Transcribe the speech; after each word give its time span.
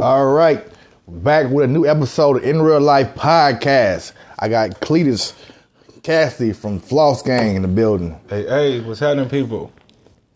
All 0.00 0.32
right, 0.32 0.66
back 1.06 1.50
with 1.50 1.66
a 1.66 1.68
new 1.68 1.84
episode 1.84 2.38
of 2.38 2.44
In 2.44 2.62
Real 2.62 2.80
Life 2.80 3.14
Podcast. 3.14 4.12
I 4.38 4.48
got 4.48 4.80
Cleetus 4.80 5.34
Kasiody 6.00 6.56
from 6.56 6.80
Floss 6.80 7.20
Gang 7.20 7.56
in 7.56 7.60
the 7.60 7.68
building. 7.68 8.18
Hey, 8.30 8.46
hey, 8.46 8.80
what's 8.80 9.00
happening, 9.00 9.28
people? 9.28 9.70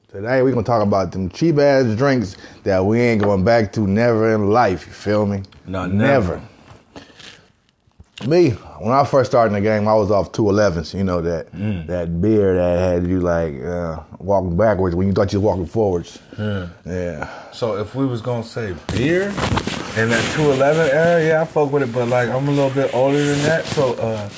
Today 0.09 0.43
we're 0.43 0.51
gonna 0.51 0.65
talk 0.65 0.83
about 0.83 1.13
them 1.13 1.31
cheap 1.31 1.57
ass 1.57 1.97
drinks 1.97 2.37
that 2.65 2.85
we 2.85 3.01
ain't 3.01 3.23
going 3.23 3.43
back 3.43 3.73
to 3.73 3.87
never 3.87 4.35
in 4.35 4.51
life. 4.51 4.87
You 4.87 4.93
feel 4.93 5.25
me? 5.25 5.43
No, 5.67 5.87
never. 5.87 6.43
Me, 8.27 8.51
when 8.81 8.93
I 8.93 9.05
first 9.05 9.31
started 9.31 9.55
in 9.55 9.63
the 9.63 9.69
game, 9.69 9.87
I 9.87 9.95
was 9.95 10.11
off 10.11 10.33
two 10.33 10.49
elevens. 10.49 10.95
You 10.95 11.05
know 11.05 11.21
that 11.21 11.53
Mm. 11.53 11.87
that 11.89 12.21
beer 12.23 12.55
that 12.55 12.79
had 12.79 13.07
you 13.07 13.21
like 13.21 13.63
uh, 13.63 14.01
walking 14.19 14.57
backwards 14.57 14.97
when 14.97 15.07
you 15.09 15.13
thought 15.13 15.33
you 15.33 15.41
was 15.41 15.45
walking 15.47 15.67
forwards. 15.67 16.19
Yeah. 16.39 17.29
So 17.53 17.77
if 17.77 17.95
we 17.95 18.07
was 18.07 18.23
gonna 18.23 18.43
say 18.43 18.75
beer 18.93 19.25
in 19.97 20.09
that 20.09 20.25
211 20.35 20.91
era, 20.91 21.23
yeah, 21.25 21.43
I 21.43 21.45
fuck 21.45 21.71
with 21.71 21.83
it, 21.83 21.93
but 21.93 22.09
like 22.09 22.29
I'm 22.31 22.49
a 22.49 22.51
little 22.51 22.71
bit 22.71 22.95
older 22.95 23.23
than 23.23 23.43
that, 23.43 23.67
so 23.67 23.93
uh, 23.95 24.29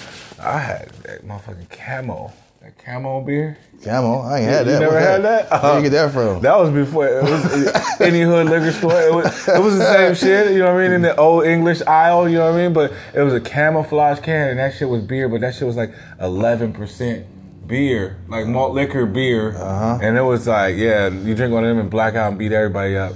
I 0.42 0.58
had 0.58 0.90
that 1.04 1.24
motherfucking 1.26 1.70
camo, 1.70 2.32
that 2.62 2.76
camo 2.84 3.20
beer. 3.20 3.56
Camo, 3.84 4.20
I 4.22 4.38
ain't 4.40 4.48
had 4.48 4.66
You 4.66 4.72
that. 4.72 4.74
You 4.74 4.80
never 4.80 4.94
What's 4.94 5.06
had 5.06 5.22
that? 5.24 5.50
that? 5.50 5.62
Where 5.62 5.76
you 5.76 5.82
get 5.82 5.90
that 5.90 6.12
from? 6.12 6.42
That 6.42 6.58
was 6.58 6.70
before 6.70 7.06
it 7.06 7.22
was 7.22 8.00
any 8.00 8.22
hood 8.22 8.46
liquor 8.46 8.72
store. 8.72 9.00
It 9.00 9.14
was, 9.14 9.48
it 9.48 9.62
was 9.62 9.78
the 9.78 9.84
same 9.92 10.14
shit, 10.26 10.52
you 10.52 10.58
know 10.60 10.72
what 10.74 10.80
I 10.80 10.84
mean, 10.84 10.92
in 10.92 11.02
the 11.02 11.14
old 11.16 11.44
English 11.44 11.82
aisle, 11.82 12.28
you 12.28 12.38
know 12.38 12.50
what 12.50 12.58
I 12.58 12.62
mean. 12.64 12.72
But 12.72 12.92
it 13.14 13.20
was 13.22 13.34
a 13.34 13.40
camouflage 13.40 14.20
can, 14.20 14.48
and 14.50 14.58
that 14.58 14.74
shit 14.74 14.88
was 14.88 15.02
beer, 15.02 15.28
but 15.28 15.40
that 15.42 15.54
shit 15.54 15.66
was 15.66 15.76
like 15.76 15.92
11 16.20 16.72
percent 16.72 17.26
beer, 17.66 18.16
like 18.28 18.46
malt 18.46 18.72
liquor 18.74 19.06
beer, 19.06 19.56
Uh-huh. 19.56 19.98
and 20.02 20.16
it 20.16 20.22
was 20.22 20.46
like, 20.46 20.76
yeah, 20.76 21.08
you 21.08 21.34
drink 21.34 21.52
one 21.52 21.64
of 21.64 21.68
them 21.68 21.78
and 21.78 21.90
black 21.90 22.14
out 22.14 22.28
and 22.30 22.38
beat 22.38 22.52
everybody 22.52 22.96
up. 22.96 23.12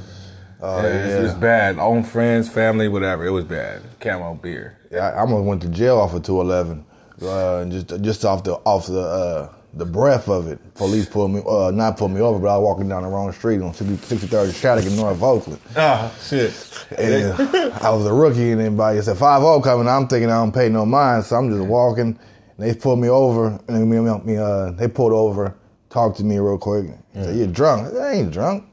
Oh, 0.63 0.83
yeah, 0.83 0.89
It, 0.89 1.07
was, 1.07 1.15
it 1.15 1.23
was 1.23 1.35
bad. 1.35 1.79
Own 1.79 2.03
friends, 2.05 2.49
family, 2.49 2.87
whatever. 2.89 3.25
It 3.25 3.31
was 3.31 3.45
bad. 3.45 3.81
Camo 4.01 4.35
beer. 4.35 4.77
Yeah, 4.91 5.09
I 5.11 5.21
almost 5.21 5.45
went 5.47 5.63
to 5.63 5.69
jail 5.69 5.99
off 5.99 6.13
of 6.15 6.23
211, 6.23 6.85
uh, 7.23 7.65
just 7.67 8.03
just 8.03 8.25
off 8.25 8.43
the 8.45 8.55
off 8.67 8.87
the 8.89 9.01
uh, 9.01 9.53
the 9.75 9.87
breath 9.87 10.29
of 10.29 10.49
it. 10.49 10.75
Police 10.75 11.09
pulled 11.09 11.31
me, 11.33 11.43
uh, 11.49 11.71
not 11.71 11.97
pulled 11.97 12.11
me 12.11 12.21
over, 12.21 12.39
but 12.39 12.49
I 12.49 12.59
was 12.59 12.65
walking 12.65 12.89
down 12.89 13.03
the 13.03 13.09
wrong 13.09 13.33
street 13.33 13.61
on 13.63 13.73
60 13.73 13.97
63rd 14.17 14.55
Shattuck 14.55 14.85
in 14.87 14.97
North 14.97 15.23
Oakland. 15.23 15.61
Ah, 15.77 16.13
shit. 16.23 16.53
And 16.99 17.39
I 17.75 17.91
was 17.91 18.07
a 18.07 18.13
rookie, 18.13 18.53
and 18.53 18.61
everybody 18.61 19.01
said 19.01 19.17
five 19.17 19.43
zero 19.43 19.61
coming. 19.61 19.89
I'm 19.89 20.09
thinking 20.09 20.31
I 20.31 20.37
don't 20.39 20.53
pay 20.53 20.69
no 20.69 20.85
mind, 20.85 21.25
so 21.25 21.37
I'm 21.37 21.51
just 21.51 21.67
walking. 21.69 22.19
And 22.59 22.69
they 22.69 22.75
pulled 22.75 22.99
me 22.99 23.09
over, 23.09 23.61
and 23.69 23.91
me, 23.91 24.01
me, 24.01 24.37
uh, 24.37 24.73
they 24.73 24.89
pulled 24.89 25.13
over, 25.13 25.55
talked 25.89 26.17
to 26.19 26.25
me 26.25 26.39
real 26.39 26.59
quick. 26.59 26.87
Said, 27.15 27.37
"You're 27.37 27.47
drunk." 27.47 27.89
I, 27.89 27.91
said, 27.91 28.03
I 28.03 28.13
ain't 28.15 28.33
drunk. 28.33 28.65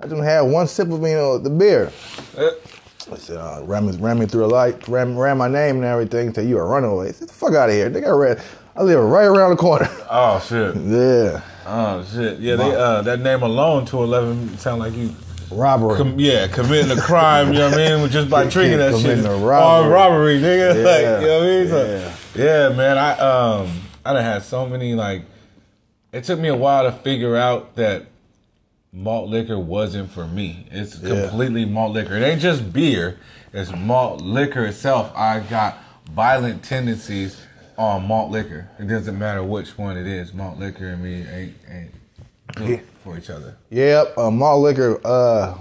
I 0.00 0.06
just 0.06 0.22
had 0.22 0.42
one 0.42 0.66
sip 0.68 0.88
of 0.90 1.00
you 1.02 1.08
know 1.08 1.38
the 1.38 1.50
beer. 1.50 1.90
Uh, 2.36 2.50
I 3.10 3.16
said, 3.16 3.36
uh, 3.38 3.62
ran, 3.64 3.86
me, 3.86 3.96
ran 3.96 4.18
me 4.18 4.26
through 4.26 4.44
a 4.44 4.46
light, 4.48 4.86
ran, 4.86 5.16
ran 5.16 5.38
my 5.38 5.48
name 5.48 5.76
and 5.76 5.84
everything. 5.84 6.32
Said, 6.34 6.46
you 6.46 6.58
a 6.58 6.64
runaway. 6.64 7.08
I 7.08 7.12
said, 7.12 7.28
the 7.28 7.32
fuck 7.32 7.54
out 7.54 7.70
of 7.70 7.74
here. 7.74 7.88
They 7.88 8.00
got 8.02 8.10
red. 8.10 8.42
I 8.78 8.82
live 8.84 9.02
right 9.02 9.24
around 9.26 9.50
the 9.50 9.56
corner. 9.56 9.88
Oh 10.08 10.38
shit. 10.38 10.76
yeah. 10.76 11.40
Oh 11.66 12.04
shit. 12.04 12.38
Yeah, 12.38 12.54
they 12.54 12.74
uh 12.76 13.02
that 13.02 13.18
name 13.20 13.42
alone 13.42 13.84
211 13.86 14.56
sound 14.58 14.80
like 14.80 14.94
you 14.94 15.12
Robbery. 15.50 15.96
Com- 15.96 16.20
yeah, 16.20 16.46
committing 16.46 16.96
a 16.96 17.00
crime, 17.00 17.48
you 17.48 17.58
know 17.58 17.70
what 17.70 17.80
I 17.80 17.96
mean? 17.96 18.08
Just 18.10 18.30
by 18.30 18.44
Yeah, 18.44 18.50
drinking 18.50 18.78
that 18.78 19.00
shit. 19.00 19.24
a 19.24 19.30
robbery. 19.36 19.90
robbery, 19.92 20.38
nigga. 20.38 20.74
Yeah, 20.76 20.82
Like, 21.16 21.22
you 21.22 21.26
know 21.26 21.38
what 21.38 21.46
I 21.46 21.50
mean? 21.50 21.68
So, 21.68 22.12
yeah. 22.36 22.76
man, 22.76 22.98
I 22.98 23.12
um 23.18 23.80
I 24.04 24.12
done 24.12 24.22
had 24.22 24.42
so 24.44 24.64
many 24.68 24.94
like 24.94 25.22
it 26.12 26.22
took 26.24 26.38
me 26.38 26.46
a 26.48 26.56
while 26.56 26.84
to 26.84 26.92
figure 26.92 27.36
out 27.36 27.74
that 27.74 28.06
malt 28.92 29.28
liquor 29.28 29.58
wasn't 29.58 30.10
for 30.12 30.28
me. 30.28 30.68
It's 30.70 31.00
Yeah. 31.00 31.22
completely 31.28 31.64
malt 31.64 31.94
liquor. 31.94 32.14
It 32.14 32.22
ain't 32.22 32.40
just 32.40 32.72
beer, 32.72 33.18
it's 33.52 33.72
malt 33.74 34.20
liquor 34.20 34.66
itself. 34.66 35.10
I 35.16 35.40
got 35.40 35.78
violent 36.12 36.62
tendencies 36.62 37.40
on 37.78 38.06
malt 38.06 38.30
liquor. 38.30 38.68
It 38.78 38.88
doesn't 38.88 39.18
matter 39.18 39.42
which 39.42 39.78
one 39.78 39.96
it 39.96 40.06
is. 40.06 40.34
Malt 40.34 40.58
liquor 40.58 40.88
and 40.88 41.02
me 41.02 41.24
ain't 41.26 41.54
ain't 41.70 41.94
good 42.54 42.82
for 43.02 43.16
each 43.16 43.30
other. 43.30 43.56
Yep, 43.70 44.18
uh, 44.18 44.30
malt 44.30 44.62
liquor. 44.62 45.00
Uh, 45.04 45.54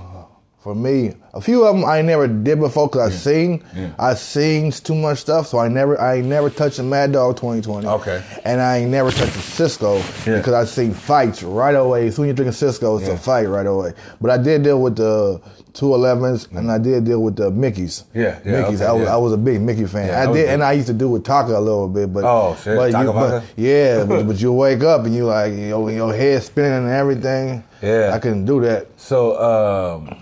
for 0.60 0.74
me, 0.76 1.14
a 1.34 1.40
few 1.40 1.64
of 1.66 1.76
them 1.76 1.86
I 1.86 2.02
never 2.02 2.28
did 2.28 2.60
before 2.60 2.88
because 2.88 3.14
I 3.14 3.16
seen, 3.16 3.64
Yeah. 3.76 3.90
I 4.00 4.16
seen 4.16 4.72
too 4.72 4.96
much 4.96 5.20
stuff, 5.20 5.48
so 5.48 5.60
I 5.60 5.68
never, 5.70 6.00
I 6.02 6.16
ain't 6.16 6.28
never 6.28 6.50
touched 6.50 6.80
a 6.80 6.84
Mad 6.84 7.12
Dog 7.14 7.38
2020. 7.38 7.88
Okay. 7.88 8.22
And 8.44 8.60
I 8.60 8.78
ain't 8.80 8.92
never 8.92 9.12
touched 9.12 9.36
a 9.36 9.40
Cisco 9.40 9.98
Yeah. 10.26 10.38
because 10.38 10.54
I 10.54 10.66
seen 10.66 10.94
fights 10.94 11.44
right 11.44 11.76
away. 11.76 12.08
As 12.08 12.16
soon 12.16 12.26
as 12.26 12.30
you 12.30 12.34
drink 12.34 12.50
a 12.52 12.54
Cisco, 12.54 12.98
it's 12.98 13.08
Yeah. 13.08 13.14
a 13.14 13.18
fight 13.18 13.48
right 13.48 13.66
away. 13.68 13.94
But 14.20 14.32
I 14.32 14.38
did 14.38 14.64
deal 14.64 14.82
with 14.82 14.96
the 14.98 15.40
211s 15.74 16.48
and 16.58 16.72
I 16.72 16.80
did 16.80 17.06
deal 17.06 17.22
with 17.22 17.36
the 17.36 17.52
Mickeys. 17.52 18.04
Yeah, 18.14 18.40
yeah, 18.44 18.64
Mickeys. 18.64 18.76
okay, 18.82 18.86
I 18.86 18.92
was. 18.94 19.08
I 19.08 19.16
was 19.18 19.34
a 19.34 19.38
big 19.38 19.62
Mickey 19.62 19.86
fan. 19.86 20.10
I 20.10 20.32
did, 20.34 20.50
and 20.50 20.64
I 20.64 20.72
used 20.74 20.88
to 20.88 20.94
do 20.94 21.08
with 21.08 21.24
Taaka 21.24 21.56
a 21.56 21.60
little 21.60 21.88
bit. 21.88 22.12
But 22.12 22.24
Oh, 22.26 22.58
shit. 22.64 22.76
but 22.76 22.92
you, 22.92 23.14
but, 23.14 23.44
yeah, 23.56 24.04
but, 24.10 24.26
but 24.28 24.42
you 24.42 24.52
wake 24.54 24.82
up 24.84 25.06
and 25.06 25.14
you 25.16 25.26
like 25.26 25.54
your, 25.54 25.92
your 25.92 26.14
head 26.14 26.42
spinning 26.42 26.74
and 26.86 26.90
everything. 26.90 27.64
Yeah. 27.82 28.12
I 28.14 28.18
couldn't 28.20 28.46
do 28.46 28.60
that. 28.62 28.88
So 28.98 29.38
um, 29.40 30.18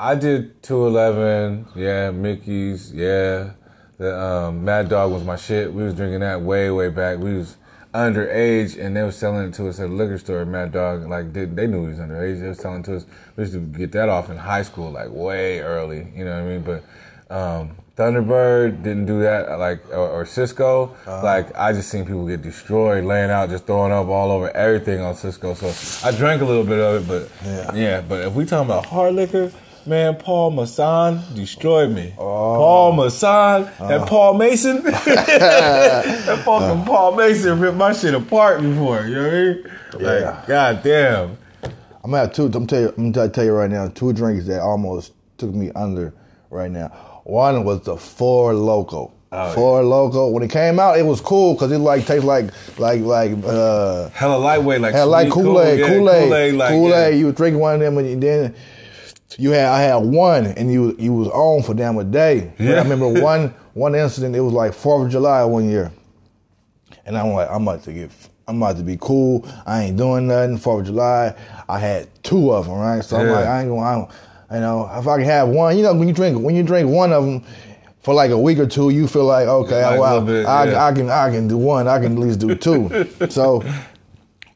I 0.00 0.14
did 0.14 0.62
211, 0.62 1.66
yeah, 1.76 2.10
Mickey's, 2.10 2.90
yeah. 2.90 3.50
The 3.98 4.18
um, 4.18 4.64
Mad 4.64 4.88
Dog 4.88 5.12
was 5.12 5.22
my 5.24 5.36
shit. 5.36 5.70
We 5.74 5.82
was 5.82 5.92
drinking 5.92 6.20
that 6.20 6.40
way, 6.40 6.70
way 6.70 6.88
back. 6.88 7.18
We 7.18 7.34
was 7.34 7.58
underage, 7.92 8.82
and 8.82 8.96
they 8.96 9.02
was 9.02 9.14
selling 9.16 9.48
it 9.48 9.54
to 9.56 9.68
us 9.68 9.78
at 9.78 9.90
a 9.90 9.92
liquor 9.92 10.16
store. 10.16 10.46
Mad 10.46 10.72
Dog, 10.72 11.06
like 11.06 11.34
they, 11.34 11.44
they 11.44 11.66
knew 11.66 11.82
we 11.82 11.88
was 11.88 11.98
underage. 11.98 12.40
They 12.40 12.48
was 12.48 12.58
selling 12.60 12.80
it 12.80 12.84
to 12.86 12.96
us. 12.96 13.04
We 13.36 13.42
used 13.42 13.52
to 13.52 13.60
get 13.60 13.92
that 13.92 14.08
off 14.08 14.30
in 14.30 14.38
high 14.38 14.62
school, 14.62 14.90
like 14.90 15.10
way 15.10 15.60
early. 15.60 16.10
You 16.16 16.24
know 16.24 16.32
what 16.32 16.50
I 16.50 16.56
mean? 16.56 16.62
But 16.62 17.34
um, 17.36 17.76
Thunderbird 17.94 18.82
didn't 18.82 19.04
do 19.04 19.20
that, 19.20 19.58
like 19.58 19.86
or, 19.90 20.08
or 20.08 20.24
Cisco. 20.24 20.96
Like 21.06 21.54
I 21.58 21.74
just 21.74 21.90
seen 21.90 22.06
people 22.06 22.26
get 22.26 22.40
destroyed, 22.40 23.04
laying 23.04 23.30
out, 23.30 23.50
just 23.50 23.66
throwing 23.66 23.92
up 23.92 24.06
all 24.06 24.30
over 24.30 24.48
everything 24.56 25.02
on 25.02 25.14
Cisco. 25.14 25.52
So 25.52 26.08
I 26.08 26.10
drank 26.16 26.40
a 26.40 26.46
little 26.46 26.64
bit 26.64 26.78
of 26.80 27.02
it, 27.02 27.06
but 27.06 27.46
Yeah. 27.46 27.74
yeah, 27.74 28.00
but 28.00 28.24
if 28.24 28.32
we 28.32 28.46
talking 28.46 28.70
about 28.70 28.86
hard 28.86 29.14
liquor, 29.14 29.52
man, 29.86 30.16
Paul 30.16 30.50
Masson 30.52 31.20
destroyed 31.34 31.90
me. 31.90 32.12
Paul 32.16 32.92
Masson, 32.92 33.68
and 33.78 34.06
Paul 34.06 34.34
Masson, 34.34 34.82
that 34.84 36.42
fucking 36.44 36.84
Paul 36.84 37.16
Masson 37.16 37.58
ripped 37.58 37.76
my 37.76 37.92
shit 37.92 38.14
apart 38.14 38.60
before. 38.62 39.04
You 39.06 39.14
know 39.14 39.22
what 39.24 39.32
I 39.32 39.40
mean? 39.40 39.62
Like, 39.94 40.02
Yeah. 40.22 40.44
god 40.46 40.82
damn. 40.82 41.36
I'm 42.02 42.10
gonna 42.12 42.18
have 42.18 42.32
two. 42.32 42.46
I'm 42.54 42.66
tell 42.66 42.80
you. 42.80 42.94
I'm 42.96 43.12
gonna 43.12 43.28
tell 43.28 43.44
you 43.44 43.52
right 43.52 43.70
now. 43.70 43.88
Two 43.88 44.12
drinks 44.12 44.46
that 44.46 44.60
almost 44.60 45.12
took 45.36 45.52
me 45.52 45.70
under 45.74 46.14
right 46.48 46.70
now. 46.70 46.88
One 47.24 47.64
was 47.64 47.82
the 47.82 47.96
Four 47.96 48.54
Loko. 48.54 49.12
Oh, 49.32 49.52
Four 49.52 49.82
Loko. 49.82 50.32
When 50.32 50.42
it 50.42 50.50
came 50.50 50.80
out, 50.80 50.98
it 50.98 51.04
was 51.04 51.20
cool 51.20 51.52
because 51.54 51.70
it 51.72 51.78
like 51.78 52.06
tastes 52.06 52.24
like 52.24 52.50
like 52.78 53.02
like 53.02 53.32
uh 53.44 54.08
Hella 54.10 54.38
lightweight, 54.38 54.80
like 54.80 54.94
had 54.94 55.04
like 55.04 55.30
Kool 55.30 55.60
Aid, 55.60 55.80
yeah, 55.80 55.88
Kool 55.88 56.10
Aid, 56.10 56.22
Kool-Aid, 56.24 56.54
like, 56.54 56.68
Kool 56.70 56.86
Aid. 56.94 57.14
yeah. 57.14 57.20
You 57.20 57.32
drinking 57.32 57.60
one 57.60 57.74
of 57.74 57.80
them, 57.80 57.98
and 57.98 58.22
then 58.22 58.54
you 59.38 59.50
had 59.50 59.66
I 59.66 59.80
had 59.80 59.96
one, 59.96 60.46
and 60.46 60.72
you 60.72 60.96
you 60.98 61.12
was 61.12 61.28
on 61.28 61.62
for 61.62 61.74
damn 61.74 61.98
a 61.98 62.04
day. 62.04 62.52
But 62.58 62.64
Yeah. 62.64 62.74
I 62.74 62.82
remember 62.82 63.08
one 63.22 63.54
one 63.74 63.94
incident. 63.94 64.34
It 64.34 64.40
was 64.40 64.52
like 64.52 64.72
Fourth 64.74 65.06
of 65.06 65.12
July 65.12 65.44
one 65.44 65.68
year, 65.68 65.92
and 67.06 67.16
I'm 67.16 67.32
like 67.32 67.50
I'm 67.50 67.62
about 67.66 67.82
to 67.84 67.92
get. 67.92 68.10
I'm 68.48 68.60
about 68.60 68.78
to 68.78 68.82
be 68.82 68.98
cool. 69.00 69.46
I 69.64 69.84
ain't 69.84 69.96
doing 69.96 70.26
nothing. 70.26 70.58
Fourth 70.58 70.80
of 70.80 70.86
July. 70.86 71.34
I 71.68 71.78
had 71.78 72.08
two 72.24 72.52
of 72.52 72.66
them, 72.66 72.74
right? 72.74 73.04
So 73.04 73.16
I'm 73.16 73.28
like, 73.28 73.46
I 73.46 73.60
ain't 73.60 73.68
gonna. 73.68 73.80
I 73.80 73.94
don't, 73.94 74.10
you 74.52 74.60
know, 74.60 74.90
if 74.92 75.06
I 75.06 75.18
can 75.18 75.26
have 75.26 75.48
one, 75.48 75.76
you 75.76 75.84
know, 75.84 75.94
when 75.94 76.08
you 76.08 76.14
drink 76.14 76.42
when 76.42 76.56
you 76.56 76.64
drink 76.64 76.90
one 76.90 77.12
of 77.12 77.24
them 77.24 77.44
for 78.00 78.12
like 78.12 78.32
a 78.32 78.38
week 78.38 78.58
or 78.58 78.66
two, 78.66 78.90
you 78.90 79.06
feel 79.06 79.24
like 79.24 79.46
okay, 79.46 79.84
Like 79.84 80.00
well, 80.00 80.20
bit, 80.22 80.46
I, 80.46 80.70
yeah. 80.70 80.84
I 80.84 80.92
can 80.92 81.08
I 81.08 81.30
can 81.30 81.46
do 81.46 81.56
one. 81.56 81.86
I 81.86 82.00
can 82.00 82.14
at 82.14 82.18
least 82.18 82.40
do 82.40 82.56
two. 82.56 83.08
so 83.30 83.62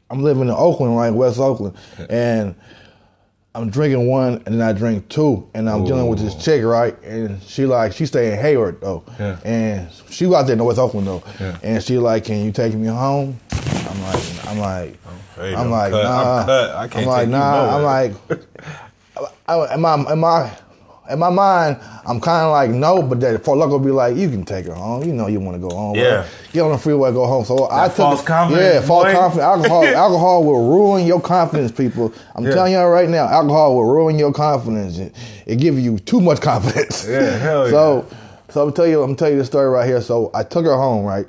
I'm 0.09 0.21
living 0.23 0.43
in 0.43 0.49
Oakland, 0.49 0.97
right, 0.97 1.11
West 1.11 1.39
Oakland, 1.39 1.77
and 2.09 2.53
I'm 3.55 3.69
drinking 3.69 4.07
one, 4.07 4.43
and 4.45 4.59
then 4.59 4.61
I 4.61 4.73
drink 4.73 5.07
two, 5.07 5.49
and 5.53 5.69
I'm 5.69 5.85
dealing 5.85 6.07
with 6.07 6.19
this 6.19 6.35
chick, 6.35 6.61
right, 6.63 6.93
and 7.03 7.41
she 7.41 7.65
like 7.65 7.93
she 7.93 8.05
stay 8.05 8.33
in 8.33 8.37
Hayward 8.39 8.81
though, 8.81 9.03
Yeah. 9.17 9.37
and 9.45 9.89
she 10.09 10.25
was 10.25 10.35
out 10.35 10.43
there 10.47 10.53
in 10.53 10.57
North 10.59 10.77
Oakland 10.77 11.07
though, 11.07 11.23
Yeah. 11.39 11.57
and 11.63 11.81
she 11.81 11.97
like, 11.97 12.25
can 12.25 12.43
you 12.43 12.51
take 12.51 12.73
me 12.73 12.87
home? 12.87 13.39
I'm 13.53 14.01
like, 14.01 14.47
I'm 14.47 14.59
like, 14.59 14.97
I'm 15.39 15.55
I'm 15.55 15.69
like, 15.71 15.91
cut. 15.93 16.03
nah, 16.03 16.41
I'm. 16.43 16.49
I 16.49 16.83
am 16.83 16.89
like, 16.89 16.91
take 16.91 17.27
you 17.27 17.31
nah, 17.31 17.77
I'm 17.77 17.83
like, 17.83 18.13
I, 19.47 19.73
in 20.09 20.19
my 20.19 20.51
in 21.09 21.19
my 21.19 21.29
mind, 21.29 21.77
I'm 22.05 22.19
kind 22.19 22.45
of 22.45 22.51
like 22.51 22.69
no, 22.71 23.01
but 23.01 23.19
that 23.21 23.43
for 23.45 23.55
luck 23.55 23.69
will 23.69 23.79
be 23.79 23.91
like, 23.91 24.15
you 24.15 24.29
can 24.29 24.43
take 24.43 24.65
her 24.65 24.73
home. 24.73 25.03
You 25.03 25.13
know, 25.13 25.27
you 25.27 25.39
want 25.39 25.55
to 25.61 25.67
go 25.67 25.75
home. 25.75 25.95
Yeah. 25.95 26.25
get 26.51 26.61
on 26.61 26.71
the 26.71 26.77
freeway, 26.77 27.11
go 27.11 27.25
home. 27.27 27.45
So 27.45 27.67
I 27.71 27.87
took 27.87 27.97
false 27.97 28.23
confidence, 28.23 28.73
Yeah, 28.75 28.81
false 28.81 29.11
confidence. 29.11 29.43
Alcohol, 29.43 29.83
alcohol 30.05 30.43
will 30.43 30.69
ruin 30.69 31.05
your 31.05 31.21
confidence, 31.21 31.71
people. 31.71 32.13
I'm 32.35 32.45
Yeah. 32.45 32.51
telling 32.53 32.73
y'all 32.73 32.89
right 32.89 33.09
now, 33.09 33.27
alcohol 33.27 33.75
will 33.75 33.85
ruin 33.85 34.17
your 34.17 34.33
confidence. 34.33 34.97
It, 34.97 35.15
it 35.45 35.55
give 35.57 35.77
you 35.79 35.99
too 35.99 36.21
much 36.21 36.41
confidence. 36.41 37.07
Yeah, 37.07 37.37
hell 37.37 37.65
yeah. 37.65 37.71
So, 37.71 38.07
so 38.49 38.63
I'm 38.67 38.73
tell 38.73 38.87
you, 38.87 39.03
I'm 39.03 39.15
tell 39.15 39.29
you 39.29 39.37
the 39.37 39.45
story 39.45 39.69
right 39.69 39.87
here. 39.87 40.01
So 40.01 40.31
I 40.33 40.43
took 40.43 40.65
her 40.65 40.75
home. 40.75 41.05
Right, 41.05 41.27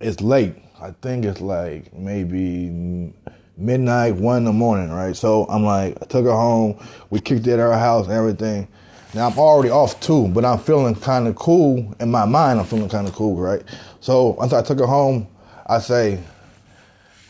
it's 0.00 0.20
late. 0.20 0.54
I 0.80 0.92
think 1.02 1.24
it's 1.26 1.40
like 1.42 1.92
maybe 1.92 3.12
midnight, 3.60 4.14
one 4.16 4.38
in 4.38 4.44
the 4.44 4.52
morning. 4.52 4.90
Right. 4.90 5.14
So 5.16 5.44
I'm 5.48 5.64
like, 5.64 5.96
I 6.02 6.06
took 6.06 6.24
her 6.24 6.32
home. 6.32 6.76
We 7.10 7.20
kicked 7.20 7.46
it 7.46 7.52
at 7.54 7.58
her 7.58 7.78
house 7.78 8.06
and 8.06 8.14
everything. 8.14 8.68
Now 9.14 9.28
I'm 9.28 9.38
already 9.38 9.70
off 9.70 9.98
too, 10.00 10.28
but 10.28 10.44
I'm 10.44 10.58
feeling 10.58 10.94
kind 10.94 11.26
of 11.26 11.34
cool 11.36 11.94
in 12.00 12.10
my 12.10 12.24
mind. 12.24 12.60
I'm 12.60 12.66
feeling 12.66 12.88
kind 12.88 13.08
of 13.08 13.14
cool, 13.14 13.36
right? 13.36 13.62
So 14.00 14.28
once 14.30 14.52
I 14.52 14.62
took 14.62 14.78
her 14.78 14.86
home, 14.86 15.26
I 15.66 15.80
say, 15.80 16.20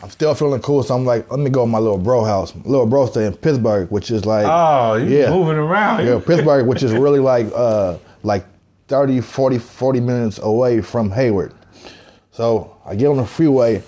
I'm 0.03 0.11
still 0.11 0.35
feeling 0.35 0.61
cool. 0.63 0.83
So 0.83 0.95
I'm 0.95 1.05
like, 1.05 1.31
let 1.31 1.41
me 1.41 1.51
go 1.51 1.63
to 1.63 1.67
my 1.67 1.79
little 1.79 1.99
bro 1.99 2.25
house. 2.25 2.55
Little 2.65 2.87
bro 2.87 3.07
stay 3.07 3.27
in 3.27 3.35
Pittsburg, 3.35 3.91
which 3.91 4.11
is 4.11 4.25
like, 4.27 4.47
Oh, 4.47 4.95
you 4.97 5.27
moving 5.29 5.57
around. 5.57 6.07
yeah, 6.07 6.19
Pittsburg, 6.27 6.67
which 6.67 6.83
is 6.83 6.93
really 6.93 7.19
like 7.19 7.47
uh 7.55 7.97
like 8.23 8.45
30, 8.89 9.21
40, 9.21 9.59
40 9.59 10.01
minutes 10.01 10.39
away 10.39 10.81
from 10.83 11.11
Hayward. 11.11 11.55
So 12.33 12.77
I 12.85 12.95
get 12.95 13.07
on 13.09 13.17
the 13.19 13.27
freeway, 13.27 13.83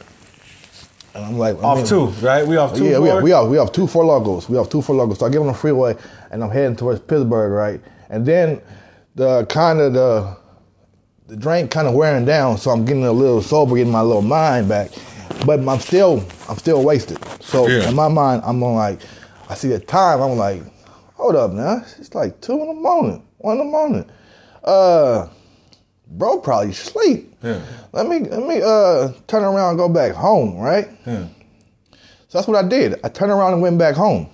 and 1.14 1.24
I'm 1.24 1.38
like, 1.38 1.62
Off 1.62 1.78
I'm- 1.78 1.86
two, 1.86 2.06
right? 2.26 2.46
We 2.46 2.56
off 2.56 2.74
two. 2.74 2.84
yeah, 2.84 2.98
we 2.98 3.12
we 3.22 3.30
have 3.30 3.48
we 3.48 3.56
have 3.58 3.72
two 3.72 3.86
Four 3.86 4.04
Lokos. 4.04 4.48
We 4.48 4.56
have 4.56 4.68
two 4.68 4.82
Four 4.82 4.96
Lokos. 4.96 5.18
So 5.18 5.26
I 5.26 5.30
get 5.30 5.38
on 5.38 5.46
the 5.46 5.54
freeway 5.54 5.96
and 6.30 6.42
I'm 6.42 6.50
heading 6.50 6.76
towards 6.76 7.00
Pittsburg, 7.00 7.52
right? 7.52 7.80
And 8.10 8.24
then 8.26 8.60
the 9.14 9.44
kind 9.46 9.80
of 9.80 9.92
the 9.92 10.36
the 11.28 11.36
drink 11.36 11.70
kind 11.70 11.86
of 11.88 11.94
wearing 11.94 12.24
down, 12.24 12.58
so 12.58 12.70
I'm 12.70 12.84
getting 12.84 13.04
a 13.04 13.12
little 13.12 13.40
sober, 13.42 13.76
getting 13.76 13.92
my 13.92 14.02
little 14.02 14.22
mind 14.22 14.68
back. 14.68 14.90
But 15.46 15.66
I'm 15.66 15.80
still 15.80 16.24
I'm 16.48 16.56
still 16.58 16.82
wasted. 16.82 17.18
So 17.42 17.66
Yeah. 17.68 17.88
in 17.88 17.94
my 17.94 18.08
mind, 18.08 18.42
I'm 18.44 18.62
on 18.62 18.74
like 18.74 19.00
I 19.48 19.54
see 19.54 19.68
the 19.68 19.80
time. 19.80 20.20
I'm 20.22 20.36
like, 20.36 20.62
hold 21.14 21.36
up 21.36 21.52
now, 21.52 21.82
it's 21.98 22.14
like 22.14 22.40
two 22.40 22.54
in 22.60 22.68
the 22.68 22.74
morning, 22.74 23.22
one 23.38 23.58
in 23.58 23.66
the 23.66 23.70
morning. 23.70 24.04
Uh, 24.64 25.26
bro, 26.18 26.38
probably 26.38 26.72
sleep. 26.72 27.34
Yeah. 27.42 27.60
Let 27.92 28.06
me 28.06 28.20
let 28.20 28.46
me 28.46 28.60
uh 28.62 29.12
turn 29.26 29.42
around 29.42 29.70
and 29.70 29.78
go 29.78 29.88
back 29.88 30.12
home, 30.12 30.56
right? 30.58 30.88
Yeah. 31.06 31.26
So 32.28 32.38
that's 32.38 32.48
what 32.48 32.62
I 32.64 32.66
did. 32.66 33.00
I 33.04 33.08
turned 33.08 33.32
around 33.32 33.52
and 33.54 33.62
went 33.62 33.78
back 33.78 33.94
home. 33.94 34.28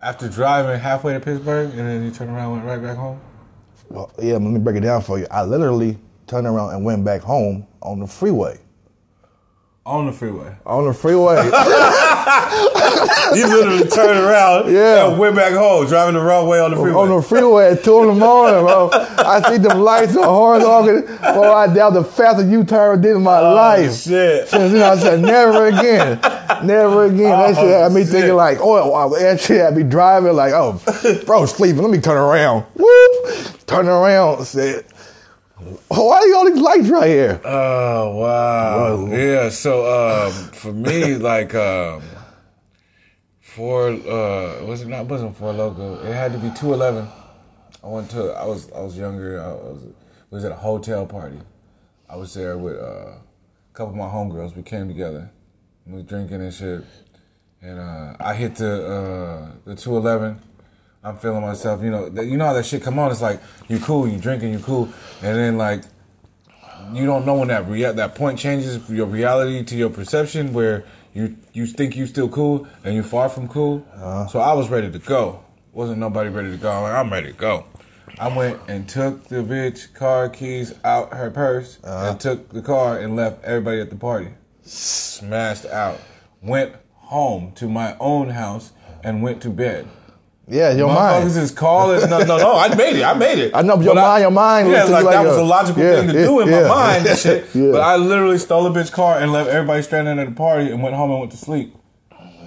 After 0.00 0.28
driving 0.28 0.78
halfway 0.78 1.14
to 1.14 1.20
Pittsburg, 1.20 1.70
and 1.70 1.80
then 1.80 2.04
you 2.04 2.10
turn 2.12 2.28
around 2.28 2.52
and 2.52 2.64
went 2.64 2.66
right 2.66 2.82
back 2.82 2.96
home. 2.96 3.20
Well, 3.88 4.12
yeah, 4.20 4.34
let 4.34 4.42
me 4.42 4.60
break 4.60 4.76
it 4.76 4.80
down 4.80 5.02
for 5.02 5.18
you. 5.18 5.26
I 5.30 5.42
literally 5.42 5.98
turned 6.26 6.46
around 6.46 6.74
and 6.74 6.84
went 6.84 7.04
back 7.04 7.22
home 7.22 7.66
on 7.82 8.00
the 8.00 8.06
freeway. 8.06 8.58
On 9.86 10.06
the 10.06 10.12
freeway. 10.12 10.54
On 10.66 10.84
the 10.86 10.92
freeway. 10.92 11.36
You 13.34 13.46
literally 13.46 13.88
turned 13.88 14.18
around 14.20 14.72
Yeah. 14.72 15.08
and 15.08 15.18
went 15.18 15.36
back 15.36 15.52
home, 15.52 15.86
driving 15.86 16.14
the 16.14 16.20
wrong 16.20 16.48
way 16.48 16.60
on 16.60 16.70
the 16.70 16.76
freeway. 16.76 16.98
on 17.00 17.08
the 17.16 17.22
freeway 17.22 17.72
at 17.72 17.84
two 17.84 18.00
in 18.02 18.08
the 18.08 18.14
morning, 18.14 18.64
bro. 18.64 18.90
I 18.92 19.42
see 19.50 19.58
them 19.58 19.80
lights 19.80 20.14
and 20.14 20.24
horns 20.24 20.64
honking. 20.64 21.02
Bro, 21.20 21.52
I 21.54 21.72
doubt 21.72 21.94
the 21.94 22.04
fastest 22.04 22.48
U-turn 22.48 22.98
I 22.98 23.00
did 23.02 23.16
in 23.16 23.22
my 23.22 23.38
Oh, 23.40 23.54
life. 23.54 23.92
shit. 24.02 24.48
Since 24.48 24.72
then, 24.72 24.82
I 24.82 24.96
said, 25.00 25.20
never 25.20 25.66
again. 25.66 26.20
Never 26.64 27.04
again. 27.06 27.30
that 27.30 27.54
shit 27.56 27.68
had 27.68 27.92
me 27.92 28.02
Oh, 28.02 28.04
thinking 28.04 28.34
like, 28.34 28.58
oh, 28.60 29.10
that 29.18 29.40
shit 29.40 29.60
had 29.60 29.76
me 29.76 29.82
driving 29.82 30.32
like, 30.34 30.52
oh, 30.54 30.80
bro, 31.26 31.46
sleeping. 31.46 31.82
Let 31.82 31.90
me 31.90 32.00
turn 32.00 32.16
around. 32.16 32.64
Whoop. 32.74 33.66
Turn 33.66 33.86
around. 33.88 34.44
Said, 34.44 34.84
oh, 35.90 36.06
why 36.06 36.18
are 36.18 36.26
you 36.26 36.36
all 36.36 36.46
these 36.50 36.60
lights 36.60 36.88
right 36.88 37.06
here? 37.08 37.40
Oh 37.44 38.16
wow! 38.16 38.96
Whoa. 38.96 39.14
Yeah. 39.16 39.48
So 39.50 39.84
um, 40.26 40.32
for 40.52 40.72
me, 40.72 41.16
like 41.16 41.54
um, 41.54 42.02
for 43.58 43.88
uh, 43.88 44.64
was 44.64 44.82
it 44.82 44.88
not? 44.88 45.06
Wasn't 45.06 45.36
Four 45.36 45.52
Loko. 45.52 46.04
It 46.04 46.14
had 46.14 46.30
to 46.32 46.38
be 46.38 46.48
two 46.56 46.72
eleven. 46.72 47.08
I 47.82 47.88
went 47.88 48.08
to. 48.10 48.30
I 48.30 48.46
was. 48.46 48.70
I 48.70 48.80
was 48.80 48.96
younger. 48.96 49.42
I 49.42 49.48
was. 49.48 49.82
Was 50.30 50.44
at 50.44 50.52
a 50.52 50.56
hotel 50.56 51.06
party. 51.06 51.40
I 52.08 52.16
was 52.16 52.34
there 52.34 52.56
with 52.56 52.76
uh, 52.76 53.16
a 53.16 53.20
couple 53.72 53.94
of 53.94 53.96
my 53.96 54.04
homegirls. 54.04 54.54
We 54.54 54.62
came 54.62 54.86
together. 54.86 55.30
We 55.86 55.94
was 55.94 56.04
drinking 56.04 56.40
and 56.42 56.54
shit. 56.54 56.84
And 57.60 57.80
uh, 57.80 58.14
I 58.20 58.34
hit 58.34 58.54
the 58.56 58.72
uh, 58.86 59.50
the 59.64 59.74
two 59.74 59.96
eleven. 59.96 60.40
I'm 61.02 61.16
feeling 61.16 61.42
myself. 61.42 61.82
You 61.82 61.90
know. 61.90 62.06
You 62.06 62.36
know 62.36 62.46
how 62.46 62.52
that 62.52 62.64
shit 62.66 62.82
come 62.82 62.98
on. 63.00 63.10
It's 63.10 63.22
like 63.22 63.40
you're 63.68 63.80
cool. 63.80 64.06
You 64.06 64.18
drinking. 64.18 64.52
You 64.52 64.60
cool. 64.60 64.88
And 65.20 65.36
then 65.36 65.58
like 65.58 65.82
you 66.92 67.06
don't 67.06 67.26
know 67.26 67.34
when 67.34 67.48
that 67.48 67.66
rea- 67.66 67.90
that 67.92 68.14
point 68.14 68.38
changes 68.38 68.88
your 68.88 69.06
reality 69.06 69.64
to 69.64 69.76
your 69.76 69.90
perception 69.90 70.52
where 70.52 70.84
you 71.18 71.36
you 71.52 71.66
think 71.66 71.96
you 71.96 72.06
still 72.06 72.28
cool 72.28 72.66
and 72.84 72.94
you're 72.94 73.02
far 73.02 73.28
from 73.28 73.48
cool. 73.48 73.84
Uh-huh. 73.92 74.28
So 74.28 74.38
I 74.38 74.52
was 74.52 74.68
ready 74.68 74.90
to 74.90 74.98
go. 74.98 75.42
Wasn't 75.72 75.98
nobody 75.98 76.30
ready 76.30 76.50
to 76.52 76.56
go. 76.56 76.70
I'm 76.70 76.82
like, 76.82 76.94
I'm 76.94 77.12
ready 77.12 77.32
to 77.32 77.38
go. 77.38 77.66
I 78.18 78.34
went 78.34 78.60
and 78.68 78.88
took 78.88 79.24
the 79.24 79.36
bitch 79.36 79.92
car 79.94 80.28
keys 80.28 80.74
out 80.84 81.12
her 81.12 81.30
purse 81.30 81.76
and 81.82 81.86
uh-huh. 81.86 82.14
took 82.14 82.50
the 82.50 82.62
car 82.62 82.98
and 82.98 83.16
left 83.16 83.44
everybody 83.44 83.80
at 83.80 83.90
the 83.90 83.96
party. 83.96 84.30
Smashed 84.62 85.66
out. 85.66 85.98
Went 86.40 86.74
home 86.94 87.52
to 87.56 87.68
my 87.68 87.96
own 87.98 88.30
house 88.30 88.72
and 89.02 89.22
went 89.22 89.42
to 89.42 89.50
bed. 89.50 89.88
Yeah, 90.50 90.72
your 90.72 90.88
mind. 90.88 91.28
is 91.28 91.50
calling. 91.50 92.08
No, 92.08 92.20
no, 92.20 92.38
no. 92.38 92.56
I 92.56 92.74
made 92.74 92.96
it. 92.96 93.02
I 93.04 93.12
made 93.14 93.38
it. 93.38 93.52
I 93.54 93.62
know, 93.62 93.76
but 93.76 93.84
your 93.84 93.94
But 93.94 94.00
mind- 94.02 94.22
your 94.22 94.30
mind 94.30 94.68
Yeah, 94.70 94.84
like, 94.84 95.04
like 95.04 95.14
that 95.14 95.24
was 95.26 95.36
a- 95.36 95.40
a 95.40 95.42
logical 95.42 95.82
yeah, 95.82 95.96
thing 95.96 96.08
to 96.08 96.14
yeah, 96.14 96.24
do 96.26 96.40
in 96.40 96.48
yeah. 96.48 96.62
my 96.62 96.68
mind 96.68 97.06
and 97.06 97.18
shit. 97.18 97.46
But 97.54 97.80
I 97.82 97.96
literally 97.96 98.38
stole 98.38 98.66
a 98.66 98.70
bitch 98.70 98.90
car 98.90 99.18
and 99.18 99.30
left 99.32 99.50
everybody 99.50 99.82
stranded 99.82 100.18
at 100.18 100.28
the 100.28 100.34
party 100.34 100.70
and 100.70 100.82
went 100.82 100.94
home 100.96 101.10
and 101.10 101.20
went 101.20 101.32
to 101.32 101.38
sleep. 101.38 101.74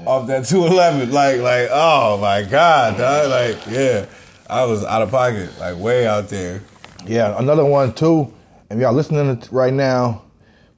Off 0.07 0.25
that 0.27 0.45
211. 0.47 1.11
Like, 1.11 1.39
like, 1.41 1.69
oh 1.71 2.17
my 2.17 2.41
God, 2.41 2.97
dog. 2.97 3.29
Like, 3.29 3.67
yeah. 3.69 4.05
I 4.49 4.65
was 4.65 4.83
out 4.83 5.01
of 5.03 5.11
pocket, 5.11 5.49
like 5.59 5.77
way 5.77 6.05
out 6.07 6.27
there. 6.29 6.61
Yeah, 7.05 7.37
another 7.37 7.63
one 7.63 7.93
too. 7.93 8.33
If 8.69 8.79
y'all 8.79 8.93
listening 8.93 9.41
right 9.51 9.73
now, 9.73 10.23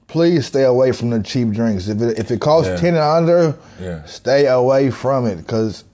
please 0.08 0.46
stay 0.46 0.64
away 0.64 0.92
from 0.92 1.10
the 1.10 1.22
cheap 1.22 1.50
drinks. 1.50 1.88
If 1.88 2.00
it 2.02 2.18
if 2.18 2.30
it 2.30 2.40
costs 2.40 2.68
Yeah. 2.68 2.76
ten 2.76 2.94
and 2.94 3.02
under, 3.02 3.56
Yeah. 3.80 4.04
stay 4.04 4.46
away 4.46 4.90
from 4.90 5.26
it 5.26 5.36
because 5.38 5.84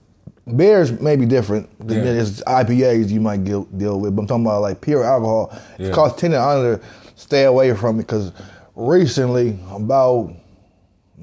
beers 0.55 0.91
may 0.99 1.15
be 1.15 1.25
different. 1.25 1.69
Yeah. 1.85 2.01
There's 2.01 2.41
IPAs 2.43 3.09
you 3.09 3.21
might 3.21 3.43
deal, 3.43 3.63
deal 3.65 3.99
with, 3.99 4.15
but 4.15 4.23
I'm 4.23 4.27
talking 4.27 4.45
about 4.45 4.61
like 4.61 4.81
pure 4.81 5.03
alcohol. 5.03 5.49
If 5.75 5.79
Yeah. 5.79 5.87
it 5.87 5.93
costs 5.93 6.19
ten 6.19 6.33
and 6.33 6.41
under, 6.41 6.81
stay 7.15 7.43
away 7.45 7.73
from 7.73 7.99
it 7.99 8.03
because 8.03 8.31
recently, 8.75 9.59
about 9.71 10.33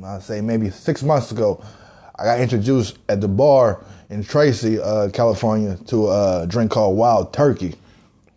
I 0.04 0.20
say 0.20 0.40
maybe 0.40 0.70
six 0.70 1.02
months 1.02 1.32
ago, 1.32 1.60
I 2.16 2.24
got 2.24 2.40
introduced 2.40 2.98
at 3.08 3.20
the 3.20 3.28
bar 3.28 3.80
in 4.10 4.22
Tracy, 4.22 4.80
uh, 4.80 5.08
California, 5.10 5.76
to 5.88 6.08
a 6.10 6.46
drink 6.48 6.70
called 6.70 6.96
Wild 6.96 7.32
Turkey. 7.32 7.74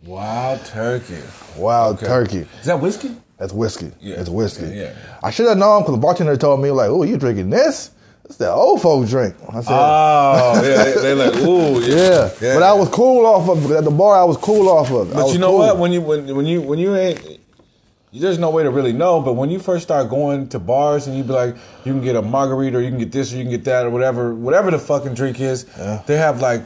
Wild 0.04 0.64
turkey. 0.64 1.18
Wild 1.56 1.96
Okay. 1.98 2.06
Turkey. 2.06 2.46
Is 2.60 2.66
that 2.66 2.80
whiskey? 2.80 3.12
That's 3.38 3.52
whiskey. 3.52 3.92
Yeah. 4.00 4.16
It's 4.16 4.28
whiskey. 4.28 4.66
Yeah, 4.66 4.82
yeah. 4.82 4.92
I 5.22 5.30
should 5.30 5.46
have 5.46 5.58
known 5.58 5.82
because 5.82 5.94
the 5.94 6.00
bartender 6.00 6.36
told 6.36 6.60
me 6.60 6.70
like, 6.72 6.88
"Oh, 6.90 7.04
you 7.04 7.16
drinking 7.16 7.50
this? 7.50 7.90
It's 8.32 8.38
that 8.38 8.50
old 8.50 8.80
folks 8.80 9.10
drink." 9.10 9.34
I 9.46 9.60
said, 9.60 9.74
Oh, 9.74 10.62
yeah. 10.64 10.84
They, 10.84 11.00
they 11.02 11.14
like, 11.14 11.36
ooh, 11.40 11.82
yeah. 11.82 12.30
But 12.40 12.62
I 12.62 12.72
was 12.72 12.88
cool 12.88 13.26
off 13.26 13.46
of 13.46 13.70
it. 13.70 13.74
At 13.76 13.84
the 13.84 13.90
bar, 13.90 14.18
I 14.18 14.24
was 14.24 14.38
cool 14.38 14.70
off 14.70 14.90
of 14.90 15.10
it. 15.10 15.14
But 15.14 15.34
you 15.34 15.38
know 15.38 15.50
cool. 15.50 15.58
what? 15.58 15.76
When 15.76 15.92
you 15.92 16.00
when 16.00 16.34
when 16.34 16.46
you 16.46 16.62
when 16.62 16.78
you 16.78 16.96
ain't 16.96 17.40
there's 18.14 18.38
no 18.38 18.48
way 18.48 18.62
to 18.62 18.70
really 18.70 18.94
know, 18.94 19.20
but 19.20 19.34
when 19.34 19.50
you 19.50 19.58
first 19.58 19.82
start 19.82 20.08
going 20.08 20.48
to 20.48 20.58
bars 20.58 21.06
and 21.06 21.16
you 21.16 21.24
be 21.24 21.32
like, 21.32 21.56
you 21.84 21.92
can 21.92 22.02
get 22.02 22.16
a 22.16 22.22
margarita 22.22 22.78
or 22.78 22.80
you 22.80 22.88
can 22.88 22.98
get 22.98 23.12
this 23.12 23.34
or 23.34 23.36
you 23.36 23.42
can 23.42 23.50
get 23.50 23.64
that 23.64 23.84
or 23.86 23.90
whatever, 23.90 24.34
whatever 24.34 24.70
the 24.70 24.78
fucking 24.78 25.14
drink 25.14 25.40
is, 25.40 25.64
they 26.06 26.16
have 26.16 26.40
like 26.40 26.62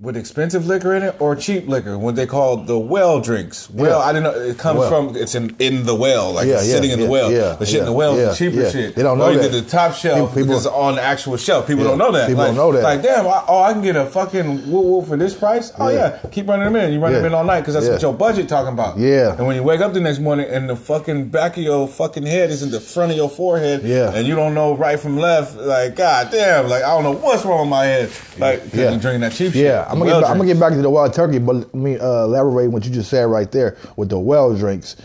with 0.00 0.16
expensive 0.16 0.66
liquor 0.66 0.92
in 0.94 1.02
it 1.04 1.14
or 1.20 1.36
cheap 1.36 1.68
liquor, 1.68 1.96
what 1.96 2.16
they 2.16 2.26
call 2.26 2.56
the 2.56 2.76
well 2.76 3.20
drinks. 3.20 3.70
Well, 3.70 4.00
Yeah. 4.00 4.04
I 4.04 4.12
didn't 4.12 4.24
know 4.24 4.40
it 4.40 4.58
comes 4.58 4.80
Well. 4.80 4.88
from 4.88 5.16
it's 5.16 5.36
in 5.36 5.54
in 5.60 5.86
the 5.86 5.94
well, 5.94 6.32
like 6.32 6.48
Yeah, 6.48 6.54
it's 6.54 6.66
yeah, 6.68 6.74
sitting 6.74 6.90
in 6.90 6.98
the 6.98 7.06
well. 7.08 7.30
yeah, 7.30 7.52
the 7.56 7.64
shit 7.66 7.80
in 7.80 7.84
the 7.86 7.92
well 7.92 8.16
yeah, 8.16 8.30
is 8.30 8.38
the 8.38 8.50
cheaper 8.50 8.68
shit. 8.70 8.96
They 8.96 9.02
don't 9.04 9.16
know 9.18 9.26
or 9.26 9.32
you 9.32 9.38
that. 9.38 9.52
the 9.52 9.62
top 9.62 9.94
shelf 9.94 10.30
People- 10.34 10.48
because 10.48 10.66
on 10.66 10.96
the 10.96 11.02
actual 11.02 11.36
shelf. 11.36 11.68
People 11.68 11.84
don't 11.84 11.98
know 11.98 12.10
that. 12.10 12.26
people 12.26 12.42
like, 12.42 12.48
don't 12.48 12.56
know 12.56 12.72
that. 12.72 12.82
Like, 12.82 13.02
damn, 13.02 13.28
I, 13.28 13.44
oh, 13.46 13.62
I 13.62 13.72
can 13.74 13.82
get 13.82 13.94
a 13.94 14.06
fucking 14.06 14.72
woo 14.72 14.80
woo 14.80 15.02
for 15.02 15.16
this 15.16 15.34
price. 15.34 15.70
Oh 15.78 15.88
Yeah. 15.88 16.18
keep 16.32 16.48
running 16.48 16.64
them 16.64 16.74
in. 16.74 16.92
You 16.92 16.98
run 16.98 17.12
them 17.12 17.24
in 17.24 17.32
all 17.32 17.44
night 17.44 17.60
because 17.60 17.74
that's 17.74 17.86
what 17.88 18.02
your 18.02 18.12
budget 18.14 18.48
talking 18.48 18.72
about. 18.72 18.98
Yeah. 18.98 19.36
And 19.38 19.46
when 19.46 19.54
you 19.54 19.62
wake 19.62 19.80
up 19.82 19.92
the 19.92 20.00
next 20.00 20.18
morning 20.18 20.46
and 20.50 20.68
the 20.68 20.74
fucking 20.74 21.26
back 21.28 21.56
of 21.56 21.62
your 21.62 21.86
fucking 21.86 22.26
head 22.26 22.50
is 22.50 22.64
in 22.64 22.72
the 22.72 22.80
front 22.80 23.12
of 23.12 23.16
your 23.16 23.28
forehead. 23.30 23.82
Yeah. 23.84 24.12
And 24.12 24.26
you 24.26 24.34
don't 24.34 24.54
know 24.54 24.74
right 24.74 24.98
from 24.98 25.16
left. 25.16 25.56
Like, 25.56 25.94
god 25.94 26.30
damn. 26.32 26.68
Like, 26.68 26.82
I 26.82 26.88
don't 26.88 27.04
know 27.04 27.12
what's 27.12 27.44
wrong 27.44 27.60
with 27.60 27.68
my 27.68 27.84
head. 27.84 28.10
like 28.38 28.62
Yeah. 28.74 28.90
you 28.90 28.98
drinking 28.98 29.20
that 29.20 29.32
cheap 29.32 29.52
shit. 29.52 29.62
Yeah, 29.62 29.86
I'm 29.92 29.98
gonna, 29.98 30.10
Well 30.10 30.20
get 30.20 30.22
back, 30.22 30.30
I'm 30.30 30.36
gonna 30.38 30.52
get 30.52 30.60
back 30.60 30.72
to 30.72 30.82
the 30.82 30.90
wild 30.90 31.14
turkey, 31.14 31.38
but 31.38 31.56
let 31.56 31.74
me 31.74 31.98
uh, 31.98 32.24
elaborate 32.24 32.70
what 32.70 32.84
you 32.84 32.90
just 32.90 33.10
said 33.10 33.24
right 33.24 33.50
there 33.50 33.76
with 33.96 34.08
the 34.08 34.18
well 34.18 34.54
drinks. 34.56 34.96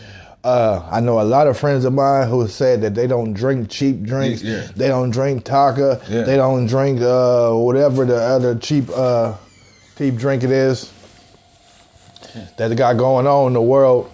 Uh, 0.44 0.88
I 0.90 1.00
know 1.00 1.20
a 1.20 1.22
lot 1.24 1.46
of 1.46 1.58
friends 1.58 1.84
of 1.84 1.92
mine 1.92 2.28
who 2.28 2.46
said 2.48 2.80
that 2.82 2.94
they 2.94 3.06
don't 3.06 3.34
drink 3.34 3.68
cheap 3.68 4.02
drinks. 4.02 4.42
Yeah. 4.42 4.66
They 4.74 4.88
don't 4.88 5.10
drink 5.10 5.44
Taaka. 5.44 6.00
Yeah. 6.08 6.22
They 6.22 6.36
don't 6.36 6.66
drink 6.66 7.00
uh, 7.00 7.52
whatever 7.52 8.04
the 8.04 8.16
other 8.16 8.54
cheap 8.56 8.88
uh, 8.94 9.36
cheap 9.96 10.16
drink 10.16 10.44
it 10.44 10.50
is 10.50 10.92
that 12.56 12.68
they 12.68 12.74
got 12.74 12.96
going 12.96 13.26
on 13.26 13.48
in 13.48 13.52
the 13.54 13.62
world. 13.62 14.10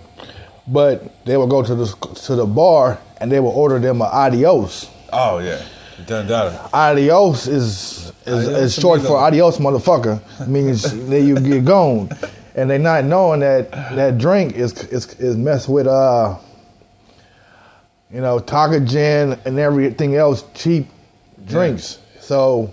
But 0.67 1.25
they 1.27 1.37
will 1.37 1.47
go 1.47 1.63
to 1.63 1.75
the 1.75 1.87
to 2.27 2.35
the 2.37 2.47
bar 2.47 2.99
and 3.19 3.31
they 3.31 3.39
will 3.39 3.51
order 3.51 3.79
them 3.79 4.01
a 4.01 4.05
adios. 4.05 4.89
Oh, 5.13 5.39
yeah. 5.39 5.63
Done, 6.07 6.27
done. 6.27 6.71
Adios 6.73 7.47
is 7.47 8.13
is, 8.27 8.49
Adios 8.49 8.63
is 8.63 8.75
short 8.75 9.03
for 9.03 9.17
adios, 9.19 9.59
motherfucker. 9.59 10.21
means 10.49 10.83
that 11.09 11.21
you 11.21 11.39
get 11.41 11.65
gone, 11.65 12.11
and 12.55 12.69
they 12.71 12.79
not 12.79 13.05
knowing 13.05 13.41
that 13.41 13.71
that 13.71 14.19
drink 14.19 14.55
is 14.55 14.73
is 14.85 15.13
is 15.15 15.37
messed 15.37 15.69
with 15.69 15.87
uh, 15.87 16.37
you 18.15 18.21
know, 18.21 18.39
Taaka 18.39 18.87
gin 18.87 19.37
and 19.45 19.59
everything 19.59 20.15
else 20.15 20.45
cheap 20.55 20.87
drinks. 21.47 21.99
So 22.21 22.73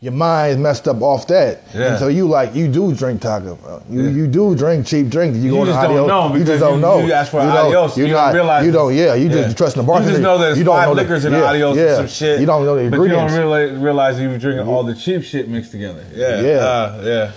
your 0.00 0.12
mind 0.12 0.52
is 0.52 0.56
messed 0.58 0.86
up 0.86 1.02
off 1.02 1.26
that. 1.26 1.60
Yeah. 1.74 1.86
And 1.88 1.98
so 1.98 2.06
you 2.08 2.28
like 2.28 2.54
you 2.54 2.68
do 2.68 2.94
drink 2.94 3.20
taco. 3.20 3.56
Bell. 3.56 3.82
You 3.90 4.02
Yeah. 4.02 4.10
you 4.10 4.26
do 4.28 4.54
drink 4.54 4.86
cheap 4.86 5.08
drinks. 5.08 5.38
You, 5.38 5.44
You 5.46 5.50
go 5.50 5.64
to 5.64 5.70
just 5.72 5.82
don't 5.82 5.90
adios. 5.90 6.08
know 6.08 6.36
you 6.36 6.44
just 6.44 6.60
don't 6.60 6.74
you- 6.76 6.80
know. 6.80 6.98
you 7.00 7.12
ask 7.12 7.30
for 7.32 7.40
don't- 7.40 7.50
adios, 7.50 7.96
You're 7.98 8.06
you 8.06 8.12
don't 8.14 8.32
realize 8.34 8.64
You 8.66 8.70
don't. 8.72 8.94
Yeah. 8.94 9.14
You 9.14 9.28
Yeah. 9.28 9.42
just 9.44 9.56
trust 9.58 9.74
the 9.76 9.82
bar. 9.82 10.00
You 10.02 10.08
just 10.10 10.20
know 10.20 10.38
there's 10.38 10.56
you 10.56 10.62
don't 10.64 10.76
five 10.76 10.88
know 10.88 10.94
the- 10.94 11.00
liquors 11.02 11.24
in 11.24 11.32
yeah, 11.32 11.44
adios 11.50 11.76
yeah. 11.76 11.82
and 11.86 11.96
some 11.96 12.06
shit. 12.06 12.38
You 12.40 12.46
don't 12.46 12.64
know 12.64 12.76
the 12.76 12.90
But 12.96 13.02
you 13.02 13.08
don't 13.08 13.32
really 13.32 13.72
realize 13.72 14.20
you 14.20 14.28
were 14.30 14.38
drinking 14.38 14.68
all 14.68 14.84
the 14.84 14.94
cheap 14.94 15.24
shit 15.24 15.48
mixed 15.48 15.72
together. 15.72 16.02
Yeah. 16.14 16.40
Yeah. 16.42 16.48
Uh, 16.58 16.92
yeah. 17.04 17.30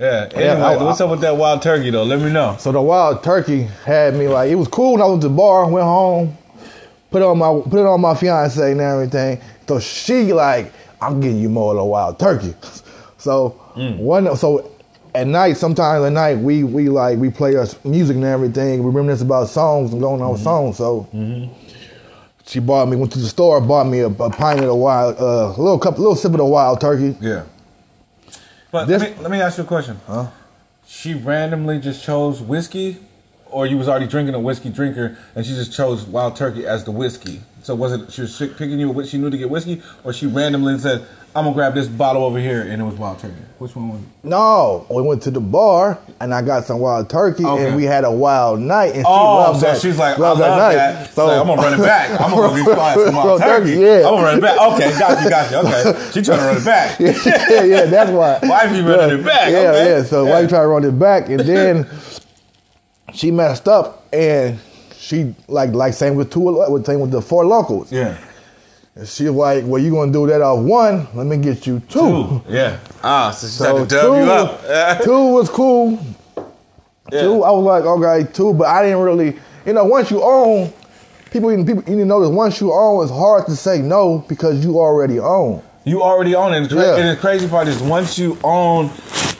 Yeah. 0.00 0.26
Yeah, 0.38 0.64
I- 0.66 0.82
what's 0.82 1.00
up 1.02 1.10
with 1.10 1.20
that 1.22 1.36
wild 1.36 1.60
turkey 1.60 1.90
though? 1.90 2.04
Let 2.04 2.20
me 2.20 2.30
know. 2.30 2.54
So 2.58 2.72
the 2.72 2.80
wild 2.80 3.22
turkey 3.22 3.68
had 3.84 4.14
me 4.14 4.28
like 4.28 4.50
it 4.50 4.54
was 4.54 4.68
cool 4.68 4.92
when 4.92 5.02
I 5.02 5.06
was 5.06 5.16
at 5.16 5.22
the 5.22 5.28
bar, 5.28 5.66
went 5.68 5.84
home, 5.84 6.38
put 7.10 7.20
it 7.20 7.24
on 7.26 7.36
my 7.36 7.60
put 7.68 7.80
it 7.80 7.84
on 7.86 8.00
my 8.00 8.14
fiance 8.14 8.72
and 8.72 8.80
everything. 8.80 9.40
So 9.66 9.78
she 9.80 10.32
like, 10.32 10.72
I'm 11.00 11.20
getting 11.20 11.38
you 11.38 11.48
more 11.48 11.72
of 11.72 11.78
the 11.78 11.84
wild 11.84 12.18
turkey. 12.18 12.54
So 13.20 13.60
mm. 13.74 13.98
one 13.98 14.36
so 14.36 14.70
at 15.12 15.26
night, 15.26 15.56
sometimes 15.56 16.04
at 16.04 16.12
night 16.12 16.38
we 16.38 16.62
we 16.62 16.88
like 16.88 17.18
we 17.18 17.30
play 17.30 17.56
us 17.56 17.82
music 17.84 18.16
and 18.16 18.24
everything. 18.24 18.82
We 18.84 18.90
reminisce 18.90 19.22
about 19.22 19.48
songs 19.48 19.92
and 19.92 20.00
going 20.00 20.22
on 20.22 20.30
with 20.30 20.38
mm-hmm. 20.38 20.44
songs. 20.44 20.76
So 20.76 21.08
mm-hmm. 21.12 21.52
she 22.46 22.60
bought 22.60 22.88
me 22.88 22.96
went 22.96 23.12
to 23.12 23.18
the 23.18 23.26
store, 23.26 23.60
bought 23.60 23.88
me 23.88 24.00
a, 24.00 24.06
a 24.06 24.30
pint 24.30 24.60
of 24.60 24.66
the 24.66 24.74
wild, 24.74 25.16
uh, 25.20 25.54
a 25.56 25.60
little 25.60 25.78
cup, 25.80 25.98
little 25.98 26.14
sip 26.14 26.30
of 26.30 26.38
the 26.38 26.44
wild 26.44 26.80
turkey. 26.80 27.16
Yeah. 27.20 27.44
But 28.70 28.86
This- 28.86 29.02
let, 29.02 29.16
me, 29.16 29.22
let 29.22 29.30
me 29.32 29.40
ask 29.40 29.58
you 29.58 29.64
a 29.64 29.66
question. 29.66 30.00
Huh? 30.06 30.28
She 30.86 31.14
randomly 31.14 31.80
just 31.80 32.04
chose 32.04 32.40
whiskey, 32.40 32.98
or 33.50 33.66
you 33.66 33.76
was 33.78 33.88
already 33.88 34.06
drinking 34.06 34.34
a 34.34 34.40
whiskey 34.40 34.70
drinker, 34.70 35.18
and 35.34 35.44
she 35.44 35.54
just 35.54 35.72
chose 35.72 36.04
wild 36.06 36.36
turkey 36.36 36.66
as 36.66 36.84
the 36.84 36.90
whiskey. 36.90 37.42
So 37.62 37.74
was 37.74 37.92
it 37.92 38.12
she 38.12 38.22
was 38.22 38.36
picking 38.38 38.78
you? 38.78 38.88
What 38.90 39.06
she 39.06 39.18
knew 39.18 39.30
to 39.30 39.36
get 39.38 39.50
whiskey, 39.50 39.82
or 40.04 40.12
she 40.12 40.26
randomly 40.26 40.78
said, 40.78 41.02
"I'm 41.34 41.44
gonna 41.44 41.54
grab 41.54 41.74
this 41.74 41.88
bottle 41.88 42.24
over 42.24 42.38
here," 42.38 42.62
and 42.62 42.80
it 42.80 42.84
was 42.84 42.94
wild 42.94 43.18
turkey. 43.18 43.34
Which 43.58 43.74
one 43.74 43.88
was? 43.90 44.00
it? 44.00 44.06
No, 44.22 44.86
we 44.88 45.02
went 45.02 45.22
to 45.24 45.30
the 45.32 45.40
bar 45.40 45.98
and 46.20 46.32
I 46.32 46.42
got 46.42 46.64
some 46.64 46.78
wild 46.78 47.10
turkey 47.10 47.44
Okay. 47.44 47.66
and 47.66 47.76
we 47.76 47.82
had 47.84 48.04
a 48.04 48.10
wild 48.12 48.60
night 48.60 48.94
and 48.94 49.04
she 49.04 49.04
Oh, 49.06 49.34
loved 49.34 49.60
so 49.60 49.66
that. 49.66 49.80
she's 49.80 49.98
like, 49.98 50.16
I 50.16 50.20
loved 50.20 50.40
love 50.40 50.56
night. 50.58 50.74
that. 50.76 51.08
She's 51.08 51.18
like, 51.18 51.40
I'm 51.40 51.46
gonna 51.48 51.60
run 51.62 51.74
it 51.80 51.82
back. 51.82 52.10
I'm 52.20 52.30
gonna 52.30 52.48
go 52.48 52.54
get 52.56 52.64
some 52.66 52.76
wild 53.14 53.14
Wild 53.14 53.40
turkey. 53.40 53.70
yeah. 53.72 53.96
I'm 53.96 54.02
gonna 54.14 54.22
run 54.22 54.38
it 54.38 54.40
back. 54.42 54.60
Okay, 54.72 54.98
got 54.98 55.24
you, 55.24 55.30
got 55.30 55.50
you. 55.50 55.56
Okay, 55.58 56.10
she 56.12 56.22
trying 56.22 56.38
to 56.38 56.44
run 56.44 56.56
it 56.58 56.64
back. 56.64 57.00
yeah, 57.50 57.62
yeah, 57.64 57.84
that's 57.86 58.10
why. 58.12 58.38
Wifey 58.42 58.80
running 58.82 59.18
it 59.18 59.24
back, 59.24 59.50
Yeah, 59.50 59.58
okay. 59.58 59.88
yeah. 59.96 60.02
So 60.04 60.24
Yeah. 60.24 60.30
wife 60.30 60.48
tried 60.48 60.60
to 60.62 60.66
run 60.68 60.84
it 60.84 60.96
back, 60.98 61.28
and 61.28 61.40
then 61.40 61.86
she 63.12 63.30
messed 63.32 63.66
up, 63.68 64.06
and 64.12 64.58
she 64.98 65.34
like 65.46 65.70
like 65.70 65.94
same 65.94 66.16
with 66.16 66.30
two 66.32 66.40
with 66.40 66.84
same 66.86 67.00
with 67.00 67.10
the 67.10 67.22
Four 67.22 67.44
Lokos. 67.44 67.90
Yeah. 67.90 68.16
And 68.94 69.06
she 69.06 69.28
like, 69.28 69.64
"Well, 69.64 69.80
you 69.80 69.92
gonna 69.92 70.12
do 70.12 70.26
that 70.26 70.42
off 70.42 70.58
one? 70.60 71.06
Let 71.14 71.26
me 71.26 71.36
get 71.36 71.66
you 71.66 71.80
two. 71.88 72.00
Ooh, 72.00 72.42
yeah. 72.48 72.78
Ah, 73.02 73.30
so 73.30 73.46
she 73.46 73.52
So 73.52 73.64
tried 73.76 73.88
to 73.88 73.94
dub 73.96 74.16
you 74.16 74.30
up. 74.32 74.98
two, 74.98 75.04
two 75.04 75.32
was 75.32 75.48
cool. 75.48 75.98
Yeah. 77.12 77.22
Two, 77.22 77.42
I 77.44 77.50
was 77.52 77.64
like, 77.64 77.84
okay, 77.84 78.30
two, 78.32 78.52
but 78.52 78.66
I 78.66 78.82
didn't 78.82 78.98
really, 79.00 79.38
you 79.64 79.72
know, 79.72 79.84
once 79.84 80.10
you 80.10 80.20
own, 80.22 80.70
people, 81.30 81.50
even 81.50 81.64
people, 81.64 81.82
you 81.84 81.96
need 81.96 82.02
to 82.02 82.06
know 82.06 82.20
that 82.20 82.28
once 82.28 82.60
you 82.60 82.70
own, 82.72 83.02
it's 83.02 83.10
hard 83.10 83.46
to 83.46 83.56
say 83.56 83.80
no 83.80 84.18
because 84.28 84.62
you 84.62 84.78
already 84.78 85.18
own. 85.18 85.62
You 85.84 86.02
already 86.02 86.34
own 86.34 86.52
it. 86.52 86.58
And 86.58 86.70
Yeah. 86.72 86.96
And 86.96 87.16
the 87.16 87.20
crazy 87.20 87.48
part 87.48 87.66
is 87.66 87.80
once 87.80 88.18
you 88.18 88.36
own, 88.44 88.90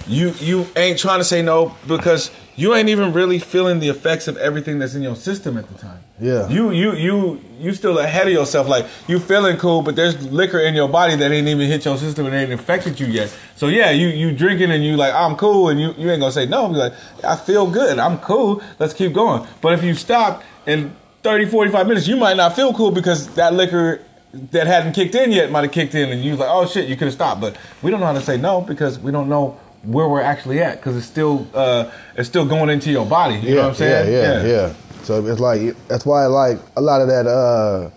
you 0.06 0.30
you 0.38 0.66
ain't 0.76 0.98
trying 0.98 1.18
to 1.18 1.24
say 1.24 1.42
no 1.42 1.74
because 1.86 2.30
you 2.58 2.74
ain't 2.74 2.88
even 2.88 3.12
really 3.12 3.38
feeling 3.38 3.78
the 3.78 3.88
effects 3.88 4.26
of 4.26 4.36
everything 4.36 4.80
that's 4.80 4.96
in 4.96 5.02
your 5.02 5.14
system 5.14 5.56
at 5.56 5.68
the 5.68 5.78
time. 5.78 6.00
Yeah. 6.20 6.48
You 6.48 6.72
you 6.72 6.92
you 6.94 7.40
you 7.60 7.72
still 7.72 7.98
ahead 8.00 8.26
of 8.26 8.32
yourself. 8.32 8.66
Like 8.66 8.84
you 9.06 9.20
feeling 9.20 9.56
cool, 9.58 9.82
but 9.82 9.94
there's 9.94 10.20
liquor 10.32 10.58
in 10.58 10.74
your 10.74 10.88
body 10.88 11.14
that 11.14 11.30
ain't 11.30 11.46
even 11.46 11.68
hit 11.68 11.84
your 11.84 11.96
system 11.96 12.26
and 12.26 12.34
ain't 12.34 12.52
affected 12.52 12.98
you 12.98 13.06
yet. 13.06 13.32
So 13.54 13.68
yeah, 13.68 13.90
you 13.90 14.08
you 14.08 14.32
drinking 14.32 14.72
and 14.72 14.84
you 14.84 14.96
like 14.96 15.14
I'm 15.14 15.36
cool 15.36 15.68
and 15.68 15.80
you 15.80 15.94
you 15.96 16.10
ain't 16.10 16.18
gonna 16.20 16.32
say 16.32 16.46
no. 16.46 16.68
Be 16.68 16.74
like 16.74 16.94
I 17.22 17.36
feel 17.36 17.70
good. 17.70 18.00
I'm 18.00 18.18
cool. 18.18 18.60
Let's 18.80 18.92
keep 18.92 19.12
going. 19.12 19.46
But 19.60 19.74
if 19.74 19.84
you 19.84 19.94
stop 19.94 20.42
in 20.66 20.94
30, 21.22 21.46
45 21.46 21.86
minutes, 21.86 22.08
you 22.08 22.16
might 22.16 22.36
not 22.36 22.56
feel 22.56 22.74
cool 22.74 22.90
because 22.90 23.28
that 23.34 23.54
liquor 23.54 24.02
that 24.32 24.66
hadn't 24.66 24.94
kicked 24.94 25.14
in 25.14 25.30
yet 25.30 25.50
might 25.50 25.62
have 25.62 25.72
kicked 25.72 25.94
in 25.94 26.10
and 26.10 26.24
you 26.24 26.34
like, 26.34 26.48
oh 26.50 26.66
shit, 26.66 26.88
you 26.88 26.96
could 26.96 27.06
have 27.06 27.14
stopped. 27.14 27.40
But 27.40 27.56
we 27.82 27.92
don't 27.92 28.00
know 28.00 28.06
how 28.06 28.12
to 28.14 28.20
say 28.20 28.36
no 28.36 28.60
because 28.60 28.98
we 28.98 29.12
don't 29.12 29.28
know 29.28 29.58
where 29.84 30.08
we're 30.08 30.22
actually 30.22 30.60
at 30.60 30.76
because 30.76 30.96
it's 30.96 31.06
still 31.06 31.46
uh, 31.54 31.90
it's 32.16 32.28
still 32.28 32.46
going 32.46 32.70
into 32.70 32.90
your 32.90 33.06
body. 33.06 33.36
You 33.36 33.54
know 33.54 33.62
what 33.62 33.68
I'm 33.70 33.74
saying? 33.74 34.12
Yeah, 34.12 34.42
yeah, 34.42 34.46
yeah. 34.46 34.74
So 35.04 35.24
it's 35.26 35.40
like 35.40 35.76
that's 35.88 36.04
why 36.04 36.24
I 36.24 36.26
like 36.26 36.58
a 36.76 36.80
lot 36.80 37.00
of 37.00 37.08
that 37.08 37.26
uh 37.26 37.90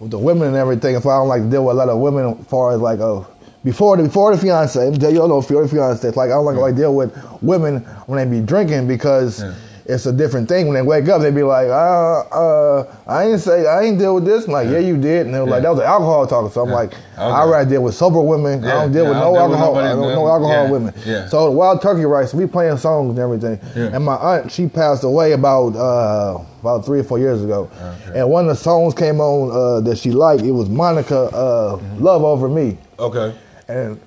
with 0.00 0.10
the 0.10 0.18
women 0.18 0.48
and 0.48 0.56
everything. 0.56 0.94
Why 0.96 1.14
I 1.14 1.18
don't 1.18 1.28
like 1.28 1.42
to 1.42 1.50
deal 1.50 1.64
with 1.64 1.76
a 1.76 1.78
lot 1.78 1.88
of 1.88 1.98
women 1.98 2.38
as 2.38 2.46
far 2.46 2.72
as 2.72 2.80
like 2.80 3.00
oh. 3.00 3.26
before 3.64 3.96
the 3.96 4.02
before 4.04 4.34
the 4.34 4.40
fiance. 4.40 4.84
You, 4.84 4.98
know 4.98 5.40
before 5.40 5.62
the 5.62 5.68
fiance. 5.68 6.06
It's 6.06 6.16
like 6.16 6.30
I 6.30 6.34
don't 6.34 6.44
like 6.44 6.56
to 6.56 6.60
like 6.60 6.76
deal 6.76 6.94
with 6.94 7.16
women 7.42 7.78
when 8.06 8.18
they 8.18 8.40
be 8.40 8.44
drinking 8.44 8.88
because 8.88 9.42
Yeah. 9.42 9.54
It's 9.84 10.06
a 10.06 10.12
different 10.12 10.48
thing. 10.48 10.66
When 10.66 10.74
they 10.74 10.82
wake 10.82 11.08
up, 11.08 11.20
they 11.22 11.30
be 11.30 11.42
like, 11.42 11.66
uh, 11.68 12.20
uh, 12.30 12.96
I 13.06 13.24
ain't 13.26 13.40
say 13.40 13.66
I 13.66 13.82
ain't 13.82 13.98
deal 13.98 14.14
with 14.14 14.24
this. 14.24 14.46
I'm 14.46 14.52
like, 14.52 14.68
yeah, 14.68 14.78
you 14.78 14.96
did. 14.96 15.26
And 15.26 15.34
they 15.34 15.40
were 15.40 15.46
like, 15.46 15.62
that 15.62 15.70
was 15.70 15.78
an 15.80 15.86
alcohol 15.86 16.26
talking. 16.26 16.50
So 16.50 16.62
I'm 16.62 16.68
Yeah. 16.68 16.74
like, 16.74 16.92
Okay. 17.14 17.22
I 17.30 17.44
rather 17.44 17.68
deal 17.68 17.82
with 17.82 17.94
sober 17.94 18.20
women. 18.20 18.64
I 18.64 18.70
don't 18.72 18.92
deal 18.92 19.04
Yeah, 19.04 19.08
with 19.10 19.18
no 19.18 19.32
deal 19.32 19.42
alcohol. 19.42 19.76
I 19.76 19.88
don't, 19.88 20.00
no 20.00 20.26
alcohol 20.28 20.50
yeah. 20.64 20.70
women. 20.70 20.94
Yeah. 21.04 21.26
So 21.28 21.50
Wild 21.50 21.82
Turkey 21.82 22.04
Rice, 22.04 22.32
we 22.34 22.46
playing 22.46 22.78
songs 22.78 23.10
and 23.10 23.18
everything. 23.18 23.58
Yeah. 23.76 23.94
And 23.94 24.04
my 24.04 24.14
aunt, 24.16 24.50
she 24.50 24.66
passed 24.68 25.04
away 25.04 25.32
about 25.32 25.76
uh, 25.76 26.38
about 26.60 26.84
three 26.84 27.00
or 27.00 27.04
four 27.04 27.18
years 27.18 27.42
ago. 27.42 27.68
Okay. 28.08 28.20
And 28.20 28.30
one 28.30 28.48
of 28.48 28.56
the 28.56 28.62
songs 28.62 28.94
came 28.94 29.20
on 29.20 29.50
uh, 29.50 29.80
that 29.88 29.98
she 29.98 30.10
liked. 30.10 30.42
It 30.42 30.52
was 30.52 30.68
Monica, 30.68 31.22
uh, 31.34 31.80
"Love 31.98 32.22
Over 32.24 32.48
Me." 32.48 32.78
Okay. 32.98 33.34
And 33.68 34.00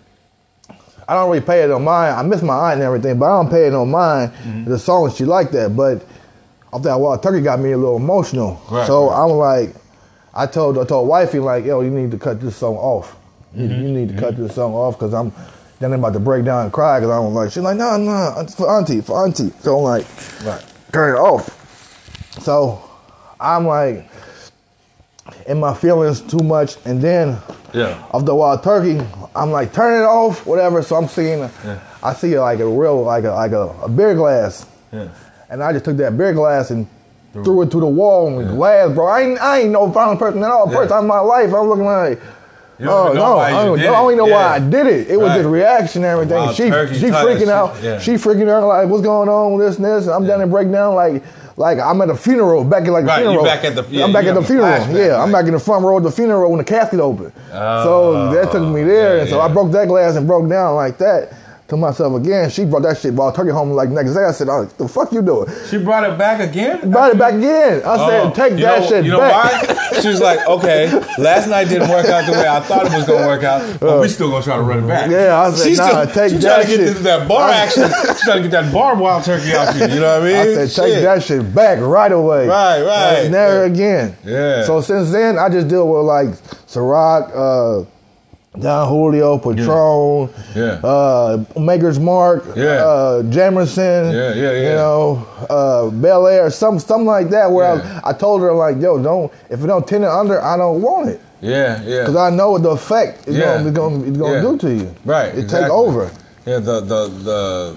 I 1.08 1.14
don't 1.14 1.30
really 1.30 1.46
pay 1.46 1.62
it 1.64 1.72
on 1.72 1.84
mind. 1.84 2.16
I 2.16 2.24
miss 2.24 2.42
my 2.42 2.56
aunt 2.72 2.76
and 2.76 2.84
everything, 2.84 3.20
but 3.20 3.26
I 3.26 3.42
don't 3.42 3.50
pay 3.52 3.68
it 3.68 3.74
on 3.76 3.92
mind. 3.92 4.32
Mm-hmm. 4.32 4.70
The 4.72 4.80
song 4.80 5.12
she 5.14 5.26
liked 5.26 5.52
that, 5.52 5.76
but 5.76 6.04
I 6.74 6.80
think 6.80 7.00
Wild 7.00 7.22
Turkey 7.22 7.42
got 7.42 7.60
me 7.60 7.72
a 7.74 7.78
little 7.78 7.98
emotional. 7.98 8.60
Right, 8.72 8.88
so 8.88 9.10
right. 9.10 9.24
I'm 9.24 9.30
like, 9.32 9.76
I 10.34 10.46
told 10.48 10.78
I 10.78 10.84
told 10.86 11.08
wifey 11.08 11.40
like, 11.40 11.64
yo, 11.66 11.82
you 11.82 11.90
need 11.92 12.12
to 12.12 12.18
cut 12.18 12.42
this 12.42 12.56
song 12.56 12.76
off. 12.76 13.16
You, 13.54 13.68
Mm-hmm. 13.70 13.82
you 13.84 13.88
need 13.90 14.10
to 14.10 14.18
cut 14.20 14.36
this 14.36 14.56
song 14.56 14.74
off 14.74 14.96
because 14.98 15.14
I'm 15.14 15.32
then 15.80 15.94
I'm 15.94 16.00
about 16.00 16.14
to 16.14 16.20
break 16.20 16.44
down 16.46 16.64
and 16.64 16.74
cry 16.74 17.00
because 17.00 17.12
I 17.12 17.18
don't 17.22 17.34
like, 17.34 17.52
she's 17.52 17.64
like, 17.64 17.78
no, 17.78 17.98
no, 17.98 18.34
it's 18.40 18.56
for 18.56 18.70
auntie, 18.70 19.02
for 19.02 19.24
auntie. 19.26 19.52
So 19.60 19.78
I'm 19.78 19.84
like, 19.84 20.06
Right. 20.44 20.66
turn 20.92 21.16
it 21.16 21.20
off. 21.20 21.52
So 22.42 22.82
I'm 23.40 23.66
like 23.68 24.10
in 25.48 25.60
my 25.60 25.74
feelings 25.74 26.22
too 26.22 26.40
much, 26.44 26.76
and 26.86 27.02
then 27.02 27.38
Yeah. 27.76 28.04
of 28.12 28.26
the 28.26 28.34
wild 28.34 28.64
turkey, 28.64 29.00
I'm 29.36 29.52
like 29.52 29.74
turn 29.74 30.02
it 30.02 30.06
off, 30.06 30.46
whatever. 30.46 30.82
So 30.82 30.96
I'm 30.96 31.08
seeing, 31.08 31.40
Yeah. 31.40 31.80
I 32.02 32.14
see 32.14 32.38
like 32.40 32.60
a 32.60 32.68
real 32.68 33.04
like 33.04 33.24
a 33.26 33.32
like 33.32 33.52
a, 33.52 33.68
a 33.84 33.90
beer 33.90 34.16
glass, 34.16 34.66
Yeah. 34.92 35.10
and 35.50 35.62
I 35.64 35.74
just 35.74 35.86
took 35.86 35.98
that 35.98 36.18
beer 36.18 36.34
glass 36.34 36.72
and 36.72 36.88
threw 37.34 37.62
it 37.64 37.72
to 37.72 37.80
the 37.82 37.86
wall 37.88 38.40
and 38.40 38.50
glass, 38.56 38.94
bro. 38.94 39.08
I 39.08 39.22
ain't 39.22 39.42
I 39.42 39.60
ain't 39.62 39.72
no 39.72 39.88
violent 39.88 40.20
person 40.20 40.42
at 40.44 40.50
all. 40.50 40.70
Yeah. 40.70 40.78
First 40.78 40.90
time 40.92 41.02
in 41.04 41.08
my 41.08 41.20
life, 41.20 41.54
I'm 41.54 41.68
looking 41.68 41.86
like. 41.86 42.22
Oh 42.82 43.14
no! 43.14 43.38
I 43.40 43.52
don't, 43.52 43.80
I 43.80 43.84
don't 43.84 44.12
even 44.12 44.18
know 44.18 44.34
why 44.34 44.56
I 44.56 44.60
did 44.60 44.86
it. 44.86 45.08
It 45.10 45.16
was 45.18 45.30
Right. 45.30 45.38
just 45.38 45.48
reaction 45.48 46.04
and 46.04 46.12
everything. 46.12 46.36
Wild 46.36 46.56
she 46.58 46.64
she 47.00 47.08
freaking 47.08 47.48
out. 47.48 47.82
Yeah. 47.82 48.00
She 48.00 48.16
freaking 48.16 48.50
out 48.50 48.68
like 48.68 48.90
what's 48.90 49.02
going 49.02 49.30
on 49.30 49.54
with 49.54 49.66
this 49.66 49.78
and 49.78 49.86
this. 49.86 50.08
And 50.08 50.14
I'm 50.14 50.28
down 50.28 50.42
and 50.42 50.52
break 50.52 50.70
down 50.70 50.94
like 50.94 51.24
like 51.58 51.80
I'm 51.80 52.02
at 52.02 52.10
a 52.10 52.16
funeral 52.16 52.64
back 52.64 52.84
at 52.86 52.92
like 52.92 53.04
a 53.04 53.08
Right, 53.08 53.22
funeral. 53.24 53.44
back 53.46 53.64
at 53.64 53.76
the- 53.76 53.86
yeah, 53.90 54.04
I'm 54.04 54.12
back 54.14 54.26
at 54.26 54.36
the 54.36 54.44
funeral. 54.44 54.68
flashback, 54.68 55.08
yeah, 55.08 55.22
I'm 55.22 55.32
back 55.32 55.46
in 55.46 55.54
the 55.54 55.60
front 55.60 55.86
row 55.86 55.98
of 55.98 56.04
the 56.04 56.12
funeral 56.12 56.50
when 56.52 56.58
the 56.58 56.64
casket 56.64 57.00
open. 57.00 57.32
Oh, 57.54 57.84
so 57.84 58.34
that 58.34 58.52
took 58.52 58.62
me 58.68 58.82
oh, 58.82 58.86
there, 58.88 59.16
yeah, 59.16 59.22
and 59.22 59.30
so 59.30 59.38
yeah. 59.38 59.44
I 59.44 59.48
broke 59.54 59.72
that 59.72 59.88
glass 59.88 60.16
and 60.16 60.28
broke 60.28 60.50
down 60.50 60.76
like 60.76 60.98
that. 60.98 61.32
To 61.70 61.76
myself 61.78 62.14
again, 62.22 62.52
she 62.52 62.64
brought 62.64 62.84
that 62.84 63.00
shit, 63.00 63.16
brought 63.16 63.34
turkey 63.34 63.50
home 63.50 63.72
like 63.72 63.90
next 63.90 64.14
day. 64.14 64.24
I 64.24 64.32
said, 64.34 64.50
oh, 64.50 64.66
"The 64.78 64.88
fuck 64.88 65.12
you 65.12 65.24
doing?" 65.24 65.50
She 65.68 65.80
brought 65.80 66.04
it 66.08 66.16
back 66.16 66.40
again. 66.40 66.92
Brought 66.92 67.14
it 67.14 67.18
back 67.18 67.34
again. 67.34 67.82
I 67.84 67.96
Oh, 67.98 68.08
said, 68.08 68.36
"Take 68.36 68.62
that 68.62 68.82
know, 68.82 68.88
shit 68.88 69.04
you 69.06 69.10
know 69.12 69.18
back." 69.20 69.68
why? 69.68 70.00
She 70.00 70.08
was 70.10 70.22
like, 70.22 70.48
okay, 70.48 70.92
last 71.18 71.48
night 71.48 71.68
didn't 71.70 71.90
work 71.90 72.06
out 72.06 72.28
the 72.28 72.34
way 72.34 72.48
I 72.48 72.60
thought 72.60 72.86
it 72.86 72.92
was 72.94 73.08
gonna 73.08 73.26
work 73.26 73.44
out, 73.44 73.80
but 73.80 74.00
we 74.00 74.08
still 74.10 74.30
gonna 74.30 74.44
try 74.44 74.58
to 74.58 74.62
run 74.62 74.84
it 74.84 74.88
back. 74.88 75.10
Yeah, 75.10 75.42
I 75.42 75.50
said, 75.54 75.68
She's 75.68 75.78
nah, 75.80 75.88
still, 76.06 76.06
take 76.14 76.32
she's 76.34 76.44
that 76.44 76.54
trying 76.54 76.62
to 76.66 76.68
get 76.70 76.78
shit. 76.86 76.94
this, 76.98 77.04
that 77.04 77.28
bar 77.28 77.50
action. 77.50 77.84
She's 78.10 78.22
trying 78.22 78.44
to 78.44 78.50
get 78.50 78.52
that 78.52 78.72
bar 78.72 78.96
wild 78.96 79.24
turkey 79.24 79.54
out 79.54 79.74
you. 79.74 79.88
You 79.96 80.02
know 80.02 80.20
what 80.20 80.30
I 80.30 80.32
mean? 80.32 80.36
I 80.36 80.68
said, 80.68 80.84
take 80.84 80.94
Shit. 80.94 81.04
that 81.04 81.24
shit 81.24 81.56
back 81.56 81.80
right 81.82 82.12
away. 82.12 82.48
Right, 82.48 82.84
right. 82.84 83.22
Like, 83.24 83.32
never 83.32 83.66
Yeah. 83.66 83.74
again. 83.74 84.18
Yeah. 84.24 84.64
So 84.66 84.82
since 84.82 85.12
then, 85.12 85.40
I 85.40 85.50
just 85.50 85.68
deal 85.68 85.88
with 85.90 86.04
like 86.06 86.28
Ciroc, 86.68 87.32
uh, 87.34 87.86
Don 88.60 88.88
Julio, 88.88 89.38
Patron, 89.38 90.30
Yeah. 90.56 90.80
uh, 90.84 91.44
Maker's 91.60 92.00
Mark, 92.00 92.46
Yeah. 92.56 92.64
uh, 92.86 93.22
Jamerson, 93.24 94.14
Yeah, 94.14 94.34
yeah, 94.34 94.52
yeah. 94.52 94.70
you 94.70 94.76
know, 94.76 95.26
uh, 95.50 95.90
Belaire, 95.92 96.52
some, 96.52 96.80
something 96.80 97.06
like 97.06 97.30
that. 97.32 97.52
Where 97.52 97.76
Yeah. 97.76 98.02
I, 98.04 98.10
I 98.12 98.14
told 98.14 98.42
her 98.42 98.54
like, 98.54 98.82
yo, 98.82 98.98
don't 99.02 99.32
if 99.50 99.64
it 99.64 99.68
don't 99.68 99.86
tint 99.88 100.04
it 100.04 100.10
under, 100.10 100.42
I 100.42 100.56
don't 100.58 100.82
want 100.82 101.10
it 101.10 101.20
Yeah, 101.42 101.82
yeah. 101.84 102.00
because 102.02 102.16
I 102.16 102.30
know 102.30 102.52
what 102.52 102.64
the 102.64 102.70
effect 102.70 103.28
it's 103.28 103.36
Yeah. 103.38 103.58
gonna, 103.58 103.68
it's 103.70 103.78
gonna, 103.78 104.04
it's 104.08 104.18
gonna 104.18 104.34
Yeah. 104.36 104.42
do 104.42 104.58
to 104.58 104.74
you. 104.74 104.90
Right, 105.06 105.30
it 105.36 105.40
exactly. 105.40 105.62
take 105.70 105.72
over. 105.72 106.10
Yeah, 106.46 106.60
the 106.60 106.80
the 106.80 107.08
the 107.24 107.74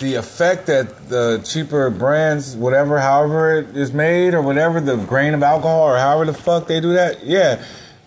the 0.00 0.14
effect 0.16 0.66
that 0.66 1.08
the 1.08 1.40
cheaper 1.44 1.88
brands, 1.88 2.56
whatever, 2.56 2.98
however 2.98 3.58
it 3.58 3.76
is 3.76 3.92
made, 3.92 4.34
or 4.34 4.42
whatever 4.42 4.80
the 4.80 4.96
grain 4.96 5.32
of 5.32 5.42
alcohol, 5.42 5.82
or 5.88 5.96
however 5.96 6.24
the 6.26 6.32
fuck 6.32 6.66
they 6.66 6.80
do 6.80 6.92
that, 6.94 7.24
yeah, 7.24 7.58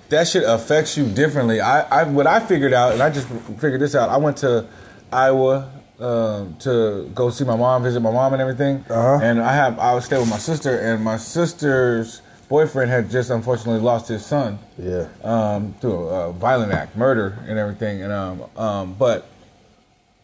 that 0.09 0.27
shit 0.27 0.43
affects 0.45 0.97
you 0.97 1.05
differently. 1.07 1.61
I, 1.61 1.81
I 2.01 2.03
what 2.03 2.27
I 2.27 2.39
figured 2.39 2.73
out, 2.73 2.93
and 2.93 3.01
I 3.01 3.09
just 3.09 3.27
figured 3.59 3.81
this 3.81 3.95
out. 3.95 4.09
I 4.09 4.17
went 4.17 4.37
to 4.37 4.67
Iowa 5.11 5.71
um, 5.99 6.55
to 6.59 7.09
go 7.15 7.29
see 7.29 7.43
my 7.45 7.55
mom, 7.55 7.83
visit 7.83 7.99
my 8.01 8.11
mom, 8.11 8.33
and 8.33 8.41
everything. 8.41 8.83
Uh-huh. 8.89 9.19
And 9.21 9.41
I 9.41 9.53
have 9.53 9.79
I 9.79 9.93
was 9.93 10.05
staying 10.05 10.21
with 10.21 10.29
my 10.29 10.37
sister, 10.37 10.77
and 10.79 11.03
my 11.03 11.17
sister's 11.17 12.21
boyfriend 12.47 12.91
had 12.91 13.09
just 13.09 13.31
unfortunately 13.31 13.81
lost 13.81 14.07
his 14.07 14.23
son 14.23 14.59
Yeah. 14.77 15.07
um, 15.23 15.73
through 15.81 16.09
a, 16.09 16.29
a 16.29 16.33
violent 16.33 16.71
act, 16.71 16.95
murder, 16.95 17.39
and 17.47 17.57
everything. 17.57 18.03
And 18.03 18.11
um, 18.13 18.43
um, 18.55 18.93
but 18.93 19.27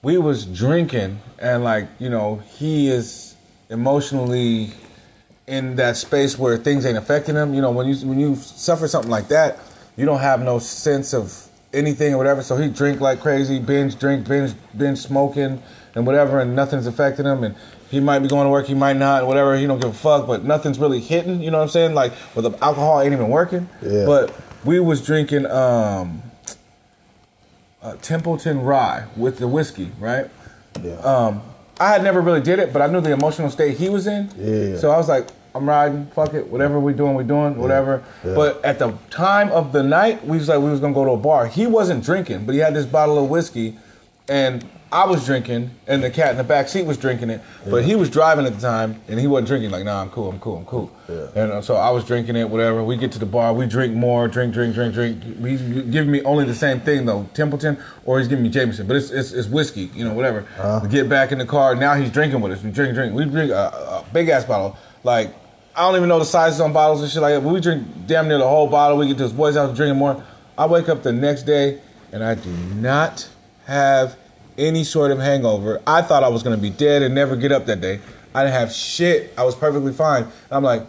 we 0.04 0.18
was 0.18 0.46
drinking, 0.46 1.20
and 1.40 1.64
like 1.64 1.88
you 2.00 2.10
know, 2.10 2.38
he 2.58 2.90
is 2.90 3.36
emotionally 3.70 4.72
in 5.48 5.76
that 5.78 5.98
space 5.98 6.38
where 6.38 6.58
things 6.58 6.86
ain't 6.86 6.98
affecting 6.98 7.36
him. 7.36 7.54
You 7.54 7.62
know, 7.62 7.72
when 7.72 7.88
you 7.88 7.96
when 8.08 8.20
you 8.20 8.36
suffer 8.36 8.88
something 8.88 9.10
like 9.12 9.30
that, 9.30 9.58
you 9.96 10.06
don't 10.06 10.20
have 10.20 10.42
no 10.42 10.60
sense 10.60 11.14
of 11.14 11.48
anything 11.74 12.14
or 12.14 12.18
whatever. 12.18 12.42
So 12.42 12.58
he 12.58 12.70
drink 12.70 13.02
like 13.02 13.20
crazy, 13.20 13.60
binge 13.60 13.98
drink, 14.00 14.28
binge 14.28 14.54
binge 14.78 15.00
smoking, 15.00 15.62
and 15.96 16.06
whatever, 16.06 16.40
and 16.40 16.56
nothing's 16.56 16.88
affecting 16.88 17.26
him. 17.26 17.44
And 17.44 17.56
he 17.90 18.00
might 18.00 18.20
be 18.20 18.28
going 18.28 18.46
to 18.46 18.50
work, 18.50 18.68
he 18.68 18.74
might 18.74 18.98
not, 18.98 19.28
whatever. 19.28 19.58
He 19.58 19.66
don't 19.68 19.80
give 19.80 19.92
a 19.92 19.94
fuck, 19.94 20.28
but 20.28 20.44
nothing's 20.44 20.80
really 20.80 21.00
hitting. 21.00 21.42
You 21.42 21.52
know 21.52 21.58
what 21.58 21.64
I'm 21.64 21.70
saying? 21.70 21.94
Like 21.94 22.14
with 22.36 22.46
the 22.46 22.52
alcohol 22.64 23.02
ain't 23.02 23.14
even 23.14 23.30
working. 23.30 23.68
Yeah. 23.82 24.06
But 24.06 24.34
we 24.64 24.80
was 24.80 25.06
drinking 25.06 25.46
um, 25.48 26.22
uh, 27.82 27.96
Templeton 28.02 28.62
Rye 28.62 29.08
with 29.16 29.40
the 29.40 29.48
whiskey, 29.48 29.92
right? 30.00 30.30
Yeah. 30.82 30.96
Um, 30.96 31.42
I 31.80 31.90
had 31.90 32.04
never 32.04 32.22
really 32.22 32.42
did 32.42 32.60
it, 32.60 32.72
but 32.72 32.82
I 32.82 32.88
knew 32.88 33.02
the 33.02 33.12
emotional 33.12 33.50
state 33.50 33.78
he 33.78 33.90
was 33.90 34.08
in. 34.08 34.30
Yeah. 34.38 34.78
So 34.78 34.92
I 34.92 34.98
was 34.98 35.10
like, 35.10 35.28
I'm 35.54 35.68
riding, 35.68 36.08
fuck 36.08 36.34
it, 36.34 36.48
whatever 36.48 36.80
we 36.80 36.94
doing, 36.94 37.16
we 37.16 37.24
doing, 37.24 37.58
whatever. 37.58 38.04
Yeah. 38.26 38.36
But 38.36 38.64
at 38.64 38.80
the 38.80 38.98
time 39.10 39.50
of 39.50 39.74
the 39.74 39.84
night, 39.84 40.26
we 40.26 40.38
was 40.38 40.48
like, 40.48 40.60
we 40.60 40.70
was 40.70 40.80
gonna 40.80 40.94
go 40.94 41.04
to 41.04 41.12
a 41.12 41.18
bar. 41.18 41.48
He 41.48 41.68
wasn't 41.68 42.04
drinking, 42.06 42.46
but 42.46 42.54
he 42.54 42.60
had 42.60 42.74
this 42.74 42.86
bottle 42.86 43.22
of 43.22 43.30
whiskey, 43.30 43.78
and 44.30 44.66
I 44.94 45.06
was 45.06 45.26
drinking, 45.26 45.72
and 45.88 46.04
the 46.04 46.10
cat 46.10 46.32
in 46.32 46.38
the 46.38 46.44
back 46.44 46.68
seat 46.68 46.86
was 46.86 46.98
drinking 46.98 47.30
it. 47.30 47.42
But 47.70 47.86
he 47.86 47.96
was 47.96 48.10
driving 48.10 48.46
at 48.46 48.56
the 48.56 48.62
time, 48.62 49.02
and 49.08 49.20
he 49.20 49.28
wasn't 49.28 49.48
drinking. 49.48 49.72
Like, 49.72 49.86
nah, 49.86 50.02
I'm 50.02 50.10
cool, 50.10 50.30
I'm 50.30 50.40
cool, 50.40 50.58
I'm 50.58 50.66
cool. 50.66 50.92
Yeah. 51.08 51.28
And 51.36 51.52
uh, 51.52 51.62
so 51.62 51.76
I 51.76 51.90
was 51.92 52.04
drinking 52.06 52.36
it, 52.36 52.50
whatever. 52.50 52.84
We 52.84 52.98
get 52.98 53.12
to 53.14 53.20
the 53.20 53.26
bar, 53.26 53.54
we 53.54 53.68
drink 53.68 53.94
more, 53.94 54.28
drink, 54.28 54.54
drink, 54.54 54.74
drink, 54.74 54.94
drink. 54.94 55.24
He's 55.24 55.62
giving 55.62 56.12
me 56.12 56.22
only 56.24 56.46
the 56.46 56.56
same 56.56 56.82
thing 56.82 57.06
though, 57.06 57.30
Templeton, 57.34 57.78
or 58.06 58.20
he's 58.20 58.28
giving 58.28 58.44
me 58.44 58.50
Jameson, 58.50 58.86
but 58.88 58.96
it's 58.96 59.12
it's, 59.12 59.32
it's 59.32 59.48
whiskey, 59.48 59.90
you 59.94 60.06
know, 60.06 60.14
whatever. 60.14 60.46
We 60.84 60.90
get 60.90 61.10
back 61.10 61.32
in 61.32 61.38
the 61.38 61.46
car. 61.46 61.76
Now 61.76 61.96
he's 61.96 62.12
drinking 62.12 62.42
with 62.42 62.54
us. 62.54 62.64
We 62.64 62.72
drink, 62.72 62.94
drink. 62.94 63.14
We 63.14 63.26
drink 63.26 63.52
a, 63.52 63.56
a 63.56 64.06
big 64.14 64.30
ass 64.30 64.46
bottle. 64.46 64.78
Like 65.04 65.34
I 65.76 65.82
don't 65.88 65.96
even 65.96 66.10
know 66.10 66.20
the 66.20 66.26
sizes 66.26 66.60
on 66.62 66.74
bottles 66.74 67.02
and 67.02 67.12
shit 67.12 67.22
like 67.22 67.34
that. 67.34 67.42
But 67.42 67.54
we 67.54 67.60
drink 67.62 67.88
damn 68.08 68.28
near 68.28 68.38
the 68.38 68.48
whole 68.48 68.68
bottle. 68.68 68.98
We 68.98 69.08
get 69.08 69.18
to 69.18 69.24
his 69.24 69.34
boys' 69.34 69.56
house 69.56 69.76
drinking 69.76 69.98
more. 69.98 70.24
I 70.58 70.66
wake 70.66 70.90
up 70.90 71.02
the 71.04 71.12
next 71.14 71.44
day 71.44 71.80
and 72.12 72.24
I 72.24 72.36
do 72.36 72.50
not 72.76 73.28
have 73.66 74.18
any 74.58 74.84
sort 74.84 75.12
of 75.12 75.20
hangover. 75.20 75.82
I 75.88 76.02
thought 76.02 76.24
I 76.24 76.28
was 76.28 76.44
gonna 76.44 76.58
be 76.58 76.70
dead 76.70 77.02
and 77.04 77.16
never 77.16 77.36
get 77.36 77.52
up 77.52 77.66
that 77.68 77.80
day. 77.82 78.00
I 78.36 78.44
didn't 78.44 78.56
have 78.56 78.72
shit. 78.72 79.34
I 79.38 79.44
was 79.44 79.56
perfectly 79.56 79.94
fine. 79.94 80.24
And 80.24 80.32
I'm 80.52 80.64
like, 80.64 80.84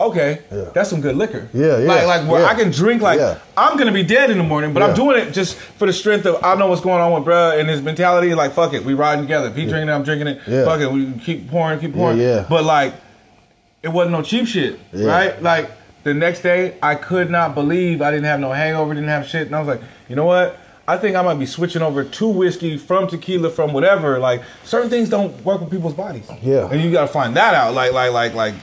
okay, 0.00 0.40
Yeah. 0.52 0.64
that's 0.74 0.90
some 0.90 1.00
good 1.00 1.16
liquor. 1.16 1.48
Yeah, 1.54 1.78
yeah, 1.78 1.88
Like, 1.88 2.06
like 2.06 2.28
where 2.30 2.42
yeah. 2.42 2.48
I 2.48 2.54
can 2.54 2.70
drink 2.70 3.00
like 3.02 3.18
Yeah. 3.18 3.38
I'm 3.56 3.76
gonna 3.78 3.92
be 3.92 4.02
dead 4.02 4.30
in 4.30 4.36
the 4.38 4.44
morning, 4.44 4.72
but 4.74 4.82
I'm 4.82 4.94
doing 4.94 5.16
it 5.16 5.32
just 5.32 5.56
for 5.56 5.86
the 5.86 5.92
strength 5.92 6.26
of 6.26 6.44
I 6.44 6.54
know 6.54 6.66
what's 6.68 6.82
going 6.82 7.00
on 7.00 7.12
with 7.14 7.24
bruh 7.24 7.58
and 7.58 7.68
his 7.68 7.80
mentality. 7.80 8.34
Like 8.34 8.52
fuck 8.52 8.74
it, 8.74 8.84
we 8.84 8.92
riding 8.94 9.24
together. 9.24 9.48
If 9.48 9.56
he 9.56 9.64
drinking 9.64 9.88
it, 9.88 9.92
I'm 9.92 10.04
drinking 10.04 10.28
it. 10.28 10.42
Fuck 10.66 10.80
it, 10.80 10.92
we 10.92 11.12
keep 11.24 11.50
pouring, 11.50 11.80
keep 11.80 11.94
pouring. 11.94 12.18
yeah. 12.18 12.44
But 12.48 12.64
like, 12.64 12.92
it 13.88 13.92
wasn't 13.94 14.12
no 14.12 14.22
cheap 14.22 14.46
shit, 14.46 14.78
Yeah. 14.92 15.06
right? 15.06 15.42
Like 15.42 15.70
the 16.04 16.14
next 16.14 16.42
day, 16.42 16.76
I 16.82 16.94
could 16.94 17.30
not 17.30 17.54
believe 17.54 18.00
I 18.02 18.10
didn't 18.10 18.26
have 18.26 18.40
no 18.40 18.52
hangover, 18.52 18.94
didn't 18.94 19.08
have 19.08 19.26
shit, 19.26 19.46
and 19.46 19.56
I 19.56 19.58
was 19.60 19.68
like, 19.68 19.80
you 20.08 20.16
know 20.16 20.24
what? 20.24 20.56
I 20.86 20.96
think 20.96 21.16
I 21.16 21.22
might 21.22 21.38
be 21.38 21.44
switching 21.46 21.82
over 21.82 22.02
to 22.02 22.28
whiskey 22.28 22.78
from 22.78 23.08
tequila 23.08 23.50
from 23.50 23.72
whatever. 23.74 24.18
Like 24.18 24.42
certain 24.64 24.88
things 24.88 25.10
don't 25.10 25.44
work 25.44 25.60
with 25.60 25.70
people's 25.70 25.92
bodies. 25.94 26.26
Yeah. 26.42 26.68
and 26.70 26.80
you 26.80 26.90
gotta 26.90 27.12
find 27.12 27.36
that 27.36 27.52
out. 27.54 27.74
Like 27.74 27.92
like 27.92 28.12
like 28.12 28.32
like 28.34 28.54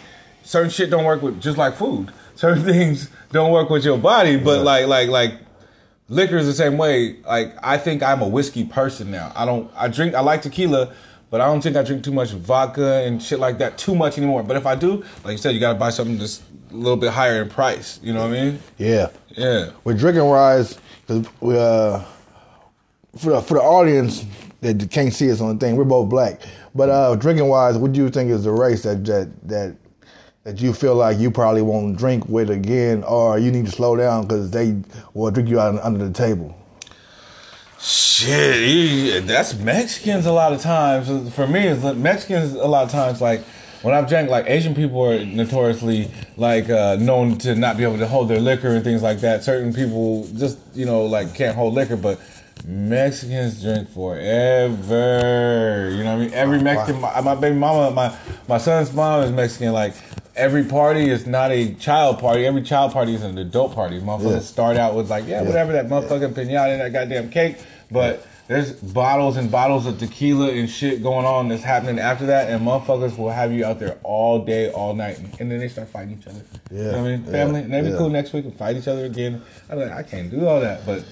certain 0.43 0.71
shit 0.71 0.89
don't 0.89 1.04
work 1.06 1.21
with 1.21 1.39
just 1.41 1.58
like 1.58 1.76
food. 1.76 2.12
Certain 2.36 2.63
things 2.65 3.10
don't 3.32 3.52
work 3.54 3.69
with 3.69 3.86
your 3.86 3.97
body, 3.97 4.36
but 4.38 4.58
Yeah. 4.58 4.63
like 4.63 4.88
like 4.88 5.08
like 5.10 5.32
liquor 6.10 6.36
is 6.38 6.47
the 6.47 6.54
same 6.54 6.78
way. 6.78 7.17
Like 7.26 7.54
I 7.63 7.78
think 7.78 8.02
I'm 8.04 8.21
a 8.21 8.28
whiskey 8.28 8.65
person 8.65 9.12
now. 9.12 9.32
I 9.36 9.45
don't. 9.45 9.71
I 9.76 9.88
drink. 9.88 10.15
I 10.15 10.19
like 10.21 10.41
tequila, 10.41 10.91
but 11.36 11.41
I 11.41 11.48
don't 11.48 11.60
think 11.60 11.76
I 11.76 11.84
drink 11.84 12.02
too 12.02 12.13
much 12.13 12.32
vodka 12.32 13.04
and 13.04 13.21
shit 13.21 13.39
like 13.39 13.58
that 13.58 13.78
too 13.78 13.93
much 13.93 14.17
anymore. 14.17 14.41
But 14.41 14.56
if 14.56 14.65
I 14.65 14.74
do, 14.76 15.04
like 15.26 15.34
you 15.34 15.38
said, 15.38 15.54
you 15.54 15.60
gotta 15.60 15.78
buy 15.78 15.89
something 15.89 16.17
that's 16.17 16.41
a 16.71 16.74
little 16.74 16.95
bit 16.95 17.12
higher 17.12 17.41
in 17.41 17.50
price. 17.50 18.00
You 18.02 18.13
know 18.13 18.21
what 18.21 18.38
I 18.38 18.41
mean? 18.41 18.60
Yeah. 18.78 19.10
Yeah. 19.32 19.71
With 19.84 20.00
drinking 20.00 20.24
rise, 20.24 20.80
because 21.02 21.28
we 21.41 21.58
uh, 21.58 22.00
for 23.17 23.32
the, 23.32 23.41
for 23.41 23.56
the 23.56 23.62
audience 23.63 24.24
that 24.62 24.89
can't 24.89 25.13
see 25.13 25.30
us 25.30 25.41
on 25.41 25.58
the 25.58 25.60
thing, 25.60 25.76
we're 25.76 25.84
both 25.84 26.08
black. 26.08 26.39
But 26.74 26.88
uh, 26.88 27.15
drinking 27.15 27.50
wise, 27.50 27.78
what 27.78 27.91
do 27.91 28.00
you 28.00 28.10
think 28.10 28.32
is 28.32 28.45
the 28.45 28.52
race 28.52 28.84
that 28.84 29.04
that 29.04 29.48
that 29.50 29.76
that 30.45 30.62
you 30.62 30.74
feel 30.74 30.95
like 30.95 31.17
you 31.17 31.32
probably 31.32 31.63
won't 31.63 31.98
drink 31.98 32.30
with 32.30 32.50
again, 32.50 33.04
or 33.04 33.39
you 33.39 33.52
need 33.52 33.65
to 33.65 33.74
slow 33.74 33.98
down 33.98 34.21
because 34.21 34.52
they 34.52 34.82
will 35.13 35.32
drink 35.32 35.50
you 35.50 35.60
out 35.60 35.78
under 35.84 36.08
the 36.08 36.13
table? 36.13 36.58
Shit, 37.88 38.67
you- 38.67 39.21
that's 39.21 39.54
Mexicans 39.54 40.26
a 40.26 40.32
lot 40.32 40.54
of 40.54 40.62
times. 40.62 41.08
For 41.36 41.45
me, 41.45 41.67
it's 41.67 41.84
like 41.84 41.95
Mexicans 41.98 42.56
a 42.56 42.65
lot 42.65 42.84
of 42.86 42.91
times 42.91 43.21
like. 43.21 43.41
When 43.82 43.93
I've 43.93 44.08
drank, 44.10 44.32
like 44.32 44.50
Asian 44.50 44.74
people 44.74 45.00
are 45.04 45.24
notoriously 45.24 46.10
like 46.38 46.71
uh, 46.71 46.95
known 47.00 47.38
to 47.39 47.54
not 47.54 47.78
be 47.78 47.84
able 47.84 48.00
to 48.00 48.08
hold 48.08 48.30
their 48.30 48.39
liquor 48.39 48.69
and 48.69 48.84
things 48.84 49.04
like 49.04 49.19
that. 49.19 49.43
Certain 49.43 49.71
people 49.74 50.28
just 50.36 50.58
you 50.74 50.88
know 50.88 51.04
like 51.06 51.36
can't 51.36 51.56
hold 51.56 51.76
liquor, 51.76 51.95
but 51.95 52.19
Mexicans 52.65 53.62
drink 53.62 53.88
forever. 53.89 55.91
You 55.91 56.04
know 56.04 56.15
what 56.15 56.21
I 56.21 56.26
mean? 56.26 56.34
Every 56.34 56.60
Mexican, 56.63 57.00
my, 57.00 57.21
my 57.21 57.36
baby 57.36 57.58
mama, 57.58 57.91
my 57.91 58.17
my 58.48 58.58
son's 58.58 58.91
mom 58.91 59.21
is 59.21 59.32
Mexican. 59.32 59.71
Like 59.71 59.93
every 60.36 60.63
party 60.63 61.08
is 61.08 61.28
not 61.28 61.52
a 61.52 61.76
child 61.76 62.17
party. 62.17 62.48
Every 62.48 62.63
child 62.63 62.91
party 62.91 63.13
is 63.13 63.21
an 63.21 63.38
adult 63.38 63.76
party. 63.76 64.00
Motherfuckers 64.02 64.32
Yeah. 64.32 64.39
start 64.39 64.78
out 64.78 64.95
with 64.95 65.12
like 65.12 65.28
yeah, 65.28 65.43
whatever 65.43 65.74
that 65.74 65.89
motherfucking 65.89 66.34
pinata 66.34 66.71
and 66.71 66.82
that 66.82 66.91
goddamn 66.91 67.30
cake, 67.30 67.58
but. 67.91 68.26
There's 68.48 68.74
bottles 68.74 69.38
and 69.38 69.50
bottles 69.50 69.88
of 69.88 69.98
tequila 69.98 70.52
and 70.52 70.69
shit 70.69 71.02
going 71.02 71.26
on 71.26 71.48
that's 71.48 71.63
happening 71.63 71.98
after 71.98 72.28
that, 72.28 72.48
and 72.48 72.62
motherfuckers 72.62 73.17
will 73.17 73.32
have 73.32 73.52
you 73.52 73.65
out 73.65 73.80
there 73.80 73.98
all 74.04 74.45
day, 74.45 74.69
all 74.69 74.93
night, 74.93 75.17
and 75.39 75.50
then 75.50 75.58
they 75.58 75.67
start 75.67 75.89
fighting 75.89 76.19
each 76.19 76.28
other. 76.28 76.43
You 76.69 76.84
know 76.84 77.00
I 77.00 77.02
mean? 77.02 77.24
Family, 77.24 77.60
yeah, 77.62 77.65
and 77.65 77.74
they 77.74 77.82
be 77.82 77.89
yeah. 77.89 77.98
cool 77.98 78.10
next 78.10 78.34
week 78.34 78.45
and 78.45 78.56
fight 78.56 78.76
each 78.76 78.88
other 78.88 79.06
again. 79.06 79.41
I'm 79.67 79.80
like, 79.80 79.91
I 79.91 80.04
can't 80.04 80.30
do 80.30 80.45
all 80.45 80.62
that, 80.62 80.86
but 80.86 81.04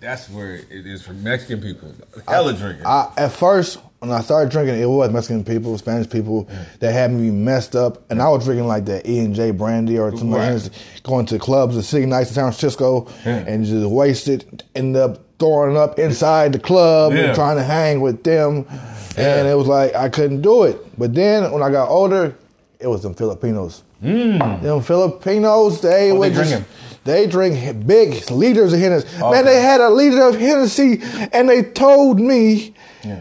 that's 0.00 0.28
where 0.28 0.56
it 0.56 0.86
is 0.86 1.00
for 1.02 1.14
Mexican 1.14 1.62
people. 1.62 1.94
Hella 2.28 2.52
drinking. 2.52 2.84
I, 2.84 3.10
at 3.16 3.32
first, 3.32 3.78
when 4.00 4.10
I 4.10 4.20
started 4.20 4.50
drinking, 4.50 4.78
it 4.78 4.84
was 4.84 5.10
Mexican 5.10 5.44
people, 5.44 5.78
Spanish 5.78 6.10
people 6.10 6.46
that 6.80 6.92
had 6.92 7.10
me 7.10 7.30
messed 7.30 7.74
up, 7.74 8.10
and 8.10 8.20
I 8.20 8.28
was 8.28 8.44
drinking 8.44 8.66
like 8.66 8.84
that 8.84 9.08
E 9.08 9.20
and 9.20 9.34
J 9.34 9.50
brandy 9.50 9.98
or 9.98 10.10
something 10.10 10.30
Right. 10.30 10.70
going 11.04 11.24
to 11.24 11.38
clubs 11.38 11.74
and 11.74 11.82
city 11.82 12.04
nights 12.04 12.28
in 12.28 12.34
San 12.34 12.44
Francisco, 12.44 13.08
Yeah. 13.24 13.44
and 13.46 13.64
just 13.64 13.88
wasted. 13.88 14.62
Ended 14.74 15.00
up 15.00 15.22
throwing 15.38 15.76
up 15.76 15.98
inside 15.98 16.52
the 16.52 16.58
club 16.58 17.12
Yeah. 17.12 17.18
and 17.26 17.34
trying 17.34 17.56
to 17.56 17.62
hang 17.64 18.00
with 18.00 18.22
them, 18.22 18.64
Yeah. 19.16 19.36
and 19.38 19.48
it 19.48 19.56
was 19.56 19.66
like 19.66 19.94
I 19.94 20.08
couldn't 20.08 20.40
do 20.42 20.62
it. 20.64 20.76
But 20.98 21.14
then 21.14 21.50
when 21.52 21.62
I 21.62 21.70
got 21.70 21.88
older, 21.88 22.34
it 22.80 22.86
was 22.86 23.02
them 23.02 23.14
Filipinos. 23.14 23.82
Them 24.02 24.82
Filipinos, 24.82 25.80
they 25.80 26.12
would 26.12 26.32
they 26.32 26.36
just. 26.36 26.50
drinking? 26.50 26.68
They 27.04 27.26
drink 27.26 27.86
big 27.86 28.30
liters 28.30 28.72
of 28.72 28.80
Hennessy. 28.80 29.06
Man, 29.20 29.44
they 29.44 29.60
had 29.60 29.80
a 29.80 29.88
liter 29.90 30.22
of 30.22 30.36
Hennessy, 30.36 31.00
and 31.32 31.48
they 31.48 31.62
told 31.62 32.18
me, 32.20 32.74
Yeah. 33.04 33.20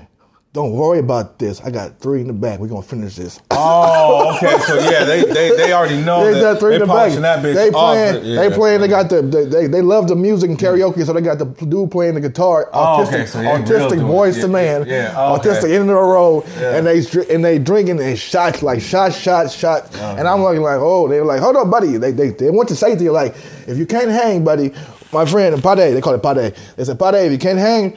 "Don't 0.56 0.72
worry 0.72 1.00
about 1.00 1.38
this. 1.38 1.60
I 1.62 1.70
got 1.70 2.00
three 2.00 2.22
in 2.22 2.28
the 2.28 2.34
back. 2.34 2.60
We're 2.60 2.68
gonna 2.70 2.82
finish 2.82 3.16
this." 3.16 3.40
Oh, 3.52 4.36
okay. 4.38 4.58
So 4.60 4.76
yeah, 4.90 5.04
they 5.04 5.24
they, 5.26 5.50
they 5.56 5.74
already 5.74 5.98
know 6.02 6.24
They 6.26 6.34
that 6.36 6.54
got 6.54 6.60
three 6.60 6.76
in 6.76 6.82
the 6.82 6.88
back. 6.88 7.12
that 7.12 7.44
bitch 7.44 7.56
They 7.56 7.72
playing. 7.72 8.26
Yeah, 8.26 8.36
they 8.50 8.56
playing. 8.56 8.82
They 8.82 8.88
got 8.88 9.10
the. 9.10 9.22
They, 9.22 9.68
they 9.68 9.82
love 9.82 10.08
the 10.08 10.16
music 10.16 10.50
and 10.50 10.58
karaoke, 10.58 11.06
so 11.06 11.14
they 11.14 11.22
got 11.22 11.40
the 11.40 11.46
dude 11.46 11.92
playing 11.92 12.14
the 12.16 12.22
guitar. 12.22 12.70
Oh, 12.74 12.80
autistic, 12.80 13.08
okay, 13.08 13.26
so 13.26 13.40
autistic 13.40 14.38
it. 14.38 14.42
to 14.42 14.48
man. 14.48 14.86
yeah, 14.88 15.14
oh, 15.18 15.36
okay. 15.36 15.50
autistic 15.50 15.80
in 15.80 15.88
the 15.88 15.94
road, 15.94 16.46
Yeah. 16.60 16.78
and 16.78 16.88
they 16.88 17.00
and 17.34 17.44
they 17.44 17.60
drinking 17.60 18.00
and 18.00 18.18
shots 18.18 18.64
like 18.64 18.82
shots, 18.82 19.18
shots, 19.18 19.54
shots. 19.54 19.94
Uh-huh. 19.96 20.16
And 20.18 20.28
I'm 20.28 20.42
looking 20.42 20.62
like, 20.62 20.80
oh, 20.80 21.08
they 21.08 21.20
were 21.20 21.26
like, 21.26 21.42
hold 21.42 21.56
up, 21.58 21.70
buddy. 21.70 21.98
They 21.98 22.12
they 22.12 22.30
they 22.30 22.50
want 22.50 22.70
to 22.70 22.76
say 22.76 22.96
to 22.96 23.04
you 23.04 23.12
like, 23.12 23.36
if 23.68 23.78
you 23.78 23.86
can't 23.86 24.10
hang, 24.10 24.44
buddy, 24.44 24.74
my 25.12 25.26
friend, 25.26 25.56
Pade, 25.62 25.94
they 25.94 26.02
call 26.02 26.14
it 26.14 26.22
Pade. 26.22 26.56
They 26.76 26.84
said, 26.86 26.98
Pade, 26.98 27.26
if 27.26 27.32
you 27.32 27.38
can't 27.40 27.60
hang, 27.60 27.96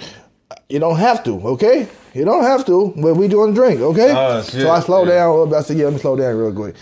you 0.69 0.79
don't 0.79 0.97
have 0.97 1.23
to, 1.25 1.33
okay? 1.49 1.89
You 2.15 2.25
don't 2.25 2.43
have 2.43 2.65
to, 2.67 2.93
but 2.97 3.15
we 3.15 3.29
doing 3.29 3.53
a 3.53 3.55
drink, 3.55 3.81
okay? 3.81 4.13
Oh, 4.17 4.43
shit. 4.43 4.63
so 4.63 4.71
I 4.71 4.81
slow 4.81 5.05
Yeah. 5.05 5.11
down 5.11 5.29
a 5.29 5.33
little 5.33 5.47
bit. 5.47 5.57
I 5.57 5.61
said, 5.63 5.77
yeah, 5.77 5.85
let 5.85 5.95
me 5.95 6.01
slow 6.01 6.17
down 6.17 6.37
real 6.37 6.53
quick. 6.55 6.75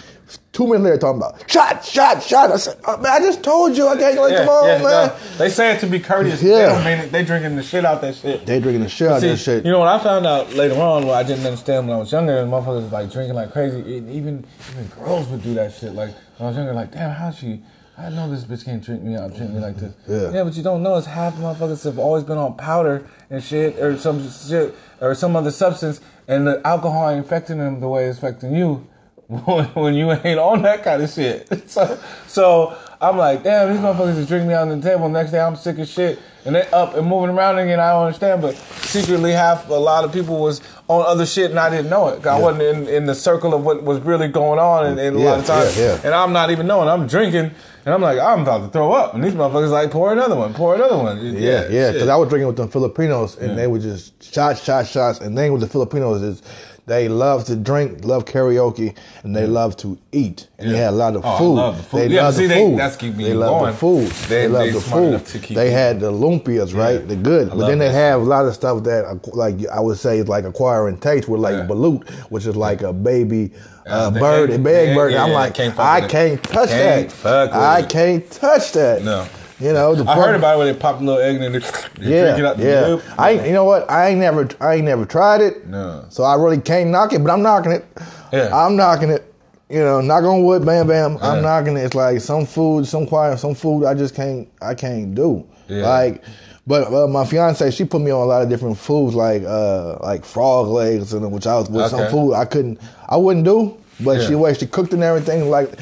Two 0.52 0.66
minutes 0.66 0.82
later, 0.84 0.98
talking 0.98 1.20
about 1.20 1.48
shot, 1.50 1.84
shot, 1.84 2.22
shot. 2.22 2.50
I 2.50 2.56
said, 2.56 2.78
oh, 2.86 2.96
man, 2.96 3.12
I 3.12 3.18
just 3.20 3.42
told 3.44 3.76
you 3.76 3.86
I 3.86 3.96
can't. 3.96 4.18
Like, 4.18 4.36
come 4.36 4.48
on, 4.48 4.66
man. 4.66 4.82
no. 4.82 5.16
They 5.38 5.48
say 5.50 5.72
it 5.74 5.80
to 5.80 5.86
be 5.86 6.00
courteous. 6.00 6.40
They 6.40 6.50
Yeah. 6.50 6.66
don't 6.66 6.84
mean 6.84 6.98
it. 6.98 7.12
They 7.12 7.24
drinking 7.24 7.54
the 7.56 7.62
shit 7.62 7.84
out 7.84 8.00
that 8.00 8.14
shit. 8.16 8.44
They 8.46 8.58
drinking 8.58 8.82
the 8.82 8.88
shit 8.88 9.08
out 9.08 9.16
of 9.16 9.22
See, 9.22 9.28
that 9.28 9.36
shit. 9.36 9.64
You 9.64 9.70
know 9.72 9.78
what 9.78 9.88
I 9.88 9.98
found 10.02 10.26
out 10.26 10.52
later 10.54 10.80
on, 10.80 11.06
what 11.06 11.14
I 11.16 11.22
didn't 11.22 11.44
understand 11.46 11.86
when 11.86 11.96
I 11.96 12.00
was 12.00 12.10
younger, 12.10 12.38
and 12.38 12.50
motherfuckers 12.50 12.82
was 12.84 12.92
like 12.92 13.12
drinking 13.12 13.34
like 13.36 13.52
crazy. 13.52 13.98
And 13.98 14.10
even 14.10 14.44
even 14.72 14.86
girls 14.98 15.28
would 15.28 15.42
do 15.42 15.54
that 15.54 15.72
shit. 15.74 15.92
Like 15.94 16.10
when 16.38 16.46
I 16.46 16.48
was 16.48 16.56
younger, 16.56 16.72
like 16.72 16.90
damn, 16.92 17.10
how 17.14 17.30
she 17.30 17.60
I 17.98 18.10
know 18.10 18.30
this 18.30 18.44
bitch 18.44 18.64
can't 18.64 18.84
treat 18.84 19.00
me 19.00 19.16
out, 19.16 19.34
treat 19.34 19.48
me 19.48 19.58
like 19.58 19.76
this. 19.76 19.94
Yeah. 20.06 20.30
yeah, 20.30 20.44
but 20.44 20.54
you 20.54 20.62
don't 20.62 20.82
know 20.82 20.96
it's 20.96 21.06
half 21.06 21.34
motherfuckers 21.36 21.82
have 21.84 21.98
always 21.98 22.24
been 22.24 22.36
on 22.36 22.56
powder 22.56 23.08
and 23.30 23.42
shit, 23.42 23.78
or 23.78 23.96
some 23.96 24.28
shit, 24.30 24.74
or 25.00 25.14
some 25.14 25.34
other 25.34 25.50
substance, 25.50 26.00
and 26.28 26.46
the 26.46 26.60
alcohol 26.66 27.08
ain't 27.08 27.24
affecting 27.24 27.58
them 27.58 27.80
the 27.80 27.88
way 27.88 28.04
it's 28.06 28.18
affecting 28.18 28.54
you 28.54 28.86
when, 29.28 29.64
when 29.74 29.94
you 29.94 30.12
ain't 30.12 30.38
on 30.38 30.62
that 30.62 30.82
kind 30.84 31.02
of 31.02 31.10
shit. 31.10 31.48
So, 31.68 31.98
so 32.26 32.78
I'm 33.00 33.16
like, 33.16 33.42
damn, 33.42 33.72
these 33.72 33.80
motherfuckers 33.80 34.18
is 34.18 34.28
drinking 34.28 34.48
me 34.48 34.54
on 34.54 34.68
the 34.68 34.80
table. 34.80 35.08
Next 35.08 35.30
day, 35.30 35.40
I'm 35.40 35.56
sick 35.56 35.78
as 35.78 35.90
shit, 35.90 36.18
and 36.46 36.54
they're 36.54 36.74
up 36.74 36.94
and 36.94 37.06
moving 37.06 37.30
around 37.30 37.58
again. 37.58 37.80
I 37.80 37.90
don't 37.90 38.06
understand, 38.06 38.40
but 38.40 38.54
secretly, 38.56 39.32
half 39.32 39.68
a 39.68 39.74
lot 39.74 40.04
of 40.04 40.12
people 40.12 40.38
was 40.40 40.60
on 40.88 41.04
other 41.04 41.26
shit, 41.26 41.50
and 41.50 41.58
I 41.58 41.68
didn't 41.68 41.90
know 41.90 42.08
it. 42.08 42.24
I 42.26 42.38
wasn't 42.38 42.62
in, 42.62 42.88
in 42.88 43.06
the 43.06 43.14
circle 43.14 43.52
of 43.52 43.64
what 43.64 43.82
was 43.82 44.00
really 44.00 44.28
going 44.28 44.58
on, 44.58 44.86
and, 44.86 44.98
and 45.00 45.16
a 45.16 45.18
lot 45.18 45.24
Yeah, 45.24 45.38
of 45.40 45.46
times, 45.46 45.76
yeah, 45.78 45.84
yeah. 45.94 46.00
and 46.04 46.14
I'm 46.14 46.32
not 46.32 46.50
even 46.50 46.66
knowing. 46.66 46.88
I'm 46.88 47.06
drinking, 47.06 47.50
and 47.84 47.94
I'm 47.94 48.00
like, 48.00 48.18
I'm 48.18 48.42
about 48.42 48.58
to 48.58 48.68
throw 48.68 48.92
up, 48.92 49.14
and 49.14 49.22
these 49.24 49.34
motherfuckers 49.34 49.70
like 49.70 49.90
pour 49.90 50.12
another 50.12 50.36
one, 50.36 50.54
pour 50.54 50.74
another 50.76 50.96
one. 50.96 51.18
Yeah, 51.24 51.68
yeah. 51.68 51.92
Because. 51.92 52.08
I 52.08 52.16
was 52.16 52.28
drinking 52.28 52.46
with 52.46 52.56
the 52.56 52.68
Filipinos, 52.68 53.36
and 53.36 53.58
they 53.58 53.66
were 53.66 53.80
just 53.80 54.22
shots, 54.32 54.62
shots, 54.62 54.88
shots. 54.90 55.20
And 55.20 55.36
the 55.36 55.42
thing 55.42 55.52
with 55.52 55.62
the 55.62 55.68
Filipinos 55.68 56.22
is 56.22 56.42
they 56.86 57.08
love 57.08 57.44
to 57.46 57.56
drink, 57.56 58.04
love 58.04 58.24
karaoke, 58.26 58.94
and 59.24 59.34
they 59.34 59.44
love 59.46 59.76
to 59.78 59.98
eat. 60.12 60.46
And 60.58 60.70
they 60.70 60.74
Yeah. 60.76 60.84
had 60.84 60.90
a 60.94 60.96
lot 60.96 61.16
of 61.16 61.22
Oh, 61.24 61.36
food. 61.38 61.54
love 61.56 61.76
the 61.78 61.82
food. 61.82 62.00
They 62.10 62.14
Yeah, 62.14 62.22
love 62.24 62.34
see, 62.36 62.42
the 62.46 62.54
they- 62.54 62.60
food. 62.60 62.78
that's 62.78 62.96
keep 62.96 63.16
me 63.16 63.24
They 63.24 63.34
love 63.34 63.50
going. 63.60 63.72
the 63.72 63.76
food. 63.76 64.06
They- 64.28 64.36
They, 64.42 64.48
love 64.48 64.72
the 64.72 64.80
food. 64.80 65.08
enough 65.08 65.32
to 65.32 65.38
keep 65.40 65.56
They 65.56 65.70
had 65.72 65.98
the 66.00 66.12
lumpias, 66.12 66.74
right? 66.76 67.00
Yeah. 67.00 67.06
The 67.08 67.16
good. 67.16 67.50
But 67.50 67.66
then 67.66 67.78
they 67.78 67.90
have 67.90 68.20
a 68.20 68.24
lot 68.24 68.44
of 68.46 68.54
stuff 68.54 68.84
that, 68.84 69.18
like 69.34 69.56
I 69.72 69.80
would 69.80 69.98
say, 69.98 70.18
is 70.18 70.28
like 70.28 70.44
acquiring 70.44 70.98
taste 70.98 71.28
with 71.28 71.40
like 71.40 71.66
balut, 71.66 72.08
which 72.30 72.46
is 72.46 72.54
like 72.56 72.82
a 72.82 72.92
baby. 72.92 73.50
Uh, 73.88 73.90
Uh, 73.90 74.10
bird, 74.10 74.50
egg- 74.50 74.56
a 74.56 74.62
big 74.62 74.88
the 74.90 74.94
bird. 74.96 75.14
I'm 75.14 75.32
like, 75.32 75.54
can't 75.54 75.78
I 75.78 76.00
can't 76.02 76.42
touch 76.42 76.70
Can't 76.70 77.08
that. 77.22 77.52
I 77.54 77.82
can't 77.82 78.28
touch 78.30 78.72
that. 78.72 79.02
No. 79.04 79.24
You 79.58 79.72
know, 79.72 79.94
the 79.94 80.04
I 80.08 80.14
heard 80.16 80.34
about 80.34 80.56
it 80.56 80.58
when 80.58 80.66
they 80.66 80.78
popped 80.78 81.00
a 81.00 81.04
little 81.04 81.20
egg 81.20 81.40
and 81.40 81.54
they 81.54 81.58
yeah, 82.00 82.22
drink 82.34 82.38
it 82.40 82.44
out 82.44 82.56
the 82.58 82.64
yeah. 82.64 82.86
lip. 82.88 83.04
I 83.18 83.30
you 83.46 83.52
know 83.52 83.64
what? 83.64 83.90
I 83.90 84.08
ain't 84.08 84.20
never 84.20 84.48
I 84.60 84.74
ain't 84.74 84.84
never 84.84 85.06
tried 85.06 85.40
it. 85.40 85.66
No. 85.66 86.04
So 86.10 86.24
I 86.24 86.34
really 86.34 86.60
can't 86.60 86.90
knock 86.90 87.12
it, 87.14 87.22
but 87.24 87.30
I'm 87.32 87.42
knocking 87.42 87.72
it. 87.72 87.86
Yeah. 88.32 88.54
I'm 88.54 88.76
knocking 88.76 89.08
it. 89.10 89.32
You 89.70 89.80
know, 89.80 90.00
knock 90.00 90.24
on 90.24 90.44
wood, 90.44 90.64
bam, 90.64 90.86
bam. 90.86 91.14
Yeah. 91.14 91.30
I'm 91.30 91.42
knocking 91.42 91.76
it. 91.76 91.80
It's 91.84 91.94
like 91.94 92.20
some 92.20 92.44
food, 92.44 92.86
some 92.86 93.06
quiet, 93.06 93.38
some 93.38 93.54
food 93.54 93.86
I 93.86 93.94
just 93.94 94.14
can't 94.14 94.46
I 94.60 94.74
can't 94.74 95.14
do. 95.14 95.46
Yeah. 95.68 95.88
Like, 95.88 96.22
but 96.66 96.92
uh, 96.92 97.06
my 97.08 97.24
fiance 97.24 97.70
she 97.70 97.86
put 97.86 98.02
me 98.02 98.10
on 98.10 98.20
a 98.20 98.26
lot 98.26 98.42
of 98.42 98.50
different 98.50 98.76
foods 98.76 99.14
like 99.14 99.42
uh 99.42 99.96
like 100.00 100.26
frog 100.26 100.68
legs 100.68 101.14
and 101.14 101.32
which 101.32 101.46
I 101.46 101.54
was 101.54 101.70
with 101.70 101.90
some 101.90 102.10
food 102.10 102.34
I 102.34 102.44
couldn't 102.44 102.78
I 103.08 103.16
wouldn't 103.16 103.46
do. 103.46 103.78
But 104.00 104.20
Yeah. 104.20 104.26
she 104.28 104.34
way 104.34 104.52
she 104.52 104.66
cooked 104.66 104.92
and 104.92 105.02
everything 105.02 105.48
like. 105.48 105.72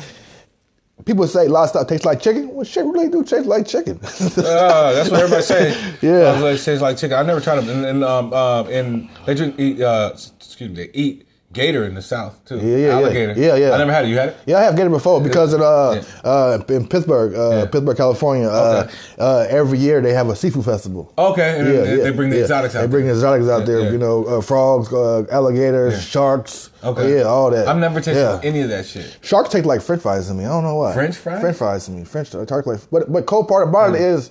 People 1.05 1.27
say 1.29 1.47
a 1.47 1.49
lot 1.51 1.65
of 1.65 1.69
stuff 1.71 1.87
tastes 1.87 2.07
like 2.07 2.21
chicken. 2.21 2.49
Well, 2.49 2.65
shit 2.65 2.85
really 2.85 3.11
do 3.11 3.23
taste 3.23 3.47
like 3.47 3.67
chicken. 3.67 3.99
Uh, 4.03 4.93
that's 4.95 5.11
what 5.11 5.21
everybody 5.21 5.43
say. 5.43 5.95
Yeah. 6.01 6.13
I 6.13 6.33
was 6.33 6.43
like, 6.43 6.61
tastes 6.63 6.83
like 6.83 6.97
chicken. 6.97 7.19
I 7.19 7.23
never 7.23 7.41
tried 7.41 7.57
them. 7.57 7.69
And, 7.69 7.85
and 7.85 8.05
um, 8.05 8.33
um, 8.33 8.67
and 8.69 9.11
they 9.27 9.35
drink, 9.35 9.59
eat, 9.59 9.81
uh, 9.81 10.13
excuse 10.15 10.71
me, 10.71 10.77
they 10.77 10.91
eat 10.95 11.29
gator 11.55 11.85
in 11.85 11.95
the 11.95 12.03
south 12.03 12.45
too. 12.45 12.57
Yeah, 12.57 12.63
yeah, 12.63 12.77
yeah. 12.87 12.93
alligator. 12.95 13.33
Yeah, 13.37 13.57
yeah. 13.57 13.73
I 13.73 13.79
never 13.79 13.93
had 13.93 14.05
it. 14.05 14.09
You 14.09 14.19
had 14.19 14.29
it? 14.31 14.37
Yeah, 14.47 14.59
I 14.59 14.63
have 14.65 14.77
gator 14.77 14.91
before 14.91 15.21
because 15.21 15.53
of 15.53 15.61
uh, 15.63 15.95
Yeah. 15.97 16.31
uh 16.31 16.59
in 16.69 16.87
Pittsburg, 16.89 17.35
uh, 17.35 17.51
Yeah. 17.51 17.65
Pittsburg, 17.67 17.97
California. 17.97 18.49
Uh, 18.49 18.89
uh, 19.19 19.47
every 19.49 19.79
year 19.79 20.01
they 20.01 20.13
have 20.13 20.29
a 20.29 20.37
seafood 20.37 20.65
festival. 20.65 21.13
Okay, 21.17 21.59
and 21.59 21.69
Yeah, 21.69 21.81
they, 21.83 21.97
they 21.97 22.11
bring 22.11 22.31
the 22.31 22.41
exotics 22.43 22.75
out. 22.75 22.83
They 22.83 22.87
bring 22.89 23.07
the 23.07 23.13
exotics 23.13 23.49
out 23.49 23.65
there. 23.67 23.91
You 23.93 23.99
know, 23.99 24.25
uh, 24.25 24.41
frogs, 24.41 24.93
uh, 24.93 25.25
alligators, 25.31 26.03
sharks. 26.03 26.71
Okay. 26.83 27.17
yeah, 27.17 27.23
all 27.23 27.51
that. 27.51 27.67
I've 27.67 27.79
never 27.79 28.01
tasted 28.01 28.41
any 28.45 28.61
of 28.61 28.69
that 28.69 28.85
shit. 28.87 29.17
Sharks 29.23 29.49
taste 29.51 29.65
like 29.65 29.81
French 29.81 30.03
fries 30.03 30.29
to 30.29 30.35
me. 30.35 30.45
I 30.45 30.49
don't 30.49 30.65
know 30.65 30.77
why. 30.77 30.93
French 30.93 31.17
fries? 31.17 31.41
French 31.41 31.57
fries 31.57 31.87
to 31.87 31.93
me. 31.93 32.05
French 32.05 32.31
taste 32.31 32.51
like. 32.67 32.81
But 32.91 33.11
but 33.11 33.25
cold 33.27 33.49
part 33.49 33.67
about 33.69 33.95
it 33.95 34.01
is, 34.03 34.31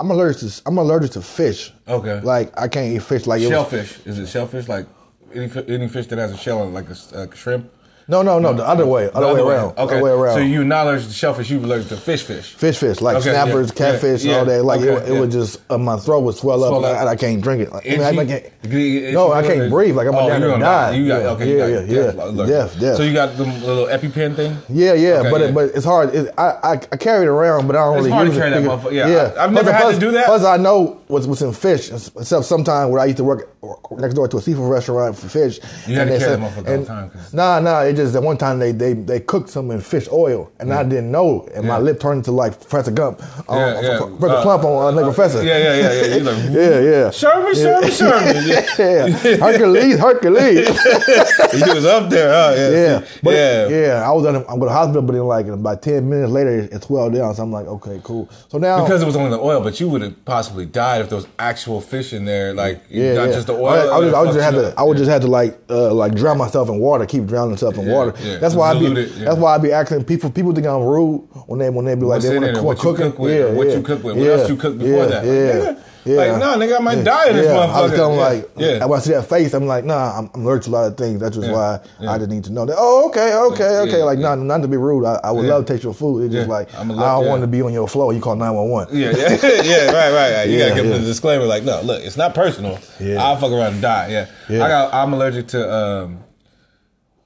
I'm 0.00 0.10
allergic 0.10 0.40
to 0.40 0.62
I'm 0.66 0.76
allergic 0.78 1.12
to 1.12 1.22
fish. 1.22 1.72
Okay. 1.86 2.20
Like 2.20 2.52
I 2.58 2.66
can't 2.68 2.92
eat 2.92 3.02
fish. 3.02 3.26
Like 3.26 3.40
it 3.40 3.44
was- 3.44 3.52
Shellfish. 3.52 3.98
Is 4.04 4.18
it 4.18 4.26
shellfish? 4.28 4.68
Like 4.68 4.86
any 5.34 5.50
any 5.68 5.88
fish 5.88 6.06
that 6.08 6.18
has 6.18 6.32
a 6.32 6.36
shell, 6.36 6.68
like 6.68 6.88
a, 6.88 6.96
like 7.16 7.34
a 7.34 7.36
shrimp? 7.36 7.70
No, 8.08 8.22
no, 8.22 8.38
no. 8.38 8.52
The 8.52 8.66
other 8.66 8.86
way. 8.86 9.06
The 9.06 9.14
Other, 9.14 9.34
way 9.44 9.52
around. 9.54 9.70
Okay. 9.78 9.82
Other 9.96 10.02
way 10.02 10.10
around. 10.10 10.34
So 10.34 10.40
you're 10.40 10.64
not 10.64 10.86
allergic 10.86 11.08
to 11.08 11.14
shellfish. 11.14 11.50
You're 11.50 11.62
allergic 11.62 11.88
to 11.88 11.96
fish, 11.96 12.22
fish. 12.22 12.52
Fish, 12.54 12.78
fish, 12.78 13.00
like 13.00 13.16
Okay, 13.16 13.30
snappers, 13.30 13.68
yeah, 13.68 13.74
catfish, 13.74 14.24
yeah, 14.24 14.36
all 14.38 14.44
that. 14.44 14.62
Like 14.64 14.80
okay, 14.80 14.92
it, 14.92 15.08
it 15.08 15.12
yeah. 15.14 15.20
would 15.20 15.30
just 15.30 15.60
uh, 15.70 15.78
my 15.78 15.96
throat 15.96 16.20
would 16.20 16.34
swell, 16.34 16.58
Swell 16.58 16.84
up, 16.84 16.84
up. 16.84 17.00
and 17.00 17.08
I, 17.08 17.12
I 17.12 17.16
can't 17.16 17.40
drink 17.42 17.62
it. 17.62 17.68
I, 17.72 17.80
mean, 17.88 18.00
I 18.02 18.26
can't- 18.26 18.44
itchy 18.62 19.12
no, 19.12 19.32
I 19.32 19.42
can't 19.42 19.70
breathe. 19.70 19.96
Like 19.96 20.06
I'm 20.08 20.14
Oh, 20.14 20.28
gonna 20.28 20.40
down 20.40 20.50
gonna 20.50 20.64
die. 20.64 20.90
You 20.92 21.08
got 21.08 21.22
yeah, 21.22 21.28
okay. 21.30 21.48
you 21.50 21.56
yeah, 21.58 21.68
got 21.68 21.88
yeah, 21.88 21.94
death 22.12 22.16
yeah, 22.34 22.46
death, 22.46 22.80
death. 22.80 22.96
So 22.96 23.02
you 23.02 23.12
got 23.12 23.36
the 23.36 23.44
little 23.44 23.86
EpiPen 23.86 24.36
thing. 24.36 24.56
yeah, 24.68 24.94
yeah, 24.94 25.30
but. 25.30 25.40
It, 25.40 25.54
but 25.54 25.70
it's 25.74 25.84
hard. 25.84 26.14
It, 26.14 26.32
I, 26.38 26.50
I 26.62 26.72
I 26.92 26.96
carry 26.96 27.24
it 27.24 27.28
around, 27.28 27.66
but 27.66 27.76
I 27.76 27.84
don't 27.84 27.98
It's 27.98 28.04
really 28.06 28.10
hard 28.12 28.26
to 28.28 28.32
use 28.32 28.38
carry 28.42 28.52
it. 28.52 28.60
that 28.62 28.68
motherfucker. 28.70 28.92
Yeah, 28.92 29.34
I've 29.42 29.52
never 29.52 29.72
had 29.72 29.92
to 29.94 30.00
do 30.00 30.10
that. 30.12 30.26
Plus, 30.26 30.44
I 30.44 30.56
know 30.56 31.00
what's 31.08 31.26
what's 31.26 31.42
in 31.42 31.52
fish. 31.52 31.90
Except 31.90 32.44
sometime 32.44 32.90
when 32.90 33.00
I 33.00 33.06
used 33.06 33.18
to 33.18 33.24
work 33.24 33.48
next 33.92 34.14
door 34.14 34.26
to 34.28 34.36
a 34.38 34.40
seafood 34.42 34.70
restaurant 34.70 35.16
for 35.16 35.28
fish. 35.28 35.58
You 35.86 35.94
had 35.96 36.08
to 36.08 36.18
carry 36.18 36.36
that 36.36 36.38
motherfucker 36.40 36.68
all 36.68 36.78
the 36.78 36.84
time, 36.86 37.10
Nah, 37.32 37.60
nah. 37.60 37.80
It 37.94 38.02
just 38.02 38.12
that 38.14 38.22
one 38.22 38.36
time 38.36 38.58
they 38.58 38.72
they 38.72 38.92
they 38.92 39.20
cooked 39.20 39.48
some 39.48 39.70
in 39.70 39.80
fish 39.80 40.08
oil, 40.12 40.50
and 40.58 40.72
I 40.72 40.82
didn't 40.82 41.10
know, 41.12 41.48
and 41.54 41.66
my 41.66 41.78
lip 41.78 42.00
turned 42.00 42.18
into 42.18 42.32
like 42.32 42.58
Professor 42.60 42.90
Klump, 42.92 43.20
um, 43.48 43.56
Yeah, 43.58 43.80
yeah. 43.80 43.98
Professor 43.98 44.34
Uh, 44.34 44.42
Plump 44.42 44.64
on 44.64 44.94
uh, 44.98 45.00
Nigga 45.00 45.14
Professor. 45.14 45.44
Yeah, 45.44 45.58
yeah, 45.58 45.74
yeah, 45.76 45.92
yeah. 45.92 46.14
You're 46.16 46.24
like, 46.24 46.44
Yeah, 46.50 46.80
yeah. 46.80 47.10
Sherman, 47.10 47.54
Sherman, 47.54 47.90
Sherman. 47.90 48.36
Yeah. 48.46 49.06
yeah, 49.06 49.36
Hercules, 49.36 49.98
Hercules. 49.98 50.68
he 51.52 51.72
was 51.72 51.84
up 51.86 52.10
there, 52.10 52.30
huh? 52.32 52.54
Yeah, 52.56 52.70
yeah, 52.70 53.06
but 53.22 53.30
yeah. 53.34 53.68
yeah. 53.68 54.08
I 54.08 54.12
was 54.12 54.24
at, 54.26 54.34
I'm 54.34 54.42
going 54.44 54.60
to 54.60 54.66
the 54.66 54.72
hospital, 54.72 55.02
but 55.02 55.12
then 55.12 55.22
like 55.22 55.46
about 55.46 55.82
ten 55.82 56.08
minutes 56.08 56.32
later, 56.32 56.50
it 56.74 56.82
swelled 56.82 57.14
down. 57.14 57.34
So 57.34 57.42
I'm 57.42 57.52
like, 57.52 57.66
okay, 57.66 58.00
cool. 58.02 58.28
So 58.48 58.58
now 58.58 58.82
Because 58.84 59.02
it 59.02 59.06
was 59.06 59.16
only 59.16 59.30
the 59.30 59.40
oil, 59.40 59.60
but 59.60 59.78
you 59.80 59.88
would 59.88 60.02
have 60.02 60.24
possibly 60.24 60.66
died 60.66 61.00
if 61.02 61.08
there 61.10 61.16
was 61.16 61.26
actual 61.38 61.80
fish 61.80 62.12
in 62.12 62.24
there, 62.24 62.52
like 62.54 62.82
yeah, 62.90 63.14
not 63.14 63.28
yeah. 63.28 63.32
just 63.34 63.46
the 63.46 63.54
oil. 63.54 63.68
I, 63.68 63.94
I 63.94 63.98
would, 63.98 64.14
I 64.14 64.20
would 64.22 64.32
just 64.32 64.40
have 64.40 64.54
you 64.54 64.62
to. 64.62 64.74
I 64.76 64.82
would 64.82 64.96
Yeah. 64.96 65.00
just 65.04 65.10
have 65.10 65.22
to 65.22 65.28
like, 65.28 65.58
uh, 65.70 65.92
like 65.94 66.14
drown 66.14 66.38
myself 66.38 66.68
in 66.68 66.78
water, 66.80 67.06
keep 67.06 67.26
drowning 67.26 67.50
myself 67.50 67.76
in 67.78 67.83
Yeah, 67.86 67.92
water. 67.92 68.14
yeah. 68.20 68.38
That's 68.38 68.54
why 68.54 68.70
I 68.72 68.78
be, 68.78 68.86
yeah. 68.86 69.24
that's 69.24 69.38
why 69.38 69.54
I 69.54 69.58
be 69.58 69.72
asking 69.72 70.04
people. 70.04 70.30
People 70.30 70.52
think 70.54 70.66
I'm 70.66 70.82
rude 70.82 71.28
when 71.46 71.58
they 71.60 71.70
when 71.70 71.84
they 71.84 71.94
be 71.94 72.02
like 72.02 72.22
What's 72.22 72.28
they 72.28 72.38
want 72.38 72.54
to 72.56 72.62
what 72.62 72.78
cook 72.78 72.98
you 72.98 73.04
cook 73.04 73.18
with, 73.18 73.38
yeah, 73.38 73.52
what 73.52 73.68
you 73.68 73.82
cook 73.82 74.02
with, 74.02 74.16
what 74.16 74.26
else 74.26 74.48
you 74.48 74.56
cooked 74.56 74.78
before 74.78 75.04
yeah, 75.04 75.06
that. 75.06 75.24
Yeah, 75.24 75.68
Like, 75.70 75.78
yeah. 76.06 76.16
Like, 76.16 76.38
no, 76.38 76.58
nigga, 76.58 76.76
I 76.76 76.80
might 76.80 77.02
die 77.02 77.30
in 77.30 77.36
this 77.36 77.46
yeah. 77.46 77.60
I 77.60 77.80
was 77.80 77.92
telling 77.92 78.18
Yeah, 78.18 78.24
like, 78.26 78.50
yeah. 78.58 78.84
when 78.84 78.98
I 78.98 79.02
see 79.02 79.12
that 79.12 79.26
face, 79.26 79.54
I'm 79.54 79.64
like, 79.66 79.86
nah, 79.86 80.18
I'm, 80.18 80.30
I'm 80.34 80.42
allergic 80.44 80.64
to 80.64 80.70
a 80.70 80.72
lot 80.72 80.86
of 80.88 80.98
things. 80.98 81.18
That's 81.18 81.34
just 81.34 81.48
Yeah, 81.48 81.54
why 81.54 81.80
yeah. 81.98 82.12
I 82.12 82.18
just 82.18 82.28
need 82.28 82.44
to 82.44 82.52
know 82.52 82.66
that. 82.66 82.76
Oh, 82.78 83.08
okay, 83.08 83.32
okay, 83.34 83.64
Yeah, 83.72 83.80
okay. 83.90 84.02
like, 84.02 84.18
yeah. 84.18 84.34
not 84.34 84.38
not 84.40 84.58
to 84.62 84.68
be 84.68 84.76
rude. 84.76 85.06
I, 85.06 85.18
I 85.24 85.30
would 85.30 85.46
Yeah. 85.46 85.54
love 85.54 85.64
to 85.64 85.72
taste 85.72 85.82
your 85.82 85.94
food. 85.94 86.24
It's 86.26 86.34
just 86.34 86.48
like 86.50 86.68
I 86.74 86.84
don't 86.84 86.90
yeah. 86.98 87.18
want 87.20 87.40
to 87.40 87.46
be 87.46 87.62
on 87.62 87.72
your 87.72 87.88
floor. 87.88 88.12
You 88.12 88.20
call 88.20 88.36
nine 88.36 88.52
one 88.54 88.68
one. 88.68 88.88
Yeah, 88.92 89.12
yeah, 89.16 89.28
yeah, 89.62 89.84
right, 89.86 90.12
right, 90.12 90.32
right. 90.34 90.48
You 90.50 90.58
Yeah, 90.58 90.68
gotta 90.68 90.74
give 90.82 90.84
yeah. 90.84 90.92
them 90.92 91.00
the 91.02 91.06
disclaimer, 91.08 91.46
like, 91.46 91.62
no, 91.64 91.80
look, 91.80 92.02
it's 92.04 92.18
not 92.18 92.34
personal. 92.34 92.78
Yeah. 93.00 93.22
I'll 93.24 93.36
fuck 93.38 93.52
around 93.52 93.72
and 93.72 93.82
die. 93.82 94.08
Yeah, 94.08 94.26
Yeah. 94.50 94.62
I 94.64 94.68
got. 94.68 94.92
I'm 94.92 95.12
allergic 95.14 95.46
to. 95.48 95.72
um 95.74 96.23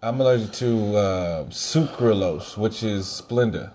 I'm 0.02 0.20
allergic 0.20 0.52
to 0.54 0.96
uh, 0.96 1.44
sucralose, 1.46 2.56
which 2.56 2.82
is 2.82 3.04
Splenda. 3.06 3.72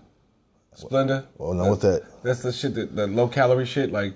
Splenda. 0.75 1.25
Oh 1.39 1.53
no, 1.53 1.65
what's 1.69 1.81
that? 1.81 2.03
That's 2.23 2.41
the 2.41 2.51
shit 2.51 2.75
that 2.75 2.95
the 2.95 3.07
low 3.07 3.27
calorie 3.27 3.65
shit, 3.65 3.91
like. 3.91 4.13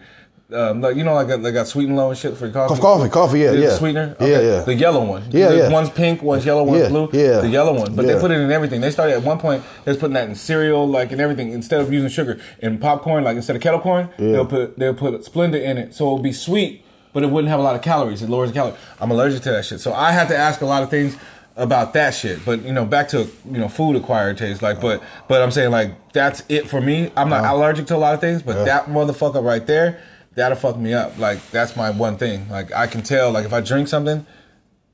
Um, 0.49 0.79
like 0.79 0.95
you 0.95 1.03
know, 1.03 1.13
like 1.13 1.27
they 1.27 1.51
got 1.51 1.67
sweet 1.67 1.89
and 1.89 1.97
low 1.97 2.07
and 2.09 2.17
shit 2.17 2.37
for 2.37 2.49
coffee. 2.49 2.79
Coffee, 2.79 3.09
coffee, 3.09 3.39
yeah, 3.39 3.51
The 3.51 3.59
yeah. 3.63 3.75
Sweetener. 3.75 4.15
Yeah, 4.21 4.25
Okay. 4.27 4.47
yeah. 4.47 4.61
The 4.61 4.75
yellow 4.75 5.03
one. 5.03 5.23
Yeah, 5.29 5.49
The- 5.49 5.57
yeah. 5.57 5.69
One's 5.69 5.89
pink, 5.89 6.23
one's 6.23 6.45
yellow, 6.45 6.63
one's 6.63 6.83
Yeah, 6.83 6.87
blue. 6.87 7.09
yeah. 7.11 7.41
The 7.41 7.49
yellow 7.49 7.77
one, 7.77 7.95
but 7.97 8.05
they 8.07 8.17
put 8.17 8.31
it 8.31 8.39
in 8.39 8.49
everything. 8.49 8.79
They 8.79 8.91
started 8.91 9.15
at 9.17 9.23
one 9.23 9.39
point. 9.39 9.61
They 9.83 9.91
was 9.91 9.97
putting 9.97 10.13
that 10.13 10.29
in 10.29 10.35
cereal, 10.35 10.87
like 10.87 11.11
and 11.11 11.19
everything. 11.19 11.51
Instead 11.51 11.81
of 11.81 11.91
using 11.91 12.07
sugar 12.09 12.39
in 12.59 12.77
popcorn, 12.77 13.25
like 13.25 13.35
instead 13.35 13.57
of 13.57 13.61
kettle 13.61 13.81
corn, 13.81 14.07
they'll 14.17 14.45
put 14.45 14.79
they'll 14.79 14.93
put 14.93 15.15
Splenda 15.25 15.61
in 15.61 15.77
it, 15.77 15.93
so 15.93 16.05
it'll 16.05 16.19
be 16.19 16.31
sweet, 16.31 16.81
but 17.11 17.23
it 17.23 17.27
wouldn't 17.29 17.49
have 17.49 17.59
a 17.59 17.63
lot 17.63 17.75
of 17.75 17.81
calories. 17.81 18.21
It 18.21 18.29
lowers 18.29 18.51
the 18.51 18.53
calorie. 18.53 18.77
I'm 19.01 19.11
allergic 19.11 19.41
to 19.41 19.51
that 19.51 19.65
shit, 19.65 19.81
so 19.81 19.91
I 19.93 20.13
have 20.13 20.29
to 20.29 20.37
ask 20.37 20.61
a 20.61 20.65
lot 20.65 20.81
of 20.81 20.89
things 20.89 21.17
about 21.57 21.93
that 21.93 22.11
shit. 22.11 22.45
But 22.45 22.61
you 22.61 22.71
know, 22.71 22.85
back 22.85 23.09
to 23.09 23.27
you 23.45 23.57
know, 23.57 23.67
food 23.67 23.95
acquired 23.95 24.37
taste. 24.37 24.61
Like, 24.61 24.79
but 24.79 25.03
but 25.27 25.41
I'm 25.41 25.51
saying 25.51 25.71
like 25.71 26.13
that's 26.13 26.43
it 26.47 26.69
for 26.69 26.79
me. 26.79 27.11
I'm 27.17 27.29
not 27.29 27.43
uh-huh. 27.43 27.55
allergic 27.55 27.87
to 27.87 27.95
a 27.95 27.97
lot 27.97 28.13
of 28.13 28.21
things, 28.21 28.41
but 28.41 28.63
that 28.65 28.85
motherfucker 28.85 29.43
right 29.43 29.65
there, 29.65 30.01
that'll 30.35 30.57
fuck 30.57 30.77
me 30.77 30.93
up. 30.93 31.17
Like 31.17 31.45
that's 31.51 31.75
my 31.75 31.89
one 31.89 32.17
thing. 32.17 32.47
Like 32.49 32.71
I 32.71 32.87
can 32.87 33.01
tell. 33.01 33.31
Like 33.31 33.45
if 33.45 33.53
I 33.53 33.61
drink 33.61 33.87
something 33.87 34.25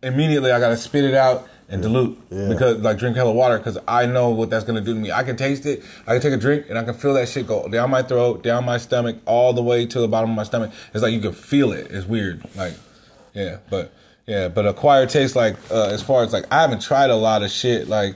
immediately 0.04 0.52
I 0.52 0.60
gotta 0.60 0.78
spit 0.78 1.06
it 1.06 1.16
out 1.16 1.48
and 1.70 1.82
dilute 1.82 2.20
Yeah. 2.30 2.50
because 2.50 2.78
like 2.80 2.98
drink 3.00 3.16
hella 3.16 3.32
water 3.32 3.58
because 3.58 3.78
I 3.88 4.06
know 4.06 4.30
what 4.30 4.50
that's 4.50 4.66
gonna 4.66 4.82
do 4.82 4.94
to 4.94 5.00
me. 5.00 5.12
I 5.12 5.24
can 5.24 5.38
taste 5.38 5.66
it. 5.66 5.82
I 6.06 6.12
can 6.12 6.22
take 6.22 6.34
a 6.34 6.38
drink 6.38 6.66
and 6.70 6.78
I 6.78 6.84
can 6.84 6.94
feel 6.94 7.14
that 7.16 7.30
shit 7.30 7.48
go 7.48 7.68
down 7.70 7.90
my 7.90 8.04
throat, 8.04 8.44
down 8.44 8.66
my 8.66 8.78
stomach, 8.78 9.16
all 9.26 9.54
the 9.54 9.64
way 9.64 9.86
to 9.86 10.00
the 10.00 10.08
bottom 10.08 10.30
of 10.30 10.36
my 10.36 10.44
stomach. 10.44 10.72
It's 10.94 11.02
like 11.02 11.14
you 11.14 11.22
can 11.22 11.32
feel 11.32 11.72
it. 11.72 11.88
It's 11.90 12.06
weird. 12.06 12.44
Like 12.56 12.74
yeah, 13.34 13.58
but 13.70 13.94
yeah, 14.28 14.48
but 14.48 14.66
acquired 14.66 15.10
taste 15.10 15.36
like 15.36 15.56
uh, 15.72 15.86
as 15.88 16.02
far 16.02 16.24
as 16.24 16.34
like 16.34 16.46
I 16.52 16.62
haven't 16.62 16.82
tried 16.82 17.10
a 17.10 17.16
lot 17.16 17.44
of 17.44 17.52
shit 17.52 17.88
like. 17.88 18.16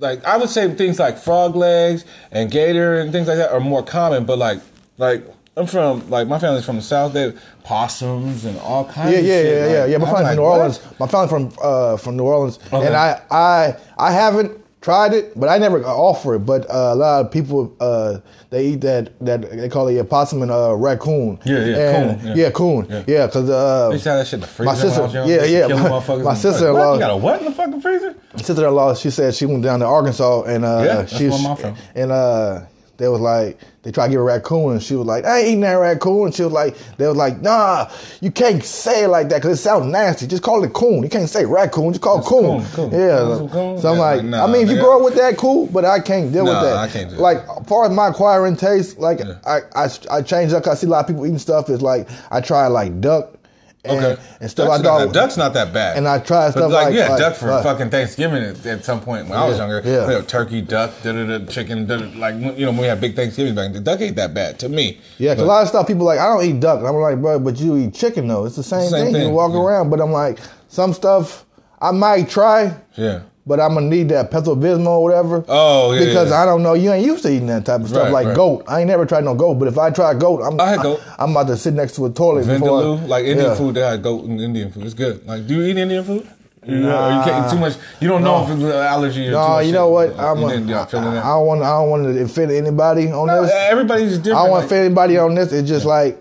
Like 0.00 0.24
I 0.24 0.36
would 0.36 0.48
say 0.48 0.72
things 0.74 1.00
like 1.00 1.18
frog 1.18 1.56
legs 1.56 2.04
and 2.30 2.52
gator 2.52 3.00
and 3.00 3.10
things 3.10 3.26
like 3.26 3.36
that 3.38 3.50
are 3.50 3.58
more 3.58 3.82
common, 3.82 4.26
but 4.26 4.38
like 4.38 4.60
like 4.96 5.24
I'm 5.56 5.66
from 5.66 6.08
like 6.08 6.28
my 6.28 6.38
family's 6.38 6.64
from 6.64 6.76
the 6.76 6.82
south. 6.82 7.14
They 7.14 7.32
possums 7.64 8.44
and 8.44 8.56
all 8.60 8.84
kinds. 8.84 9.12
Yeah, 9.14 9.18
of 9.18 9.24
yeah, 9.26 9.42
shit. 9.42 9.46
yeah, 9.46 9.72
yeah, 9.72 9.80
Like, 9.82 9.90
yeah. 9.90 9.98
My 9.98 10.04
I'm 10.06 10.14
family 10.14 10.22
like, 10.22 10.28
from 10.28 10.36
New 10.36 10.42
what? 10.42 10.58
Orleans. 10.58 10.80
My 11.00 11.06
family 11.08 11.28
from 11.28 11.52
uh, 11.60 11.96
from 11.96 12.16
New 12.16 12.22
Orleans, 12.22 12.60
Okay. 12.72 12.86
and 12.86 12.94
I, 12.94 13.20
I, 13.28 13.76
I 13.98 14.12
haven't 14.12 14.64
tried 14.80 15.12
it, 15.12 15.38
but 15.38 15.48
I 15.48 15.58
never 15.58 15.84
offer 15.84 16.36
it. 16.36 16.40
But 16.40 16.68
uh, 16.70 16.92
a 16.92 16.94
lot 16.94 17.24
of 17.26 17.30
people 17.32 17.74
uh, 17.80 18.18
they 18.50 18.66
eat 18.68 18.80
that 18.82 19.10
that 19.20 19.50
they 19.50 19.68
call 19.68 19.88
it 19.88 19.98
a 19.98 20.04
possum 20.04 20.42
and 20.42 20.50
uh, 20.50 20.74
raccoon. 20.76 21.38
Yeah, 21.44 21.58
yeah, 21.64 21.76
And- 21.76 22.20
coon, 22.20 22.28
yeah. 22.28 22.34
yeah, 22.44 22.50
coon. 22.50 22.86
Yeah. 22.88 23.02
Yeah, 23.06 23.26
because 23.26 23.50
uh, 23.50 23.88
They 23.90 23.96
that 23.98 24.26
shit 24.26 24.34
in 24.34 24.40
the 24.40 24.46
freezer. 24.46 24.70
My 24.72 24.74
sister- 24.74 24.90
when 24.90 25.00
I 25.00 25.04
was 25.04 25.14
young. 25.14 25.28
yeah, 25.28 25.36
They 25.38 25.52
used 25.58 25.68
to 25.68 25.74
yeah, 25.74 25.82
my- 25.82 26.22
my 26.22 26.30
in- 26.30 26.36
sister-in-law- 26.36 26.90
What? 26.90 26.94
You 26.94 27.00
got 27.00 27.10
a 27.10 27.16
what 27.16 27.38
in 27.40 27.44
the 27.46 27.52
fucking 27.52 27.80
freezer? 27.80 28.14
sister-in-law, 28.36 28.94
she 28.94 29.10
said 29.10 29.34
she 29.34 29.46
went 29.46 29.62
down 29.62 29.80
to 29.80 29.86
Arkansas 29.86 30.42
and 30.42 30.64
uh, 30.64 30.82
Yeah, 30.84 31.06
she 31.06 31.28
where 31.28 31.38
I'm 31.38 31.56
from. 31.56 31.74
and 31.94 32.12
uh, 32.12 32.60
they 32.98 33.08
was 33.08 33.20
like 33.20 33.58
they 33.82 33.92
tried 33.92 34.08
to 34.08 34.10
give 34.10 34.20
a 34.20 34.24
raccoon 34.24 34.72
and 34.72 34.82
she 34.82 34.94
was 34.96 35.06
like 35.06 35.24
I 35.24 35.38
ain't 35.38 35.48
eating 35.48 35.60
that 35.60 35.74
raccoon. 35.74 36.26
And 36.26 36.34
she 36.34 36.42
was 36.42 36.52
like 36.52 36.76
they 36.98 37.06
was 37.06 37.16
like 37.16 37.40
nah, 37.40 37.88
you 38.20 38.30
can't 38.30 38.62
say 38.62 39.04
it 39.04 39.08
like 39.08 39.28
that 39.30 39.36
because 39.40 39.58
it 39.58 39.62
sounds 39.62 39.86
nasty. 39.86 40.26
Just 40.26 40.42
call 40.42 40.62
it 40.64 40.72
coon. 40.72 41.02
You 41.04 41.08
can't 41.08 41.28
say 41.28 41.46
raccoon. 41.46 41.92
Just 41.92 42.02
call 42.02 42.18
it 42.18 42.24
coon. 42.26 42.60
coon, 42.74 42.90
coon. 42.90 43.00
Yeah. 43.00 43.48
Coon? 43.52 43.80
So 43.80 43.88
I'm 43.90 43.94
Yeah, 43.96 44.00
like, 44.02 44.16
like, 44.16 44.24
nah, 44.26 44.44
I 44.44 44.52
mean, 44.52 44.62
if 44.62 44.70
you 44.70 44.80
grow 44.80 44.98
up 44.98 45.04
with 45.04 45.14
that, 45.14 45.36
cool. 45.36 45.66
But 45.66 45.84
I 45.84 46.00
can't 46.00 46.32
deal 46.32 46.44
with 46.44 46.52
that. 46.54 46.76
I 46.76 46.88
can't 46.88 47.10
do. 47.10 47.16
Like 47.16 47.38
as 47.38 47.66
far 47.66 47.86
as 47.86 47.92
my 47.92 48.08
acquiring 48.08 48.56
taste, 48.56 48.98
like 48.98 49.20
I, 49.46 49.60
I 49.76 49.88
I 50.10 50.20
changed 50.22 50.52
up. 50.54 50.64
'cause 50.64 50.72
I 50.76 50.80
see 50.80 50.86
a 50.86 50.90
lot 50.90 51.00
of 51.00 51.06
people 51.06 51.24
eating 51.24 51.38
stuff. 51.38 51.70
It's 51.70 51.80
like 51.82 52.08
I 52.30 52.40
try 52.40 52.66
like 52.66 53.00
duck. 53.00 53.37
And, 53.84 54.04
Okay. 54.04 54.20
and 54.40 54.50
stuff 54.50 54.66
duck's 54.68 54.80
I 54.80 54.82
not, 54.82 54.84
thought 54.98 55.04
that- 55.06 55.12
duck's 55.14 55.36
not 55.36 55.52
that 55.54 55.72
bad. 55.72 55.96
And 55.96 56.08
I 56.08 56.18
tried 56.18 56.50
stuff 56.50 56.70
like, 56.72 56.86
like- 56.86 56.94
yeah, 56.94 57.10
like- 57.10 57.18
duck 57.20 57.34
for 57.36 57.48
like- 57.50 57.62
fucking 57.62 57.90
Thanksgiving 57.90 58.42
at, 58.42 58.66
at 58.66 58.84
some 58.84 59.00
point 59.00 59.28
when 59.28 59.38
I 59.38 59.46
was 59.48 59.56
younger. 59.58 59.80
yeah. 59.84 60.02
You 60.02 60.08
know, 60.14 60.22
turkey, 60.22 60.60
duck, 60.62 60.90
da 61.04 61.12
da 61.12 61.38
da, 61.38 61.46
chicken, 61.46 61.86
da. 61.86 61.96
Like 62.16 62.34
you 62.34 62.66
know, 62.66 62.72
when 62.72 62.78
we 62.78 62.86
had 62.86 63.00
big 63.00 63.14
Thanksgiving 63.14 63.54
back. 63.54 63.72
The 63.72 63.80
duck 63.80 64.00
ain't 64.00 64.16
that 64.16 64.34
bad 64.34 64.58
to 64.58 64.68
me. 64.68 65.00
Yeah, 65.18 65.36
But- 65.36 65.44
a 65.44 65.46
lot 65.46 65.62
of 65.62 65.68
stuff 65.68 65.86
people 65.86 66.04
like, 66.04 66.18
I 66.18 66.26
don't 66.26 66.44
eat 66.44 66.58
duck. 66.60 66.80
And 66.80 66.88
I'm 66.88 66.96
like, 66.96 67.20
bro, 67.20 67.38
but 67.38 67.58
you 67.60 67.76
eat 67.76 67.94
chicken 67.94 68.26
though. 68.26 68.44
It's 68.46 68.56
the 68.56 68.62
same, 68.64 68.88
Same 68.90 69.12
thing. 69.12 69.28
You 69.28 69.30
walk 69.30 69.52
yeah. 69.52 69.60
around, 69.60 69.90
but 69.90 70.00
I'm 70.00 70.12
like, 70.12 70.38
some 70.68 70.92
stuff 70.92 71.44
I 71.80 71.92
might 71.92 72.28
try, 72.28 72.74
yeah. 72.96 73.20
But 73.48 73.58
I'm 73.58 73.74
gonna 73.74 73.86
need 73.88 74.10
that 74.10 74.30
Pepto 74.30 74.54
Bismol 74.60 74.86
or 74.86 75.02
whatever. 75.02 75.44
Oh, 75.48 75.92
yeah, 75.92 76.04
Because 76.04 76.30
yeah. 76.30 76.42
I 76.42 76.44
don't 76.44 76.62
know, 76.62 76.74
you 76.74 76.92
ain't 76.92 77.04
used 77.04 77.22
to 77.24 77.30
eating 77.30 77.46
that 77.48 77.64
type 77.64 77.80
of 77.80 77.88
stuff 77.88 78.04
Right, 78.04 78.12
like 78.12 78.26
right. 78.28 78.36
goat. 78.36 78.64
I 78.68 78.80
ain't 78.80 78.88
never 78.88 79.06
tried 79.06 79.24
no 79.24 79.34
goat, 79.34 79.54
but 79.54 79.66
if 79.68 79.78
I 79.78 79.90
try 79.90 80.12
goat, 80.14 80.42
I'm 80.42 80.60
I 80.60 80.68
had 80.68 80.82
goat. 80.82 81.00
I, 81.18 81.24
am 81.24 81.30
about 81.30 81.46
to 81.48 81.56
sit 81.56 81.72
next 81.74 81.96
to 81.96 82.06
a 82.06 82.10
toilet. 82.10 82.46
Vindaloo, 82.46 83.08
like 83.08 83.24
Indian 83.24 83.48
yeah. 83.50 83.54
food, 83.56 83.74
they 83.74 83.80
had 83.80 84.02
goat 84.02 84.24
and 84.26 84.40
Indian 84.40 84.70
food. 84.70 84.84
It's 84.84 84.94
good. 84.94 85.26
Like, 85.26 85.46
do 85.46 85.54
you 85.56 85.62
eat 85.62 85.78
Indian 85.78 86.04
food? 86.04 86.28
You, 86.66 86.80
Nah. 86.80 87.18
you 87.24 87.24
can't 87.30 87.46
eat 87.46 87.50
too 87.54 87.58
much. 87.60 87.76
You 88.00 88.08
don't 88.08 88.22
know 88.22 88.44
if 88.44 88.50
it's 88.50 88.60
an 88.62 88.70
allergy 88.70 89.28
or 89.28 89.30
No, 89.30 89.58
you 89.60 89.72
know 89.72 89.86
shit. 90.02 90.14
what? 90.16 90.22
I'm 90.22 90.44
a, 90.44 90.48
didn't, 90.50 90.68
yeah, 90.68 90.86
I. 90.92 90.98
I 90.98 91.22
don't 91.22 91.46
want. 91.46 91.62
I 91.62 91.70
don't 91.70 91.88
want 91.90 92.04
to 92.04 92.22
offend 92.22 92.50
anybody 92.52 93.10
on 93.10 93.26
No, 93.28 93.42
this. 93.42 93.52
everybody's 93.54 94.18
different. 94.18 94.36
I 94.38 94.42
don't 94.42 94.50
want 94.50 94.62
to 94.62 94.66
offend 94.66 94.84
anybody 94.84 95.16
on 95.16 95.34
this. 95.34 95.52
It's 95.52 95.66
just 95.68 95.86
like 95.86 96.18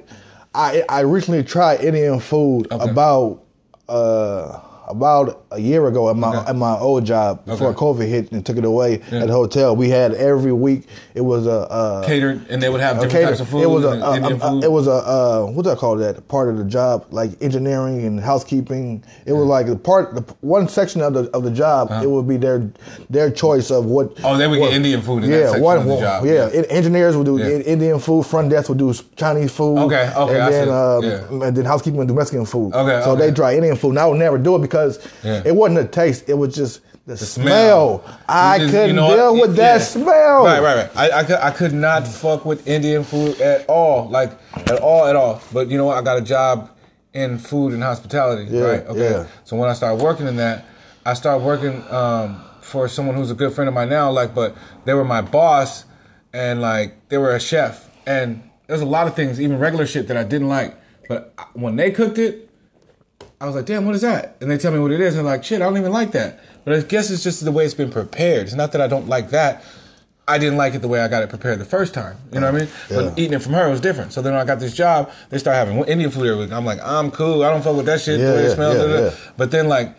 I 0.56 0.84
I 0.88 1.02
recently 1.02 1.44
tried 1.44 1.82
Indian 1.82 2.20
food 2.22 2.72
Okay. 2.72 2.90
about 2.90 3.44
uh 3.90 4.60
about 4.88 5.44
a 5.52 5.60
year 5.60 5.88
ago 5.88 6.10
at 6.10 6.16
my 6.16 6.30
Okay. 6.38 6.50
at 6.50 6.56
my 6.56 6.78
old 6.78 7.06
job 7.06 7.46
before 7.46 7.70
Okay. 7.70 7.78
COVID 7.80 8.08
hit 8.08 8.32
and 8.32 8.46
took 8.46 8.58
it 8.58 8.66
away 8.66 9.02
Yeah. 9.12 9.20
at 9.22 9.28
the 9.28 9.34
hotel. 9.34 9.76
We 9.76 9.90
had 9.90 10.14
every 10.14 10.52
week. 10.52 10.88
It 11.16 11.22
was 11.22 11.46
a. 11.48 11.60
Uh, 11.72 12.06
catered, 12.06 12.42
and 12.50 12.62
they 12.62 12.70
would 12.70 12.82
have 12.82 12.96
different 13.00 13.16
Okay, 13.16 13.26
types 13.26 13.40
of 13.40 13.48
food. 13.50 13.64
it 13.64 13.70
was 13.70 13.84
a, 13.84 13.90
a- 13.90 14.56
a- 14.56 14.60
it 14.64 14.72
was 14.72 14.88
a 14.88 14.92
uh, 14.92 15.46
what's 15.52 15.68
that 15.68 15.78
called 15.78 16.00
that 16.00 16.28
part 16.28 16.50
of 16.50 16.58
the 16.58 16.64
job 16.64 17.06
like 17.12 17.32
engineering 17.42 18.06
and 18.06 18.20
housekeeping. 18.20 19.04
It 19.26 19.34
was 19.34 19.46
like 19.46 19.68
the 19.68 19.76
part 19.76 20.16
the 20.16 20.24
one 20.42 20.68
section 20.68 21.02
of 21.02 21.14
the 21.14 21.30
of 21.34 21.44
the 21.44 21.52
job. 21.52 21.90
It 22.04 22.10
would 22.10 22.28
be 22.28 22.38
their 22.38 22.70
their 23.10 23.30
choice 23.30 23.72
of 23.72 23.86
what. 23.86 24.08
Uh-huh. 24.18 24.30
Oh, 24.34 24.38
they 24.38 24.48
would 24.48 24.60
what- 24.60 24.68
get 24.70 24.76
Indian 24.78 25.02
food 25.02 25.24
in 25.24 25.32
that 25.32 25.38
yeah, 25.38 25.46
section 25.48 25.64
one, 25.64 25.78
of 25.78 25.86
the 25.86 25.94
one- 25.94 26.00
job. 26.02 26.26
Yeah, 26.26 26.34
Yeah. 26.34 26.60
en- 26.60 26.66
engineers 26.66 27.16
would 27.18 27.26
do 27.26 27.38
Yeah. 27.38 27.74
Indian 27.76 28.00
food. 28.00 28.26
Front 28.26 28.50
desk 28.50 28.70
would 28.70 28.78
do 28.78 28.94
Chinese 29.16 29.52
food. 29.52 29.78
Okay, 29.80 30.10
okay, 30.16 30.40
I 30.40 30.46
and 30.46 30.54
then 30.54 30.66
see. 30.68 30.72
um, 30.72 31.04
Yeah. 31.42 31.48
and 31.48 31.56
then 31.58 31.66
housekeeping 31.66 31.98
would 32.00 32.08
do 32.08 32.14
Mexican 32.14 32.46
food. 32.46 32.74
Okay, 32.74 33.02
so 33.04 33.12
okay. 33.12 33.28
they 33.28 33.32
try 33.32 33.56
Indian 33.56 33.76
food. 33.76 33.90
And 33.90 34.00
I 34.00 34.06
would 34.08 34.20
never 34.20 34.38
do 34.38 34.56
it 34.56 34.60
because 34.62 34.77
Yeah. 35.24 35.44
it 35.46 35.56
wasn't 35.56 35.80
the 35.80 35.88
taste. 35.88 36.30
It 36.30 36.36
was 36.36 36.56
just 36.56 36.82
the, 37.06 37.18
smell. 37.18 38.04
smell. 38.04 38.20
I 38.28 38.60
couldn't 38.60 38.90
you 38.90 38.94
know 38.94 39.08
what? 39.08 39.16
deal 39.16 39.42
with 39.42 39.56
that 39.56 39.82
smell. 39.82 40.44
Right, 40.44 40.62
right, 40.62 40.88
right. 40.94 40.98
I, 40.98 41.20
I, 41.20 41.24
could, 41.24 41.40
I 41.40 41.52
could 41.52 41.74
not 41.74 42.06
fuck 42.08 42.46
with 42.46 42.68
Indian 42.68 43.04
food 43.04 43.40
at 43.40 43.66
all. 43.68 44.10
Like, 44.10 44.32
at 44.56 44.80
all, 44.82 45.06
at 45.06 45.16
all. 45.16 45.42
But 45.54 45.70
you 45.70 45.78
know 45.78 45.86
what? 45.86 45.98
I 45.98 46.02
got 46.02 46.18
a 46.18 46.22
job 46.22 46.70
in 47.14 47.38
food 47.38 47.74
and 47.74 47.82
hospitality, 47.82 48.52
Yeah, 48.52 48.62
right? 48.62 48.86
Okay. 48.88 49.00
yeah. 49.00 49.28
So 49.46 49.56
when 49.56 49.70
I 49.70 49.74
started 49.74 50.04
working 50.04 50.28
in 50.28 50.36
that, 50.36 50.66
I 51.06 51.14
started 51.14 51.46
working 51.46 51.82
um, 51.90 52.44
for 52.62 52.88
someone 52.90 53.16
who's 53.16 53.32
a 53.32 53.36
good 53.36 53.54
friend 53.54 53.70
of 53.70 53.74
mine 53.74 53.90
now, 53.90 54.12
like, 54.12 54.36
but 54.36 54.56
they 54.86 54.94
were 54.94 55.06
my 55.06 55.22
boss 55.22 55.86
and, 56.34 56.62
like, 56.62 57.08
they 57.08 57.18
were 57.18 57.34
a 57.34 57.40
chef. 57.40 57.90
And 58.06 58.44
there's 58.68 58.82
a 58.82 58.86
lot 58.86 59.08
of 59.08 59.16
things, 59.16 59.40
even 59.40 59.60
regular 59.60 59.86
shit, 59.88 60.10
that 60.10 60.18
I 60.18 60.24
didn't 60.24 60.50
like. 60.50 60.76
But 61.08 61.34
when 61.54 61.78
they 61.78 61.90
cooked 61.92 62.18
it, 62.18 62.47
I 63.40 63.46
was 63.46 63.56
like, 63.56 63.66
damn, 63.66 63.86
what 63.86 63.94
is 63.96 64.02
that? 64.02 64.36
And 64.42 64.50
they 64.50 64.58
tell 64.58 64.72
me 64.72 64.80
what 64.80 64.92
it 64.92 65.00
is, 65.00 65.14
and 65.14 65.20
I'm 65.22 65.26
like, 65.26 65.44
shit, 65.44 65.62
I 65.62 65.66
don't 65.66 65.78
even 65.78 65.92
like 65.92 66.12
that. 66.12 66.40
But 66.66 66.74
I 66.74 66.82
guess 66.82 67.12
it's 67.12 67.24
just 67.24 67.46
the 67.46 67.52
way 67.52 67.66
it's 67.66 67.74
been 67.76 67.92
prepared. 67.92 68.44
It's 68.48 68.56
not 68.56 68.72
that 68.72 68.82
I 68.82 68.88
don't 68.88 69.08
like 69.08 69.30
that. 69.30 69.64
I 70.28 70.38
didn't 70.40 70.58
like 70.58 70.74
it 70.74 70.80
the 70.80 70.88
way 70.90 71.00
I 71.00 71.08
got 71.08 71.24
it 71.24 71.30
prepared 71.30 71.60
the 71.60 71.66
first 71.66 71.94
time. 71.94 72.18
You 72.34 72.40
know 72.42 72.52
what 72.52 72.56
I 72.62 72.66
mean? 72.66 72.70
Yeah. 72.90 72.98
But 72.98 73.20
eating 73.20 73.34
it 73.34 73.42
from 73.42 73.54
her 73.54 73.70
was 73.70 73.80
different. 73.80 74.12
So 74.12 74.22
then 74.22 74.34
when 74.34 74.42
I 74.42 74.46
got 74.46 74.60
this 74.60 74.74
job, 74.74 75.10
they 75.30 75.38
start 75.38 75.56
having 75.56 75.78
Indian 75.86 76.12
food 76.12 76.26
every 76.28 76.44
week. 76.46 76.52
I'm 76.52 76.66
like, 76.66 76.80
I'm 76.84 77.12
cool. 77.12 77.44
I 77.44 77.50
don't 77.50 77.62
fuck 77.64 77.78
with 77.78 77.86
that 77.86 78.02
shit. 78.02 78.20
Yeah, 78.20 78.32
the 78.32 78.34
way 78.36 78.42
it 78.42 78.48
yeah, 78.50 78.56
smells. 78.56 78.78
yeah, 78.78 79.00
yeah. 79.00 79.12
But 79.38 79.52
then 79.52 79.70
like 79.70 79.96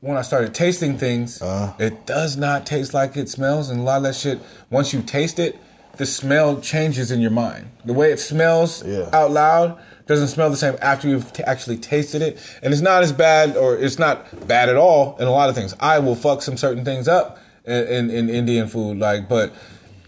when 0.00 0.16
I 0.16 0.22
started 0.22 0.54
tasting 0.54 0.98
things, 0.98 1.42
Uh-huh. 1.42 1.72
it 1.80 2.06
does 2.06 2.36
not 2.36 2.64
taste 2.66 2.94
like 2.94 3.16
it 3.16 3.28
smells. 3.28 3.70
And 3.70 3.80
a 3.80 3.82
lot 3.82 3.96
of 3.96 4.02
that 4.04 4.14
shit, 4.14 4.38
once 4.70 4.92
you 4.92 5.02
taste 5.02 5.40
it, 5.40 5.58
the 5.96 6.06
smell 6.06 6.60
changes 6.60 7.10
in 7.10 7.20
your 7.20 7.30
mind. 7.32 7.70
The 7.84 7.92
way 7.92 8.12
it 8.12 8.20
smells 8.20 8.84
out 9.12 9.32
loud 9.32 9.78
doesn't 10.06 10.28
smell 10.28 10.50
the 10.50 10.56
same 10.56 10.76
after 10.82 11.08
you've 11.08 11.32
t- 11.32 11.42
actually 11.44 11.76
tasted 11.78 12.22
it. 12.22 12.38
And 12.62 12.72
it's 12.72 12.82
not 12.82 13.02
as 13.02 13.12
bad, 13.12 13.56
or 13.56 13.76
it's 13.76 13.98
not 13.98 14.46
bad 14.46 14.68
at 14.68 14.76
all 14.76 15.16
in 15.18 15.26
a 15.26 15.30
lot 15.30 15.48
of 15.48 15.54
things. 15.54 15.74
I 15.80 15.98
will 15.98 16.14
fuck 16.14 16.42
some 16.42 16.56
certain 16.56 16.84
things 16.84 17.08
up 17.08 17.38
in, 17.64 17.86
in, 17.86 18.10
in 18.10 18.28
Indian 18.28 18.68
food, 18.68 18.98
like, 18.98 19.28
but 19.28 19.52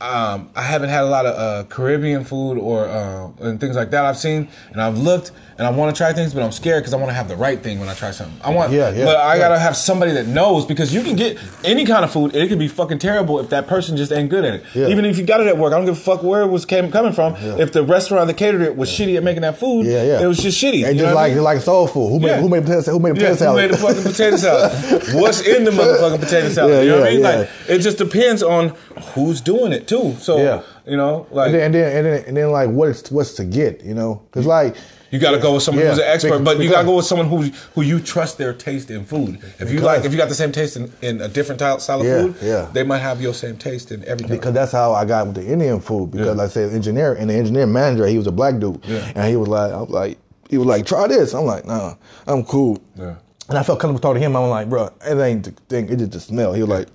um, 0.00 0.50
I 0.54 0.62
haven't 0.62 0.90
had 0.90 1.04
a 1.04 1.06
lot 1.06 1.24
of 1.26 1.34
uh, 1.36 1.68
Caribbean 1.68 2.24
food 2.24 2.58
or 2.58 2.86
uh, 2.86 3.28
and 3.40 3.58
things 3.60 3.76
like 3.76 3.90
that 3.90 4.04
I've 4.04 4.18
seen, 4.18 4.48
and 4.72 4.80
I've 4.82 4.98
looked, 4.98 5.32
and 5.56 5.66
I 5.66 5.70
want 5.70 5.94
to 5.94 5.98
try 5.98 6.12
things, 6.12 6.34
but 6.34 6.42
I'm 6.42 6.52
scared 6.52 6.82
because 6.82 6.92
I 6.92 6.98
want 6.98 7.08
to 7.08 7.14
have 7.14 7.28
the 7.28 7.36
right 7.36 7.58
thing 7.58 7.80
when 7.80 7.88
I 7.88 7.94
try 7.94 8.10
something. 8.10 8.38
I 8.44 8.50
want, 8.50 8.72
Yeah, 8.72 8.90
yeah, 8.90 9.06
but 9.06 9.16
I 9.16 9.34
yeah. 9.36 9.40
gotta 9.40 9.58
have 9.58 9.74
somebody 9.74 10.12
that 10.12 10.26
knows 10.26 10.66
because 10.66 10.92
you 10.92 11.02
can 11.02 11.16
get 11.16 11.38
any 11.64 11.86
kind 11.86 12.04
of 12.04 12.10
food, 12.12 12.34
and 12.34 12.42
it 12.44 12.48
can 12.48 12.58
be 12.58 12.68
fucking 12.68 12.98
terrible 12.98 13.40
if 13.40 13.48
that 13.50 13.66
person 13.68 13.96
just 13.96 14.12
ain't 14.12 14.28
good 14.28 14.44
at 14.44 14.54
it. 14.56 14.64
Yeah. 14.74 14.88
Even 14.88 15.06
if 15.06 15.16
you 15.16 15.24
got 15.24 15.40
it 15.40 15.46
at 15.46 15.56
work, 15.56 15.72
I 15.72 15.76
don't 15.76 15.86
give 15.86 15.96
a 15.96 16.00
fuck 16.00 16.22
where 16.22 16.42
it 16.42 16.48
was 16.48 16.66
came, 16.66 16.90
coming 16.90 17.12
from. 17.12 17.34
If 17.36 17.72
the 17.72 17.82
restaurant 17.82 18.26
that 18.26 18.34
catered 18.36 18.60
it 18.60 18.76
was 18.76 18.90
shitty 18.90 19.16
at 19.16 19.22
making 19.22 19.42
that 19.42 19.58
food, 19.58 19.86
Yeah, 19.86 20.02
yeah. 20.02 20.20
it 20.22 20.26
was 20.26 20.38
just 20.38 20.62
shitty. 20.62 20.86
And 20.86 20.98
just 20.98 21.06
what 21.06 21.12
I 21.18 21.28
like 21.28 21.34
mean? 21.34 21.42
like 21.42 21.60
soul 21.62 21.86
food. 21.86 22.10
Who 22.10 22.20
made 22.20 22.28
Yeah. 22.28 22.40
who 22.42 22.48
made 22.50 22.64
potato 22.64 22.90
who 22.92 22.98
made 23.00 23.16
Yeah, 23.16 23.30
potato 23.30 23.50
who 23.52 23.56
made 23.56 23.70
the 23.70 23.76
fucking 23.78 24.02
potato 24.02 24.36
salad? 24.36 24.72
What's 25.14 25.40
in 25.40 25.64
the 25.64 25.70
motherfucking 25.70 26.20
potato 26.20 26.48
salad? 26.50 26.74
Yeah, 26.74 26.80
you 26.82 26.88
know 26.90 27.00
what 27.00 27.08
I 27.08 27.12
mean? 27.12 27.20
yeah. 27.22 27.28
Like 27.38 27.48
it 27.68 27.78
just 27.78 27.96
depends 27.96 28.42
on 28.42 28.74
who's 29.14 29.40
doing 29.40 29.72
it 29.72 29.85
too. 29.86 30.14
So 30.20 30.38
Yeah. 30.38 30.62
you 30.86 30.96
know, 30.96 31.26
like 31.30 31.46
and 31.46 31.54
then 31.54 31.64
and 31.64 31.74
then 31.74 31.96
and 31.96 32.06
then, 32.06 32.24
and 32.28 32.36
then 32.36 32.50
like 32.50 32.70
what's 32.70 33.10
what's 33.10 33.34
to 33.34 33.44
get, 33.44 33.82
you 33.84 33.94
know? 33.94 34.22
Because 34.30 34.46
like 34.46 34.76
you 35.12 35.20
got 35.20 35.30
to 35.30 35.38
go 35.38 35.54
with 35.54 35.62
someone 35.62 35.84
Yeah, 35.84 35.90
who's 35.90 35.98
an 36.00 36.04
expert, 36.08 36.38
bec- 36.38 36.44
but 36.44 36.58
you 36.60 36.68
got 36.68 36.80
to 36.80 36.84
go 36.86 36.96
with 36.96 37.06
someone 37.06 37.28
who 37.28 37.42
who 37.74 37.82
you 37.82 38.00
trust 38.00 38.38
their 38.38 38.52
taste 38.52 38.90
in 38.90 39.04
food. 39.04 39.38
If 39.60 39.60
you 39.70 39.76
Because- 39.76 39.82
like, 39.82 40.04
if 40.04 40.10
you 40.12 40.18
got 40.18 40.28
the 40.28 40.34
same 40.34 40.50
taste 40.50 40.76
in, 40.76 40.92
in 41.00 41.20
a 41.20 41.28
different 41.28 41.60
type 41.60 41.80
style 41.80 42.00
of 42.00 42.06
Yeah, 42.06 42.22
food, 42.22 42.34
yeah. 42.42 42.66
they 42.72 42.82
might 42.82 42.98
have 42.98 43.20
your 43.22 43.32
same 43.32 43.56
taste 43.56 43.92
in 43.92 44.04
everything. 44.04 44.36
because 44.36 44.52
that's 44.52 44.72
how 44.72 44.92
I 44.92 45.04
got 45.04 45.26
with 45.28 45.36
the 45.36 45.46
Indian 45.46 45.80
food. 45.80 46.10
Because 46.10 46.26
Yeah. 46.26 46.32
like 46.32 46.46
I 46.46 46.52
said, 46.52 46.72
engineer 46.72 47.12
and 47.14 47.30
the 47.30 47.34
engineer 47.34 47.66
manager, 47.68 48.06
he 48.08 48.18
was 48.18 48.26
a 48.26 48.32
black 48.32 48.58
dude, 48.58 48.80
Yeah. 48.84 49.12
and 49.14 49.28
he 49.30 49.36
was 49.36 49.48
like, 49.48 49.72
I 49.72 49.80
was 49.80 49.90
like, 49.90 50.18
he 50.50 50.58
was 50.58 50.66
like, 50.66 50.84
try 50.86 51.06
this. 51.06 51.34
I'm 51.34 51.44
like, 51.44 51.66
nah, 51.66 51.94
I'm 52.26 52.42
cool. 52.44 52.78
Yeah. 52.96 53.14
And 53.48 53.56
I 53.56 53.62
felt 53.62 53.78
comfortable 53.78 54.00
talking 54.00 54.20
to 54.20 54.26
him. 54.26 54.34
I'm 54.34 54.50
like, 54.50 54.68
bro, 54.68 54.90
it 55.06 55.16
ain't 55.20 55.44
the 55.44 55.52
thing. 55.68 55.88
It's 55.88 56.00
just 56.02 56.12
the 56.12 56.20
smell. 56.20 56.52
He 56.52 56.62
was 56.62 56.68
like, 56.68 56.88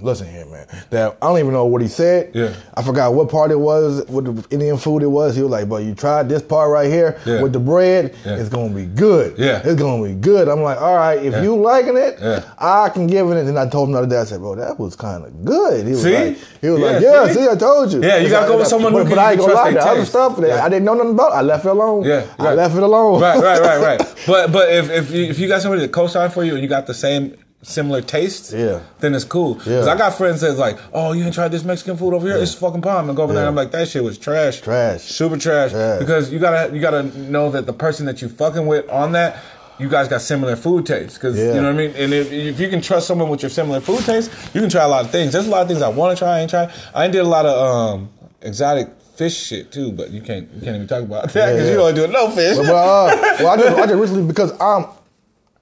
listen 0.00 0.26
here, 0.30 0.46
man. 0.46 0.66
That 0.90 1.16
I 1.22 1.26
don't 1.26 1.38
even 1.38 1.52
know 1.52 1.66
what 1.66 1.82
he 1.82 1.88
said. 1.88 2.30
Yeah. 2.34 2.54
I 2.74 2.82
forgot 2.82 3.14
what 3.14 3.28
part 3.30 3.50
it 3.50 3.58
was, 3.60 4.04
what 4.08 4.24
the 4.24 4.44
Indian 4.50 4.76
food 4.78 5.02
it 5.02 5.06
was. 5.08 5.36
He 5.36 5.42
was 5.42 5.50
like, 5.50 5.68
but 5.68 5.82
you 5.84 5.94
tried 5.94 6.28
this 6.28 6.42
part 6.42 6.70
right 6.70 6.90
here 6.90 7.18
Yeah. 7.26 7.42
with 7.42 7.52
the 7.52 7.58
bread. 7.60 8.14
Yeah. 8.24 8.36
It's 8.36 8.48
gonna 8.48 8.74
be 8.74 8.86
good. 8.86 9.38
Yeah. 9.38 9.60
It's 9.64 9.80
gonna 9.80 10.02
be 10.02 10.14
good. 10.14 10.48
I'm 10.48 10.62
like, 10.62 10.80
all 10.80 10.96
right, 10.96 11.22
if 11.22 11.32
Yeah. 11.34 11.42
you 11.42 11.56
liking 11.56 11.96
it, 11.96 12.18
Yeah. 12.20 12.42
I 12.58 12.88
can 12.88 13.06
give 13.06 13.28
it. 13.30 13.36
And 13.46 13.58
I 13.58 13.68
told 13.68 13.88
him 13.88 13.92
the 13.92 13.98
other 13.98 14.08
day, 14.08 14.18
I 14.18 14.24
said, 14.24 14.40
bro, 14.40 14.54
that 14.56 14.78
was 14.78 14.96
kind 14.96 15.24
of 15.24 15.44
good. 15.44 15.84
He 15.86 15.92
was 15.92 16.02
See? 16.02 16.14
like, 16.14 16.36
he 16.60 16.68
was 16.70 16.80
Yeah, 16.80 16.86
like, 16.90 17.02
yeah, 17.02 17.26
see? 17.28 17.34
see? 17.34 17.48
I 17.48 17.54
told 17.56 17.92
you. 17.92 18.02
Yeah, 18.02 18.16
you 18.18 18.28
gotta 18.30 18.48
go 18.48 18.58
with 18.58 18.68
someone 18.68 18.92
who 18.92 18.98
but, 19.00 19.06
can- 19.08 19.16
but 19.16 19.18
I 19.20 19.30
ain't 19.32 19.40
gonna 19.40 19.54
lie, 19.54 19.70
the 19.72 19.84
other 19.84 20.04
stuff 20.04 20.36
that. 20.38 20.60
I 20.60 20.68
didn't 20.68 20.84
know 20.84 20.94
nothing 20.94 21.12
about. 21.12 21.32
I 21.32 21.42
left 21.42 21.64
it 21.64 21.70
alone. 21.70 22.04
Yeah, 22.04 22.24
I 22.38 22.54
left 22.54 22.74
it 22.76 22.82
alone. 22.82 23.20
right, 23.20 23.38
right, 23.42 23.60
right, 23.60 23.80
right. 23.98 24.08
But 24.26 24.52
but 24.52 24.70
if 24.72 24.88
if 24.90 25.10
you, 25.10 25.24
if 25.24 25.38
you 25.40 25.48
got 25.48 25.62
somebody 25.62 25.82
that 25.82 25.90
co-sign 25.92 26.30
for 26.30 26.44
you 26.44 26.52
and 26.54 26.62
you 26.62 26.68
got 26.68 26.86
the 26.86 26.94
same 26.94 27.34
similar 27.62 28.00
tastes, 28.00 28.52
Yeah. 28.52 28.80
then 29.00 29.14
it's 29.14 29.24
cool. 29.24 29.54
Because 29.54 29.86
Yeah. 29.86 29.92
I 29.92 29.96
got 29.96 30.14
friends 30.14 30.40
that's 30.40 30.58
like, 30.58 30.78
oh, 30.92 31.12
you 31.12 31.24
ain't 31.24 31.34
tried 31.34 31.52
this 31.52 31.62
Mexican 31.64 31.96
food 31.96 32.12
over 32.12 32.26
here? 32.26 32.36
It's 32.36 32.54
fucking 32.54 32.80
bomb. 32.80 33.08
And 33.08 33.16
go 33.16 33.22
over 33.22 33.32
there, 33.32 33.44
Yeah. 33.44 33.48
and 33.48 33.58
I'm 33.58 33.64
like, 33.64 33.70
that 33.72 33.88
shit 33.88 34.02
was 34.02 34.18
trash, 34.18 34.60
Trash. 34.60 35.02
super 35.02 35.36
trash. 35.36 35.70
Trash. 35.70 35.98
Because 36.00 36.32
you 36.32 36.38
gotta 36.40 36.74
you 36.74 36.80
gotta 36.80 37.02
know 37.30 37.50
that 37.50 37.66
the 37.66 37.72
person 37.72 38.06
that 38.06 38.20
you 38.20 38.28
fucking 38.28 38.66
with 38.66 38.88
on 38.90 39.12
that. 39.12 39.36
You 39.78 39.88
guys 39.88 40.06
got 40.06 40.20
similar 40.20 40.54
food 40.54 40.86
tastes, 40.86 41.14
because 41.14 41.36
Yeah. 41.36 41.54
you 41.54 41.60
know 41.60 41.72
what 41.72 41.74
I 41.74 41.86
mean. 41.88 41.92
And 41.96 42.12
if, 42.12 42.30
if 42.30 42.60
you 42.60 42.68
can 42.68 42.80
trust 42.82 43.06
someone 43.08 43.28
with 43.30 43.42
your 43.42 43.48
similar 43.50 43.80
food 43.80 44.04
taste, 44.04 44.30
you 44.54 44.60
can 44.60 44.68
try 44.70 44.84
a 44.84 44.88
lot 44.88 45.04
of 45.04 45.10
things. 45.10 45.32
There's 45.32 45.46
a 45.46 45.50
lot 45.50 45.62
of 45.62 45.68
things 45.68 45.82
I 45.82 45.88
want 45.88 46.16
to 46.16 46.22
try. 46.24 46.36
I 46.36 46.40
ain't 46.40 46.50
try. 46.50 46.70
I 46.94 47.08
did 47.08 47.20
a 47.22 47.24
lot 47.28 47.46
of 47.46 47.56
um, 47.58 48.08
exotic 48.42 48.88
fish 49.16 49.34
shit 49.36 49.72
too, 49.72 49.90
but 49.90 50.10
you 50.10 50.20
can't 50.20 50.48
you 50.54 50.60
can't 50.60 50.76
even 50.76 50.86
talk 50.86 51.02
about 51.02 51.22
that 51.24 51.32
because 51.32 51.56
Yeah, 51.56 51.64
you 51.64 51.70
yeah. 51.70 51.92
don't 51.92 51.94
do 51.94 52.06
no 52.12 52.30
fish. 52.30 52.56
But, 52.58 52.66
but, 52.66 52.74
uh, 52.74 53.36
well, 53.40 53.48
I 53.48 53.56
just, 53.62 53.76
I 53.78 53.86
just 53.86 53.94
recently 53.98 54.24
because 54.24 54.52
I'm, 54.60 54.84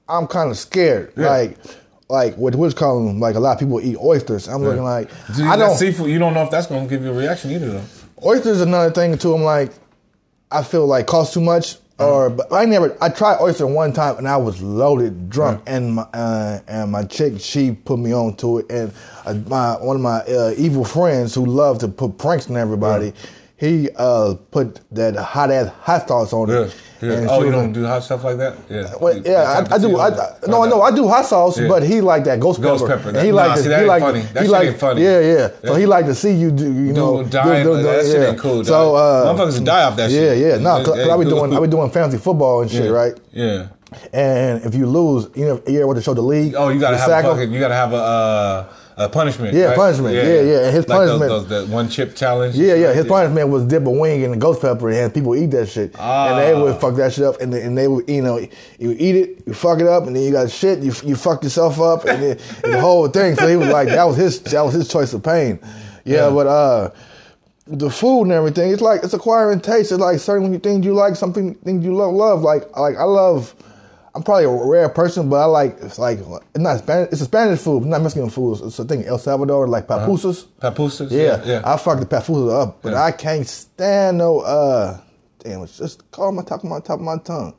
I'm 0.08 0.26
kind 0.26 0.50
of 0.50 0.58
scared. 0.58 1.12
Like 1.16 1.56
like 2.10 2.34
what 2.36 2.54
what's 2.56 2.74
calling 2.74 3.20
like 3.20 3.36
a 3.36 3.40
lot 3.40 3.52
of 3.52 3.58
people 3.58 3.80
eat 3.80 3.96
oysters. 3.96 4.48
I'm 4.48 4.62
looking 4.62 4.82
like 4.82 5.10
Dude, 5.36 5.46
I 5.46 5.56
don't 5.56 5.76
seafood. 5.76 6.10
You 6.10 6.18
don't 6.18 6.34
know 6.34 6.42
if 6.42 6.50
that's 6.50 6.66
gonna 6.66 6.86
give 6.86 7.02
you 7.02 7.10
a 7.10 7.14
reaction 7.14 7.50
either, 7.52 7.70
though. 7.70 7.84
oysters 8.24 8.60
another 8.60 8.90
thing 8.92 9.16
too. 9.16 9.34
I'm 9.34 9.42
like 9.42 9.72
I 10.50 10.62
feel 10.62 10.86
like 10.86 11.06
cost 11.06 11.34
too 11.34 11.40
much. 11.40 11.76
Or 11.98 12.30
but 12.30 12.50
I 12.50 12.64
never 12.64 12.96
I 13.02 13.10
tried 13.10 13.40
oyster 13.42 13.66
one 13.66 13.92
time 13.92 14.16
and 14.16 14.26
I 14.26 14.38
was 14.38 14.62
loaded 14.62 15.28
drunk 15.28 15.62
and 15.66 15.96
my 15.96 16.02
uh, 16.14 16.60
and 16.66 16.90
my 16.90 17.04
chick 17.04 17.38
she 17.38 17.72
put 17.72 17.98
me 17.98 18.14
on 18.14 18.36
to 18.36 18.58
it 18.58 18.70
and 18.70 18.92
uh, 19.26 19.34
my 19.48 19.74
one 19.74 19.96
of 19.96 20.02
my 20.02 20.20
uh, 20.20 20.54
evil 20.56 20.82
friends 20.82 21.34
who 21.34 21.44
love 21.44 21.78
to 21.80 21.88
put 21.88 22.16
pranks 22.16 22.48
on 22.48 22.56
everybody 22.56 23.12
he 23.60 23.88
uh, 23.96 24.34
put 24.50 24.80
that 24.92 25.14
hot 25.16 25.50
ass 25.50 25.68
hot 25.82 26.08
sauce 26.08 26.32
on 26.32 26.48
Yeah. 26.48 26.62
it 26.62 26.76
yeah. 27.02 27.26
Oh, 27.30 27.42
you 27.42 27.50
don't 27.50 27.72
do 27.72 27.86
hot 27.86 28.02
stuff 28.04 28.24
like 28.24 28.36
that? 28.36 28.56
Yeah. 28.68 28.92
well, 29.00 29.16
yeah, 29.24 29.64
I, 29.70 29.74
I 29.74 29.78
do. 29.78 29.98
I, 29.98 30.10
no, 30.46 30.64
no, 30.64 30.82
I 30.82 30.94
do 30.94 31.08
hot 31.08 31.24
sauce, 31.24 31.58
Yeah. 31.58 31.66
but 31.68 31.82
he 31.82 32.02
like 32.02 32.24
that 32.24 32.40
ghost, 32.40 32.60
Ghost 32.60 32.84
pepper. 32.86 32.98
pepper, 32.98 33.12
that- 33.12 33.24
he 33.24 33.30
nah, 33.30 33.36
like 33.36 33.56
see, 33.56 33.62
to, 33.64 33.68
that 33.70 33.80
he 33.80 33.86
like 33.86 34.02
funny. 34.02 34.20
That 34.20 34.42
he 34.42 34.48
like, 34.50 34.76
funny. 34.78 35.02
Yeah, 35.02 35.20
yeah. 35.20 35.48
So 35.64 35.74
he 35.76 35.86
like 35.86 36.04
to 36.06 36.14
see 36.14 36.32
you 36.34 36.50
do, 36.50 36.64
you 36.64 36.92
know, 36.92 37.22
Do 37.22 37.30
dying, 37.30 37.66
like, 37.66 37.82
that 37.84 38.04
shit 38.04 38.28
ain't 38.28 38.38
cool, 38.38 38.64
So, 38.64 38.94
uh, 38.96 39.32
Motherfuckers 39.34 39.64
die 39.64 39.84
off 39.84 39.96
that 39.96 40.10
yeah, 40.10 40.20
shit. 40.34 40.38
yeah, 40.38 40.58
No, 40.58 40.84
cause, 40.84 40.98
I 40.98 41.16
be 41.16 41.24
doing. 41.24 41.56
I 41.56 41.60
be 41.60 41.68
doing 41.68 41.90
fancy 41.90 42.18
football 42.18 42.62
and 42.62 42.70
shit, 42.70 42.84
Yeah. 42.84 42.90
right? 42.90 43.14
Yeah. 43.32 43.66
And 44.12 44.62
if 44.64 44.74
you 44.74 44.86
lose, 44.86 45.28
you 45.34 45.46
know, 45.46 45.62
you 45.66 45.82
ever 45.82 45.94
to 45.94 46.02
show 46.02 46.12
the 46.14 46.20
league? 46.22 46.54
Oh, 46.54 46.68
you 46.68 46.78
gotta 46.78 46.98
have 46.98 47.08
a 47.10 47.22
fucking, 47.22 47.50
you 47.50 47.58
gotta 47.58 47.74
have 47.74 47.92
a 47.94 48.68
uh, 49.00 49.08
punishment. 49.08 49.54
Yeah, 49.54 49.66
right? 49.66 49.76
punishment. 49.76 50.14
Yeah, 50.14 50.22
yeah. 50.22 50.64
And 50.66 50.74
his 50.76 50.88
like 50.88 50.98
punishment- 50.98 51.30
Those, 51.30 51.48
those, 51.48 51.66
that 51.66 51.72
one 51.74 51.88
chip 51.88 52.14
challenge. 52.14 52.54
Yeah, 52.54 52.74
yeah. 52.74 52.92
His 52.92 53.06
punishment 53.06 53.48
was 53.48 53.64
dip 53.64 53.86
a 53.86 53.90
wing 53.90 54.22
in 54.22 54.30
the 54.32 54.36
ghost 54.36 54.60
pepper 54.60 54.88
and 54.88 54.96
have 54.98 55.14
people 55.14 55.34
eat 55.34 55.46
that 55.52 55.68
shit. 55.68 55.94
Ah. 55.98 56.28
And 56.28 56.38
they 56.38 56.54
would 56.60 56.80
fuck 56.80 56.94
that 56.96 57.12
shit 57.12 57.24
up 57.24 57.40
and 57.40 57.52
they, 57.52 57.62
and 57.62 57.76
they 57.76 57.88
would, 57.88 58.08
you 58.08 58.22
know, 58.22 58.38
you 58.78 58.90
eat 58.98 59.16
it, 59.16 59.42
you 59.46 59.54
fuck 59.54 59.80
it 59.80 59.86
up, 59.86 60.06
and 60.06 60.14
then 60.14 60.22
you 60.22 60.32
got 60.32 60.50
shit, 60.50 60.80
you 60.80 60.92
you 61.04 61.16
fuck 61.16 61.42
yourself 61.42 61.80
up 61.80 62.04
and, 62.04 62.22
then, 62.22 62.38
and 62.64 62.74
the 62.74 62.80
whole 62.80 63.08
thing. 63.08 63.34
So 63.36 63.48
he 63.48 63.56
was 63.56 63.68
like, 63.68 63.88
that 63.88 64.04
was 64.04 64.16
his 64.16 64.40
that 64.42 64.62
was 64.62 64.74
his 64.74 64.88
choice 64.88 65.12
of 65.14 65.22
pain. 65.22 65.58
Yeah, 66.04 66.28
Yeah. 66.28 66.30
but 66.30 66.46
uh 66.46 66.90
the 67.66 67.88
food 67.88 68.22
and 68.22 68.32
everything, 68.32 68.72
it's 68.72 68.82
like 68.82 69.02
it's 69.04 69.14
acquiring 69.14 69.60
taste. 69.60 69.92
It's 69.92 70.00
like 70.00 70.18
certain 70.18 70.58
things 70.60 70.84
you 70.84 70.92
like, 70.92 71.14
something 71.14 71.54
things 71.56 71.84
you 71.84 71.94
love 71.94 72.12
love. 72.14 72.42
Like 72.42 72.76
like 72.76 72.96
I 72.96 73.04
love 73.04 73.54
I'm 74.14 74.22
probably 74.22 74.44
a 74.44 74.50
rare 74.50 74.88
person, 74.88 75.28
but 75.28 75.36
I 75.36 75.44
like 75.44 75.76
it's 75.80 75.98
like 75.98 76.18
it's 76.18 76.58
not 76.58 76.78
Spanish. 76.78 77.12
It's 77.12 77.20
a 77.20 77.24
Spanish 77.26 77.60
food, 77.60 77.84
not 77.84 78.02
Mexican 78.02 78.28
food. 78.30 78.60
It's 78.64 78.78
a 78.78 78.84
thing. 78.84 79.04
El 79.04 79.18
Salvador, 79.18 79.68
like 79.68 79.86
papusas. 79.86 80.46
Papusas? 80.60 81.10
Yeah, 81.10 81.22
Uh-huh. 81.34 81.42
Yeah. 81.46 81.62
I 81.64 81.76
fuck 81.76 82.00
the 82.00 82.06
papusas 82.06 82.62
up, 82.62 82.82
but 82.82 82.92
Yeah. 82.92 83.02
I 83.02 83.12
can't 83.12 83.46
stand 83.46 84.18
no. 84.18 84.40
uh 84.40 84.98
Damn, 85.42 85.62
it's 85.62 85.78
just 85.78 86.10
call 86.10 86.32
my 86.32 86.42
top 86.42 86.64
of 86.64 86.68
my 86.70 86.80
top 86.80 86.98
of 86.98 87.04
my 87.04 87.16
tongue. 87.18 87.54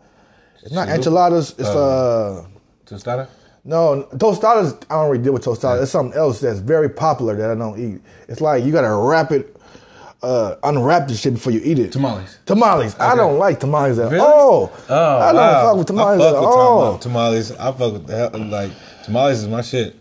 It's 0.63 0.71
not 0.73 0.87
enchiladas. 0.89 1.51
It's 1.57 1.67
uh, 1.67 2.45
Tostada? 2.85 3.27
no 3.63 4.07
tostadas. 4.13 4.83
I 4.89 4.95
don't 4.95 5.09
really 5.11 5.23
deal 5.23 5.33
with 5.33 5.43
tostadas. 5.45 5.83
It's 5.83 5.91
something 5.91 6.17
else 6.17 6.41
that's 6.41 6.59
very 6.59 6.89
popular 6.89 7.35
that 7.37 7.49
I 7.49 7.55
don't 7.55 7.79
eat. 7.79 8.01
It's 8.27 8.41
like 8.41 8.63
you 8.63 8.71
gotta 8.71 8.93
wrap 8.93 9.31
it, 9.31 9.55
uh, 10.23 10.55
unwrap 10.63 11.07
the 11.07 11.15
shit 11.15 11.33
before 11.33 11.51
you 11.51 11.61
eat 11.63 11.79
it. 11.79 11.91
Tamales. 11.91 12.37
Tamales. 12.45 12.95
I 12.99 13.15
don't 13.15 13.39
like 13.39 13.59
tamales 13.59 13.97
at 13.99 14.11
Really? 14.11 14.23
all. 14.23 14.71
Oh, 14.89 15.17
I 15.19 15.31
don't 15.31 15.35
wow. 15.41 15.67
fuck 15.69 15.77
with 15.77 15.87
tamales 15.87 16.21
I 16.21 16.23
fuck 16.25 16.35
at 16.35 16.39
with 16.41 16.49
all. 16.49 16.97
tamales. 16.99 17.51
I 17.53 17.71
fuck 17.71 17.93
with 17.93 18.07
the 18.07 18.15
hell, 18.15 18.31
like 18.49 18.71
tamales 19.03 19.41
is 19.41 19.47
my 19.47 19.61
shit. 19.61 19.95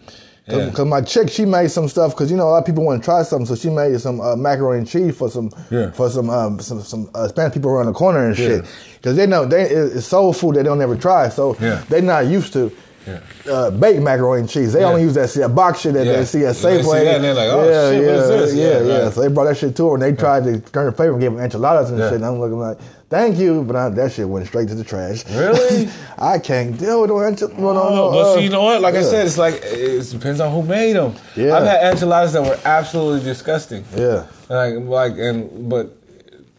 Yeah. 0.46 0.64
Because 0.66 0.86
my 0.86 1.00
chick, 1.00 1.30
she 1.30 1.44
made 1.44 1.70
some 1.70 1.86
stuff. 1.88 2.12
Because 2.12 2.28
you 2.30 2.36
know 2.36 2.48
a 2.48 2.50
lot 2.50 2.58
of 2.58 2.64
people 2.66 2.84
want 2.84 3.00
to 3.00 3.04
try 3.04 3.22
something, 3.22 3.46
so 3.46 3.54
she 3.54 3.70
made 3.70 4.00
some 4.00 4.20
uh, 4.20 4.34
macaroni 4.34 4.78
and 4.80 4.88
cheese 4.88 5.16
for 5.16 5.30
some 5.30 5.50
Yeah. 5.70 5.92
for 5.92 6.10
some 6.10 6.28
um, 6.28 6.58
some 6.60 6.82
some 6.82 7.08
uh, 7.14 7.28
Spanish 7.28 7.54
people 7.54 7.70
around 7.70 7.86
the 7.86 7.92
corner 7.92 8.26
and 8.26 8.36
shit. 8.36 8.64
Yeah. 8.64 8.70
Because 8.96 9.16
they 9.16 9.26
know 9.26 9.44
they 9.46 9.62
it's 9.70 10.06
soul 10.06 10.32
food 10.32 10.56
they 10.56 10.62
don't 10.64 10.80
ever 10.82 10.96
try, 10.96 11.28
so 11.28 11.56
Yeah. 11.60 11.82
they 11.88 12.00
not 12.00 12.26
used 12.26 12.52
to. 12.54 12.72
Yeah. 13.06 13.20
Uh, 13.50 13.70
baked 13.70 14.00
macaroni 14.02 14.40
and 14.42 14.48
cheese. 14.50 14.72
They 14.74 14.84
only 14.84 15.02
use 15.02 15.14
that, 15.14 15.30
that 15.32 15.54
box 15.54 15.80
shit 15.80 15.94
that 15.94 16.06
Yeah. 16.06 16.12
they 16.16 16.24
see 16.26 16.44
at 16.44 16.54
They 16.56 16.82
see 16.82 16.88
Safeway. 16.88 17.04
that 17.04 17.14
and 17.16 17.24
they're 17.24 17.34
like, 17.34 17.48
oh, 17.48 17.64
yeah, 17.64 17.90
shit, 17.90 18.02
yeah, 18.04 18.08
what 18.08 18.18
is 18.20 18.28
this? 18.28 18.54
Yeah, 18.54 18.80
Yeah, 18.92 19.04
right. 19.04 19.12
So 19.14 19.20
they 19.22 19.28
brought 19.28 19.44
that 19.44 19.56
shit 19.56 19.74
to 19.76 19.88
her 19.88 19.94
and 19.94 20.02
they 20.02 20.12
tried 20.12 20.44
to 20.44 20.60
turn 20.60 20.84
her 20.84 20.92
favor 20.92 21.12
and 21.12 21.20
give 21.20 21.32
them 21.32 21.42
enchiladas 21.42 21.90
and 21.90 21.98
shit. 21.98 22.12
And 22.12 22.24
I'm 22.26 22.38
looking 22.38 22.58
like, 22.58 22.78
thank 23.08 23.38
you, 23.38 23.62
but 23.64 23.74
I, 23.74 23.88
that 23.88 24.12
shit 24.12 24.28
went 24.28 24.46
straight 24.46 24.68
to 24.68 24.74
the 24.74 24.84
trash. 24.84 25.24
Really? 25.30 25.88
I 26.18 26.38
can't 26.38 26.78
deal 26.78 27.00
with 27.00 27.10
no 27.10 27.22
enchiladas. 27.22 27.58
No, 27.58 27.72
no, 27.72 27.88
no. 27.88 28.04
Oh, 28.04 28.10
but 28.12 28.18
uh, 28.18 28.34
see, 28.36 28.44
you 28.44 28.50
know 28.50 28.62
what? 28.64 28.80
Like 28.82 28.94
I 28.94 29.02
said, 29.02 29.26
it's 29.26 29.38
like 29.38 29.60
it 29.64 30.10
depends 30.10 30.38
on 30.40 30.52
who 30.52 30.62
made 30.62 30.94
them. 30.94 31.14
Yeah. 31.36 31.56
I've 31.56 31.64
had 31.66 31.92
enchiladas 31.94 32.34
that 32.34 32.42
were 32.42 32.58
absolutely 32.66 33.24
disgusting. 33.24 33.84
Yeah. 33.96 34.26
Like, 34.50 34.74
like, 34.76 35.12
and 35.18 35.70
but 35.70 35.96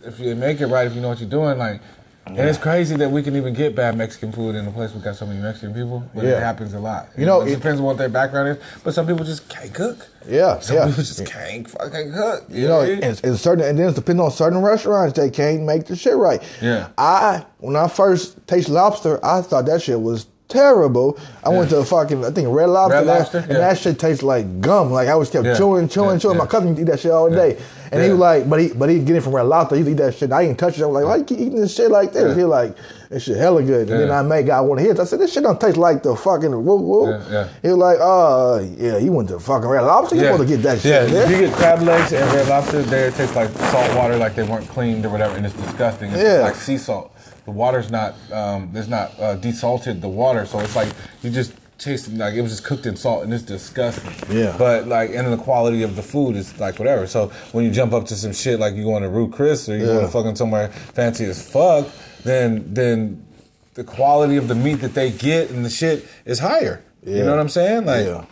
if 0.03 0.19
you 0.19 0.33
make 0.35 0.59
it 0.59 0.67
right, 0.67 0.87
if 0.87 0.95
you 0.95 1.01
know 1.01 1.09
what 1.09 1.19
you're 1.19 1.29
doing, 1.29 1.59
like, 1.59 1.81
and 2.27 2.37
it's 2.39 2.57
crazy 2.57 2.95
that 2.97 3.09
we 3.11 3.23
can 3.23 3.35
even 3.35 3.53
get 3.53 3.75
bad 3.75 3.97
Mexican 3.97 4.31
food 4.31 4.55
in 4.55 4.67
a 4.67 4.71
place 4.71 4.93
we 4.93 5.01
got 5.01 5.15
so 5.15 5.25
many 5.25 5.39
Mexican 5.41 5.73
people. 5.73 6.03
But 6.13 6.23
Yeah. 6.23 6.31
it 6.37 6.39
happens 6.43 6.73
a 6.73 6.79
lot. 6.79 7.07
You 7.17 7.25
know, 7.25 7.41
it, 7.41 7.49
it- 7.49 7.55
depends 7.55 7.79
on 7.79 7.85
what 7.85 7.97
their 7.97 8.09
background 8.09 8.49
is. 8.49 8.57
But 8.83 8.93
some 8.93 9.07
people 9.07 9.25
just 9.25 9.49
can't 9.49 9.73
cook. 9.73 10.07
Yeah, 10.27 10.59
Some 10.59 10.75
yeah. 10.77 10.85
people 10.87 11.03
just 11.03 11.25
can't 11.25 11.69
fucking 11.69 12.13
cook. 12.13 12.43
You 12.49 12.67
know, 12.67 12.81
and, 12.81 13.03
and 13.23 13.37
certain 13.37 13.65
and 13.65 13.77
then 13.77 13.89
it 13.89 13.95
depends 13.95 14.21
on 14.21 14.31
certain 14.31 14.61
restaurants 14.61 15.17
they 15.17 15.29
can't 15.29 15.63
make 15.63 15.85
the 15.87 15.95
shit 15.95 16.15
right. 16.15 16.41
Yeah. 16.61 16.89
I 16.97 17.45
when 17.57 17.75
I 17.75 17.87
first 17.87 18.45
tasted 18.47 18.71
lobster, 18.71 19.19
I 19.25 19.41
thought 19.41 19.65
that 19.65 19.81
shit 19.81 19.99
was 19.99 20.27
terrible. 20.47 21.17
I 21.43 21.49
went 21.49 21.69
to 21.71 21.77
a 21.77 21.85
fucking 21.85 22.23
I 22.23 22.29
think 22.31 22.49
Red 22.51 22.67
Lobster, 22.69 22.97
Red 22.97 23.07
Lobster, 23.07 23.37
and 23.39 23.51
yeah. 23.51 23.57
that 23.59 23.77
shit 23.79 23.97
tastes 23.97 24.21
like 24.21 24.61
gum. 24.61 24.91
Like 24.91 25.07
I 25.07 25.15
was 25.15 25.29
kept 25.29 25.45
Yeah. 25.45 25.55
chewing, 25.57 25.87
chewing, 25.89 26.11
Yeah, 26.11 26.17
chewing. 26.19 26.35
yeah. 26.35 26.43
My 26.43 26.47
cousin 26.47 26.77
eat 26.77 26.83
that 26.83 26.99
shit 26.99 27.11
all 27.11 27.29
day, 27.29 27.57
and 27.91 28.01
he 28.03 28.09
was 28.09 28.19
like, 28.19 28.49
but 28.49 28.59
he 28.59 28.69
but 28.69 28.89
he 28.89 28.99
get 28.99 29.15
it 29.17 29.21
from 29.21 29.35
Red 29.35 29.43
Lobster. 29.43 29.75
He 29.75 29.89
eat 29.91 29.95
that 29.95 30.15
shit. 30.15 30.31
I 30.31 30.45
didn't 30.45 30.57
touch 30.59 30.77
it. 30.77 30.83
I 30.83 30.85
was 30.85 30.95
like, 30.95 31.05
why 31.05 31.15
you 31.17 31.23
keep 31.25 31.39
eating 31.39 31.59
this 31.59 31.75
shit 31.75 31.91
like 31.91 32.13
this? 32.13 32.29
Yeah. 32.29 32.35
He 32.35 32.43
like, 32.45 32.75
this 33.09 33.23
shit 33.23 33.37
hella 33.37 33.61
good. 33.63 33.89
And 33.89 33.99
then 33.99 34.07
Yeah. 34.07 34.19
I 34.19 34.21
made 34.21 34.45
got 34.45 34.65
one 34.65 34.79
of 34.79 34.85
his. 34.85 34.99
I 34.99 35.03
said, 35.03 35.19
this 35.19 35.33
shit 35.33 35.43
don't 35.43 35.59
taste 35.59 35.77
like 35.77 36.01
the 36.03 36.15
fucking 36.15 36.51
woo 36.51 36.75
woo. 36.77 37.09
Yeah, 37.09 37.23
yeah. 37.31 37.47
He 37.61 37.67
was 37.67 37.77
like, 37.77 37.97
oh 37.99 38.59
yeah, 38.77 38.97
you 38.97 39.11
went 39.11 39.29
to 39.29 39.39
fucking 39.39 39.67
Red 39.67 39.81
Lobster. 39.81 40.15
You 40.15 40.29
want 40.29 40.41
to 40.41 40.47
get 40.47 40.61
that 40.63 40.79
shit. 40.79 41.11
Yeah, 41.11 41.23
if 41.25 41.29
you 41.31 41.39
get 41.39 41.53
crab 41.53 41.81
legs 41.81 42.13
and 42.13 42.25
red 42.33 42.47
lobster, 42.47 42.81
they 42.83 43.11
taste 43.11 43.35
like 43.35 43.49
salt 43.49 43.95
water, 43.95 44.15
like 44.17 44.35
they 44.35 44.43
weren't 44.43 44.67
cleaned 44.69 45.05
or 45.05 45.09
whatever, 45.09 45.35
and 45.35 45.45
it's 45.45 45.55
disgusting. 45.55 46.11
It's 46.11 46.21
Yeah. 46.23 46.39
like 46.43 46.55
sea 46.55 46.77
salt. 46.77 47.13
The 47.45 47.51
water's 47.51 47.89
not, 47.89 48.13
um, 48.31 48.69
there's 48.71 48.87
not 48.87 49.11
uh, 49.19 49.35
desalted 49.35 49.99
the 49.99 50.07
water, 50.07 50.45
so 50.45 50.59
it's 50.59 50.75
like 50.75 50.89
you 51.23 51.29
just 51.31 51.53
taste 51.81 52.07
it 52.07 52.13
like 52.15 52.33
it 52.35 52.41
was 52.41 52.51
just 52.51 52.63
cooked 52.63 52.85
in 52.85 52.95
salt, 52.95 53.23
and 53.23 53.33
it's 53.33 53.43
disgusting. 53.43 54.11
Yeah. 54.35 54.55
But 54.57 54.87
like, 54.87 55.11
and 55.13 55.31
the 55.31 55.37
quality 55.37 55.83
of 55.83 55.95
the 55.95 56.01
food 56.03 56.35
is 56.35 56.57
like 56.59 56.79
whatever. 56.79 57.07
So 57.07 57.27
when 57.51 57.65
you 57.65 57.71
jump 57.71 57.93
up 57.93 58.05
to 58.07 58.15
some 58.15 58.33
shit 58.33 58.59
like 58.59 58.75
you 58.75 58.83
going 58.83 59.03
to 59.03 59.09
Ruth's 59.09 59.35
Chris 59.35 59.67
or 59.69 59.73
you 59.77 59.81
Yeah. 59.85 59.93
going 59.93 60.05
to 60.05 60.11
fucking 60.11 60.35
somewhere 60.35 60.69
fancy 60.69 61.25
as 61.25 61.41
fuck, 61.51 61.87
then 62.23 62.73
then 62.73 63.25
the 63.73 63.83
quality 63.83 64.37
of 64.37 64.47
the 64.47 64.55
meat 64.55 64.75
that 64.81 64.93
they 64.93 65.11
get 65.11 65.49
and 65.49 65.65
the 65.65 65.69
shit 65.69 66.05
is 66.25 66.39
higher. 66.39 66.83
You 67.05 67.23
know 67.23 67.31
what 67.31 67.39
I'm 67.39 67.49
saying? 67.49 67.85
Like, 67.85 68.05
yeah. 68.05 68.25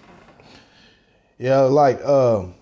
Yeah, 1.38 1.62
like 1.62 2.04
um, 2.06 2.54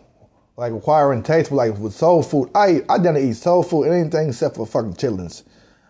like 0.56 0.72
acquiring 0.72 1.24
taste, 1.24 1.52
like 1.52 1.78
with 1.78 1.94
soul 1.94 2.22
food, 2.24 2.50
I 2.56 2.70
eat, 2.78 2.84
I 2.90 2.98
done 3.00 3.18
eat 3.18 3.34
soul 3.34 3.64
food 3.64 3.86
anything 3.86 4.30
except 4.30 4.56
for 4.56 4.66
fucking 4.68 4.94
chitlins. 4.94 5.44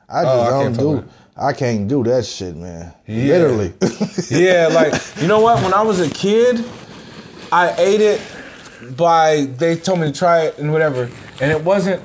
I 0.10 0.24
just 0.24 0.36
Oh, 0.36 0.42
I 0.42 0.64
don't 0.64 0.78
do. 0.78 0.98
it. 1.00 1.04
I 1.40 1.54
can't 1.54 1.88
do 1.88 2.04
that 2.04 2.26
shit, 2.26 2.56
man. 2.56 2.94
Yeah. 3.06 3.38
Literally. 3.38 3.74
yeah, 4.32 4.68
like 4.68 4.94
you 5.22 5.28
know 5.28 5.40
what? 5.40 5.62
When 5.64 5.74
I 5.74 5.82
was 5.82 6.00
a 6.00 6.10
kid, 6.10 6.64
I 7.52 7.74
ate 7.78 8.02
it 8.02 8.22
by 8.96 9.46
they 9.58 9.76
told 9.76 10.00
me 10.00 10.12
to 10.12 10.18
try 10.18 10.46
it 10.46 10.58
and 10.58 10.72
whatever, 10.72 11.10
and 11.40 11.52
it 11.52 11.64
wasn't 11.64 12.02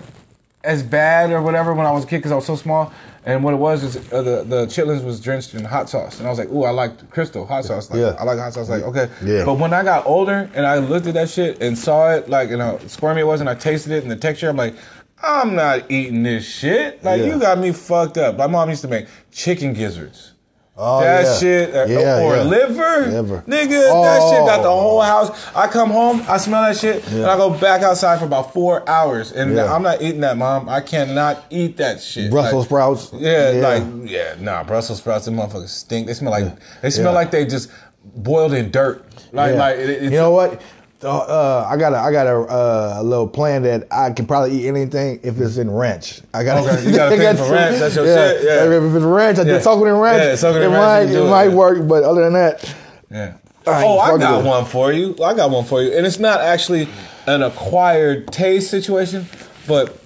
as 0.64 0.82
bad 0.82 1.30
or 1.32 1.42
whatever 1.42 1.72
when 1.74 1.86
I 1.86 1.90
was 1.92 2.04
a 2.04 2.06
kid 2.06 2.18
because 2.18 2.32
I 2.32 2.36
was 2.36 2.46
so 2.46 2.56
small. 2.56 2.92
And 3.24 3.44
what 3.44 3.54
it 3.54 3.58
was 3.58 3.84
is 3.84 4.12
uh, 4.12 4.20
the 4.22 4.42
the 4.42 4.66
chitlins 4.66 5.04
was 5.04 5.20
drenched 5.20 5.54
in 5.54 5.64
hot 5.64 5.88
sauce, 5.88 6.18
and 6.18 6.26
I 6.26 6.30
was 6.30 6.40
like, 6.40 6.50
"Ooh, 6.50 6.64
I 6.64 6.70
like 6.70 7.08
crystal 7.10 7.46
hot 7.46 7.64
sauce. 7.64 7.88
Like, 7.88 8.00
Yeah. 8.00 8.16
I 8.18 8.24
like 8.24 8.36
hot 8.36 8.52
sauce. 8.52 8.68
Like, 8.68 8.82
okay." 8.82 9.08
Yeah. 9.24 9.44
But 9.44 9.60
when 9.60 9.72
I 9.72 9.84
got 9.84 10.04
older 10.06 10.50
and 10.54 10.66
I 10.66 10.78
looked 10.78 11.06
at 11.06 11.14
that 11.14 11.30
shit 11.30 11.62
and 11.62 11.78
saw 11.78 12.10
it, 12.12 12.28
like, 12.28 12.50
you 12.50 12.56
know, 12.56 12.80
squirmy 12.88 13.20
it 13.20 13.24
was, 13.24 13.40
and 13.40 13.48
I 13.48 13.54
tasted 13.54 13.92
it 13.92 14.02
and 14.02 14.10
the 14.10 14.16
texture, 14.16 14.48
I'm 14.48 14.56
like, 14.56 14.74
I'm 15.22 15.54
not 15.54 15.90
eating 15.90 16.22
this 16.22 16.44
shit. 16.44 17.02
Like, 17.04 17.20
Yeah. 17.20 17.26
you 17.26 17.38
got 17.38 17.58
me 17.58 17.72
fucked 17.72 18.18
up. 18.18 18.36
My 18.36 18.46
mom 18.46 18.70
used 18.70 18.82
to 18.82 18.88
make 18.88 19.06
chicken 19.30 19.72
gizzards. 19.72 20.30
Oh, 20.74 21.00
that 21.02 21.24
yeah. 21.24 21.38
shit, 21.38 21.74
uh, 21.74 21.84
Yeah, 21.86 22.20
or 22.22 22.36
yeah. 22.36 22.42
liver, 22.44 23.06
Liver. 23.06 23.44
nigga. 23.46 23.68
That 24.02 24.30
shit 24.30 24.46
got 24.46 24.62
the 24.62 24.68
Oh. 24.70 24.80
whole 24.80 25.00
house. 25.02 25.30
I 25.54 25.66
come 25.66 25.90
home, 25.90 26.24
I 26.26 26.38
smell 26.38 26.62
that 26.62 26.78
shit, 26.78 27.06
and 27.12 27.26
I 27.26 27.36
go 27.36 27.50
back 27.50 27.82
outside 27.82 28.18
for 28.18 28.24
about 28.24 28.54
four 28.54 28.82
hours, 28.88 29.32
and. 29.32 29.60
I'm 29.60 29.82
not 29.82 30.00
eating 30.00 30.22
that, 30.22 30.38
mom. 30.38 30.70
I 30.70 30.80
cannot 30.80 31.44
eat 31.50 31.76
that 31.76 32.00
shit. 32.00 32.30
Brussels 32.30 32.54
Like, 32.62 32.64
sprouts. 32.68 33.10
Yeah, 33.12 33.50
like 33.62 33.82
yeah, 34.10 34.34
nah. 34.40 34.64
Brussels 34.64 34.98
sprouts, 34.98 35.26
them 35.26 35.36
motherfuckers 35.36 35.68
stink. 35.68 36.06
They 36.06 36.14
smell 36.14 36.32
like 36.32 36.46
they 36.80 36.88
smell 36.90 37.12
like 37.12 37.30
they 37.30 37.44
just 37.44 37.68
boiled 38.16 38.54
in 38.54 38.70
dirt. 38.70 39.04
Like 39.30 39.54
like 39.56 39.76
it, 39.76 39.90
it's, 39.90 40.02
you 40.04 40.10
know 40.10 40.30
what? 40.30 40.60
Uh, 41.04 41.66
I 41.68 41.76
got 41.76 41.92
a, 41.92 41.96
I 41.98 42.12
got 42.12 42.26
a, 42.26 42.36
uh, 42.36 42.94
a 42.98 43.02
little 43.02 43.26
plan 43.28 43.62
that 43.64 43.88
I 43.90 44.10
can 44.12 44.26
probably 44.26 44.60
eat 44.60 44.68
anything 44.68 45.20
if 45.22 45.40
it's 45.40 45.56
in 45.56 45.70
ranch. 45.70 46.20
I 46.32 46.44
got 46.44 46.64
Okay, 46.66 46.84
you 46.90 46.96
got 46.96 47.12
I 47.12 47.16
thing 47.16 47.36
for 47.36 47.52
ranch, 47.52 47.78
that's 47.78 47.96
your 47.96 48.06
shit, 48.06 48.44
yeah. 48.44 48.64
If 48.64 48.94
it's 48.94 49.04
ranch, 49.04 49.38
I 49.38 49.42
Yeah. 49.42 49.60
soak 49.60 49.84
it 49.84 49.88
in 49.88 49.96
ranch. 49.96 50.22
Yeah, 50.22 50.34
soak 50.36 50.56
it 50.56 50.62
in 50.62 50.70
ranch, 50.70 51.08
might 51.10 51.14
it 51.16 51.22
it, 51.22 51.28
might 51.28 51.48
yeah. 51.50 51.54
work, 51.54 51.88
but 51.88 52.04
other 52.04 52.22
than 52.24 52.32
that, 52.34 52.74
Yeah. 53.10 53.32
I 53.66 53.84
Oh, 53.84 53.98
I 53.98 54.18
got 54.18 54.38
with 54.38 54.46
one 54.46 54.64
for 54.64 54.92
you. 54.92 55.14
I 55.22 55.34
got 55.34 55.50
one 55.50 55.64
for 55.64 55.82
you, 55.82 55.92
and 55.96 56.04
it's 56.06 56.18
not 56.18 56.40
actually 56.40 56.88
an 57.26 57.42
acquired 57.42 58.28
taste 58.32 58.70
situation, 58.70 59.26
but 59.68 59.96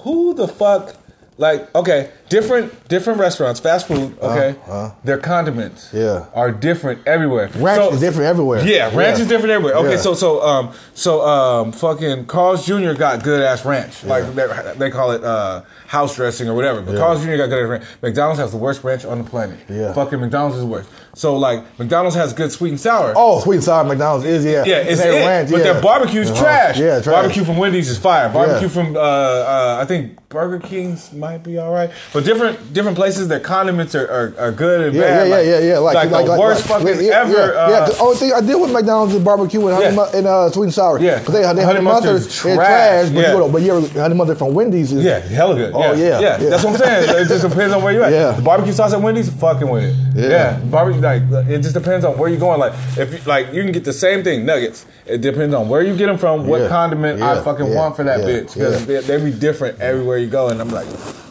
who 0.00 0.34
the 0.34 0.46
fuck? 0.48 0.94
Like, 1.38 1.72
okay, 1.74 2.10
different 2.28 2.88
different 2.88 3.18
restaurants, 3.20 3.60
fast 3.60 3.86
food. 3.88 4.16
Okay, 4.20 4.56
uh. 4.68 4.90
their 5.04 5.18
condiments 5.18 5.90
Yeah. 5.92 6.26
are 6.34 6.50
different 6.50 7.06
everywhere. 7.06 7.48
Ranch 7.56 7.82
So- 7.82 7.92
is 7.94 8.00
different 8.00 8.28
everywhere. 8.28 8.64
Yeah, 8.64 8.94
ranch 8.96 9.18
is 9.20 9.28
different 9.28 9.50
everywhere. 9.52 9.76
Okay, 9.76 9.92
Yeah. 9.92 9.96
so 10.00 10.14
so 10.14 10.42
um 10.42 10.72
so 10.94 11.22
um 11.26 11.72
fucking 11.72 12.26
Carl's 12.26 12.66
Jr. 12.66 12.92
got 12.94 13.22
good 13.22 13.42
ass 13.42 13.64
ranch. 13.64 14.04
Like 14.04 14.34
they, 14.34 14.46
they 14.78 14.90
call 14.90 15.12
it 15.12 15.22
uh 15.24 15.62
house 15.86 16.16
dressing 16.16 16.48
or 16.48 16.54
whatever. 16.54 16.80
But 16.82 16.94
Yeah. 16.94 17.00
Carl's 17.00 17.24
Jr. 17.24 17.36
got 17.36 17.48
good 17.48 17.62
ass 17.64 17.68
ranch. 17.70 17.84
McDonald's 18.02 18.40
has 18.40 18.50
the 18.50 18.56
worst 18.58 18.82
ranch 18.84 19.04
on 19.04 19.18
the 19.22 19.28
planet. 19.28 19.58
Yeah. 19.68 19.92
Fucking 19.92 20.20
McDonald's 20.20 20.56
is 20.56 20.62
the 20.62 20.68
worst. 20.68 20.88
So 21.14 21.36
like 21.36 21.64
McDonald's 21.78 22.16
has 22.16 22.32
good 22.34 22.52
sweet 22.52 22.70
and 22.70 22.80
sour. 22.80 23.14
Oh, 23.16 23.40
sweet 23.40 23.56
and 23.56 23.64
sour 23.64 23.84
McDonald's 23.84 24.26
is 24.26 24.44
yeah. 24.44 24.64
Yeah, 24.66 24.76
it's 24.78 25.00
it. 25.00 25.08
ranch, 25.26 25.50
but 25.50 25.58
yeah. 25.58 25.72
their 25.72 25.80
barbecue's 25.82 26.30
Uh-huh. 26.30 26.42
trash. 26.42 26.78
Yeah, 26.78 27.00
trash. 27.00 27.06
Barbecue 27.14 27.44
from 27.44 27.56
Wendy's 27.56 27.88
is 27.88 27.98
fire. 27.98 28.28
Barbecue 28.28 28.68
Yeah. 28.68 28.72
from 28.74 28.96
uh, 28.96 29.00
uh, 29.00 29.78
I 29.80 29.84
think 29.86 30.18
Burger 30.28 30.58
King's 30.58 31.12
might 31.12 31.42
be 31.42 31.56
all 31.56 31.72
right. 31.72 31.90
But 32.16 32.24
different 32.24 32.72
different 32.72 32.96
places, 32.96 33.28
their 33.28 33.40
condiments 33.40 33.94
are, 33.94 34.08
are, 34.10 34.34
are 34.38 34.50
good 34.50 34.86
and 34.86 34.96
Yeah, 34.96 35.02
bad. 35.02 35.28
yeah, 35.28 35.40
yeah, 35.40 35.58
yeah, 35.58 35.68
yeah. 35.72 35.78
Like, 35.80 36.10
like, 36.10 36.24
the 36.24 36.38
worst 36.40 36.66
fucking 36.66 36.86
yeah, 37.04 37.20
ever. 37.20 37.30
Yeah, 37.30 37.36
uh, 37.60 37.68
yeah. 37.68 37.84
The 37.92 37.98
only 37.98 38.16
thing 38.16 38.32
I 38.32 38.40
did 38.40 38.54
with 38.58 38.72
McDonald's 38.72 39.14
is 39.14 39.22
barbecue 39.22 39.60
and 39.66 39.74
honey 39.76 39.84
Yeah. 39.84 39.96
mu- 39.96 40.16
and 40.18 40.26
uh, 40.26 40.48
sweet 40.50 40.64
and 40.64 40.72
sour. 40.72 40.98
Yeah. 40.98 41.18
because 41.18 41.34
they 41.34 41.40
they 41.42 41.46
Honey 41.46 41.62
honey 41.62 41.80
mustard 41.82 42.16
is 42.16 42.34
trash. 42.34 42.56
trash. 42.56 43.08
But, 43.10 43.20
Yeah. 43.20 43.32
you 43.32 43.38
know, 43.38 43.48
but 43.50 43.60
yeah, 43.60 43.80
honey 44.00 44.14
mustard 44.14 44.38
from 44.38 44.54
Wendy's 44.54 44.92
is 44.92 45.04
Yeah, 45.04 45.18
hella 45.18 45.56
good. 45.56 45.74
Oh, 45.74 45.92
yeah, 45.92 45.92
yeah. 45.92 46.20
yeah. 46.20 46.36
That's 46.38 46.64
what 46.64 46.72
I'm 46.72 46.78
saying. 46.78 47.20
It 47.20 47.28
just 47.28 47.46
depends 47.46 47.74
on 47.74 47.82
where 47.82 47.92
you're 47.92 48.04
at. 48.04 48.12
Yeah. 48.12 48.30
The 48.32 48.40
barbecue 48.40 48.72
sauce 48.72 48.94
at 48.94 49.02
Wendy's, 49.02 49.28
fucking 49.28 49.68
with 49.68 49.84
it. 49.84 49.94
Yeah. 50.16 50.28
Yeah, 50.30 50.58
barbecue 50.70 51.02
like 51.02 51.20
it 51.50 51.58
just 51.60 51.74
depends 51.74 52.06
on 52.06 52.16
where 52.16 52.30
you're 52.30 52.40
going. 52.40 52.60
Like 52.60 52.72
if 52.96 53.12
you, 53.12 53.18
like 53.30 53.52
you 53.52 53.62
can 53.62 53.72
get 53.72 53.84
the 53.84 53.92
same 53.92 54.24
thing, 54.24 54.46
nuggets. 54.46 54.86
It 55.04 55.20
depends 55.20 55.54
on 55.54 55.68
where 55.68 55.82
you 55.82 55.94
get 55.94 56.06
them 56.06 56.16
from, 56.16 56.46
what 56.46 56.62
Yeah. 56.62 56.68
condiment 56.68 57.20
I 57.20 57.42
fucking 57.42 57.66
Yeah. 57.66 57.76
want 57.76 57.94
for 57.96 58.04
that 58.04 58.20
Yeah. 58.20 58.24
bitch 58.26 58.54
because 58.54 58.88
Yeah. 58.88 59.00
they, 59.02 59.18
they 59.18 59.22
be 59.30 59.32
different 59.32 59.82
everywhere 59.82 60.16
you 60.16 60.28
go. 60.28 60.48
And 60.48 60.62
I'm 60.62 60.70
like, 60.70 60.86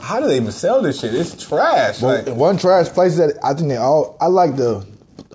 how 0.05 0.19
do 0.19 0.27
they 0.27 0.35
even 0.37 0.51
sell 0.51 0.81
this 0.81 0.99
shit? 1.01 1.13
It's 1.15 1.47
trash. 1.47 1.99
But 1.99 2.27
Like, 2.27 2.35
one 2.37 2.57
trash 2.57 2.87
place 2.89 3.17
that 3.17 3.37
I 3.43 3.53
think 3.53 3.69
they 3.69 3.77
all. 3.77 4.17
I 4.21 4.27
like 4.27 4.55
the 4.55 4.85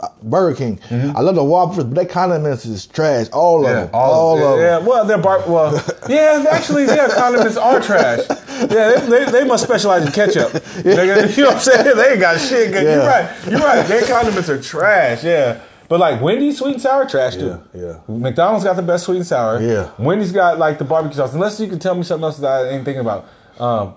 uh, 0.01 0.09
Burger 0.23 0.57
King. 0.57 0.79
Mm-hmm. 0.89 1.17
I 1.17 1.21
love 1.21 1.35
the 1.35 1.45
Whoppers, 1.45 1.85
but 1.85 1.95
their 1.95 2.07
condiments 2.07 2.65
is 2.65 2.87
trash. 2.87 3.27
All 3.33 3.67
of 3.67 3.71
them. 3.75 3.91
All, 3.93 4.39
yeah, 4.39 4.45
of 4.45 4.51
them. 4.51 4.61
yeah. 4.61 4.89
Well, 4.89 5.05
they're 5.05 5.19
bar- 5.19 5.45
well, 5.49 5.73
yeah. 6.09 6.45
Actually, 6.51 6.87
their 6.87 7.09
condiments 7.09 7.57
are 7.57 7.81
trash. 7.81 8.21
Yeah, 8.29 8.67
they, 9.01 9.07
they, 9.25 9.31
they 9.33 9.45
must 9.45 9.65
specialize 9.65 10.07
in 10.07 10.13
ketchup. 10.13 10.53
You 10.85 10.95
know 10.97 11.07
what 11.07 11.55
I'm 11.55 11.59
saying? 11.61 11.97
They 11.97 12.11
ain't 12.13 12.21
got 12.21 12.41
shit. 12.41 12.73
good. 12.73 12.83
You're 12.85 13.07
right. 13.07 13.31
You're 13.51 13.61
right. 13.61 13.87
Their 13.87 14.03
condiments 14.07 14.49
are 14.49 14.61
trash. 14.63 15.25
Yeah. 15.25 15.61
But 15.89 15.99
like 15.99 16.21
Wendy's 16.23 16.59
sweet 16.59 16.75
and 16.75 16.81
sour 16.81 17.05
trash 17.09 17.35
too. 17.35 17.61
Yeah, 17.75 17.81
yeah. 17.83 17.99
McDonald's 18.17 18.65
got 18.65 18.77
the 18.77 18.83
best 18.83 19.05
sweet 19.07 19.17
and 19.17 19.27
sour. 19.27 19.61
Yeah. 19.61 19.91
Wendy's 19.99 20.31
got 20.31 20.57
like 20.59 20.79
the 20.79 20.85
barbecue 20.85 21.17
sauce. 21.17 21.35
Unless 21.35 21.59
you 21.59 21.67
can 21.67 21.81
tell 21.81 21.97
me 21.97 22.05
something 22.05 22.25
else 22.25 22.39
that 22.39 22.49
I 22.67 22.69
ain't 22.71 22.85
thinking 22.85 23.01
about. 23.01 23.27
Um, 23.59 23.95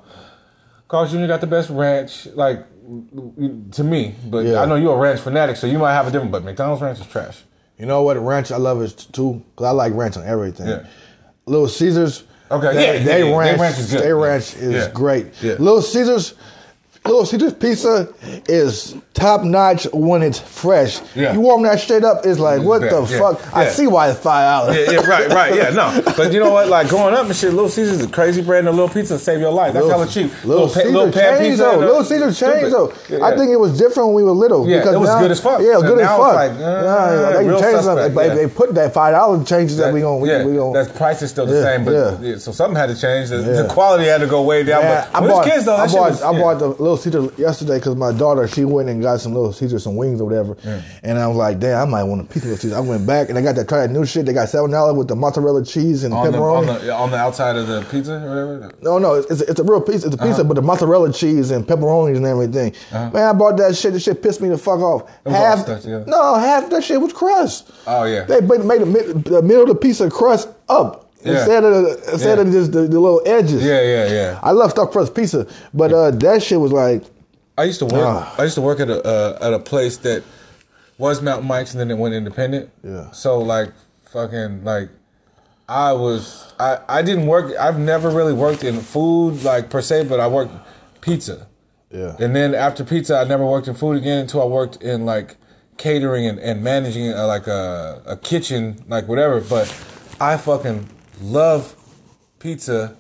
Carl's 0.88 1.12
Jr. 1.12 1.26
got 1.28 1.42
the 1.42 1.48
best 1.48 1.70
ranch. 1.70 2.28
Like 2.28 2.66
to 3.72 3.84
me, 3.84 4.16
but 4.26 4.46
Yeah. 4.46 4.62
I 4.62 4.66
know 4.66 4.76
you're 4.76 4.96
a 4.96 5.00
ranch 5.00 5.22
fanatic, 5.22 5.56
so 5.56 5.68
you 5.68 5.80
might 5.80 5.94
have 5.94 6.08
a 6.08 6.12
different. 6.12 6.32
But 6.32 6.44
McDonald's 6.44 6.82
ranch 6.82 7.00
is 7.00 7.08
trash. 7.08 7.44
You 7.78 7.86
know 7.86 8.04
what 8.04 8.18
ranch 8.18 8.52
I 8.52 8.58
love 8.58 8.82
is 8.82 8.94
too 8.94 9.44
because 9.52 9.66
I 9.68 9.72
like 9.72 9.94
ranch 9.94 10.18
on 10.18 10.26
everything. 10.26 10.68
Yeah. 10.68 10.86
Little 11.46 11.68
Caesars. 11.68 12.24
Okay, 12.52 12.74
they, 12.74 12.86
yeah, 12.86 12.92
they 12.92 13.20
yeah, 13.20 13.26
yeah. 13.26 13.32
They 13.32 13.38
ranch. 13.38 13.60
ranch 13.60 13.80
is 13.80 13.92
good. 13.92 14.04
They 14.04 14.14
ranch 14.14 14.56
is 14.56 14.88
great. 14.90 15.42
Little 15.42 15.82
Caesars. 15.82 16.36
Little 17.06 17.26
Caesars 17.26 17.54
pizza 17.56 18.08
is 18.48 18.96
top 19.14 19.44
notch 19.44 19.86
when 19.92 20.22
it's 20.24 20.40
fresh. 20.40 21.02
Yeah. 21.16 21.34
You 21.34 21.42
warm 21.42 21.64
that 21.64 21.80
straight 21.82 22.06
up, 22.06 22.26
it's 22.26 22.40
like, 22.40 22.62
what 22.62 22.82
Yeah, 22.82 22.92
the 22.92 23.02
yeah, 23.12 23.20
fuck? 23.20 23.54
I 23.56 23.68
see 23.68 23.88
why 23.88 24.10
it's 24.10 24.20
five 24.20 24.44
dollars. 24.68 24.78
Yeah, 24.78 25.02
yeah, 25.02 25.06
right, 25.06 25.28
right, 25.30 25.54
yeah, 25.54 25.70
no. 25.72 26.02
But 26.18 26.32
you 26.32 26.40
know 26.40 26.52
what? 26.54 26.70
Like 26.70 26.88
growing 26.88 27.14
up 27.14 27.26
and 27.26 27.36
shit, 27.36 27.52
Little 27.54 27.68
Caesars, 27.68 28.00
the 28.00 28.08
crazy 28.08 28.42
bread 28.42 28.60
and 28.60 28.70
a 28.70 28.72
little 28.72 28.88
pizza 28.88 29.20
save 29.20 29.42
your 29.42 29.52
life. 29.52 29.74
That's 29.74 29.86
hella 29.86 30.08
cheap. 30.08 30.32
Little, 30.46 30.68
pa- 30.68 30.74
Caesar 30.80 31.12
pan 31.12 31.40
changed 31.42 31.60
though. 31.60 31.78
Little 31.78 32.04
Caesar 32.06 32.32
stupid. 32.34 32.54
changed 32.62 32.74
though. 32.74 32.94
Yeah, 33.10 33.26
I 33.26 33.36
think 33.38 33.52
it 33.52 33.60
was 33.60 33.78
different 33.78 34.08
when 34.08 34.16
we 34.16 34.24
were 34.24 34.32
little. 34.32 34.68
Yeah, 34.68 34.78
because 34.80 34.96
it 34.96 35.00
was 35.00 35.10
now- 35.10 35.20
good 35.20 35.32
as 35.32 35.42
fuck. 35.42 35.60
Yeah, 35.62 35.74
it 35.74 35.76
was 35.76 35.84
good 35.84 36.00
as 36.00 36.08
fuck. 36.08 36.36
like, 36.36 36.52
uh, 36.52 36.56
yeah, 36.56 37.30
they 37.38 37.48
real 37.48 37.60
suspect, 37.60 37.84
something. 37.84 38.16
They, 38.16 38.28
yeah. 38.28 38.34
they 38.36 38.48
put 38.48 38.74
that 38.76 38.94
five 38.94 39.12
dollars 39.14 39.48
changes 39.50 39.76
that, 39.76 39.94
we 39.94 40.00
gonna 40.00 40.18
we, 40.20 40.30
yeah, 40.30 40.46
we 40.46 40.56
gonna. 40.56 40.86
that 40.86 40.96
price 40.96 41.22
is 41.22 41.32
still 41.32 41.46
the 41.46 41.56
Yeah, 41.56 41.64
same, 41.64 41.84
but 41.84 41.92
yeah. 41.92 42.22
yeah, 42.22 42.38
so 42.38 42.54
something 42.54 42.78
had 42.78 42.88
to 42.88 42.96
change. 42.96 43.28
The, 43.28 43.68
quality 43.70 44.06
had 44.06 44.22
to 44.22 44.28
go 44.28 44.42
way 44.44 44.64
down. 44.64 44.84
Yeah, 44.84 45.10
but 45.12 45.24
we 45.24 45.28
was 45.30 45.46
kids 45.46 45.66
though, 45.66 45.76
I 45.76 45.88
bought, 45.88 46.22
I 46.22 46.32
yeah. 46.32 46.40
bought 46.40 46.60
the 46.60 46.68
Little 46.70 46.93
Caesar 46.98 47.30
yesterday 47.38 47.78
because 47.78 47.96
my 47.96 48.12
daughter 48.12 48.48
she 48.48 48.66
went 48.66 48.90
and 48.90 49.02
got 49.02 49.20
some 49.20 49.34
Little 49.34 49.54
Caesar, 49.54 49.80
some 49.80 49.96
wings 49.96 50.22
or 50.22 50.26
whatever, 50.26 50.58
and 51.04 51.18
I 51.18 51.28
was 51.28 51.38
like, 51.38 51.60
damn, 51.60 51.88
I 51.88 51.90
might 51.90 52.04
want 52.04 52.22
a 52.22 52.24
piece 52.26 52.44
of 52.44 52.50
Little 52.50 52.62
Caesar. 52.62 52.76
I 52.76 52.80
went 52.80 53.06
back 53.06 53.30
and 53.30 53.38
I 53.38 53.42
got 53.42 53.56
to 53.56 53.66
try 53.66 53.86
that 53.86 53.94
new 53.94 54.06
shit. 54.06 54.26
They 54.26 54.34
got 54.34 54.50
seven 54.50 54.72
dollars 54.72 54.98
with 54.98 55.08
the 55.08 55.16
mozzarella 55.16 55.66
cheese 55.66 56.04
and 56.04 56.14
on 56.14 56.32
the, 56.32 56.38
on 56.38 56.66
pepperoni. 56.66 56.82
the 56.82 56.94
on 56.94 57.12
the 57.12 57.18
outside 57.18 57.56
of 57.56 57.68
the 57.68 57.82
pizza 57.90 58.14
or 58.14 58.30
whatever. 58.30 58.76
no, 58.82 59.00
no, 59.00 59.16
it's, 59.16 59.42
it's 59.42 59.60
a 59.60 59.64
real 59.64 59.82
piece. 59.82 60.04
It's 60.04 60.16
a 60.16 60.18
pizza, 60.18 60.42
uh-huh. 60.42 60.44
but 60.44 60.56
the 60.56 60.62
mozzarella 60.62 61.12
cheese 61.14 61.52
and 61.52 61.66
pepperonis 61.66 62.18
and 62.18 62.26
everything. 62.26 62.74
Uh-huh. 62.92 63.10
Man, 63.12 63.24
I 63.28 63.34
bought 63.34 63.58
that 63.58 63.76
shit. 63.76 63.94
This 63.94 64.04
shit 64.04 64.22
pissed 64.22 64.42
me 64.42 64.50
the 64.50 64.58
fuck 64.58 64.80
off. 64.80 65.10
half, 65.26 65.68
no, 66.08 66.36
half 66.36 66.70
that 66.70 66.84
shit 66.84 67.00
was 67.00 67.14
crust. 67.14 67.72
Oh, 67.88 68.04
yeah. 68.06 68.24
they 68.24 68.42
made, 68.42 68.64
made 68.66 68.82
the, 68.82 69.14
the 69.26 69.42
middle 69.42 69.64
of 69.64 69.70
the 69.70 69.76
piece 69.76 70.00
of 70.00 70.12
crust 70.12 70.50
up 70.70 71.04
Yeah. 71.26 71.40
instead 71.40 71.64
of 71.64 71.84
the, 71.84 72.12
instead 72.14 72.38
Yeah. 72.38 72.44
of 72.46 72.52
just 72.52 72.72
the, 72.72 72.82
the 72.82 73.00
little 73.00 73.22
edges. 73.26 73.64
Yeah, 73.64 73.82
yeah, 73.82 74.08
yeah. 74.12 74.40
I 74.44 74.52
love 74.52 74.72
stuffed 74.72 74.92
crust 74.92 75.16
pizza, 75.16 75.48
but 75.74 75.92
uh, 75.94 76.12
that 76.12 76.44
shit 76.44 76.60
was 76.60 76.72
like. 76.72 77.04
I 77.58 77.66
used 77.66 77.80
to 77.80 77.86
work. 77.86 78.04
Ah. 78.06 78.36
I 78.38 78.44
used 78.44 78.56
to 78.56 78.62
work 78.62 78.80
at 78.80 78.90
a 78.90 79.06
uh, 79.06 79.38
at 79.42 79.54
a 79.54 79.60
place 79.60 79.98
that 79.98 80.24
was 80.98 81.22
Mountain 81.22 81.48
Mike's, 81.48 81.72
and 81.72 81.80
then 81.80 81.92
it 81.92 81.98
went 81.98 82.14
independent. 82.16 82.70
Yeah. 82.84 83.12
So 83.12 83.40
like, 83.40 83.70
fucking 84.12 84.64
like, 84.64 84.90
I 85.70 85.94
was. 85.94 86.54
I 86.60 86.80
I 86.90 87.02
didn't 87.02 87.28
work. 87.28 87.56
I've 87.60 87.80
never 87.80 88.10
really 88.10 88.34
worked 88.34 88.64
in 88.64 88.80
food 88.82 89.44
like 89.44 89.70
per 89.70 89.82
se, 89.82 90.06
but 90.06 90.20
I 90.20 90.28
worked 90.28 90.54
pizza. 91.02 91.48
Yeah. 91.92 92.16
And 92.20 92.36
then 92.36 92.56
after 92.56 92.84
pizza, 92.84 93.18
I 93.18 93.24
never 93.26 93.46
worked 93.46 93.68
in 93.68 93.76
food 93.76 93.98
again 93.98 94.20
until 94.20 94.42
I 94.42 94.46
worked 94.46 94.82
in 94.82 95.06
like 95.06 95.38
catering 95.78 96.26
and, 96.26 96.40
and 96.40 96.64
managing 96.64 97.14
uh, 97.14 97.28
like 97.28 97.46
a, 97.46 98.02
a 98.08 98.18
kitchen, 98.18 98.84
like 98.88 99.08
whatever. 99.08 99.42
But 99.42 99.68
I 100.20 100.38
fucking 100.38 100.90
love 101.22 101.76
pizza 102.40 102.96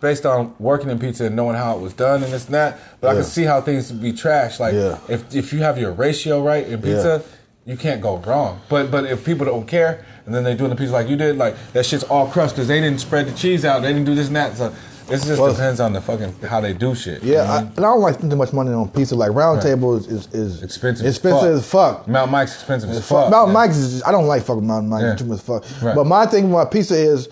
based 0.00 0.24
on 0.24 0.54
working 0.58 0.88
in 0.90 0.98
pizza 0.98 1.26
and 1.26 1.36
knowing 1.36 1.56
how 1.56 1.76
it 1.76 1.80
was 1.80 1.92
done 1.92 2.22
and 2.22 2.32
this 2.32 2.46
and 2.46 2.54
that. 2.54 2.78
But 3.00 3.08
I 3.08 3.14
can 3.14 3.24
see 3.24 3.44
how 3.44 3.60
things 3.60 3.92
would 3.92 4.00
be 4.00 4.12
trash. 4.12 4.58
Like 4.58 4.74
Yeah. 4.74 4.98
if 5.08 5.34
if 5.34 5.52
you 5.52 5.60
have 5.60 5.78
your 5.78 5.92
ratio 5.92 6.42
right 6.42 6.66
in 6.66 6.80
pizza, 6.80 7.22
you 7.66 7.76
can't 7.76 8.00
go 8.00 8.16
wrong. 8.18 8.60
But 8.68 8.90
but 8.90 9.04
if 9.04 9.24
people 9.24 9.44
don't 9.46 9.66
care 9.68 10.04
and 10.24 10.34
then 10.34 10.42
they're 10.44 10.56
doing 10.56 10.70
the 10.70 10.76
pizza 10.76 10.92
like 10.92 11.08
you 11.08 11.16
did, 11.16 11.36
like 11.36 11.54
that 11.74 11.84
shit's 11.84 12.04
all 12.04 12.26
crust 12.28 12.54
because 12.54 12.68
they 12.68 12.80
didn't 12.80 13.00
spread 13.00 13.26
the 13.26 13.32
cheese 13.36 13.64
out, 13.64 13.82
they 13.82 13.92
didn't 13.92 14.06
do 14.06 14.14
this 14.14 14.28
and 14.28 14.36
that. 14.36 14.56
So 14.56 14.72
it 15.10 15.22
just 15.22 15.40
Well- 15.40 15.52
depends 15.52 15.80
on 15.80 15.92
the 15.92 16.00
fucking 16.00 16.34
how 16.48 16.60
they 16.60 16.72
do 16.72 16.94
shit. 16.94 17.22
you 17.22 17.34
Yeah, 17.34 17.44
know? 17.44 17.50
I, 17.52 17.58
and 17.58 17.78
I 17.78 17.82
don't 17.82 18.00
like 18.00 18.14
spending 18.14 18.38
much 18.38 18.52
money 18.52 18.70
on 18.72 18.88
pizza. 18.88 19.14
Like 19.16 19.32
Round 19.32 19.60
Table 19.62 19.96
is 19.96 20.06
is, 20.06 20.26
is 20.32 20.62
Expensive 20.62 21.06
as 21.06 21.16
Expensive 21.16 21.40
fuck. 21.40 21.58
as 21.58 21.66
fuck. 21.66 22.08
Mount 22.08 22.30
Mike's 22.30 22.54
expensive 22.54 22.90
as 22.90 22.98
Fuck. 23.00 23.24
fuck. 23.24 23.30
Mountain 23.30 23.54
yeah. 23.54 23.60
Mike's 23.60 23.76
is 23.76 23.92
just, 23.94 24.06
I 24.06 24.12
don't 24.12 24.26
like 24.26 24.42
fucking 24.44 24.66
Mountain 24.66 24.88
Mike's 24.90 25.02
Yeah. 25.04 25.14
too 25.16 25.24
much 25.24 25.40
fuck. 25.40 25.64
Right. 25.82 25.94
But 25.94 26.04
my 26.06 26.26
thing 26.26 26.50
about 26.50 26.70
pizza 26.70 26.94
is, 26.96 27.28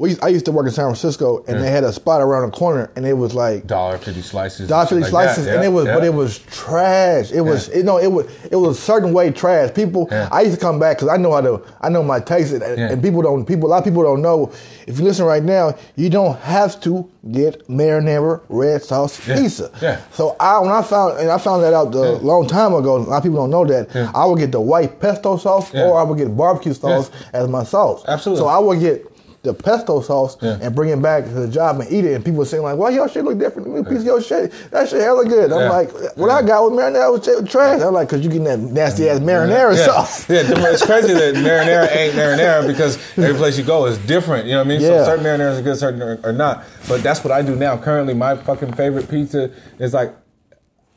we 0.00 0.18
I 0.20 0.28
used 0.28 0.46
to 0.46 0.52
work 0.52 0.66
in 0.66 0.72
San 0.72 0.86
Francisco 0.86 1.44
and 1.46 1.56
Yeah. 1.58 1.62
they 1.62 1.70
had 1.70 1.84
a 1.84 1.92
spot 1.92 2.22
around 2.22 2.50
the 2.50 2.56
corner 2.56 2.90
and 2.96 3.04
it 3.06 3.12
was 3.12 3.34
like 3.34 3.66
dollar 3.66 3.98
fifty 3.98 4.22
slices. 4.22 4.66
dollar 4.66 4.86
fifty 4.86 5.02
like 5.02 5.10
slices, 5.10 5.46
Yeah, 5.46 5.54
and 5.56 5.64
it 5.64 5.68
was, 5.68 5.84
yeah. 5.84 5.94
but 5.94 6.04
it 6.04 6.14
was 6.14 6.38
trash. 6.50 7.30
It 7.32 7.42
was, 7.42 7.68
you 7.68 7.82
know, 7.82 7.98
it 7.98 8.10
was, 8.10 8.24
it 8.50 8.56
was 8.56 8.78
a 8.78 8.80
certain 8.80 9.12
way 9.12 9.30
trash. 9.30 9.74
People. 9.74 10.08
I 10.10 10.40
used 10.40 10.54
to 10.54 10.60
come 10.60 10.78
back 10.78 10.96
because 10.96 11.08
I 11.08 11.18
know 11.18 11.32
how 11.32 11.42
to, 11.42 11.62
I 11.82 11.90
know 11.90 12.02
my 12.02 12.18
taste, 12.18 12.52
and, 12.54 12.62
and 12.62 13.02
people 13.02 13.20
don't, 13.22 13.44
people, 13.44 13.68
a 13.68 13.70
lot 13.70 13.78
of 13.78 13.84
people 13.84 14.02
don't 14.02 14.22
know. 14.22 14.50
If 14.86 14.98
you 14.98 15.04
listen 15.04 15.24
right 15.26 15.42
now, 15.42 15.74
you 15.96 16.08
don't 16.10 16.36
have 16.40 16.80
to 16.80 17.08
get 17.30 17.68
marinara 17.68 18.40
red 18.48 18.82
sauce 18.82 19.20
pizza. 19.20 19.70
Yeah. 19.82 20.00
So 20.12 20.34
I, 20.40 20.58
when 20.60 20.70
I 20.72 20.82
found, 20.82 21.18
and 21.20 21.30
I 21.30 21.36
found 21.38 21.62
that 21.62 21.74
out 21.74 21.94
a 21.94 22.12
long 22.24 22.48
time 22.48 22.72
ago. 22.74 22.96
A 22.96 22.98
lot 22.98 23.18
of 23.18 23.22
people 23.22 23.38
don't 23.38 23.50
know 23.50 23.66
that. 23.66 23.94
I 24.14 24.24
would 24.24 24.38
get 24.38 24.50
the 24.50 24.60
white 24.60 24.98
pesto 24.98 25.36
sauce, 25.36 25.74
or 25.74 25.98
I 26.00 26.02
would 26.02 26.16
get 26.18 26.34
barbecue 26.34 26.72
sauce 26.72 27.10
as 27.34 27.48
my 27.48 27.64
sauce. 27.64 28.02
Absolutely. 28.08 28.40
So 28.42 28.48
I 28.48 28.58
would 28.58 28.80
get. 28.80 29.06
The 29.42 29.54
pesto 29.54 30.02
sauce 30.02 30.36
Yeah. 30.42 30.58
and 30.60 30.74
bring 30.74 30.90
it 30.90 31.00
back 31.00 31.24
to 31.24 31.30
the 31.30 31.48
job 31.48 31.80
and 31.80 31.90
eat 31.90 32.04
it, 32.04 32.12
and 32.14 32.22
people 32.22 32.44
saying 32.44 32.62
like, 32.62 32.76
"Why 32.76 32.90
your 32.90 33.08
shit 33.08 33.24
look 33.24 33.38
different? 33.38 33.72
Let 33.72 33.84
me 33.84 33.88
piece 33.90 34.00
of 34.00 34.04
your 34.04 34.20
shit. 34.20 34.52
That 34.70 34.86
shit 34.86 35.00
hella 35.00 35.24
good." 35.24 35.50
I'm 35.50 35.60
Yeah. 35.60 35.70
like, 35.70 35.90
"What 36.16 36.28
I 36.30 36.42
got 36.42 36.64
with 36.64 36.78
marinara 36.78 37.10
was 37.10 37.24
shit 37.24 37.48
trash." 37.48 37.80
I'm 37.80 37.94
like, 37.94 38.10
"Cause 38.10 38.20
you 38.20 38.28
getting 38.28 38.44
that 38.44 38.58
nasty 38.58 39.08
ass 39.08 39.20
marinara 39.20 39.74
yeah. 39.74 39.86
sauce." 39.86 40.28
Yeah, 40.28 40.42
it's 40.44 40.84
crazy 40.84 41.14
that 41.14 41.36
marinara 41.36 41.90
ain't 41.90 42.14
marinara 42.16 42.66
because 42.66 42.98
every 43.16 43.34
place 43.34 43.56
you 43.56 43.64
go 43.64 43.86
is 43.86 43.96
different. 43.98 44.44
You 44.44 44.52
know 44.52 44.58
what 44.58 44.66
I 44.66 44.68
mean? 44.68 44.80
Yeah. 44.82 45.04
So 45.04 45.16
certain 45.16 45.24
marinaras 45.24 45.58
are 45.58 45.62
good, 45.62 45.78
certain 45.78 46.02
are, 46.02 46.18
are 46.22 46.32
not. 46.34 46.64
But 46.86 47.02
that's 47.02 47.24
what 47.24 47.32
I 47.32 47.40
do 47.40 47.56
now. 47.56 47.78
Currently, 47.78 48.12
my 48.12 48.36
fucking 48.36 48.74
favorite 48.74 49.08
pizza 49.08 49.48
is 49.78 49.94
like 49.94 50.12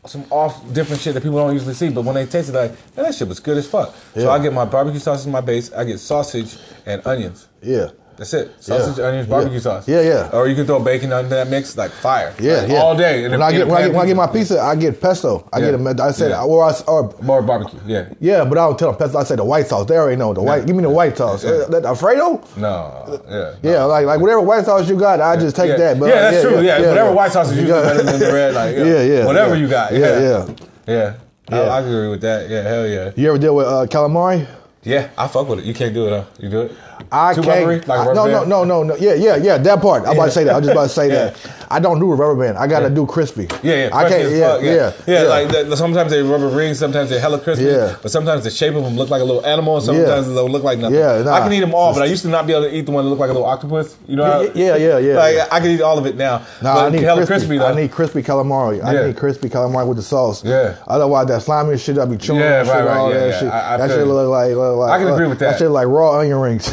some 0.06 0.26
off 0.32 0.62
different 0.74 1.02
shit 1.02 1.14
that 1.14 1.24
people 1.24 1.38
don't 1.38 1.54
usually 1.54 1.74
see. 1.76 1.88
But 1.88 2.04
when 2.04 2.16
they 2.16 2.26
taste 2.26 2.50
it, 2.50 2.56
like 2.56 2.72
man, 2.98 3.06
that 3.06 3.16
shit 3.16 3.30
was 3.30 3.40
good 3.40 3.58
as 3.58 3.68
fuck. 3.68 3.96
So 4.16 4.30
I 4.30 4.38
get 4.40 4.52
my 4.52 4.66
barbecue 4.66 5.00
sauce 5.00 5.20
as 5.20 5.28
my 5.28 5.40
base. 5.40 5.72
I 5.72 5.86
get 5.86 6.00
sausage 6.00 6.58
and 6.86 7.02
onions. 7.08 7.48
Yeah. 7.62 7.88
That's 8.18 8.34
it. 8.34 8.52
Sausage, 8.60 8.98
Yeah. 9.00 9.06
onions, 9.08 9.28
barbecue 9.28 9.56
Yeah. 9.58 9.62
sauce. 9.62 9.88
Yeah, 9.88 10.02
yeah. 10.02 10.30
Or 10.34 10.48
you 10.48 10.56
can 10.56 10.66
throw 10.66 10.80
bacon 10.80 11.12
under 11.12 11.30
that 11.36 11.50
mix, 11.50 11.76
like 11.78 11.92
fire. 11.92 12.32
Yeah, 12.40 12.58
Like, 12.62 12.70
yeah. 12.70 12.82
All 12.82 12.96
day. 12.96 13.28
When 13.28 13.42
I 13.42 13.52
get 13.52 13.68
when 13.68 13.78
I 13.78 13.82
get, 13.86 13.94
when 13.94 14.02
I 14.04 14.06
get 14.06 14.16
my 14.16 14.28
pizza, 14.28 14.62
I 14.62 14.76
get 14.76 15.02
pesto. 15.02 15.44
I 15.52 15.60
Yeah. 15.60 15.72
get 15.72 16.00
a, 16.00 16.04
I 16.04 16.12
said 16.12 16.30
Yeah. 16.32 16.44
or 16.44 16.64
I 16.66 16.74
or 16.88 17.14
More 17.22 17.42
barbecue. 17.42 17.80
Yeah. 17.88 18.04
yeah, 18.20 18.44
but 18.46 18.58
I 18.58 18.66
don't 18.68 18.78
tell 18.78 18.90
them 18.92 18.98
pesto. 19.00 19.18
I 19.18 19.24
say 19.24 19.36
the 19.36 19.44
white 19.44 19.68
sauce. 19.68 19.86
They 19.88 19.98
already 19.98 20.18
know 20.18 20.34
the 20.34 20.42
white. 20.42 20.66
Give 20.66 20.76
me 20.76 20.84
the 20.84 20.90
white 20.90 21.18
sauce. 21.18 21.44
Uh, 21.44 21.66
that 21.70 21.86
Alfredo. 21.86 22.42
No. 22.58 23.20
Yeah. 23.30 23.52
Yeah, 23.64 23.84
like 23.86 24.06
like 24.06 24.20
whatever 24.20 24.42
white 24.42 24.66
sauce 24.66 24.88
you 24.88 24.96
got, 24.96 25.20
I 25.20 25.36
just 25.38 25.56
take 25.56 25.76
that. 25.78 26.00
But 26.00 26.10
yeah, 26.10 26.32
that's 26.32 26.42
true. 26.44 26.62
Yeah, 26.62 26.80
whatever 26.80 27.12
white 27.14 27.32
sauce 27.32 27.50
is 27.52 27.58
usually 27.58 27.80
Yeah. 27.80 27.86
better 27.88 28.04
than 28.04 28.20
the 28.20 28.34
red. 28.34 28.54
Like, 28.54 28.76
yeah, 28.78 29.02
Yeah, 29.02 29.26
Whatever 29.26 29.56
you 29.56 29.68
got. 29.68 29.92
Yeah, 29.94 30.20
Yeah, 30.20 30.46
yeah. 30.88 31.14
yeah. 31.50 31.58
I, 31.76 31.80
agree 31.80 32.10
with 32.10 32.22
that. 32.22 32.50
Yeah, 32.50 32.62
hell 32.62 32.88
yeah. 32.88 33.12
You 33.16 33.30
ever 33.30 33.38
deal 33.38 33.56
with 33.56 33.68
uh, 33.68 33.86
calamari? 33.90 34.46
Yeah, 34.84 35.08
I 35.18 35.28
fuck 35.28 35.48
with 35.48 35.60
it. 35.60 35.66
You 35.66 35.74
can't 35.74 35.94
do 35.94 36.08
it, 36.08 36.12
huh? 36.12 36.24
You 36.40 36.50
do 36.50 36.62
it? 36.64 36.72
I 37.12 37.34
Too 37.34 37.42
can't. 37.42 37.60
rubbery? 37.60 37.80
Like 37.82 38.00
I- 38.08 38.14
no, 38.14 38.26
no, 38.26 38.44
no, 38.44 38.64
no, 38.64 38.84
no. 38.84 38.96
Yeah, 38.96 39.14
yeah, 39.14 39.36
yeah. 39.36 39.58
That 39.58 39.82
part. 39.82 40.04
I'm 40.06 40.14
about 40.14 40.26
to 40.26 40.32
say 40.32 40.44
that. 40.46 40.56
I'm 40.56 40.62
just 40.62 40.72
about 40.72 40.84
to 40.84 40.90
say 40.90 41.08
Yeah. 41.10 41.14
that. 41.26 41.36
I 41.70 41.80
don't 41.80 42.00
do 42.00 42.12
rubber 42.14 42.36
band. 42.36 42.58
I 42.58 42.68
gotta 42.68 42.90
do 42.90 43.06
crispy. 43.08 43.48
Yeah, 43.64 43.88
yeah. 43.88 43.90
I 43.98 44.08
can't. 44.10 44.32
Yeah, 44.32 44.48
fuck, 44.54 44.62
yeah, 44.64 44.92
yeah, 45.08 45.22
Like 45.24 45.48
the, 45.70 45.76
sometimes 45.76 46.12
they 46.12 46.22
rubber 46.22 46.48
rings, 46.50 46.78
sometimes 46.78 47.10
they're 47.10 47.20
hella 47.20 47.40
crispy. 47.40 47.66
Yeah. 47.66 47.96
But 48.02 48.12
sometimes 48.12 48.44
the 48.44 48.52
shape 48.52 48.76
of 48.76 48.84
them 48.84 48.96
look 48.96 49.10
like 49.10 49.22
a 49.22 49.24
little 49.26 49.44
animal, 49.46 49.78
and 49.78 49.86
sometimes 49.86 50.28
they'll 50.28 50.50
look 50.50 50.62
like 50.64 50.78
nothing. 50.78 50.98
Yeah, 51.00 51.24
nah. 51.24 51.34
I 51.34 51.40
can 51.40 51.52
eat 51.54 51.62
them 51.62 51.74
all, 51.74 51.94
but 51.94 52.04
I 52.04 52.06
used 52.06 52.22
to 52.24 52.30
not 52.30 52.46
be 52.46 52.54
able 52.54 52.66
to 52.66 52.76
eat 52.76 52.86
the 52.86 52.92
one 52.92 53.04
that 53.06 53.10
looked 53.10 53.22
like 53.22 53.30
a 53.32 53.34
little 53.34 53.48
octopus. 53.48 53.96
You 54.08 54.18
know? 54.18 54.24
how- 54.24 54.42
Yeah, 54.42 54.76
yeah, 54.76 54.98
yeah, 55.00 55.16
Like 55.16 55.36
yeah. 55.36 55.48
I 55.52 55.60
can 55.60 55.72
eat 55.72 55.82
all 55.82 55.98
of 55.98 56.06
it 56.06 56.16
now. 56.16 56.40
No, 56.62 56.74
but 56.76 56.86
I 56.86 56.90
need 56.90 57.02
hella 57.02 57.26
crispy. 57.26 57.58
crispy. 57.58 57.66
I 57.66 57.74
need 57.76 57.92
crispy 57.92 58.22
calamari. 58.22 58.84
I 58.84 59.08
need 59.08 59.18
crispy 59.18 59.50
calamari 59.50 59.88
with 59.88 59.98
the 59.98 60.04
sauce. 60.04 60.44
Yeah. 60.44 60.76
Otherwise, 60.88 61.28
that 61.28 61.42
slimy 61.42 61.78
shit 61.78 61.98
I 61.98 62.06
be 62.06 62.18
chewing 62.18 62.40
Yeah, 62.42 62.58
right, 62.70 62.86
right, 62.86 63.10
yeah, 63.14 63.20
that 63.20 63.40
shit. 63.40 63.50
I- 63.52 63.74
I 63.74 63.78
that 63.78 63.88
feel 63.90 63.98
shit 63.98 64.06
you. 64.08 64.14
look 64.14 64.30
like. 64.30 64.92
I 64.92 64.98
can 65.00 65.08
agree 65.12 65.28
with 65.28 65.40
that. 65.40 65.52
That 65.52 65.60
shit 65.60 65.72
like 65.72 65.88
raw 65.88 66.20
onion 66.20 66.38
rings. 66.40 66.70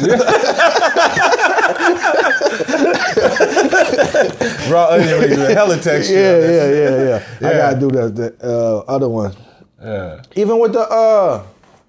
Raw 4.69 4.87
onion 4.91 5.19
rings 5.19 5.37
with 5.37 5.49
hella 5.51 5.77
texture. 5.79 6.13
yeah, 6.13 6.39
yeah, 6.39 6.69
yeah, 6.69 7.23
yeah, 7.41 7.49
I 7.49 7.53
gotta 7.53 7.79
do 7.79 7.89
the, 7.91 8.09
the 8.09 8.35
uh, 8.47 8.79
other 8.87 9.09
one. 9.09 9.33
yeah. 9.81 10.21
Even 10.35 10.59
with 10.59 10.73
the 10.73 10.81
uh, 10.81 11.43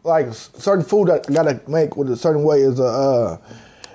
like 0.05 0.33
certain 0.35 0.85
food 0.85 1.09
that 1.09 1.27
I 1.29 1.33
gotta 1.33 1.61
make 1.69 1.97
with 1.97 2.11
a 2.11 2.17
certain 2.17 2.43
way 2.43 2.61
is 2.61 2.79
a 2.81 2.85
uh, 2.85 3.39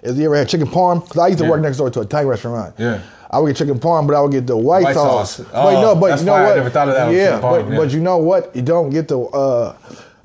is 0.04 0.18
you 0.18 0.26
ever 0.26 0.38
had 0.38 0.48
chicken 0.50 0.68
parm? 0.68 1.02
Because 1.04 1.18
I 1.18 1.28
used 1.28 1.40
to 1.40 1.46
Yeah. 1.46 1.52
work 1.52 1.62
next 1.62 1.78
door 1.78 1.90
to 1.90 2.02
a 2.02 2.06
Thai 2.06 2.24
restaurant. 2.24 2.76
Yeah. 2.78 3.02
I 3.30 3.40
would 3.40 3.50
get 3.50 3.58
chicken 3.58 3.78
parm, 3.80 4.08
but 4.08 4.16
I 4.16 4.22
would 4.22 4.32
get 4.32 4.48
the 4.48 4.56
white, 4.56 4.84
White 4.86 4.94
sauce. 4.94 5.36
sauce. 5.38 5.48
Oh, 5.54 5.72
no, 5.82 5.96
but 5.96 6.18
you 6.20 6.26
know 6.26 6.32
fire. 6.34 6.44
I 6.44 6.48
what? 6.50 6.56
never 6.56 6.70
thought 6.70 6.88
of 6.88 6.94
that 6.94 7.12
Yeah, 7.12 7.42
parm, 7.42 7.64
but 7.66 7.70
yeah. 7.72 7.78
but 7.78 7.92
you 7.92 8.00
know 8.00 8.18
what? 8.18 8.56
You 8.56 8.62
don't 8.62 8.90
get 8.90 9.08
the. 9.10 9.20
Uh, 9.20 9.76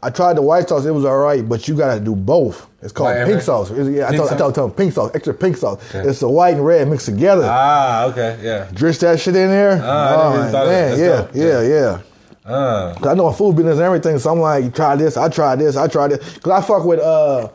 I 0.05 0.11
tried 0.11 0.37
the 0.37 0.43
white 0.43 0.69
sauce; 0.69 0.85
it 0.85 0.91
was 0.93 1.05
all 1.05 1.19
right, 1.19 1.49
but 1.49 1.67
you 1.67 1.77
gotta 1.77 1.99
do 2.01 2.15
both. 2.15 2.69
It's 2.83 2.93
called 2.93 3.17
Like 3.17 3.27
pink 3.27 3.43
sauce. 3.43 3.71
It's- 3.71 3.89
yeah, 3.89 4.07
I 4.07 4.11
Pink 4.11 4.19
told, 4.19 4.33
I 4.33 4.37
told, 4.37 4.55
told 4.57 4.71
them 4.71 4.77
pink 4.77 4.93
sauce, 4.93 5.11
extra 5.15 5.33
pink 5.35 5.57
sauce. 5.57 5.81
Yeah. 5.95 6.03
It's 6.09 6.19
the 6.21 6.29
white 6.29 6.55
and 6.55 6.67
red 6.67 6.89
mixed 6.89 7.07
together. 7.07 7.45
Ah, 7.47 8.07
okay, 8.07 8.39
yeah. 8.43 8.69
Drench 8.75 8.99
that 8.99 9.21
shit 9.21 9.37
in 9.37 9.49
there. 9.51 9.81
Ah, 9.83 10.09
I 10.11 10.15
oh 10.15 10.31
man, 10.37 10.53
That's 10.53 11.33
yeah, 11.35 11.61
yeah, 11.63 11.63
yeah. 11.63 11.99
Uh, 12.45 12.95
I 13.05 13.15
know 13.15 13.29
a 13.29 13.33
food 13.33 13.55
business 13.55 13.75
and 13.75 13.83
everything, 13.83 14.19
so 14.19 14.33
I'm 14.33 14.41
like, 14.41 14.75
try 14.75 14.97
this, 14.97 15.17
I 15.17 15.29
tried 15.29 15.61
this, 15.61 15.77
I 15.77 15.87
tried 15.87 16.11
this. 16.11 16.39
Cause 16.39 16.53
I 16.53 16.61
fuck 16.67 16.85
with 16.85 16.99
uh 16.99 17.49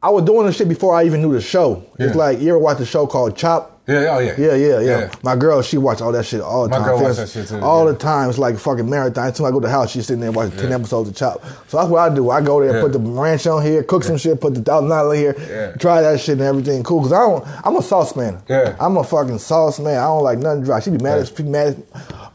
I 0.00 0.10
was 0.10 0.24
doing 0.24 0.46
this 0.46 0.56
shit 0.56 0.68
before 0.68 0.94
I 0.94 1.04
even 1.04 1.22
knew 1.22 1.32
the 1.32 1.40
show. 1.40 1.84
It's 1.98 2.14
like 2.14 2.40
you 2.40 2.50
ever 2.50 2.58
watch 2.58 2.78
the 2.78 2.86
show 2.86 3.06
called 3.06 3.36
Chopped? 3.36 3.71
Yeah, 3.88 4.14
oh 4.14 4.18
yeah. 4.20 4.34
Yeah, 4.38 4.54
yeah, 4.54 4.80
yeah. 4.80 4.98
Yeah. 5.00 5.10
My 5.24 5.34
girl, 5.34 5.60
she 5.60 5.76
watch 5.76 6.00
all 6.00 6.12
that 6.12 6.24
shit 6.24 6.40
all 6.40 6.64
the 6.64 6.70
time. 6.70 6.82
My 6.82 6.88
time. 6.88 6.96
girl 6.98 7.08
watch 7.08 7.16
that 7.16 7.28
shit 7.28 7.48
too, 7.48 7.58
All 7.58 7.84
yeah. 7.84 7.92
the 7.92 7.98
time. 7.98 8.28
It's 8.28 8.38
like 8.38 8.56
fucking 8.56 8.88
marathon. 8.88 9.26
As 9.26 9.36
soon 9.36 9.46
as 9.46 9.50
I 9.50 9.52
go 9.52 9.58
to 9.60 9.66
the 9.66 9.72
house, 9.72 9.90
she's 9.90 10.06
sitting 10.06 10.20
there 10.20 10.30
watching 10.30 10.56
ten 10.56 10.70
episodes 10.72 11.08
of 11.08 11.16
Chopped. 11.16 11.44
So 11.68 11.78
that's 11.78 11.88
what 11.90 11.98
I 11.98 12.14
do. 12.14 12.30
I 12.30 12.40
go 12.42 12.60
there, 12.60 12.76
Yeah. 12.76 12.82
put 12.82 12.92
the 12.92 13.00
ranch 13.00 13.44
on 13.48 13.60
here, 13.64 13.82
cook 13.82 14.04
some 14.04 14.18
shit, 14.18 14.40
put 14.40 14.54
the 14.54 14.62
thousand 14.62 14.88
dollar 14.88 15.14
here, 15.16 15.34
Yeah. 15.50 15.72
try 15.78 16.00
that 16.00 16.20
shit 16.20 16.34
and 16.38 16.42
everything. 16.42 16.84
Cool. 16.84 17.02
Cause 17.02 17.12
I 17.12 17.18
don't. 17.20 17.44
I'm 17.66 17.76
a 17.76 17.82
sauce 17.82 18.14
man. 18.14 18.40
Yeah. 18.48 18.76
I'm 18.78 18.96
a 18.96 19.02
fucking 19.02 19.38
sauce 19.40 19.80
man. 19.80 19.98
I 19.98 20.04
don't 20.04 20.22
like 20.22 20.38
nothing 20.38 20.62
dry. 20.62 20.78
She 20.78 20.90
be 20.90 20.98
mad. 20.98 21.18
Yeah. 21.18 21.24
She 21.24 21.42
be 21.42 21.48
mad. 21.48 21.82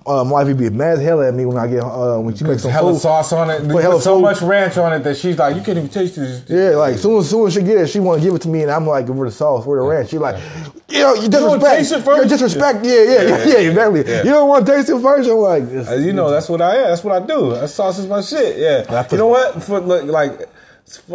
My 0.08 0.44
wife 0.44 0.58
be 0.58 0.70
mad 0.70 0.98
as 0.98 1.04
hell 1.04 1.22
at 1.22 1.34
me 1.34 1.46
when 1.46 1.58
I 1.58 1.68
get 1.68 1.84
uh, 1.84 2.18
when 2.20 2.36
she 2.36 2.44
makes 2.44 2.62
some 2.62 2.72
hella 2.72 2.94
food. 2.94 3.02
sauce 3.02 3.34
on 3.34 3.50
it. 3.50 3.68
Put 3.70 3.82
hella 3.82 4.02
so 4.02 4.16
food. 4.16 4.22
much 4.22 4.42
ranch 4.42 4.78
on 4.78 4.94
it 4.94 5.00
that 5.00 5.18
she's 5.18 5.38
like, 5.38 5.56
you 5.56 5.62
can't 5.62 5.78
even 5.78 5.90
taste 5.90 6.16
this. 6.16 6.44
Yeah, 6.50 6.78
like 6.78 6.98
soon 6.98 7.20
as 7.20 7.30
soon 7.30 7.48
as 7.48 7.54
she 7.54 7.62
get 7.62 7.78
it, 7.78 7.88
she 7.88 8.00
want 8.00 8.22
to 8.22 8.26
give 8.28 8.36
it 8.36 8.42
to 8.44 8.48
me, 8.48 8.62
and 8.62 8.72
I'm 8.72 8.88
like, 8.88 9.08
her 9.08 9.26
the 9.26 9.32
sauce, 9.32 9.66
where 9.66 9.82
the 9.82 9.88
ranch. 9.88 10.10
She 10.10 10.18
like, 10.18 10.42
you 10.88 11.00
know, 11.00 11.14
you 11.16 11.28
disrespect. 11.28 11.78
taste 11.78 11.92
it 11.92 12.02
first? 12.04 12.24
You 12.24 12.30
disrespect. 12.30 12.86
Yeah, 12.86 12.94
yeah, 12.94 13.22
yeah, 13.22 13.46
yeah, 13.46 13.70
exactly. 13.70 14.00
You 14.00 14.32
don't 14.32 14.48
want 14.50 14.66
to 14.66 14.72
taste 14.72 14.90
it 14.90 15.02
first. 15.02 15.30
I'm 15.30 15.38
like, 15.38 15.64
Uh, 15.88 15.96
you 15.96 16.14
know, 16.14 16.30
that's 16.30 16.48
what 16.48 16.62
I 16.62 16.78
am. 16.78 16.84
That's 16.90 17.04
what 17.04 17.22
I 17.22 17.26
do. 17.26 17.52
That 17.52 17.70
sauce 17.70 18.00
is 18.00 18.08
my 18.08 18.22
shit. 18.22 18.58
Yeah. 18.58 19.06
You 19.12 19.18
know 19.18 19.28
what? 19.28 19.62
For, 19.64 19.80
like, 19.82 20.50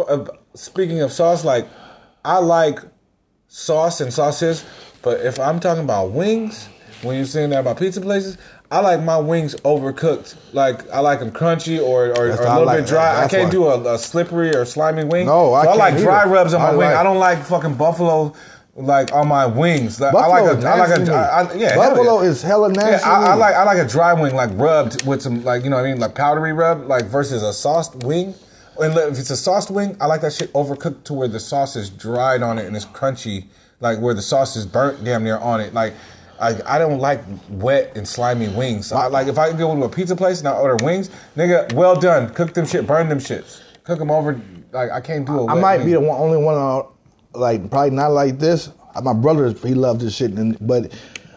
uh, 0.07 0.25
speaking 0.53 1.01
of 1.01 1.11
sauce, 1.11 1.43
like, 1.43 1.67
I 2.23 2.37
like 2.37 2.79
sauce 3.47 4.01
and 4.01 4.13
sauces, 4.13 4.63
but 5.01 5.21
if 5.21 5.39
I'm 5.39 5.59
talking 5.59 5.83
about 5.83 6.11
wings, 6.11 6.69
when 7.01 7.17
you're 7.17 7.25
saying 7.25 7.49
that 7.49 7.59
about 7.59 7.77
pizza 7.79 8.01
places, 8.01 8.37
I 8.73 8.79
like 8.79 9.01
my 9.03 9.17
wings 9.17 9.55
overcooked. 9.57 10.35
Like 10.53 10.89
I 10.89 10.99
like 10.99 11.19
them 11.19 11.31
crunchy 11.31 11.79
or, 11.79 12.07
or, 12.09 12.27
or 12.27 12.29
a 12.31 12.49
I 12.49 12.53
little 12.53 12.65
like. 12.65 12.79
bit 12.79 12.87
dry. 12.87 13.23
I 13.23 13.27
can't 13.27 13.45
why. 13.45 13.49
do 13.51 13.65
a, 13.67 13.93
a 13.93 13.97
slippery 13.97 14.55
or 14.55 14.65
slimy 14.65 15.03
wing. 15.03 15.27
No, 15.27 15.53
I 15.53 15.63
so 15.65 15.69
I 15.71 15.75
like 15.75 15.97
dry 15.97 16.21
either. 16.21 16.31
rubs 16.31 16.53
on 16.53 16.61
my 16.61 16.67
I 16.69 16.71
wing. 16.75 16.87
like- 16.89 16.97
I 16.97 17.03
don't 17.03 17.19
like 17.19 17.39
fucking 17.43 17.75
buffalo. 17.75 18.33
Like 18.75 19.13
on 19.13 19.27
my 19.27 19.45
wings, 19.45 20.01
Like, 20.01 20.09
I 20.09 20.13
Buffalo 20.13 20.43
like 20.45 20.57
is 20.57 20.63
like 20.63 20.89
nasty 20.89 21.11
a. 21.11 21.15
I, 21.15 21.41
I, 21.43 21.53
yeah, 21.53 21.69
hell 21.73 21.89
Buffalo 21.91 22.21
yeah. 22.23 22.29
is 22.29 22.41
hella 22.41 22.69
nasty. 22.69 23.07
Yeah, 23.07 23.13
I, 23.15 23.25
I 23.27 23.33
like 23.35 23.53
I 23.55 23.63
like 23.65 23.77
a 23.77 23.87
dry 23.87 24.13
wing, 24.13 24.33
like 24.33 24.49
rubbed 24.53 25.05
with 25.05 25.21
some, 25.21 25.43
like 25.43 25.63
you 25.63 25.69
know 25.69 25.75
what 25.75 25.85
I 25.85 25.91
mean, 25.91 25.99
like 25.99 26.15
powdery 26.15 26.53
rub, 26.53 26.87
like 26.87 27.05
versus 27.05 27.43
a 27.43 27.53
sauced 27.53 27.97
wing. 28.03 28.33
And 28.79 28.97
if 28.97 29.19
it's 29.19 29.29
a 29.29 29.37
sauced 29.37 29.69
wing, 29.69 29.95
I 30.01 30.07
like 30.07 30.21
that 30.21 30.33
shit 30.33 30.51
overcooked 30.53 31.03
to 31.03 31.13
where 31.13 31.27
the 31.27 31.39
sauce 31.39 31.75
is 31.75 31.91
dried 31.91 32.41
on 32.41 32.57
it 32.57 32.65
and 32.65 32.75
it's 32.75 32.85
crunchy, 32.85 33.45
like 33.79 33.99
where 33.99 34.15
the 34.15 34.23
sauce 34.23 34.55
is 34.55 34.65
burnt 34.65 35.03
damn 35.03 35.23
near 35.23 35.37
on 35.37 35.61
it. 35.61 35.75
Like 35.75 35.93
I, 36.43 36.75
I 36.75 36.77
don't 36.77 36.99
like 36.99 37.21
wet 37.49 37.95
and 37.95 38.07
slimy 38.07 38.49
wings. 38.49 38.91
I, 38.91 39.07
like 39.07 39.27
if 39.27 39.37
I 39.37 39.51
go 39.53 39.75
to 39.75 39.83
a 39.83 39.89
pizza 39.89 40.15
place 40.15 40.39
and 40.39 40.47
I 40.47 40.53
order 40.53 40.83
wings, 40.83 41.09
nigga, 41.37 41.71
well 41.73 41.95
done, 41.99 42.33
cook 42.33 42.53
them 42.53 42.65
shit, 42.65 42.85
burn 42.85 43.09
them 43.09 43.19
shits, 43.19 43.61
cook 43.83 43.99
them 43.99 44.11
over. 44.11 44.39
Like 44.71 44.91
I 44.91 45.01
can't 45.01 45.25
do 45.25 45.39
a. 45.39 45.47
I 45.47 45.59
might 45.59 45.77
wing. 45.77 45.85
be 45.87 45.91
the 45.93 45.99
one, 46.01 46.19
only 46.19 46.37
one, 46.37 46.55
uh, 46.57 46.83
like 47.37 47.69
probably 47.69 47.91
not 47.91 48.09
like 48.11 48.39
this. 48.39 48.69
My 49.01 49.13
brother, 49.13 49.51
he 49.53 49.73
loved 49.73 50.01
this 50.01 50.15
shit, 50.15 50.31
and, 50.31 50.55
but 50.61 50.91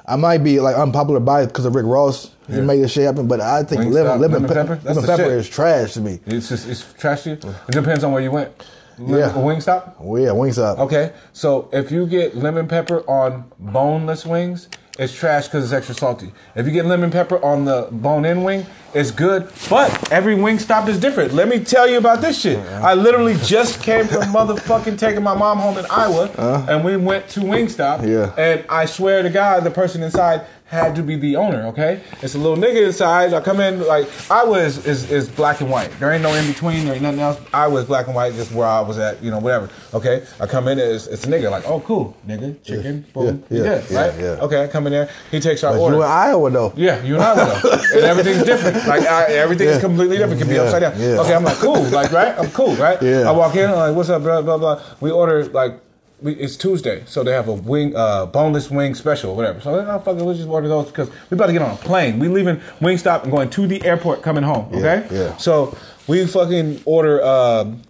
I 0.07 0.17
might 0.17 0.39
be 0.45 0.61
like 0.61 0.77
unpopular 0.77 1.21
by 1.21 1.43
it 1.43 1.47
because 1.47 1.65
of 1.65 1.75
Rick 1.75 1.87
Ross. 1.87 2.31
He 2.49 2.55
Yeah. 2.57 2.61
made 2.61 2.81
this 2.83 2.93
shit 2.93 3.05
happen, 3.05 3.27
but 3.27 3.41
I 3.41 3.63
think 3.65 3.83
Wingstop, 3.83 3.93
lemon, 3.93 4.21
lemon, 4.21 4.43
lemon 4.43 4.49
pe- 4.49 4.55
pepper? 4.55 4.81
Lemon 4.85 5.05
pepper 5.05 5.23
shit. 5.25 5.33
is 5.33 5.49
trash 5.49 5.93
to 5.95 6.01
me. 6.01 6.21
It's 6.27 6.49
just 6.49 6.69
it's 6.69 6.93
trashy. 6.95 7.33
It 7.33 7.45
depends 7.71 8.05
on 8.05 8.13
where 8.13 8.23
you 8.23 8.31
went. 8.31 8.53
Yeah. 8.99 9.31
a 9.31 9.39
Wingstop. 9.39 10.01
Well, 10.01 10.23
yeah, 10.23 10.29
Wingstop. 10.31 10.79
Okay, 10.79 11.13
so 11.33 11.69
if 11.73 11.91
you 11.91 12.07
get 12.07 12.37
lemon 12.37 12.67
pepper 12.69 13.01
on 13.11 13.51
boneless 13.59 14.25
wings, 14.25 14.69
it's 14.99 15.15
trash 15.15 15.47
because 15.47 15.65
it's 15.65 15.73
extra 15.73 15.95
salty. 15.95 16.33
If 16.55 16.67
you 16.67 16.73
get 16.73 16.87
lemon 16.87 17.11
pepper 17.11 17.43
on 17.45 17.65
the 17.65 17.89
bone-in 17.91 18.43
wing, 18.43 18.67
it's 18.95 19.11
good. 19.11 19.51
But 19.69 20.11
every 20.11 20.37
Wingstop 20.37 20.89
is 20.89 20.99
different. 20.99 21.35
Let 21.35 21.49
me 21.49 21.63
tell 21.63 21.87
you 21.87 21.99
about 21.99 22.21
this 22.21 22.41
shit. 22.41 22.59
I 22.59 22.95
literally 22.95 23.37
just 23.43 23.83
came 23.83 24.07
from 24.07 24.23
motherfucking 24.25 24.99
taking 24.99 25.23
my 25.23 25.35
mom 25.35 25.59
home 25.59 25.77
in 25.79 25.87
Iowa, 25.91 26.31
and 26.69 26.85
we 26.85 26.97
went 26.97 27.29
to 27.31 27.41
Wingstop. 27.41 27.99
Uh-huh. 27.99 28.07
Yeah. 28.07 28.35
And 28.39 28.65
I 28.69 28.87
swear 28.87 29.23
to 29.23 29.31
God, 29.31 29.65
the 29.65 29.71
person 29.71 30.03
inside 30.03 30.47
had 30.67 30.97
to 30.97 31.03
be 31.03 31.15
the 31.17 31.37
owner. 31.37 31.63
Okay, 31.69 32.01
it's 32.23 32.35
a 32.35 32.39
little 32.39 32.57
nigga 32.57 32.87
inside. 32.87 33.33
I 33.33 33.41
come 33.41 33.61
in 33.61 33.87
like 33.87 34.09
I 34.31 34.43
was 34.45 34.85
is 34.85 35.11
is 35.13 35.29
black 35.29 35.61
and 35.61 35.71
white. 35.71 35.91
There 36.01 36.13
ain't 36.13 36.23
no 36.25 36.35
in 36.35 36.47
between. 36.47 36.85
There 36.85 36.95
ain't 36.95 37.03
nothing 37.03 37.21
else. 37.21 37.41
I 37.55 37.69
was 37.69 37.85
black 37.85 38.07
and 38.07 38.17
white. 38.17 38.35
Just 38.35 38.51
where 38.53 38.67
I 38.67 38.81
was 38.81 38.99
at. 38.99 39.23
You 39.23 39.31
know, 39.31 39.39
whatever. 39.39 39.71
Okay, 39.95 40.25
I 40.41 40.47
come 40.47 40.67
in. 40.69 40.79
It's, 40.79 41.07
it's 41.07 41.25
a 41.25 41.29
nigga. 41.29 41.51
Like, 41.53 41.65
oh, 41.69 41.81
cool, 41.81 42.17
nigga, 42.27 42.61
chicken, 42.65 43.07
boom, 43.15 43.45
Yeah, 43.49 43.57
you 43.59 43.65
yeah, 43.65 43.83
yeah, 43.91 44.01
right? 44.01 44.21
yeah. 44.21 44.27
Okay, 44.43 44.65
I 44.65 44.67
come 44.67 44.87
in 44.89 44.93
there. 44.93 45.09
He 45.31 45.39
takes 45.39 45.63
our 45.63 45.73
But 45.75 45.81
order. 45.81 45.97
you 45.99 46.03
in 46.03 46.09
Iowa 46.09 46.51
though. 46.51 46.73
Yeah, 46.77 47.03
you 47.05 47.15
and 47.15 47.23
I 47.25 47.35
will 47.35 47.47
know. 47.47 47.71
and 47.95 48.05
everything's 48.05 48.43
different. 48.43 48.77
Like 48.89 49.03
I, 49.07 49.25
everything's 49.35 49.75
Yeah. 49.77 49.81
completely 49.81 50.17
different. 50.19 50.41
Can 50.41 50.49
be 50.49 50.57
Yeah, 50.57 50.63
upside 50.63 50.83
down. 50.83 51.01
yeah. 51.01 51.21
Okay, 51.21 51.35
I'm 51.35 51.45
like 51.45 51.59
cool. 51.59 51.81
Like 51.91 52.11
right, 52.11 52.37
I'm 52.39 52.51
cool. 52.51 52.75
Right. 52.77 53.01
Yeah. 53.01 53.29
I 53.29 53.31
walk 53.31 53.55
in. 53.55 53.71
I'm 53.71 53.77
like, 53.77 53.95
what's 53.95 54.11
up? 54.11 54.23
Blah 54.23 54.43
blah 54.43 54.59
blah. 54.59 54.83
We 55.01 55.11
order 55.13 55.45
like. 55.47 55.81
We, 56.23 56.33
it's 56.33 56.57
Tuesday, 56.57 57.05
so 57.07 57.23
they 57.23 57.33
have 57.33 57.47
a 57.47 57.53
wing, 57.53 57.95
uh, 57.95 58.25
boneless 58.25 58.71
wing 58.71 58.95
special, 58.95 59.33
or 59.33 59.37
whatever. 59.37 59.61
So 59.61 59.79
oh, 59.79 59.99
fuck 59.99 60.17
it, 60.17 60.23
let's 60.23 60.39
just 60.39 60.49
order 60.49 60.67
those 60.67 60.87
because 60.87 61.11
we 61.29 61.35
about 61.35 61.49
to 61.49 61.53
get 61.53 61.61
on 61.61 61.73
a 61.73 61.77
plane. 61.77 62.19
We 62.19 62.29
leaving 62.29 62.57
Wingstop 62.81 63.25
and 63.25 63.31
going 63.31 63.51
to 63.51 63.67
the 63.67 63.85
airport, 63.85 64.23
coming 64.23 64.43
home. 64.43 64.67
Okay, 64.73 65.07
yeah. 65.11 65.37
So 65.37 65.77
we 66.07 66.27
fucking 66.27 66.81
order 66.87 67.23
um, 67.23 67.83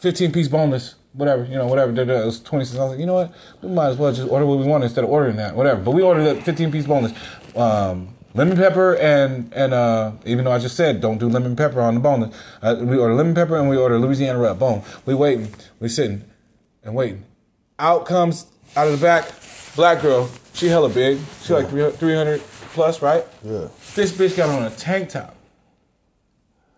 fifteen 0.00 0.32
piece 0.32 0.48
boneless, 0.48 0.96
whatever 1.12 1.44
you 1.44 1.54
know, 1.54 1.68
whatever. 1.68 1.92
It 1.92 2.24
was 2.24 2.40
twenty 2.40 2.64
six. 2.64 2.80
I 2.80 2.82
was 2.82 2.90
like, 2.90 3.00
you 3.00 3.06
know 3.06 3.14
what? 3.14 3.32
We 3.62 3.68
might 3.68 3.90
as 3.90 3.96
well 3.96 4.12
just 4.12 4.28
order 4.28 4.44
what 4.44 4.58
we 4.58 4.66
want 4.66 4.82
instead 4.82 5.04
of 5.04 5.10
ordering 5.10 5.36
that, 5.36 5.54
whatever. 5.54 5.80
But 5.80 5.92
we 5.92 6.02
ordered 6.02 6.24
the 6.24 6.42
fifteen 6.42 6.72
piece 6.72 6.86
boneless, 6.86 7.12
um, 7.54 8.08
lemon 8.34 8.56
pepper 8.56 8.96
and 8.96 9.52
and 9.54 9.72
uh, 9.72 10.12
even 10.24 10.44
though 10.44 10.52
I 10.52 10.58
just 10.58 10.76
said 10.76 11.00
don't 11.00 11.18
do 11.18 11.28
lemon 11.28 11.54
pepper 11.54 11.80
on 11.80 11.94
the 11.94 12.00
boneless, 12.00 12.36
uh, 12.60 12.74
we 12.80 12.98
order 12.98 13.14
lemon 13.14 13.36
pepper 13.36 13.56
and 13.56 13.68
we 13.68 13.76
order 13.76 14.00
Louisiana 14.00 14.40
rub. 14.40 14.58
Boom. 14.58 14.82
We 15.06 15.14
waiting, 15.14 15.54
we 15.78 15.88
sitting 15.88 16.24
and 16.82 16.96
waiting. 16.96 17.22
Out 17.80 18.06
comes 18.06 18.46
out 18.74 18.88
of 18.88 18.98
the 18.98 19.04
back, 19.04 19.30
black 19.76 20.02
girl. 20.02 20.28
She 20.52 20.66
hella 20.66 20.88
big. 20.88 21.20
She 21.42 21.52
like 21.52 21.68
300 21.68 22.40
plus, 22.72 23.00
right? 23.00 23.24
Yeah. 23.44 23.68
This 23.94 24.10
bitch 24.10 24.36
got 24.36 24.48
on 24.48 24.64
a 24.64 24.70
tank 24.70 25.10
top. 25.10 25.36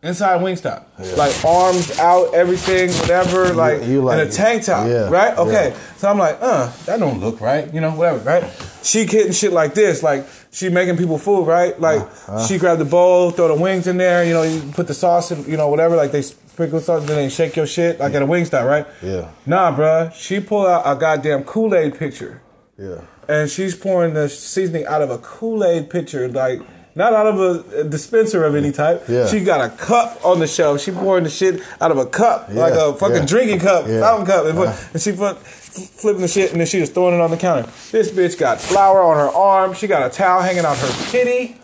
Inside 0.03 0.40
Wingstop, 0.40 0.84
like 1.16 1.44
arms 1.44 1.98
out, 1.98 2.32
everything, 2.34 2.90
whatever, 3.01 3.53
like, 3.53 3.82
you 3.84 4.03
like 4.03 4.18
in 4.20 4.28
a 4.28 4.30
tank 4.30 4.64
top, 4.64 4.86
yeah, 4.88 5.09
right? 5.11 5.36
Okay, 5.36 5.70
yeah. 5.70 5.76
so 5.96 6.09
I'm 6.09 6.18
like, 6.18 6.38
uh, 6.40 6.72
that 6.86 6.98
don't 7.01 7.20
look 7.20 7.40
right, 7.40 7.72
you 7.74 7.80
know, 7.80 7.90
whatever, 7.94 8.18
right? 8.20 8.44
She 8.82 9.05
hitting 9.05 9.32
shit 9.32 9.53
like 9.53 9.74
this, 9.74 10.03
like 10.03 10.26
she 10.51 10.68
making 10.70 10.96
people 10.96 11.18
food, 11.18 11.44
right? 11.46 11.78
Like 11.78 12.01
Uh-huh. 12.01 12.46
she 12.46 12.57
grabbed 12.59 12.80
the 12.80 12.84
bowl, 12.86 13.30
throw 13.30 13.48
the 13.55 13.61
wings 13.61 13.86
in 13.86 13.98
there, 13.98 14.24
you 14.24 14.32
know, 14.32 14.42
you 14.42 14.62
put 14.72 14.86
the 14.86 14.94
sauce 14.94 15.30
in, 15.32 15.44
you 15.44 15.57
know, 15.59 15.68
whatever, 15.68 15.96
like 15.96 16.12
they 16.12 16.22
sprinkle 16.22 16.80
sauce, 16.80 17.05
then 17.07 17.16
they 17.16 17.28
shake 17.28 17.55
your 17.57 17.66
shit 17.66 18.01
like 18.01 18.14
at 18.14 18.22
a 18.22 18.26
Wingstop, 18.26 18.66
right? 18.66 18.86
Yeah. 19.03 19.28
Nah, 19.46 19.76
bruh, 19.76 20.12
she 20.14 20.40
pulled 20.40 20.66
out 20.66 20.82
a 20.86 20.98
goddamn 20.98 21.44
Kool 21.44 21.74
Aid 21.74 21.98
pitcher 21.98 22.40
Yeah. 22.78 23.03
and 23.28 23.51
she's 23.51 23.74
pouring 23.74 24.14
the 24.14 24.28
seasoning 24.30 24.86
out 24.86 25.03
of 25.03 25.11
a 25.11 25.18
Kool 25.18 25.62
Aid 25.62 25.90
pitcher, 25.90 26.26
like 26.28 26.61
not 27.01 27.14
out 27.14 27.26
of 27.26 27.40
a, 27.40 27.84
dispenser 27.84 28.44
of 28.44 28.55
any 28.55 28.70
type. 28.72 29.05
Yeah. 29.09 29.26
She 29.26 29.40
got 29.40 29.61
a 29.64 29.70
cup 29.76 30.24
on 30.24 30.38
the 30.38 30.46
shelf. 30.46 30.80
She 30.82 30.90
pouring 30.92 31.24
the 31.24 31.30
shit 31.30 31.62
out 31.80 31.90
of 31.90 31.96
a 31.98 32.07
cup, 32.07 32.48
like 32.53 32.74
a 32.74 32.92
fucking 32.94 33.16
yeah. 33.16 33.26
drinking 33.26 33.61
cup, 33.61 33.86
Yeah. 33.88 34.01
fountain 34.01 34.26
cup, 34.26 34.44
and, 34.46 34.59
Uh-huh. 34.59 34.88
and 34.92 35.03
she 35.03 35.12
put 35.12 35.38
flipping 35.38 36.20
the 36.22 36.28
shit, 36.28 36.51
and 36.53 36.61
then 36.61 36.66
she 36.66 36.78
just 36.78 36.92
throwing 36.94 37.14
it 37.14 37.20
on 37.20 37.30
the 37.30 37.36
counter. 37.36 37.68
This 37.90 38.11
bitch 38.11 38.38
got 38.38 38.61
flour 38.61 39.03
on 39.03 39.16
her 39.16 39.28
arm. 39.34 39.72
She 39.74 39.86
got 39.86 40.07
a 40.07 40.11
towel 40.14 40.42
hanging 40.42 40.64
out 40.64 40.76
her 40.76 41.11
titty. 41.11 41.57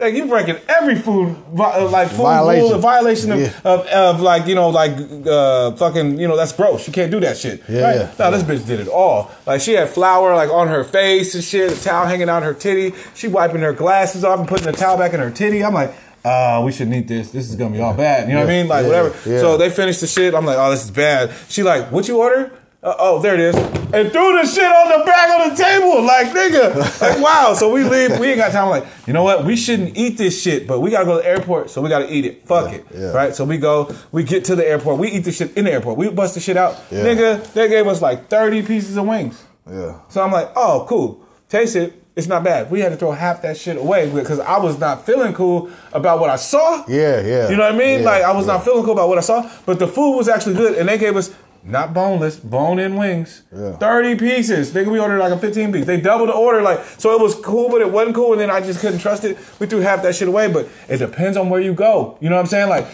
Like 0.00 0.14
you 0.14 0.26
breaking 0.26 0.56
every 0.66 0.96
food 0.96 1.36
uh, 1.58 1.88
like 1.90 2.08
food 2.08 2.16
Violation. 2.22 2.64
rule, 2.64 2.74
a 2.74 2.78
violation 2.78 3.32
of, 3.32 3.40
Yeah. 3.40 3.52
of, 3.64 3.86
of 3.86 4.20
like 4.20 4.46
you 4.46 4.54
know 4.54 4.70
like 4.70 4.92
uh 5.26 5.72
fucking 5.76 6.18
you 6.18 6.26
know 6.26 6.36
that's 6.36 6.52
gross. 6.52 6.86
You 6.86 6.92
can't 6.92 7.10
do 7.10 7.20
that 7.20 7.36
shit. 7.36 7.62
Yeah, 7.68 7.82
right? 7.82 7.96
yeah. 7.96 8.12
No, 8.18 8.30
this 8.30 8.42
bitch 8.42 8.66
did 8.66 8.80
it 8.80 8.88
all. 8.88 9.30
Like 9.46 9.60
she 9.60 9.72
had 9.74 9.88
flour 9.90 10.34
like 10.34 10.48
on 10.50 10.68
her 10.68 10.84
face 10.84 11.34
and 11.34 11.44
shit, 11.44 11.70
a 11.70 11.84
towel 11.84 12.06
hanging 12.06 12.28
out 12.30 12.42
her 12.42 12.54
titty. 12.54 12.96
She 13.14 13.28
wiping 13.28 13.60
her 13.60 13.72
glasses 13.74 14.24
off 14.24 14.38
and 14.38 14.48
putting 14.48 14.66
the 14.66 14.72
towel 14.72 14.96
back 14.96 15.12
in 15.12 15.20
her 15.20 15.30
titty. 15.30 15.62
I'm 15.62 15.74
like, 15.74 15.92
uh, 16.24 16.62
we 16.64 16.72
shouldn't 16.72 16.96
eat 16.96 17.08
this. 17.08 17.30
This 17.30 17.48
is 17.50 17.56
gonna 17.56 17.74
be 17.74 17.80
all 17.80 17.94
bad. 17.94 18.28
You 18.28 18.34
know 18.34 18.40
what 18.40 18.50
I 18.50 18.52
mean? 18.58 18.68
Like 18.68 18.82
yeah, 18.84 18.88
whatever. 18.88 19.30
yeah. 19.30 19.40
So 19.40 19.56
they 19.58 19.68
finished 19.70 20.00
the 20.00 20.06
shit. 20.06 20.34
I'm 20.34 20.46
like, 20.46 20.56
oh, 20.58 20.70
this 20.70 20.84
is 20.84 20.90
bad. 20.90 21.30
She 21.48 21.62
like, 21.62 21.92
what 21.92 22.08
you 22.08 22.18
order? 22.20 22.52
Uh, 22.82 22.94
oh, 22.98 23.20
there 23.20 23.34
it 23.34 23.40
is. 23.40 23.54
And 23.92 24.10
threw 24.10 24.40
the 24.40 24.46
shit 24.46 24.64
on 24.64 24.98
the 25.00 25.04
back 25.04 25.38
of 25.38 25.50
the 25.50 25.62
table. 25.62 26.02
Like, 26.02 26.28
nigga. 26.28 27.00
Like, 27.00 27.20
wow. 27.22 27.52
So 27.52 27.70
we 27.70 27.84
leave. 27.84 28.18
We 28.18 28.28
ain't 28.28 28.38
got 28.38 28.52
time. 28.52 28.64
I'm 28.64 28.70
like, 28.70 28.86
you 29.06 29.12
know 29.12 29.22
what? 29.22 29.44
We 29.44 29.54
shouldn't 29.54 29.98
eat 29.98 30.16
this 30.16 30.40
shit, 30.40 30.66
but 30.66 30.80
we 30.80 30.90
gotta 30.90 31.04
go 31.04 31.18
to 31.18 31.22
the 31.22 31.28
airport, 31.28 31.68
so 31.68 31.82
we 31.82 31.90
gotta 31.90 32.10
eat 32.12 32.24
it. 32.24 32.46
Fuck 32.46 32.72
it. 32.72 32.86
yeah. 32.94 33.12
Right? 33.12 33.34
So 33.34 33.44
we 33.44 33.58
go, 33.58 33.94
we 34.12 34.22
get 34.22 34.46
to 34.46 34.56
the 34.56 34.66
airport. 34.66 34.98
We 34.98 35.10
eat 35.10 35.24
the 35.24 35.32
shit 35.32 35.54
in 35.58 35.66
the 35.66 35.72
airport. 35.72 35.98
We 35.98 36.08
bust 36.08 36.34
the 36.34 36.40
shit 36.40 36.56
out. 36.56 36.82
Yeah. 36.90 37.04
Nigga, 37.04 37.52
they 37.52 37.68
gave 37.68 37.86
us 37.86 38.00
like 38.00 38.28
30 38.28 38.62
pieces 38.62 38.96
of 38.96 39.06
wings. 39.06 39.44
Yeah. 39.70 40.00
So 40.08 40.22
I'm 40.22 40.32
like, 40.32 40.50
oh, 40.56 40.86
cool. 40.88 41.22
Taste 41.50 41.76
it. 41.76 42.02
It's 42.16 42.26
not 42.26 42.42
bad. 42.44 42.70
We 42.70 42.80
had 42.80 42.90
to 42.90 42.96
throw 42.96 43.12
half 43.12 43.42
that 43.42 43.56
shit 43.56 43.76
away 43.76 44.10
because 44.12 44.40
I 44.40 44.58
was 44.58 44.78
not 44.78 45.06
feeling 45.06 45.32
cool 45.32 45.70
about 45.92 46.18
what 46.18 46.28
I 46.30 46.36
saw. 46.36 46.84
Yeah, 46.88 47.20
yeah. 47.20 47.50
You 47.50 47.56
know 47.56 47.64
what 47.64 47.74
I 47.74 47.78
mean? 47.78 48.00
Yeah, 48.00 48.06
like 48.06 48.22
I 48.22 48.32
was 48.32 48.46
yeah. 48.46 48.54
not 48.54 48.64
feeling 48.64 48.84
cool 48.84 48.94
about 48.94 49.08
what 49.08 49.18
I 49.18 49.22
saw, 49.22 49.50
but 49.64 49.78
the 49.78 49.86
food 49.86 50.16
was 50.16 50.28
actually 50.28 50.56
good, 50.56 50.76
and 50.76 50.88
they 50.88 50.98
gave 50.98 51.16
us 51.16 51.34
not 51.62 51.92
boneless, 51.92 52.36
bone-in 52.36 52.96
wings, 52.96 53.42
Yeah. 53.54 53.72
thirty 53.72 54.14
pieces. 54.14 54.72
Nigga, 54.72 54.86
we 54.90 54.98
ordered 54.98 55.18
like 55.18 55.32
a 55.32 55.38
fifteen 55.38 55.72
piece. 55.72 55.84
They 55.84 56.00
doubled 56.00 56.28
the 56.30 56.34
order, 56.34 56.62
like 56.62 56.80
so 56.98 57.12
it 57.14 57.20
was 57.20 57.34
cool, 57.34 57.68
but 57.68 57.80
it 57.80 57.90
wasn't 57.92 58.14
cool, 58.16 58.32
and 58.32 58.40
then 58.40 58.50
I 58.50 58.60
just 58.60 58.80
couldn't 58.80 58.98
trust 59.00 59.24
it. 59.24 59.36
We 59.58 59.66
threw 59.66 59.80
half 59.80 60.02
that 60.02 60.14
shit 60.14 60.28
away, 60.28 60.48
but 60.50 60.68
it 60.88 60.98
depends 60.98 61.36
on 61.36 61.50
where 61.50 61.60
you 61.60 61.74
go. 61.74 62.16
You 62.20 62.30
know 62.30 62.36
what 62.36 62.42
I'm 62.42 62.46
saying? 62.46 62.68
Like 62.68 62.86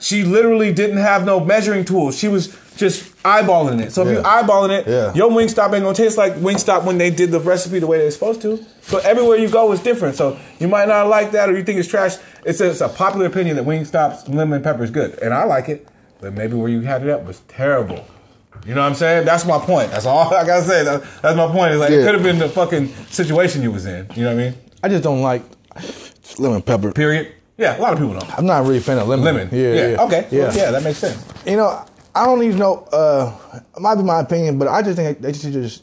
she 0.00 0.24
literally 0.24 0.72
didn't 0.72 0.98
have 0.98 1.24
no 1.24 1.40
measuring 1.40 1.84
tools. 1.84 2.18
She 2.18 2.28
was 2.28 2.54
just 2.76 3.16
eyeballing 3.22 3.80
it. 3.82 3.90
So 3.92 4.06
if 4.06 4.14
you 4.14 4.22
eyeballing 4.22 4.78
it, 4.78 4.86
Yeah. 4.86 5.14
your 5.14 5.30
Wingstop 5.30 5.72
ain't 5.72 5.82
gonna 5.82 5.94
taste 5.94 6.18
like 6.18 6.34
Wingstop 6.36 6.84
when 6.84 6.98
they 6.98 7.08
did 7.08 7.30
the 7.30 7.40
recipe 7.40 7.78
the 7.78 7.86
way 7.86 7.96
they're 7.98 8.10
supposed 8.10 8.42
to. 8.42 8.62
So 8.82 8.98
everywhere 8.98 9.38
you 9.38 9.48
go 9.48 9.72
is 9.72 9.80
different. 9.80 10.16
So 10.16 10.36
you 10.58 10.68
might 10.68 10.86
not 10.88 11.08
like 11.08 11.32
that, 11.32 11.48
or 11.48 11.56
you 11.56 11.64
think 11.64 11.78
it's 11.78 11.88
trash. 11.88 12.16
It's 12.44 12.60
a, 12.60 12.70
it's 12.70 12.82
a 12.82 12.88
popular 12.90 13.26
opinion 13.26 13.56
that 13.56 13.64
Wingstop's 13.64 14.28
lemon 14.28 14.62
pepper 14.62 14.84
is 14.84 14.90
good, 14.90 15.18
and 15.20 15.32
I 15.32 15.44
like 15.44 15.68
it. 15.70 15.86
But 16.20 16.34
maybe 16.34 16.54
where 16.54 16.68
you 16.68 16.80
had 16.80 17.02
it 17.02 17.08
at 17.08 17.24
was 17.24 17.40
terrible. 17.48 18.06
You 18.66 18.74
know 18.74 18.80
what 18.80 18.88
I'm 18.88 18.94
saying? 18.94 19.26
That's 19.26 19.44
my 19.44 19.58
point. 19.58 19.90
That's 19.90 20.06
all 20.06 20.32
I 20.34 20.46
gotta 20.46 20.64
say. 20.64 20.84
That, 20.84 21.02
that's 21.22 21.36
my 21.36 21.46
point. 21.46 21.72
Is 21.74 21.80
like 21.80 21.90
it 21.90 22.04
could 22.04 22.14
have 22.14 22.22
been 22.22 22.38
the 22.38 22.48
fucking 22.48 22.88
situation 23.10 23.62
you 23.62 23.70
was 23.70 23.86
in. 23.86 24.06
You 24.14 24.24
know 24.24 24.34
what 24.34 24.42
I 24.42 24.50
mean? 24.50 24.58
I 24.82 24.88
just 24.88 25.02
don't 25.04 25.22
like 25.22 25.42
lemon 26.38 26.62
pepper. 26.62 26.92
Period. 26.92 27.32
Yeah, 27.58 27.78
a 27.78 27.80
lot 27.80 27.92
of 27.92 27.98
people 27.98 28.12
don't. 28.14 28.38
I'm 28.38 28.44
not 28.46 28.62
really 28.62 28.78
a 28.78 28.80
fan 28.80 28.98
of 28.98 29.08
lemon. 29.08 29.24
Lemon. 29.24 29.48
Yeah, 29.50 29.90
yeah. 29.90 30.02
Okay. 30.02 30.28
Yeah. 30.30 30.52
Yeah. 30.54 30.70
that 30.72 30.82
makes 30.82 30.98
sense. 30.98 31.24
You 31.46 31.56
know, 31.56 31.84
I 32.14 32.26
don't 32.26 32.42
even 32.42 32.58
know. 32.58 32.86
Uh, 32.92 33.34
it 33.74 33.80
might 33.80 33.94
be 33.94 34.02
my 34.02 34.20
opinion, 34.20 34.58
but 34.58 34.68
I 34.68 34.82
just 34.82 34.96
think 34.96 35.20
they 35.20 35.32
should 35.32 35.52
just 35.52 35.82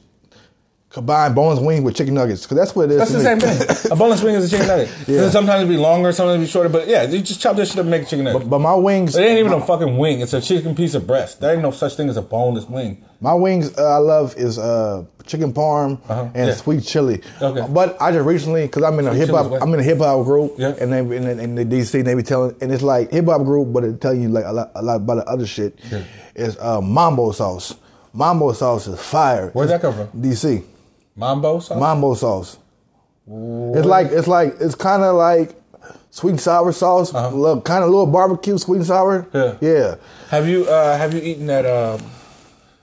combine 0.94 1.34
boneless 1.34 1.60
wings 1.60 1.84
with 1.84 1.96
chicken 1.96 2.14
nuggets 2.14 2.44
because 2.44 2.56
that's 2.58 2.76
what 2.76 2.86
it 2.86 2.92
is. 2.92 2.98
That's 3.00 3.12
the 3.12 3.18
me. 3.18 3.24
same 3.24 3.40
thing. 3.40 3.92
A 3.92 3.96
boneless 3.96 4.22
wing 4.22 4.36
is 4.36 4.46
a 4.46 4.50
chicken 4.50 4.68
nugget. 4.68 4.90
Yeah. 5.08 5.30
Sometimes 5.32 5.64
it 5.66 5.68
be 5.68 5.76
longer, 5.78 6.12
sometimes 6.12 6.42
it 6.42 6.46
be 6.46 6.52
shorter, 6.52 6.70
but 6.70 6.88
yeah, 6.88 7.04
you 7.04 7.20
just 7.22 7.42
chop 7.42 7.56
this 7.56 7.70
shit 7.70 7.80
up 7.80 7.82
and 7.82 7.90
make 7.92 8.04
a 8.04 8.06
chicken 8.06 8.26
nugget. 8.26 8.48
but 8.48 8.60
my 8.60 8.76
wings, 8.76 9.16
It 9.16 9.22
ain't 9.24 9.40
even 9.40 9.54
a 9.54 9.66
fucking 9.66 9.98
wing. 9.98 10.22
It's 10.22 10.34
a 10.34 10.40
chicken 10.42 10.76
piece 10.76 10.94
of 10.94 11.08
breast. 11.08 11.42
There 11.42 11.52
ain't 11.52 11.64
no 11.64 11.72
such 11.72 11.96
thing 11.96 12.10
as 12.10 12.18
a 12.18 12.22
boneless 12.22 12.66
wing. 12.70 13.04
my 13.20 13.34
wings 13.34 13.76
uh, 13.78 13.96
I 13.96 13.98
love 13.98 14.36
is 14.38 14.60
uh, 14.60 15.04
chicken 15.26 15.52
parm 15.52 16.00
Uh-huh. 16.08 16.30
and 16.36 16.48
Yeah. 16.50 16.54
sweet 16.54 16.84
chili. 16.84 17.22
Okay. 17.42 17.66
But 17.74 18.00
I 18.00 18.12
just 18.12 18.26
recently 18.28 18.62
because 18.68 18.84
I'm 18.84 19.00
in 19.00 19.08
a 19.08 19.16
hip 19.16 19.30
hop? 19.30 19.52
I'm 19.64 19.74
in 19.74 19.80
a 19.80 19.84
hip 19.84 19.98
hop 19.98 20.24
group, 20.26 20.54
Yeah. 20.60 20.76
and 20.80 20.94
they 20.94 21.00
in, 21.00 21.10
the- 21.24 21.40
in 21.42 21.56
the 21.56 21.66
DC 21.66 22.04
they 22.06 22.14
be 22.14 22.22
telling, 22.24 22.56
and 22.62 22.72
it's 22.72 22.84
like 22.84 23.10
hip 23.12 23.26
hop 23.26 23.44
group, 23.46 23.74
but 23.74 23.84
it 23.84 24.00
tell 24.00 24.14
you 24.14 24.30
like 24.30 24.46
a 24.46 24.52
lot, 24.54 24.72
a 24.76 24.84
lot 24.84 24.98
about 24.98 25.16
the 25.16 25.26
other 25.26 25.48
shit. 25.48 25.80
Yeah. 25.92 26.04
Is 26.36 26.56
uh, 26.60 26.82
mambo 26.82 27.32
sauce. 27.32 27.74
Mambo 28.16 28.52
sauce 28.54 28.86
is 28.88 29.00
fire. 29.00 29.50
Where'd 29.54 29.70
that 29.72 29.82
come 29.82 29.94
from? 29.96 30.08
DC. 30.22 30.64
Mambo 31.16 31.60
sauce? 31.60 31.80
Mambo 31.80 32.14
sauce. 32.16 32.58
It's 33.28 33.86
like 33.86 34.08
it's 34.12 34.28
like 34.28 34.56
it's 34.60 34.76
kind 34.76 35.04
of 35.04 35.16
like 35.16 35.56
sweet 36.12 36.32
and 36.32 36.42
sour 36.42 36.72
sauce, 36.72 37.14
Uh-huh. 37.14 37.30
little 37.36 37.62
kind 37.62 37.84
of 37.84 37.90
little 37.90 38.06
barbecue 38.08 38.58
sweet 38.58 38.78
and 38.78 38.86
sour. 38.86 39.28
Yeah. 39.34 39.56
yeah. 39.62 39.96
have 40.30 40.48
you 40.48 40.66
uh, 40.66 40.98
have 40.98 41.14
you 41.14 41.22
eaten 41.22 41.46
that? 41.48 41.66
Um, 41.66 42.02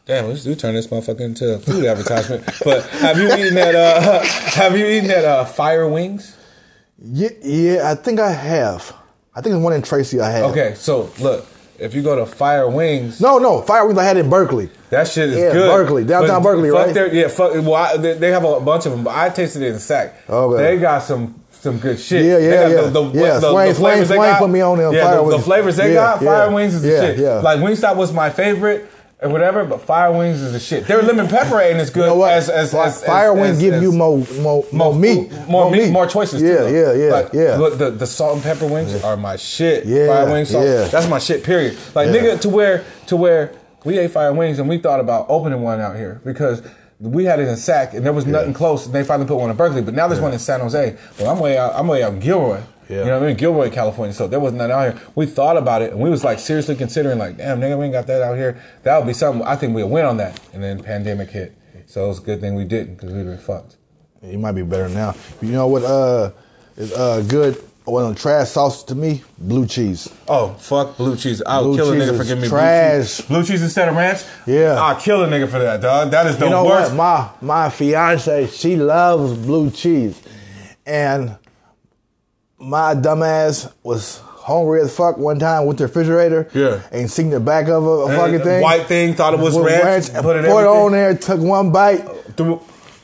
damn, 0.07 0.29
let's 0.29 0.45
do 0.45 0.55
turn 0.55 0.75
this 0.75 0.87
motherfucker 0.87 1.21
into 1.21 1.55
a 1.55 1.59
food 1.59 1.85
advertisement. 1.85 2.45
but 2.65 2.85
have 2.87 3.19
you 3.19 3.27
eaten 3.35 3.55
that? 3.55 3.75
Uh, 3.75 4.23
have 4.55 4.77
you 4.79 4.87
eaten 4.87 5.09
that 5.09 5.25
uh, 5.25 5.45
fire 5.45 5.87
wings? 5.89 6.37
Yeah, 7.03 7.31
yeah, 7.43 7.91
I 7.91 7.95
think 7.95 8.21
I 8.21 8.31
have. 8.31 8.95
I 9.35 9.41
think 9.41 9.55
it's 9.55 9.63
one 9.63 9.73
in 9.73 9.83
Tracy 9.83 10.21
I 10.21 10.31
have. 10.31 10.51
Okay, 10.51 10.75
so 10.75 11.11
look, 11.21 11.47
if 11.81 11.95
you 11.95 12.03
go 12.03 12.17
to 12.17 12.27
Fire 12.27 12.69
Wings, 12.69 13.21
No, 13.21 13.39
no, 13.39 13.63
fire 13.63 13.87
wings 13.87 13.99
I 13.99 14.05
had 14.05 14.17
in 14.17 14.29
Berkeley. 14.31 14.71
That 14.91 15.09
shit 15.09 15.31
is 15.31 15.37
Yeah, 15.39 15.53
good. 15.53 15.69
Berkeley, 15.71 16.05
downtown 16.05 16.43
But 16.43 16.51
Berkeley, 16.51 16.71
fuck 16.71 16.87
right? 16.87 16.95
Their, 16.95 17.15
yeah, 17.15 17.29
fuck. 17.29 17.55
Well, 17.55 17.75
I, 17.75 17.97
they, 17.97 18.15
they 18.15 18.31
have 18.31 18.45
a 18.45 18.61
bunch 18.61 18.87
of 18.87 18.93
them, 18.93 19.05
but 19.05 19.15
I 19.17 19.29
tasted 19.31 19.63
it 19.63 19.73
in 19.73 19.79
Sac. 19.79 20.15
Okay. 20.29 20.63
They 20.63 20.79
got 20.79 21.01
some 21.03 21.37
some 21.53 21.79
good 21.79 21.99
shit. 22.01 22.25
Yeah, 22.25 22.39
They 22.39 22.45
yeah, 22.49 22.51
got 22.63 22.71
yeah. 22.71 22.81
The, 22.83 22.91
the, 22.91 23.03
Yeah, 23.21 23.39
the, 23.39 23.51
Swain- 23.51 23.69
the 23.69 23.75
flavors 23.75 24.09
they 24.09 24.15
Swain- 24.15 24.19
Swain 24.27 24.33
got. 24.33 24.39
put 24.41 24.51
me 24.51 24.61
on 24.63 24.79
them 24.79 24.95
yeah, 24.95 25.05
Fire 25.05 25.25
the, 25.25 25.37
the 25.37 25.43
flavors 25.43 25.77
they 25.77 25.89
Yeah, 25.89 25.95
got. 25.95 26.23
yeah. 26.23 26.29
Fire 26.29 26.51
Wings 26.55 26.75
is 26.75 26.83
the 26.83 26.89
shit. 26.89 27.19
yeah. 27.19 27.35
Like 27.41 27.59
Wingstop 27.61 27.97
was 27.97 28.13
my 28.13 28.31
favorite. 28.31 28.91
Or 29.23 29.29
whatever, 29.29 29.67
but 29.67 29.83
Fire 29.83 30.11
Wings 30.13 30.41
is 30.41 30.53
the 30.55 30.61
shit. 30.61 30.87
Their 30.87 31.03
lemon 31.03 31.29
pepper 31.29 31.61
ain't 31.61 31.77
as 31.79 31.91
good 31.91 32.09
You 32.09 32.17
know 32.17 32.25
as 32.25 32.49
as, 32.49 32.75
as 32.75 33.05
fire 33.05 33.33
as, 33.33 33.39
wings 33.39 33.57
as, 33.57 33.63
give 33.63 33.83
you 33.83 33.93
more 33.93 34.27
more 34.41 34.65
more 34.73 34.95
meat, 34.95 35.31
more, 35.47 35.71
meat, 35.71 35.91
more 35.91 36.07
choices. 36.07 36.41
Yeah, 36.41 36.61
too, 36.69 36.75
yeah, 36.75 36.93
yeah, 36.95 37.13
Like, 37.13 37.33
yeah. 37.35 37.57
Look, 37.57 37.77
the 37.77 37.91
the 37.91 38.07
salt 38.07 38.37
and 38.37 38.43
pepper 38.43 38.67
wings 38.67 38.95
are 39.05 39.19
my 39.19 39.37
shit. 39.37 39.85
Yeah, 39.85 40.07
fire 40.07 40.33
wings, 40.33 40.49
salt. 40.49 40.65
yeah. 40.65 40.87
That's 40.89 41.07
my 41.07 41.19
shit. 41.19 41.45
Period. 41.45 41.77
Like 41.95 42.07
Yeah. 42.09 42.15
nigga, 42.15 42.41
to 42.41 42.49
where 42.49 42.85
to 43.09 43.17
where 43.17 43.53
we 43.85 43.99
ate 43.99 44.11
fire 44.11 44.33
wings 44.33 44.59
and 44.59 44.67
we 44.71 44.79
thought 44.79 45.01
about 45.01 45.27
opening 45.29 45.61
one 45.63 45.81
out 45.81 45.97
here 45.97 46.21
because. 46.25 46.63
We 47.03 47.25
had 47.25 47.41
it 47.41 47.49
in 47.49 47.57
Sac 47.57 47.95
and 47.95 48.05
there 48.05 48.13
was 48.13 48.27
nothing 48.27 48.53
close, 48.53 48.85
and 48.85 48.95
they 48.95 49.03
finally 49.05 49.27
put 49.27 49.39
one 49.39 49.49
in 49.49 49.57
Berkeley. 49.57 49.81
But 49.81 49.95
now 49.95 50.07
there's 50.07 50.21
one 50.21 50.35
in 50.35 50.39
San 50.39 50.61
Jose. 50.61 50.99
But 51.17 51.27
I'm 51.27 51.39
way 51.39 51.57
out. 51.57 51.73
I'm 51.75 51.89
way 51.89 52.03
out 52.03 52.13
in 52.13 52.21
Gilroy. 52.21 52.61
Yeah. 52.91 52.99
You 52.99 53.05
know 53.05 53.19
what 53.21 53.23
I 53.25 53.27
mean? 53.29 53.37
Gilroy, 53.37 53.71
California. 53.71 54.13
So 54.13 54.27
there 54.27 54.41
was 54.41 54.53
none 54.53 54.71
out 54.71 54.93
here. 54.95 55.03
We 55.15 55.27
thought 55.27 55.57
about 55.57 55.81
it, 55.83 55.93
and 55.93 56.01
we 56.01 56.11
was 56.11 56.25
like 56.25 56.41
seriously 56.41 56.75
considering, 56.75 57.19
like, 57.19 57.37
damn, 57.37 57.61
nigga, 57.61 57.79
we 57.79 57.85
ain't 57.85 57.93
got 57.93 58.07
that 58.09 58.21
out 58.21 58.37
here. 58.37 58.61
That 58.83 58.99
would 58.99 59.07
be 59.07 59.13
something. 59.13 59.47
I 59.47 59.55
think 59.55 59.75
we'd 59.77 59.85
win 59.85 60.05
on 60.05 60.17
that. 60.17 60.41
And 60.53 60.63
then 60.63 60.83
pandemic 60.83 61.31
hit, 61.31 61.57
so 61.87 62.05
it 62.07 62.09
was 62.09 62.19
a 62.19 62.23
good 62.23 62.41
thing 62.41 62.57
we 62.57 62.65
didn't 62.65 62.97
because 62.97 63.13
we'd 63.13 63.25
been 63.25 63.39
fucked. 63.39 63.77
You 64.23 64.39
might 64.39 64.53
be 64.53 64.63
better 64.63 64.89
now. 64.89 65.15
You 65.41 65.53
know 65.53 65.69
what? 65.69 65.85
Uh, 65.85 66.33
is 66.77 66.93
uh 66.93 67.23
good. 67.29 67.63
One 67.85 68.05
of 68.11 68.17
trash 68.21 68.51
sauce 68.51 68.85
to 68.85 68.95
me, 68.95 69.23
blue 69.39 69.67
cheese. 69.67 70.09
Oh 70.29 70.51
fuck 70.59 70.97
blue 70.97 71.17
cheese! 71.17 71.43
I'll 71.45 71.65
Blue 71.65 71.77
kill 71.77 71.93
a 71.93 71.97
nigga 71.97 72.17
for 72.17 72.25
giving 72.25 72.43
me 72.43 72.49
trash. 72.49 72.97
blue 72.97 73.03
cheese. 73.03 73.27
Blue 73.27 73.45
cheese 73.45 73.63
instead 73.63 73.89
of 73.89 73.97
ranch. 73.97 74.23
Yeah. 74.47 74.75
I'll 74.81 75.01
kill 75.01 75.25
a 75.25 75.27
nigga 75.27 75.49
for 75.49 75.59
that, 75.59 75.81
dog. 75.81 76.11
That 76.11 76.27
is 76.27 76.37
the 76.37 76.45
you 76.45 76.51
know 76.51 76.65
worst. 76.67 76.91
what? 76.95 76.97
My 77.43 77.65
my 77.65 77.71
fiance, 77.71 78.47
she 78.49 78.77
loves 78.77 79.33
blue 79.39 79.71
cheese, 79.71 80.21
and 80.87 81.37
my 82.61 82.95
dumbass 82.95 83.73
was 83.83 84.19
hungry 84.19 84.81
as 84.83 84.95
fuck 84.95 85.17
one 85.17 85.39
time 85.39 85.67
with 85.67 85.79
the 85.79 85.87
refrigerator. 85.87 86.49
Yeah. 86.55 86.81
and 86.93 87.11
seen 87.11 87.31
the 87.31 87.41
back 87.41 87.69
of 87.69 87.85
a, 87.85 87.89
a 87.89 88.17
fucking 88.17 88.41
thing. 88.41 88.63
white 88.63 88.87
thing, 88.87 89.15
thought 89.15 89.35
it 89.35 89.41
was 89.41 89.55
With 89.57 89.67
ranch, 89.67 90.09
and 90.09 90.17
put 90.17 90.23
put 90.23 90.37
it 90.37 90.45
it, 90.45 90.51
on 90.51 90.93
there. 90.93 91.15
Took 91.17 91.41
one 91.41 91.73
bite, 91.73 92.01
Through- 92.37 92.61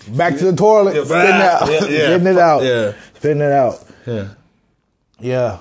back 0.09 0.37
to 0.39 0.51
the 0.51 0.57
toilet, 0.57 0.95
Yeah, 0.97 1.05
spitting 1.05 1.35
it 1.35 1.41
out, 1.41 1.69
yeah, 1.69 1.73
yeah. 1.73 2.05
spitting 2.07 2.27
it 2.27 2.39
out, 2.39 2.63
Yeah. 2.63 2.93
spitting 3.15 3.41
it 3.43 3.53
out. 3.53 3.85
Yeah. 4.07 4.29
Yeah. 5.19 5.59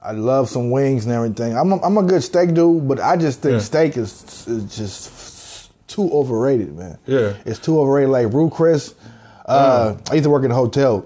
I 0.00 0.12
love 0.12 0.48
some 0.48 0.70
wings 0.70 1.04
and 1.06 1.12
everything. 1.14 1.56
I'm 1.56 1.72
a, 1.72 1.82
I'm 1.82 1.98
a 1.98 2.02
good 2.02 2.22
steak 2.22 2.54
dude, 2.54 2.86
but 2.88 3.00
I 3.00 3.16
just 3.16 3.40
think 3.42 3.54
Yeah. 3.54 3.58
steak 3.60 3.96
is, 3.96 4.46
is 4.46 4.76
just 4.76 5.70
too 5.88 6.08
overrated, 6.12 6.76
man. 6.76 6.98
Yeah. 7.06 7.34
It's 7.44 7.58
too 7.58 7.78
overrated. 7.80 8.10
Like 8.10 8.32
Ruth's 8.32 8.56
Chris, 8.56 8.94
uh, 9.46 9.96
I 10.10 10.14
used 10.14 10.24
to 10.24 10.30
work 10.30 10.44
in 10.44 10.50
a 10.50 10.54
hotel, 10.54 11.04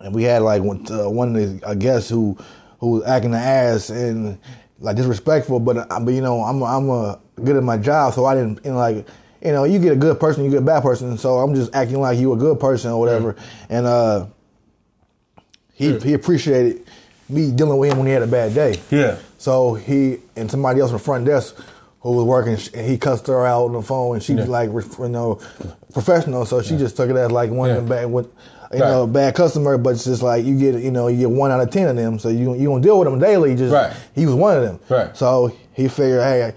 and 0.00 0.14
we 0.14 0.22
had 0.24 0.42
like 0.42 0.62
one, 0.62 0.86
uh, 0.90 1.08
one 1.08 1.34
of 1.36 1.60
the 1.60 1.68
I 1.68 1.74
guess 1.74 2.08
who 2.08 2.36
who 2.78 2.92
was 2.92 3.04
acting 3.04 3.30
the 3.32 3.38
ass 3.38 3.90
and 3.90 4.38
like 4.80 4.96
disrespectful. 4.96 5.60
But 5.60 5.76
uh, 5.90 6.00
but 6.00 6.14
you 6.14 6.20
know 6.22 6.42
I'm 6.42 6.62
I'm 6.62 6.90
uh, 6.90 7.16
good 7.42 7.56
at 7.56 7.62
my 7.62 7.76
job, 7.76 8.14
so 8.14 8.24
I 8.24 8.34
didn't 8.34 8.64
like 8.64 9.06
you 9.44 9.52
know 9.52 9.64
you 9.64 9.78
get 9.78 9.92
a 9.92 9.96
good 9.96 10.18
person, 10.18 10.44
you 10.44 10.50
get 10.50 10.58
a 10.58 10.64
bad 10.64 10.82
person. 10.82 11.16
So 11.18 11.38
I'm 11.38 11.54
just 11.54 11.74
acting 11.74 12.00
like 12.00 12.18
you 12.18 12.32
a 12.32 12.36
good 12.36 12.58
person 12.58 12.90
or 12.90 12.98
whatever. 13.00 13.36
And 13.68 13.86
uh, 13.86 14.26
he 15.74 15.98
he 15.98 16.14
appreciated 16.14 16.86
me 17.28 17.50
dealing 17.52 17.78
with 17.78 17.92
him 17.92 17.98
when 17.98 18.06
he 18.06 18.12
had 18.12 18.22
a 18.22 18.26
bad 18.26 18.54
day. 18.54 18.80
Yeah. 18.90 19.18
So 19.38 19.74
he 19.74 20.18
and 20.36 20.50
somebody 20.50 20.80
else 20.80 20.90
on 20.90 20.96
the 20.98 21.02
front 21.02 21.24
desk 21.26 21.56
who 22.00 22.12
was 22.12 22.24
working, 22.24 22.56
and 22.74 22.90
he 22.90 22.96
cussed 22.96 23.26
her 23.26 23.44
out 23.46 23.64
on 23.66 23.72
the 23.74 23.82
phone, 23.82 24.14
and 24.16 24.22
she 24.22 24.34
was 24.34 24.46
Yeah. 24.46 24.50
like, 24.52 24.70
you 24.70 25.08
know, 25.08 25.38
professional. 25.92 26.46
So 26.46 26.62
she 26.62 26.78
just 26.78 26.96
took 26.96 27.10
it 27.10 27.16
as 27.16 27.30
like 27.30 27.50
one 27.50 27.68
of 27.70 27.76
Yeah. 27.76 27.80
them 27.80 27.88
bad, 27.88 28.10
you 28.72 28.78
know, 28.80 29.06
bad 29.06 29.34
customer. 29.34 29.76
But 29.78 29.90
it's 29.90 30.04
just 30.04 30.22
like 30.22 30.44
you 30.44 30.58
get, 30.58 30.82
you 30.82 30.90
know, 30.90 31.08
you 31.08 31.18
get 31.18 31.30
one 31.30 31.50
out 31.50 31.60
of 31.60 31.70
ten 31.70 31.88
of 31.88 31.96
them. 31.96 32.18
So 32.18 32.28
you 32.28 32.54
you 32.54 32.68
gonna 32.68 32.82
deal 32.82 32.98
with 32.98 33.08
them 33.08 33.18
daily. 33.18 33.54
Just 33.56 33.72
Right. 33.72 33.92
he 34.14 34.26
was 34.26 34.34
one 34.34 34.56
of 34.56 34.62
them. 34.62 34.78
Right. 34.88 35.16
So 35.16 35.52
he 35.72 35.88
figured, 35.88 36.22
hey. 36.22 36.52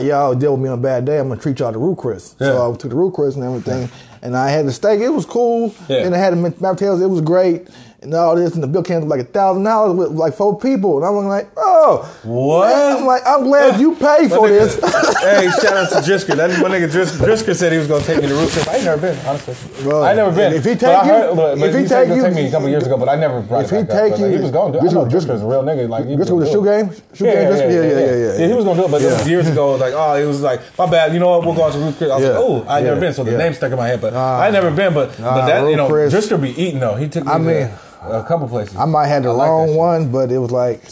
Y'all 0.00 0.36
deal 0.36 0.52
with 0.52 0.60
me 0.60 0.68
on 0.68 0.78
a 0.78 0.80
bad 0.80 1.04
day. 1.04 1.18
I'm 1.18 1.26
gonna 1.28 1.40
treat 1.40 1.58
y'all 1.58 1.72
to 1.72 1.78
Ruth's 1.78 2.00
Chris. 2.00 2.36
Yeah. 2.38 2.46
So 2.52 2.72
I 2.72 2.76
took 2.76 2.90
the 2.90 2.96
Ruth's 2.96 3.16
Chris 3.16 3.34
and 3.34 3.42
everything, 3.42 3.90
and 4.22 4.36
I 4.36 4.48
had 4.48 4.64
the 4.64 4.70
steak. 4.70 5.00
It 5.00 5.08
was 5.08 5.26
cool. 5.26 5.74
Yeah. 5.88 6.04
And 6.04 6.14
I 6.14 6.18
had 6.18 6.32
the 6.32 6.50
potatoes. 6.52 7.00
It 7.00 7.08
was 7.10 7.20
great. 7.20 7.66
And 8.02 8.14
all 8.14 8.34
this, 8.34 8.54
and 8.54 8.62
the 8.62 8.66
bill 8.66 8.82
came 8.82 9.02
to 9.02 9.06
like 9.06 9.20
a 9.20 9.24
thousand 9.24 9.64
dollars 9.64 9.94
with 9.94 10.12
like 10.12 10.32
four 10.32 10.58
people, 10.58 10.96
and 10.96 11.04
I'm 11.04 11.22
like, 11.28 11.50
oh, 11.58 12.08
What? 12.24 12.74
I'm 12.74 13.04
like, 13.04 13.20
I'm 13.26 13.44
glad 13.44 13.78
you 13.78 13.94
paid 13.94 14.30
for 14.30 14.48
this. 14.48 14.74
hey, 15.20 15.50
shout 15.60 15.76
out 15.76 15.90
to 15.90 16.00
Drisker. 16.00 16.34
That 16.34 16.48
my 16.62 16.70
nigga 16.70 16.88
Drisker, 16.88 17.18
Drisker 17.26 17.54
said 17.54 17.72
he 17.72 17.78
was 17.78 17.88
gonna 17.88 18.02
take 18.02 18.22
me 18.22 18.28
to 18.28 18.34
Chris. 18.34 18.66
I 18.66 18.76
ain't 18.76 18.84
never 18.84 19.02
been, 19.02 19.18
honestly. 19.26 19.54
Bro, 19.82 20.00
I 20.00 20.08
ain't 20.10 20.16
never 20.16 20.34
been. 20.34 20.54
if 20.54 20.64
he 20.64 20.76
take 20.76 21.04
you- 21.04 21.10
heard- 21.12 21.58
if 21.58 21.74
he 21.74 21.82
he 21.82 21.86
take 21.88 22.08
you- 22.08 22.22
take 22.22 22.34
me 22.34 22.46
a 22.46 22.50
couple 22.50 22.70
years 22.70 22.86
ago, 22.86 22.96
but 22.96 23.10
I 23.10 23.16
never 23.16 23.42
brought 23.42 23.66
if 23.66 23.72
it 23.72 23.76
he 23.76 23.82
back 23.84 23.90
up. 23.90 24.02
take 24.02 24.10
like, 24.12 24.20
you- 24.20 24.36
he 24.38 24.42
was 24.42 24.50
gonna 24.50 24.72
do. 24.72 24.78
I 24.88 24.92
know 24.92 25.02
a 25.02 25.04
real 25.04 25.62
nigga. 25.62 25.86
Like 25.86 26.06
he 26.06 26.16
Drisker 26.16 26.36
with 26.38 26.46
the 26.46 26.52
shoe 26.52 26.64
game? 26.64 26.90
Shoe 27.12 27.26
yeah, 27.26 27.34
game, 27.34 27.42
yeah, 27.42 27.56
yeah, 27.58 27.68
Yeah, 27.68 27.82
yeah, 27.82 28.14
yeah, 28.16 28.38
yeah, 28.40 28.46
he 28.48 28.54
was 28.54 28.64
gonna 28.64 28.80
do 28.80 28.86
it, 28.86 28.90
but 28.90 29.02
it 29.02 29.12
was 29.12 29.26
Yeah. 29.26 29.30
years 29.30 29.48
ago. 29.48 29.76
Like, 29.80 29.92
oh, 29.94 30.14
it 30.14 30.24
was 30.26 30.40
like, 30.42 30.60
my 30.78 30.86
bad. 30.90 31.12
You 31.12 31.20
know 31.20 31.38
what? 31.38 31.44
We'll 31.46 31.54
go 31.54 31.70
to 31.70 31.96
Chris. 31.96 32.10
I 32.10 32.16
was 32.16 32.24
like, 32.24 32.36
oh, 32.36 32.64
I 32.66 32.80
never 32.80 32.98
been. 32.98 33.12
So 33.12 33.24
the 33.24 33.36
name 33.36 33.52
stuck 33.52 33.72
in 33.72 33.76
my 33.78 33.88
head, 33.88 34.00
but 34.00 34.14
I 34.14 34.48
never 34.50 34.70
been. 34.70 34.94
But 34.94 35.16
but 35.18 35.46
that 35.46 35.68
you 35.68 35.76
know, 35.76 35.88
Drisker 35.88 36.40
be 36.40 36.50
eating 36.50 36.80
though. 36.80 36.94
He 36.94 37.08
took 37.08 37.24
me 37.26 37.32
I 37.32 37.38
mean, 37.38 37.70
a 38.02 38.24
couple 38.26 38.48
places. 38.48 38.76
I 38.76 38.84
might 38.84 39.06
have 39.08 39.22
the 39.22 39.30
I 39.30 39.32
like 39.32 39.48
that 39.66 39.68
shit. 39.68 39.76
one, 39.78 40.12
but 40.12 40.32
it 40.32 40.38
was 40.38 40.50
like, 40.50 40.82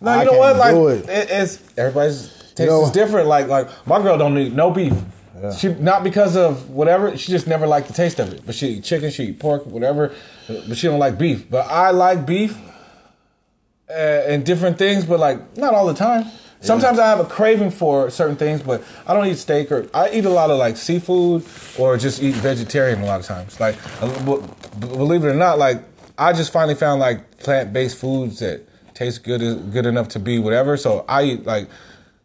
No, 0.00 0.10
I 0.10 0.18
you 0.20 0.24
know 0.24 0.30
can't 0.32 0.38
what? 0.40 0.56
Like 0.56 0.74
do 0.74 0.88
it. 0.88 1.08
it, 1.08 1.28
it's 1.30 1.62
everybody's 1.78 2.28
taste 2.54 2.68
know- 2.70 2.84
is 2.84 2.90
different. 2.90 3.28
Like 3.28 3.48
like 3.48 3.68
my 3.86 4.02
girl 4.02 4.16
don't 4.18 4.36
eat 4.38 4.52
no 4.52 4.70
beef. 4.70 4.94
She 5.58 5.68
not 5.74 6.04
because 6.04 6.36
of 6.36 6.70
whatever. 6.70 7.16
She 7.16 7.32
just 7.32 7.48
never 7.48 7.66
liked 7.66 7.88
the 7.88 7.94
taste 7.94 8.20
of 8.20 8.32
it. 8.32 8.46
But 8.46 8.54
she 8.54 8.68
eat 8.74 8.84
chicken, 8.84 9.10
she 9.10 9.24
eat 9.24 9.40
pork, 9.40 9.66
whatever. 9.66 10.14
But 10.46 10.76
she 10.76 10.86
don't 10.86 11.00
like 11.00 11.18
beef. 11.18 11.50
But 11.50 11.66
I 11.68 11.90
like 11.90 12.24
beef 12.26 12.56
uh, 13.90 13.92
and 13.92 14.44
different 14.46 14.78
things, 14.78 15.04
but 15.04 15.18
like 15.20 15.56
not 15.56 15.74
all 15.74 15.86
the 15.86 15.94
time. 15.94 16.26
Sometimes 16.60 17.00
I 17.00 17.08
have 17.08 17.18
a 17.18 17.24
craving 17.24 17.72
for 17.72 18.08
certain 18.08 18.36
things, 18.36 18.62
but 18.62 18.84
I 19.04 19.14
don't 19.14 19.26
eat 19.26 19.38
steak 19.38 19.72
or 19.72 19.88
I 19.92 20.10
eat 20.10 20.24
a 20.26 20.30
lot 20.30 20.48
of 20.50 20.58
like 20.60 20.76
seafood 20.76 21.44
or 21.76 21.96
just 21.96 22.22
eat 22.22 22.36
vegetarian 22.36 23.02
a 23.02 23.06
lot 23.06 23.18
of 23.18 23.26
times. 23.26 23.58
Like, 23.58 23.74
uh, 24.00 24.06
b- 24.24 24.40
b- 24.78 24.86
believe 24.86 25.24
it 25.24 25.28
or 25.28 25.34
not, 25.34 25.58
like 25.58 25.82
I 26.18 26.32
just 26.32 26.52
finally 26.52 26.74
found 26.74 27.00
like 27.00 27.38
plant 27.38 27.72
based 27.72 27.98
foods 27.98 28.40
that 28.40 28.66
taste 28.94 29.24
good 29.24 29.40
good 29.72 29.86
enough 29.86 30.08
to 30.10 30.18
be 30.18 30.38
whatever. 30.38 30.76
So 30.76 31.04
I 31.08 31.24
eat 31.24 31.44
like 31.44 31.68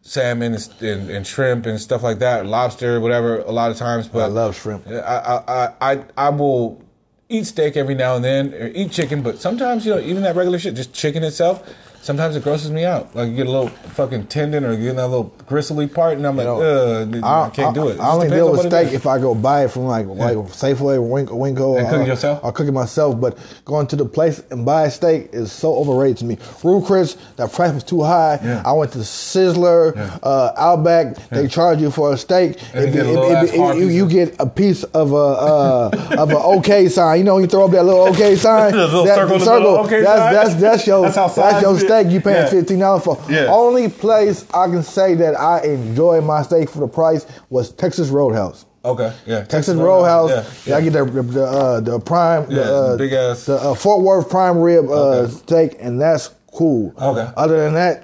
salmon 0.01 0.53
and, 0.53 0.81
and, 0.81 1.09
and 1.09 1.27
shrimp 1.27 1.65
and 1.65 1.79
stuff 1.79 2.03
like 2.03 2.19
that, 2.19 2.45
lobster, 2.45 2.99
whatever. 2.99 3.39
A 3.39 3.51
lot 3.51 3.71
of 3.71 3.77
times, 3.77 4.07
but 4.07 4.19
I 4.19 4.27
love 4.27 4.55
shrimp. 4.55 4.87
I 4.87 4.93
I 4.93 5.43
I 5.47 5.73
I, 5.93 6.03
I 6.17 6.29
will 6.29 6.81
eat 7.29 7.45
steak 7.45 7.75
every 7.75 7.95
now 7.95 8.15
and 8.15 8.23
then, 8.23 8.53
or 8.53 8.67
eat 8.73 8.91
chicken, 8.91 9.21
but 9.21 9.39
sometimes 9.39 9.85
you 9.85 9.93
know 9.93 9.99
even 9.99 10.23
that 10.23 10.35
regular 10.35 10.59
shit, 10.59 10.75
just 10.75 10.93
chicken 10.93 11.23
itself. 11.23 11.67
Sometimes 12.07 12.37
it 12.37 12.43
grosses 12.43 12.71
me 12.71 12.85
out. 12.85 13.13
Like 13.13 13.29
you 13.29 13.35
get 13.35 13.47
a 13.47 13.51
little 13.51 13.67
fucking 13.67 14.27
tendon 14.27 14.63
or 14.63 14.71
you 14.71 14.83
get 14.85 14.95
that 14.95 15.07
little 15.09 15.25
gristly 15.45 15.87
part, 15.87 16.15
and 16.15 16.25
I'm 16.25 16.37
like, 16.37 16.45
know, 16.45 16.61
Ugh, 16.61 17.21
I, 17.21 17.49
can't 17.49 17.75
do 17.75 17.89
it. 17.89 17.99
I 17.99 18.11
only 18.11 18.29
deal 18.29 18.45
on 18.45 18.51
with 18.53 18.65
it 18.65 18.69
steak 18.69 18.93
if 18.93 19.05
I 19.05 19.19
go 19.19 19.35
buy 19.35 19.65
it 19.65 19.71
from 19.71 19.87
like 19.87 20.05
like 20.07 20.37
Safeway, 20.37 21.05
Wink, 21.05 21.27
WinCo, 21.29 21.77
And 21.79 21.89
cook 21.89 21.99
it 21.99 22.03
or- 22.03 22.07
yourself? 22.07 22.39
Or 22.45 22.53
cook 22.53 22.65
it 22.69 22.71
myself. 22.71 23.19
But 23.19 23.37
going 23.65 23.87
to 23.87 23.97
the 23.97 24.05
place 24.05 24.41
and 24.51 24.65
buy 24.65 24.83
a 24.83 24.89
steak 24.91 25.31
is 25.33 25.51
so 25.51 25.75
overrated 25.75 26.17
to 26.19 26.25
me. 26.25 26.37
Ruth's 26.63 26.87
Chris, 26.87 27.17
that 27.35 27.51
price 27.51 27.73
was 27.73 27.83
too 27.83 28.03
high. 28.03 28.39
Yeah. 28.41 28.63
I 28.65 28.71
went 28.71 28.93
to 28.93 28.99
Sizzler, 28.99 29.93
Yeah. 29.93 30.17
uh, 30.23 30.53
Outback. 30.55 31.17
They 31.29 31.49
charge 31.49 31.81
you 31.81 31.91
for 31.91 32.13
a 32.13 32.17
steak. 32.17 32.57
You 32.73 32.81
It- 32.83 32.93
get 32.93 33.05
a 33.05 33.09
it- 33.09 33.15
it- 33.17 33.53
it- 33.55 33.77
you, 33.77 33.83
piece 33.89 34.01
of- 34.03 34.09
get 34.09 34.35
a 34.39 34.45
piece 34.45 34.83
of 34.85 35.11
a 35.11 35.15
uh, 35.15 35.89
of 36.17 36.29
an 36.29 36.37
OK 36.39 36.87
sign. 36.87 37.17
You 37.19 37.23
know, 37.25 37.37
you 37.39 37.47
throw 37.47 37.65
up 37.65 37.71
that 37.71 37.83
little 37.83 38.03
OK 38.07 38.37
sign. 38.37 38.71
Little 38.77 39.03
that, 39.03 39.15
circle 39.15 39.33
in 39.35 39.39
the 39.39 39.45
the 39.45 39.59
middle, 39.59 39.77
OK 39.79 40.01
that's, 40.01 40.19
sign? 40.19 40.33
That's 40.33 40.55
that's 40.55 40.87
your 40.87 41.01
That's 41.03 41.15
how 41.17 41.27
that's 41.27 41.61
your 41.61 41.75
it- 41.75 41.79
steak. 42.01 42.13
You 42.13 42.21
paying 42.21 42.43
Yeah. 42.43 42.49
fifteen 42.49 42.79
dollars 42.79 43.03
for. 43.03 43.17
Yeah. 43.29 43.47
Only 43.49 43.89
place 43.89 44.45
I 44.53 44.67
can 44.67 44.83
say 44.83 45.15
that 45.15 45.39
I 45.39 45.61
enjoy 45.61 46.21
my 46.21 46.41
steak 46.43 46.69
for 46.69 46.79
the 46.79 46.87
price 46.87 47.25
was 47.49 47.71
Texas 47.71 48.09
Roadhouse. 48.09 48.65
Okay, 48.85 49.11
yeah, 49.25 49.43
Texas 49.43 49.75
Roadhouse. 49.75 50.29
Yeah, 50.29 50.43
Yeah, 50.65 50.77
I 50.77 50.81
get 50.81 50.93
the 50.93 51.03
the 51.05 51.21
the, 51.23 51.45
uh, 51.45 51.79
the 51.81 51.99
prime, 51.99 52.45
Yeah, 52.49 52.63
the, 52.63 52.73
uh, 52.75 52.97
big 52.97 53.11
ass- 53.11 53.45
the 53.45 53.55
uh, 53.55 53.73
Fort 53.73 54.01
Worth 54.01 54.29
prime 54.29 54.59
rib 54.59 54.85
uh, 54.89 54.93
Okay. 54.93 55.31
steak, 55.33 55.77
and 55.81 55.99
that's 55.99 56.29
cool. 56.53 56.93
Okay. 57.01 57.27
Other 57.35 57.57
than 57.57 57.73
that, 57.73 58.03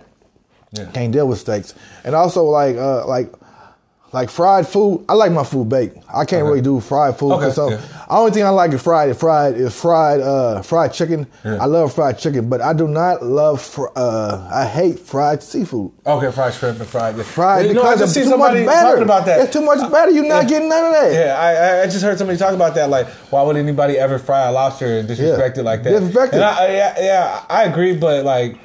Yeah. 0.73 0.85
can't 0.93 1.13
deal 1.13 1.27
with 1.27 1.39
steaks. 1.39 1.73
And 2.03 2.15
also 2.15 2.43
like 2.43 2.75
uh, 2.75 3.07
like 3.07 3.31
like 4.13 4.29
fried 4.29 4.67
food. 4.67 5.03
I 5.09 5.13
like 5.13 5.31
my 5.31 5.43
food 5.43 5.67
baked. 5.69 5.97
I 6.07 6.23
can't 6.25 6.43
Okay. 6.43 6.43
really 6.43 6.61
do 6.61 6.79
fried 6.79 7.17
food. 7.17 7.31
Okay, 7.33 7.49
So 7.51 7.71
yeah. 7.71 7.81
only 8.09 8.31
thing 8.31 8.43
I 8.43 8.49
like 8.49 8.71
is 8.71 8.81
fried. 8.81 9.17
Fried 9.17 9.55
is 9.55 9.73
fried 9.73 10.21
uh, 10.21 10.61
fried 10.61 10.93
chicken. 10.93 11.25
Yeah. 11.43 11.57
I 11.59 11.65
love 11.65 11.93
fried 11.93 12.19
chicken, 12.19 12.47
but 12.47 12.61
I 12.61 12.73
do 12.73 12.87
not 12.87 13.23
love. 13.23 13.59
Fr- 13.61 13.87
uh, 13.95 14.47
I 14.53 14.65
hate 14.65 14.99
fried 14.99 15.41
seafood. 15.41 15.91
Okay, 16.05 16.31
fried 16.31 16.53
shrimp 16.53 16.79
and 16.79 16.87
fried. 16.87 17.17
Yeah. 17.17 17.23
Fried 17.23 17.65
You 17.65 17.73
know, 17.73 17.81
because 17.81 18.01
I 18.01 18.03
just 18.03 18.13
see 18.13 18.23
too 18.23 18.29
somebody 18.29 18.63
talking 18.65 19.03
about 19.03 19.25
that. 19.25 19.39
It's 19.41 19.53
too 19.53 19.61
much 19.65 19.79
batter. 19.91 20.11
You're 20.11 20.25
not 20.25 20.43
Yeah. 20.43 20.49
getting 20.49 20.69
none 20.69 20.85
of 20.85 20.91
that. 20.93 21.11
Yeah, 21.13 21.39
I, 21.39 21.81
I- 21.81 21.85
just 21.87 22.03
heard 22.03 22.17
somebody 22.19 22.37
talk 22.37 22.53
about 22.53 22.75
that. 22.75 22.89
Like, 22.89 23.07
why 23.31 23.41
would 23.41 23.55
anybody 23.57 23.97
ever 23.97 24.19
fry 24.19 24.47
a 24.47 24.51
lobster 24.51 24.99
and 24.99 25.07
disrespect 25.07 25.57
it 25.57 25.63
like 25.63 25.81
that? 25.83 25.89
Disrespect 25.89 26.35
it. 26.35 26.41
I- 26.41 26.71
yeah, 26.73 26.95
yeah, 27.01 27.43
I 27.49 27.63
agree, 27.63 27.97
but 27.97 28.23
like, 28.23 28.57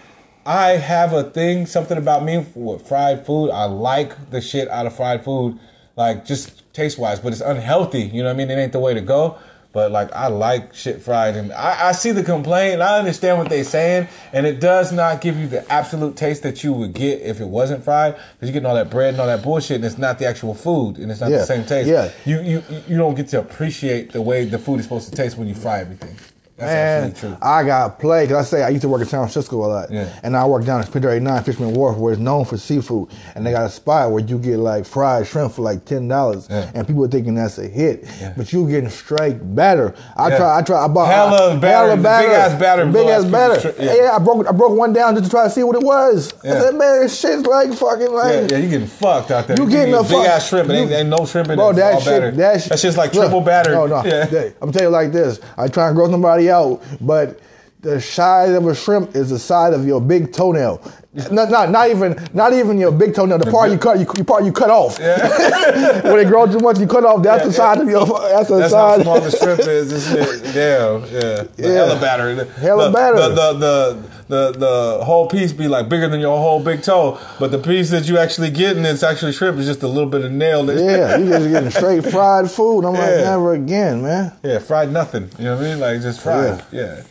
I 0.48 0.78
have 0.78 1.12
a 1.12 1.24
thing, 1.24 1.66
something 1.66 1.98
about 1.98 2.24
me 2.24 2.46
with 2.54 2.88
fried 2.88 3.26
food. 3.26 3.50
I 3.50 3.64
like 3.66 4.30
the 4.30 4.40
shit 4.40 4.66
out 4.70 4.86
of 4.86 4.96
fried 4.96 5.22
food, 5.22 5.58
like 5.94 6.24
just 6.24 6.72
taste 6.72 6.98
wise, 6.98 7.20
but 7.20 7.32
it's 7.34 7.42
unhealthy. 7.42 8.00
You 8.04 8.22
know 8.22 8.30
what 8.30 8.34
I 8.36 8.38
mean? 8.38 8.50
It 8.50 8.54
ain't 8.58 8.72
the 8.72 8.78
way 8.80 8.94
to 8.94 9.02
go. 9.02 9.36
But 9.74 9.92
like, 9.92 10.10
I 10.14 10.28
like 10.28 10.74
shit 10.74 11.02
fried, 11.02 11.36
and 11.36 11.52
I, 11.52 11.88
I 11.90 11.92
see 11.92 12.10
the 12.12 12.22
complaint. 12.24 12.72
And 12.74 12.82
I 12.82 12.98
understand 12.98 13.36
what 13.36 13.50
they're 13.50 13.62
saying, 13.62 14.08
and 14.32 14.46
it 14.46 14.58
does 14.60 14.90
not 14.90 15.20
give 15.20 15.36
you 15.36 15.46
the 15.46 15.70
absolute 15.70 16.16
taste 16.16 16.42
that 16.44 16.64
you 16.64 16.72
would 16.72 16.94
get 16.94 17.20
if 17.20 17.38
it 17.42 17.44
wasn't 17.46 17.84
fried, 17.84 18.14
because 18.14 18.48
you're 18.48 18.54
getting 18.54 18.66
all 18.66 18.74
that 18.74 18.88
bread 18.88 19.10
and 19.12 19.20
all 19.20 19.26
that 19.26 19.42
bullshit, 19.42 19.76
and 19.76 19.84
it's 19.84 19.98
not 19.98 20.18
the 20.18 20.24
actual 20.26 20.54
food, 20.54 20.96
and 20.96 21.10
it's 21.10 21.20
not 21.20 21.30
Yeah. 21.30 21.38
the 21.38 21.46
same 21.46 21.66
taste. 21.66 21.86
Yeah. 21.86 22.10
You, 22.24 22.40
you 22.40 22.62
you 22.88 22.96
don't 22.96 23.14
get 23.14 23.28
to 23.28 23.40
appreciate 23.40 24.12
the 24.12 24.22
way 24.22 24.46
the 24.46 24.58
food 24.58 24.80
is 24.80 24.86
supposed 24.86 25.10
to 25.10 25.14
taste 25.14 25.36
when 25.36 25.46
you 25.46 25.54
fry 25.54 25.80
everything. 25.80 26.16
That's 26.58 27.22
Man. 27.22 27.38
I 27.40 27.62
got 27.64 27.98
played. 28.00 28.28
Cause 28.30 28.38
I 28.38 28.42
say 28.56 28.62
I 28.64 28.68
used 28.70 28.82
to 28.82 28.88
work 28.88 29.00
in 29.00 29.06
San 29.06 29.20
Francisco 29.20 29.56
a 29.64 29.66
lot, 29.66 29.90
Yeah. 29.90 30.08
and 30.22 30.36
I 30.36 30.44
work 30.46 30.64
down 30.64 30.80
at 30.80 30.90
Pier 30.92 31.10
89 31.10 31.42
Fisherman 31.44 31.72
Wharf, 31.74 31.96
where 31.96 32.12
it's 32.12 32.20
known 32.20 32.44
for 32.44 32.56
seafood, 32.56 33.08
and 33.34 33.46
they 33.46 33.52
got 33.52 33.64
a 33.66 33.70
spot 33.70 34.10
where 34.10 34.22
you 34.22 34.38
get 34.38 34.58
like 34.58 34.84
fried 34.84 35.26
shrimp 35.26 35.52
for 35.52 35.62
like 35.62 35.84
ten 35.84 36.08
dollars, 36.08 36.48
Yeah. 36.50 36.70
and 36.74 36.86
people 36.86 37.04
are 37.04 37.08
thinking 37.08 37.36
that's 37.36 37.58
a 37.58 37.66
hit, 37.68 38.04
Yeah. 38.20 38.32
but 38.36 38.52
you 38.52 38.68
getting 38.68 38.90
straight 38.90 39.54
batter. 39.54 39.94
I 40.16 40.36
try, 40.36 40.58
I 40.58 40.62
try, 40.62 40.84
I 40.84 40.88
bought 40.88 41.06
Hella 41.12 41.54
I, 41.54 41.56
batter, 41.58 41.96
big 41.96 42.06
ass 42.06 42.58
batter, 42.60 42.86
big 42.86 43.06
ass 43.06 43.24
batter. 43.24 43.60
shrimp, 43.60 43.78
Yeah. 43.78 44.10
I 44.14 44.18
broke, 44.18 44.46
I 44.48 44.52
broke 44.52 44.76
one 44.76 44.92
down 44.92 45.14
just 45.14 45.26
to 45.26 45.30
try 45.30 45.44
to 45.44 45.50
see 45.50 45.62
what 45.62 45.76
it 45.76 45.82
was. 45.82 46.32
I 46.44 46.48
said, 46.48 46.74
man, 46.74 47.02
this 47.02 47.18
shit's 47.18 47.46
like 47.46 47.72
fucking 47.72 48.12
like. 48.12 48.50
Yeah, 48.50 48.58
you 48.58 48.68
getting 48.68 48.86
fucked 48.88 49.30
out 49.30 49.46
there. 49.46 49.56
You 49.56 49.68
getting 49.70 49.94
a 49.94 49.98
a 50.00 50.02
big 50.02 50.10
fuck- 50.12 50.26
ass 50.26 50.48
shrimp, 50.48 50.68
and 50.70 50.78
ain't, 50.78 50.90
ain't 50.92 51.08
no 51.08 51.24
shrimp 51.24 51.50
in 51.50 51.56
Bro, 51.56 51.68
it. 51.68 51.70
It's 51.70 51.78
that 51.78 52.02
shit, 52.02 52.06
batter. 52.06 52.30
that 52.32 52.60
shit, 52.62 52.68
That's 52.70 52.82
just 52.82 52.98
like 52.98 53.14
look, 53.14 53.24
triple 53.24 53.40
batter. 53.42 53.72
No, 53.72 53.86
no. 53.86 54.02
Yeah. 54.08 54.48
I'm 54.60 54.72
telling 54.72 54.86
you 54.88 54.90
like 54.90 55.12
this. 55.12 55.38
I 55.56 55.68
try 55.68 55.86
and 55.88 55.96
grow 55.96 56.10
somebody 56.10 56.47
out, 56.48 56.82
but 57.00 57.40
the 57.80 58.00
size 58.00 58.50
of 58.50 58.66
a 58.66 58.74
shrimp 58.74 59.14
is 59.14 59.30
the 59.30 59.38
size 59.38 59.72
of 59.74 59.86
your 59.86 60.00
big 60.00 60.32
toenail. 60.32 60.82
Not, 61.30 61.50
not, 61.50 61.70
not 61.70 61.90
even, 61.90 62.16
not 62.34 62.52
even 62.52 62.78
your 62.78 62.92
big 62.92 63.14
toenail. 63.14 63.38
The 63.38 63.50
part 63.50 63.70
you 63.70 63.78
cut, 63.78 63.98
you, 63.98 64.06
you 64.16 64.24
part 64.24 64.44
you 64.44 64.52
cut 64.52 64.70
off. 64.70 64.98
Yeah. 65.00 66.02
when 66.12 66.18
it 66.18 66.28
grows 66.28 66.52
too 66.52 66.60
much, 66.60 66.78
you 66.78 66.86
cut 66.86 67.04
off. 67.04 67.22
That's 67.22 67.42
Yeah, 67.42 67.46
the 67.46 67.52
size 67.52 67.80
of 67.80 67.88
your. 67.88 68.06
That's 68.06 68.48
the 68.48 68.58
That's 68.58 68.74
how 68.74 69.02
small 69.02 69.20
the 69.20 69.30
shrimp 69.30 69.60
is. 69.60 69.90
This 69.90 70.08
shit, 70.10 70.42
damn, 70.54 71.02
yeah, 71.12 71.42
The 71.42 71.48
Yeah. 71.56 71.68
hella 71.68 72.00
batter. 72.00 72.44
Hella 72.44 72.86
the, 72.88 72.92
batter. 72.92 73.16
The 73.16 73.28
the, 73.28 73.52
the 73.58 74.02
the 74.28 74.58
the 74.58 75.04
whole 75.04 75.26
piece 75.28 75.52
be 75.52 75.68
like 75.68 75.88
bigger 75.88 76.08
than 76.08 76.20
your 76.20 76.36
whole 76.36 76.62
big 76.62 76.82
toe, 76.82 77.18
but 77.40 77.50
the 77.50 77.58
piece 77.58 77.90
that 77.90 78.06
you 78.08 78.18
actually 78.18 78.50
getting 78.50 78.82
that's 78.82 79.02
actually 79.02 79.32
shrimp 79.32 79.56
is 79.58 79.66
just 79.66 79.82
a 79.82 79.88
little 79.88 80.10
bit 80.10 80.24
of 80.24 80.30
nail. 80.32 80.64
That, 80.66 80.76
yeah, 80.76 81.16
you 81.16 81.28
just 81.28 81.48
getting 81.50 81.70
straight 81.70 82.04
fried 82.04 82.50
food. 82.50 82.84
I'm 82.84 82.92
like, 82.94 83.24
never 83.24 83.54
again, 83.54 84.02
man. 84.02 84.32
yeah, 84.42 84.58
fried 84.58 84.92
nothing. 84.92 85.30
You 85.38 85.44
know 85.44 85.56
what 85.56 85.64
I 85.64 85.68
mean? 85.68 85.80
Like 85.80 86.02
just 86.02 86.20
fried. 86.20 86.64
Yeah. 86.70 87.02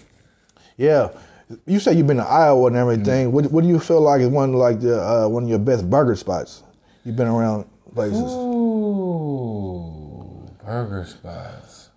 Yeah. 0.77 1.09
You 1.65 1.79
say 1.79 1.93
you've 1.93 2.07
been 2.07 2.17
to 2.17 2.23
Iowa 2.25 2.67
and 2.67 2.75
everything. 2.75 3.31
What, 3.31 3.51
what 3.51 3.61
do 3.61 3.67
you 3.69 3.79
feel 3.79 4.01
like 4.01 4.21
is 4.21 4.27
one 4.27 4.53
like 4.53 4.79
the 4.81 5.01
uh, 5.01 5.27
one 5.27 5.43
of 5.43 5.49
your 5.49 5.59
best 5.59 5.89
burger 5.89 6.15
spots? 6.15 6.63
You've 7.05 7.15
been 7.15 7.27
around 7.27 7.65
places. 7.95 8.33
Ooh, 9.27 10.49
burger 10.65 11.05
spots. 11.05 11.89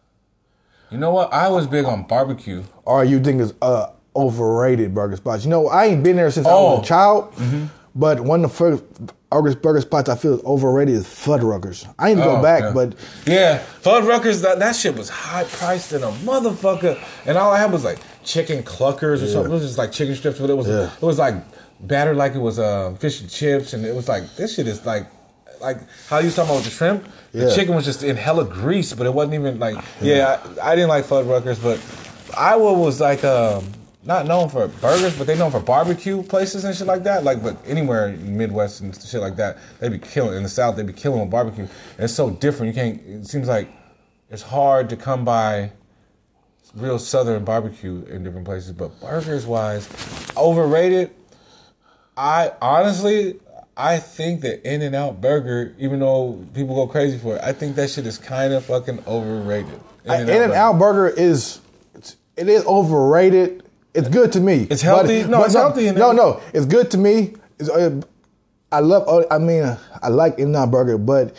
You 0.91 0.99
know 0.99 1.11
what? 1.13 1.33
I 1.33 1.49
was 1.49 1.67
big 1.67 1.85
on 1.85 2.05
barbecue. 2.05 2.63
or 2.85 3.05
you 3.05 3.21
think 3.23 3.41
it's 3.41 3.53
uh 3.63 3.91
overrated 4.17 4.95
burger 4.95 5.17
spots. 5.17 5.45
You 5.45 5.51
know, 5.51 5.69
I 5.69 5.87
ain't 5.87 6.03
been 6.03 6.17
there 6.17 6.31
since 6.31 6.47
I 6.47 6.51
Oh. 6.53 6.77
was 6.77 6.85
a 6.85 6.89
child. 6.89 7.33
But 7.95 8.21
one 8.21 8.45
of 8.45 8.51
the 8.51 8.57
first 8.57 8.83
burger, 9.31 9.55
burger 9.57 9.81
spots 9.81 10.09
I 10.09 10.17
feel 10.17 10.35
is 10.39 10.45
overrated 10.45 10.95
is 10.95 11.05
Fuddruckers. 11.07 11.87
I 11.99 12.11
ain't 12.11 12.19
go 12.19 12.37
Oh, 12.37 12.43
back, 12.43 12.63
yeah. 12.63 12.73
but 12.73 12.95
Yeah, 13.27 13.63
Fuddruckers, 13.83 14.43
that, 14.43 14.59
that 14.59 14.75
shit 14.77 14.97
was 14.97 15.09
high 15.09 15.45
priced 15.45 15.93
in 15.93 16.03
a 16.03 16.09
motherfucker. 16.11 17.03
And 17.27 17.39
all 17.39 17.53
I 17.53 17.59
had 17.59 17.73
was 17.73 17.85
like 17.85 17.99
chicken 18.25 18.63
cluckers 18.63 19.23
or 19.23 19.27
something. 19.29 19.51
It 19.53 19.55
was 19.55 19.63
just 19.63 19.79
like 19.79 19.93
chicken 19.93 20.15
strips, 20.15 20.39
but 20.41 20.51
it 20.51 20.55
was 20.57 20.69
Yeah. 20.69 20.91
it 20.95 21.03
was 21.03 21.19
like 21.19 21.35
battered 21.81 22.17
like 22.17 22.35
it 22.35 22.39
was 22.41 22.59
uh, 22.59 22.95
fish 22.99 23.21
and 23.21 23.31
chips, 23.31 23.73
and 23.73 23.85
it 23.87 23.95
was 23.95 24.09
like 24.09 24.37
this 24.37 24.55
shit 24.57 24.67
is 24.67 24.85
like 24.85 25.07
like 25.61 25.79
how 26.09 26.19
you 26.19 26.31
talking 26.31 26.51
about 26.53 26.65
the 26.65 26.71
shrimp. 26.71 27.07
The 27.33 27.55
chicken 27.55 27.75
was 27.75 27.85
just 27.85 28.03
in 28.03 28.17
hella 28.17 28.45
grease, 28.45 28.93
but 28.93 29.07
it 29.07 29.15
wasn't 29.15 29.35
even 29.35 29.59
like 29.59 29.77
yeah. 30.01 30.41
I, 30.63 30.73
I 30.73 30.75
didn't 30.75 30.89
like 30.89 31.05
Fuddruckers, 31.05 31.63
but 31.63 31.79
Iowa 32.37 32.73
was 32.75 33.01
like 33.01 33.23
um, 33.25 33.65
not 34.03 34.27
known 34.27 34.49
for 34.49 34.67
burgers, 34.69 35.17
but 35.17 35.27
they 35.27 35.37
known 35.37 35.51
for 35.51 35.61
barbecue 35.61 36.23
places 36.23 36.65
and 36.65 36.75
shit 36.75 36.87
like 36.87 37.03
that. 37.05 37.25
Like, 37.25 37.43
but 37.43 37.57
anywhere 37.67 38.09
in 38.09 38.37
Midwest 38.37 38.81
and 38.81 38.95
shit 38.95 39.21
like 39.21 39.37
that, 39.37 39.59
they 39.79 39.89
be 39.89 39.99
killing. 39.99 40.37
In 40.37 40.43
the 40.43 40.49
South, 40.49 40.77
they 40.77 40.83
be 40.83 40.93
killing 40.93 41.21
with 41.21 41.31
barbecue. 41.31 41.65
And 41.65 42.05
it's 42.05 42.15
so 42.15 42.31
different. 42.31 42.75
You 42.75 42.83
can't. 42.83 43.03
It 43.07 43.27
seems 43.27 43.49
like 43.49 43.69
it's 44.31 44.43
hard 44.43 44.89
to 44.91 44.97
come 44.97 45.25
by 45.25 45.73
real 46.75 46.99
Southern 46.99 47.45
barbecue 47.45 48.05
in 48.07 48.23
different 48.25 48.47
places. 48.47 48.73
But 48.73 48.99
burgers 49.01 49.47
wise, 49.47 49.89
overrated. 50.37 51.11
I 52.17 52.53
honestly, 52.63 53.39
I 53.77 53.99
think 53.99 54.43
that 54.43 54.67
In-N-Out 54.67 55.21
Burger, 55.21 55.75
even 55.79 56.01
though 56.01 56.45
people 56.55 56.75
go 56.75 56.87
crazy 56.87 57.19
for 57.19 57.37
it, 57.37 57.43
I 57.43 57.53
think 57.53 57.77
that 57.77 57.91
shit 57.91 58.07
is 58.07 58.19
kind 58.19 58.53
of 58.53 58.65
fucking 58.65 59.05
overrated. 59.07 59.81
In 60.05 60.29
and 60.29 60.53
Out 60.53 60.79
Burger 60.79 61.09
is 61.09 61.61
it 61.95 62.49
is 62.49 62.65
overrated. 62.65 63.65
It's 63.95 64.09
good 64.09 64.33
to 64.33 64.41
me. 64.41 64.67
It's 64.71 64.83
healthy? 64.83 65.25
No, 65.25 65.43
it's 65.45 65.55
healthy 65.55 65.89
in 65.89 65.95
no, 65.97 66.13
no, 66.13 66.41
it's 66.55 66.67
good 66.67 66.91
to 66.93 66.99
me. 66.99 67.35
It's, 67.59 67.69
uh, 67.69 68.01
I 68.73 68.81
love. 68.81 69.09
uh, 69.09 69.25
I 69.31 69.39
mean, 69.39 69.63
uh, 69.65 69.79
I 70.03 70.09
like 70.09 70.39
Out 70.39 70.71
Burger, 70.71 70.97
but 70.97 71.37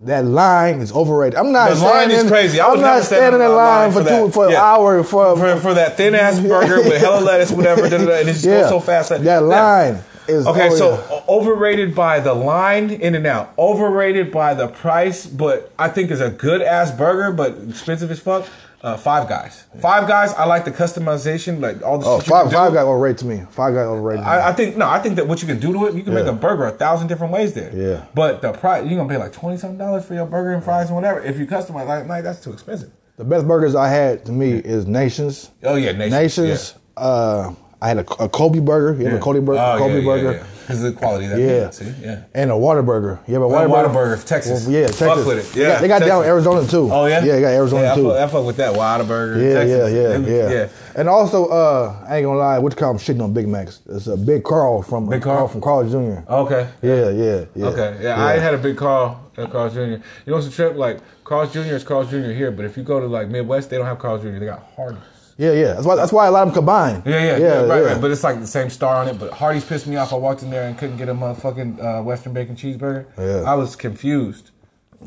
that 0.00 0.24
line 0.24 0.80
is 0.80 0.92
overrated. 0.92 1.38
I'm 1.38 1.52
not 1.52 1.70
The 1.70 1.76
line 1.76 2.08
standing. 2.08 2.18
is 2.18 2.30
crazy. 2.30 2.60
I 2.60 2.68
I'm 2.68 2.80
not 2.80 3.02
standing 3.04 3.40
in 3.40 3.46
line 3.48 3.56
line 3.56 3.92
for 3.92 4.02
for 4.02 4.08
two 4.08 4.24
that. 4.26 4.32
for 4.32 4.46
an 4.46 4.52
Yeah. 4.52 4.62
hour 4.64 5.02
for, 5.04 5.36
for, 5.36 5.56
for 5.60 5.74
that 5.74 5.96
thin 5.96 6.14
ass 6.14 6.38
burger 6.40 6.82
with 6.82 7.00
hella 7.00 7.20
lettuce, 7.24 7.50
whatever, 7.52 7.88
da, 7.88 7.98
da, 7.98 8.04
da, 8.06 8.12
and 8.20 8.28
it 8.28 8.32
just 8.32 8.44
Yeah. 8.44 8.60
goes 8.62 8.68
so 8.70 8.80
fast. 8.80 9.08
That 9.10 9.22
Yeah. 9.22 9.38
line 9.38 9.98
is 10.28 10.46
Okay, 10.46 10.68
oh, 10.70 10.74
so 10.76 10.90
yeah. 11.10 11.20
overrated 11.28 11.94
by 11.94 12.20
the 12.20 12.34
line 12.34 12.90
in 12.90 13.14
and 13.14 13.26
out, 13.26 13.52
overrated 13.58 14.30
by 14.32 14.54
the 14.54 14.66
price, 14.68 15.26
but 15.26 15.72
I 15.78 15.88
think 15.88 16.10
is 16.10 16.20
a 16.20 16.30
good 16.30 16.60
ass 16.60 16.90
burger, 16.90 17.32
but 17.32 17.56
expensive 17.68 18.10
as 18.10 18.18
fuck. 18.20 18.46
Uh, 18.80 18.96
five 18.96 19.28
guys, 19.28 19.64
five 19.80 20.06
guys. 20.06 20.32
I 20.34 20.44
like 20.44 20.64
the 20.64 20.70
customization, 20.70 21.60
like 21.60 21.82
all 21.82 21.98
the 21.98 22.06
Oh, 22.06 22.20
five, 22.20 22.42
can 22.44 22.50
do. 22.50 22.56
five 22.56 22.72
got 22.72 22.86
overrated 22.86 23.18
to 23.18 23.26
me. 23.26 23.42
Five 23.50 23.74
Guys 23.74 23.86
overrated. 23.86 24.24
I, 24.24 24.50
I 24.50 24.52
think 24.52 24.76
no, 24.76 24.88
I 24.88 25.00
think 25.00 25.16
that 25.16 25.26
what 25.26 25.42
you 25.42 25.48
can 25.48 25.58
do 25.58 25.72
to 25.72 25.86
it, 25.86 25.94
you 25.94 26.04
can 26.04 26.14
make 26.14 26.26
a 26.26 26.32
burger 26.32 26.64
a 26.66 26.70
thousand 26.70 27.08
different 27.08 27.32
ways 27.32 27.54
there. 27.54 27.74
Yeah. 27.74 28.04
But 28.14 28.40
the 28.40 28.52
price, 28.52 28.86
you're 28.88 28.96
gonna 28.96 29.08
pay 29.08 29.16
like 29.18 29.32
twenty 29.32 29.56
something 29.56 29.78
dollars 29.78 30.04
for 30.04 30.14
your 30.14 30.26
burger 30.26 30.52
and 30.52 30.62
fries 30.62 30.86
and 30.86 30.94
whatever. 30.94 31.20
If 31.20 31.38
you 31.38 31.46
customize, 31.46 31.86
like, 31.88 32.06
like 32.06 32.22
that's 32.22 32.40
too 32.40 32.52
expensive. 32.52 32.92
the 33.16 33.24
best 33.24 33.48
burgers 33.48 33.74
I 33.74 33.88
had 33.88 34.24
to 34.26 34.32
me 34.32 34.52
is 34.52 34.86
Nations. 34.86 35.50
Oh 35.64 35.74
yeah, 35.74 35.90
Nations. 35.90 36.12
Nations. 36.38 36.74
Uh, 36.96 37.54
I 37.80 37.88
had 37.88 37.98
a, 37.98 38.24
a 38.24 38.28
Kobe 38.28 38.58
burger. 38.58 39.00
You 39.00 39.08
have 39.08 39.18
a 39.18 39.22
Kobe, 39.22 39.38
burger? 39.40 39.60
Oh, 39.60 39.78
Kobe 39.78 40.00
yeah, 40.00 40.04
burger. 40.04 40.32
Yeah, 40.38 40.46
Because 40.62 40.82
the 40.82 40.92
quality 40.92 41.28
that. 41.28 41.38
Yeah. 41.38 41.70
See, 41.70 41.92
yeah. 42.02 42.24
And 42.34 42.50
a 42.50 42.54
Whataburger. 42.54 43.20
You 43.28 43.34
have 43.34 43.42
a 43.44 43.46
Well, 43.48 43.68
water, 43.68 43.88
Whataburger, 43.88 44.24
Texas. 44.24 44.66
Well, 44.66 44.74
yeah, 44.74 44.88
Fuck 44.88 45.24
with 45.24 45.38
it. 45.38 45.52
They 45.54 45.60
Yeah, 45.62 45.68
got, 45.68 45.80
they 45.82 45.88
got 45.88 45.98
down. 46.02 46.24
Arizona 46.24 46.66
too. 46.66 46.88
Oh 46.90 47.06
yeah, 47.06 47.24
Yeah, 47.24 47.36
they 47.36 47.40
got 47.40 47.52
Arizona 47.52 47.82
yeah, 47.82 47.94
too. 47.94 48.10
I 48.10 48.14
fuck, 48.14 48.28
I 48.28 48.32
fuck 48.32 48.46
with 48.46 48.56
that 48.56 48.74
Whataburger. 48.74 49.36
yeah, 49.42 49.54
Texas. 49.54 49.92
yeah, 49.92 50.00
yeah, 50.10 50.18
They- 50.18 50.36
yeah, 50.38 50.50
yeah. 50.62 50.68
And 50.96 51.08
also, 51.08 51.46
uh, 51.46 52.04
I 52.08 52.16
ain't 52.16 52.24
gonna 52.24 52.38
lie, 52.40 52.58
what 52.58 52.72
you 52.72 52.76
call 52.76 52.92
them 52.94 52.98
shitting 53.00 53.22
on 53.22 53.32
Big 53.32 53.46
Macs? 53.46 53.80
It's 53.88 54.08
a 54.08 54.16
Big 54.16 54.42
Carl 54.42 54.82
from 54.82 55.08
Big 55.08 55.22
Carl? 55.22 55.46
from 55.46 55.60
Carl 55.60 55.88
Jr. 55.88 56.28
Okay. 56.28 56.68
Yeah, 56.82 57.10
yeah, 57.10 57.44
yeah. 57.54 57.66
Okay. 57.66 57.98
Yeah, 58.02 58.20
I 58.20 58.38
had 58.38 58.54
a 58.54 58.58
big 58.58 58.76
Carl 58.76 59.20
at 59.36 59.52
Carl's 59.52 59.74
Jr. 59.74 59.80
You 59.82 59.98
know 60.26 60.34
what's 60.34 60.48
a 60.48 60.50
trip? 60.50 60.74
Like 60.74 60.98
Carl's 61.22 61.52
Jr. 61.52 61.60
is 61.60 61.84
Carl's 61.84 62.10
Jr. 62.10 62.32
here, 62.32 62.50
but 62.50 62.64
if 62.64 62.76
you 62.76 62.82
go 62.82 62.98
to 62.98 63.06
like 63.06 63.28
Midwest, 63.28 63.70
they 63.70 63.76
don't 63.76 63.86
have 63.86 64.00
Carl's 64.00 64.22
Jr. 64.22 64.30
They 64.40 64.46
got 64.46 64.66
Hardee's. 64.74 64.98
Yeah, 65.38 65.52
yeah. 65.52 65.72
That's 65.74 65.86
why. 65.86 65.94
That's 65.96 66.12
why 66.12 66.26
a 66.26 66.30
lot 66.30 66.42
of 66.42 66.48
them 66.48 66.54
combine. 66.56 67.02
Yeah, 67.06 67.12
yeah, 67.24 67.36
yeah, 67.38 67.60
right, 67.62 67.82
yeah. 67.82 67.92
right. 67.92 68.00
But 68.00 68.10
it's 68.10 68.22
like 68.24 68.40
the 68.40 68.46
same 68.46 68.68
star 68.68 68.96
on 68.96 69.08
it. 69.08 69.18
But 69.18 69.32
Hardee's 69.32 69.64
pissed 69.64 69.86
me 69.86 69.96
off. 69.96 70.12
I 70.12 70.16
walked 70.16 70.42
in 70.42 70.50
there 70.50 70.64
and 70.68 70.76
couldn't 70.76 70.96
get 70.98 71.08
a 71.08 71.14
motherfucking 71.14 71.82
uh, 71.82 72.02
Western 72.02 72.32
bacon 72.34 72.56
cheeseburger. 72.56 73.06
Yeah. 73.16 73.50
I 73.50 73.54
was 73.54 73.76
confused. 73.76 74.50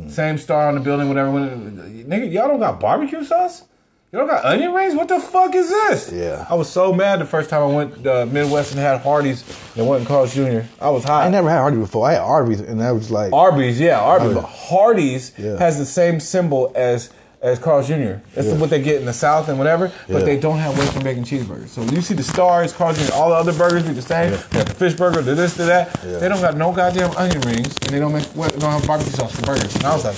Same 0.08 0.38
star 0.38 0.70
on 0.70 0.76
the 0.76 0.82
building, 0.82 1.10
whatever. 1.10 1.30
Nigga, 1.32 2.32
y'all 2.32 2.48
don't 2.48 2.62
got 2.62 2.80
barbecue 2.80 3.26
sauce? 3.26 3.66
You 4.12 4.20
don't 4.20 4.28
got 4.28 4.44
onion 4.44 4.74
rings? 4.74 4.94
What 4.94 5.08
the 5.08 5.20
fuck 5.20 5.56
is 5.56 5.70
this? 5.70 6.12
Yeah. 6.12 6.46
I 6.50 6.56
was 6.56 6.70
so 6.70 6.92
mad 6.92 7.20
the 7.20 7.26
first 7.26 7.50
time 7.50 7.62
I 7.62 7.66
went 7.74 8.06
uh, 8.06 8.26
Midwest 8.26 8.72
and 8.72 8.80
had 8.80 9.00
Hardee's 9.02 9.44
and 9.78 9.88
went 9.88 10.02
in 10.02 10.08
Carl's 10.08 10.34
Jr. 10.36 10.62
I 10.82 10.90
was 10.90 11.06
hot. 11.06 11.26
I 11.26 11.30
never 11.30 11.50
had 11.50 11.60
Hardee's 11.60 11.80
before. 11.80 12.08
I 12.08 12.14
had 12.14 12.22
Arby's, 12.22 12.60
and 12.60 12.82
that 12.82 12.92
was 12.92 13.10
like, 13.10 13.32
Arby's, 13.32 13.80
yeah, 13.80 14.00
Arby's. 14.02 14.34
But 14.34 14.44
Hardee's 14.44 15.32
Yeah. 15.38 15.58
has 15.60 15.78
the 15.78 15.86
same 15.86 16.20
symbol 16.20 16.74
as 16.76 17.10
as 17.42 17.58
Carl's 17.60 17.88
Jr. 17.88 18.22
That's 18.36 18.48
Yeah. 18.48 18.54
what 18.58 18.70
they 18.70 18.82
get 18.82 18.98
in 19.00 19.06
the 19.06 19.14
South 19.14 19.50
and 19.50 19.58
whatever, 19.58 19.92
but 20.08 20.20
Yeah. 20.20 20.26
they 20.26 20.38
don't 20.40 20.60
have 20.60 20.78
Western 20.78 21.04
bacon 21.04 21.24
cheeseburgers. 21.24 21.70
So 21.70 21.82
you 21.82 22.02
see 22.02 22.14
the 22.14 22.22
stars, 22.24 22.72
Carl's 22.72 22.98
Jr. 23.00 23.14
All 23.16 23.30
the 23.30 23.36
other 23.36 23.54
burgers 23.54 23.84
be 23.84 23.94
the 23.94 24.02
same. 24.02 24.32
They 24.52 24.58
got 24.60 24.68
the 24.68 24.76
fish 24.76 24.94
burger, 24.94 25.22
the 25.22 25.34
this, 25.34 25.56
the 25.56 25.64
that. 25.64 26.00
Yeah. 26.06 26.18
They 26.20 26.30
don't 26.30 26.42
got 26.42 26.56
no 26.56 26.72
goddamn 26.72 27.12
onion 27.18 27.42
rings, 27.42 27.76
and 27.82 27.90
they 27.90 28.00
don't 28.00 28.14
make 28.14 28.26
what- 28.36 28.58
don't 28.60 28.72
have 28.72 28.86
barbecue 28.86 29.14
sauce 29.14 29.32
for 29.32 29.42
burgers. 29.42 29.74
And 29.76 29.86
I 29.86 29.96
was 29.96 30.06
like, 30.06 30.16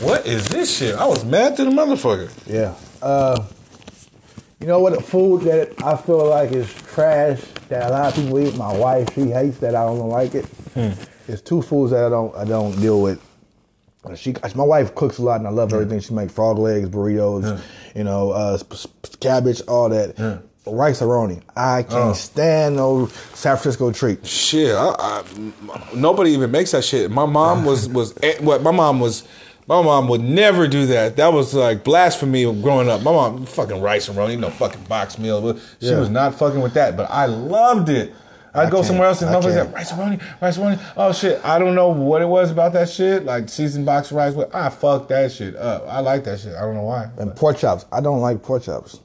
what 0.00 0.26
is 0.26 0.48
this 0.48 0.70
shit? 0.76 0.94
I 0.96 1.06
was 1.06 1.24
mad 1.24 1.56
to 1.56 1.64
the 1.64 1.70
motherfucker. 1.70 2.28
yeah. 2.46 2.72
Uh, 3.02 3.42
you 4.60 4.66
know 4.66 4.80
what? 4.80 5.02
Food 5.04 5.42
that 5.42 5.70
I 5.84 5.96
feel 5.96 6.26
like 6.26 6.52
is 6.52 6.66
trash 6.94 7.40
that 7.68 7.90
a 7.90 7.92
lot 7.92 8.08
of 8.08 8.14
people 8.22 8.38
eat. 8.40 8.56
My 8.56 8.72
wife, 8.76 9.08
she 9.14 9.30
hates 9.30 9.58
that 9.58 9.74
I 9.74 9.84
don't 9.84 10.08
like 10.08 10.34
it. 10.34 10.44
Hmm. 10.74 10.90
It's 11.28 11.40
two 11.42 11.60
foods 11.62 11.90
that 11.92 12.04
I 12.04 12.08
don't 12.08 12.34
I 12.36 12.44
don't 12.44 12.78
deal 12.80 13.00
with. 13.02 13.18
She, 14.14 14.34
my 14.54 14.64
wife 14.64 14.94
cooks 14.94 15.18
a 15.18 15.22
lot, 15.22 15.38
and 15.40 15.46
I 15.46 15.50
love 15.50 15.72
everything 15.72 16.00
she 16.00 16.14
makes: 16.14 16.32
frog 16.32 16.58
legs, 16.58 16.88
burritos, 16.88 17.60
you 17.94 18.04
know, 18.04 18.30
uh, 18.30 18.56
sp- 18.60 18.74
sp- 18.78 19.20
cabbage, 19.20 19.62
all 19.66 19.88
that. 19.88 20.42
Rice-A-Roni. 20.68 21.42
I 21.56 21.82
can't 21.84 21.94
Oh. 21.94 22.12
stand 22.12 22.74
no 22.76 23.06
San 23.34 23.56
Francisco 23.56 23.92
treat. 23.92 24.26
Shit, 24.26 24.74
I, 24.74 24.94
I, 24.98 25.22
nobody 25.94 26.30
even 26.32 26.50
makes 26.50 26.72
that 26.72 26.84
shit. 26.84 27.08
My 27.10 27.24
mom 27.24 27.64
was 27.64 27.88
was 27.98 28.14
eh, 28.22 28.34
what? 28.40 28.62
My 28.62 28.72
mom 28.72 29.00
was. 29.00 29.22
My 29.68 29.82
mom 29.82 30.06
would 30.08 30.20
never 30.20 30.68
do 30.68 30.86
that. 30.86 31.16
That 31.16 31.32
was 31.32 31.52
like 31.52 31.82
blasphemy 31.82 32.44
growing 32.62 32.88
up. 32.88 33.02
My 33.02 33.10
mom 33.10 33.46
fucking 33.46 33.80
Rice-A-Roni, 33.80 34.38
no 34.38 34.48
fucking 34.50 34.84
box 34.84 35.18
meal. 35.18 35.40
But 35.42 35.56
She 35.80 35.88
Yeah. 35.88 35.98
was 35.98 36.08
not 36.08 36.36
fucking 36.38 36.60
with 36.60 36.74
that. 36.74 36.96
But 36.96 37.10
I 37.10 37.26
loved 37.26 37.88
it. 37.88 38.14
I'd 38.56 38.68
I 38.68 38.70
go 38.70 38.82
somewhere 38.82 39.08
else 39.08 39.22
and 39.22 39.30
I 39.30 39.34
motherfuckers 39.34 39.54
can't. 39.54 39.74
Rice-A-Roni, 39.74 40.40
rice 40.40 40.56
and 40.56 40.78
roni. 40.78 40.92
Oh 40.96 41.12
shit, 41.12 41.44
I 41.44 41.58
don't 41.58 41.74
know 41.74 41.88
what 41.88 42.22
it 42.22 42.26
was 42.28 42.50
about 42.50 42.72
that 42.72 42.88
shit. 42.88 43.24
Like 43.24 43.48
seasoned 43.48 43.86
box 43.86 44.12
rice, 44.12 44.34
with 44.34 44.54
I 44.54 44.68
fucked 44.68 45.08
that 45.10 45.32
shit 45.32 45.56
up. 45.56 45.84
I 45.88 46.00
like 46.00 46.24
that 46.24 46.40
shit. 46.40 46.54
I 46.54 46.60
don't 46.62 46.74
know 46.74 46.82
why. 46.82 47.10
And 47.18 47.34
pork 47.36 47.58
chops. 47.58 47.84
I 47.92 48.00
don't 48.00 48.20
like 48.20 48.42
pork 48.42 48.62
chops. 48.62 49.00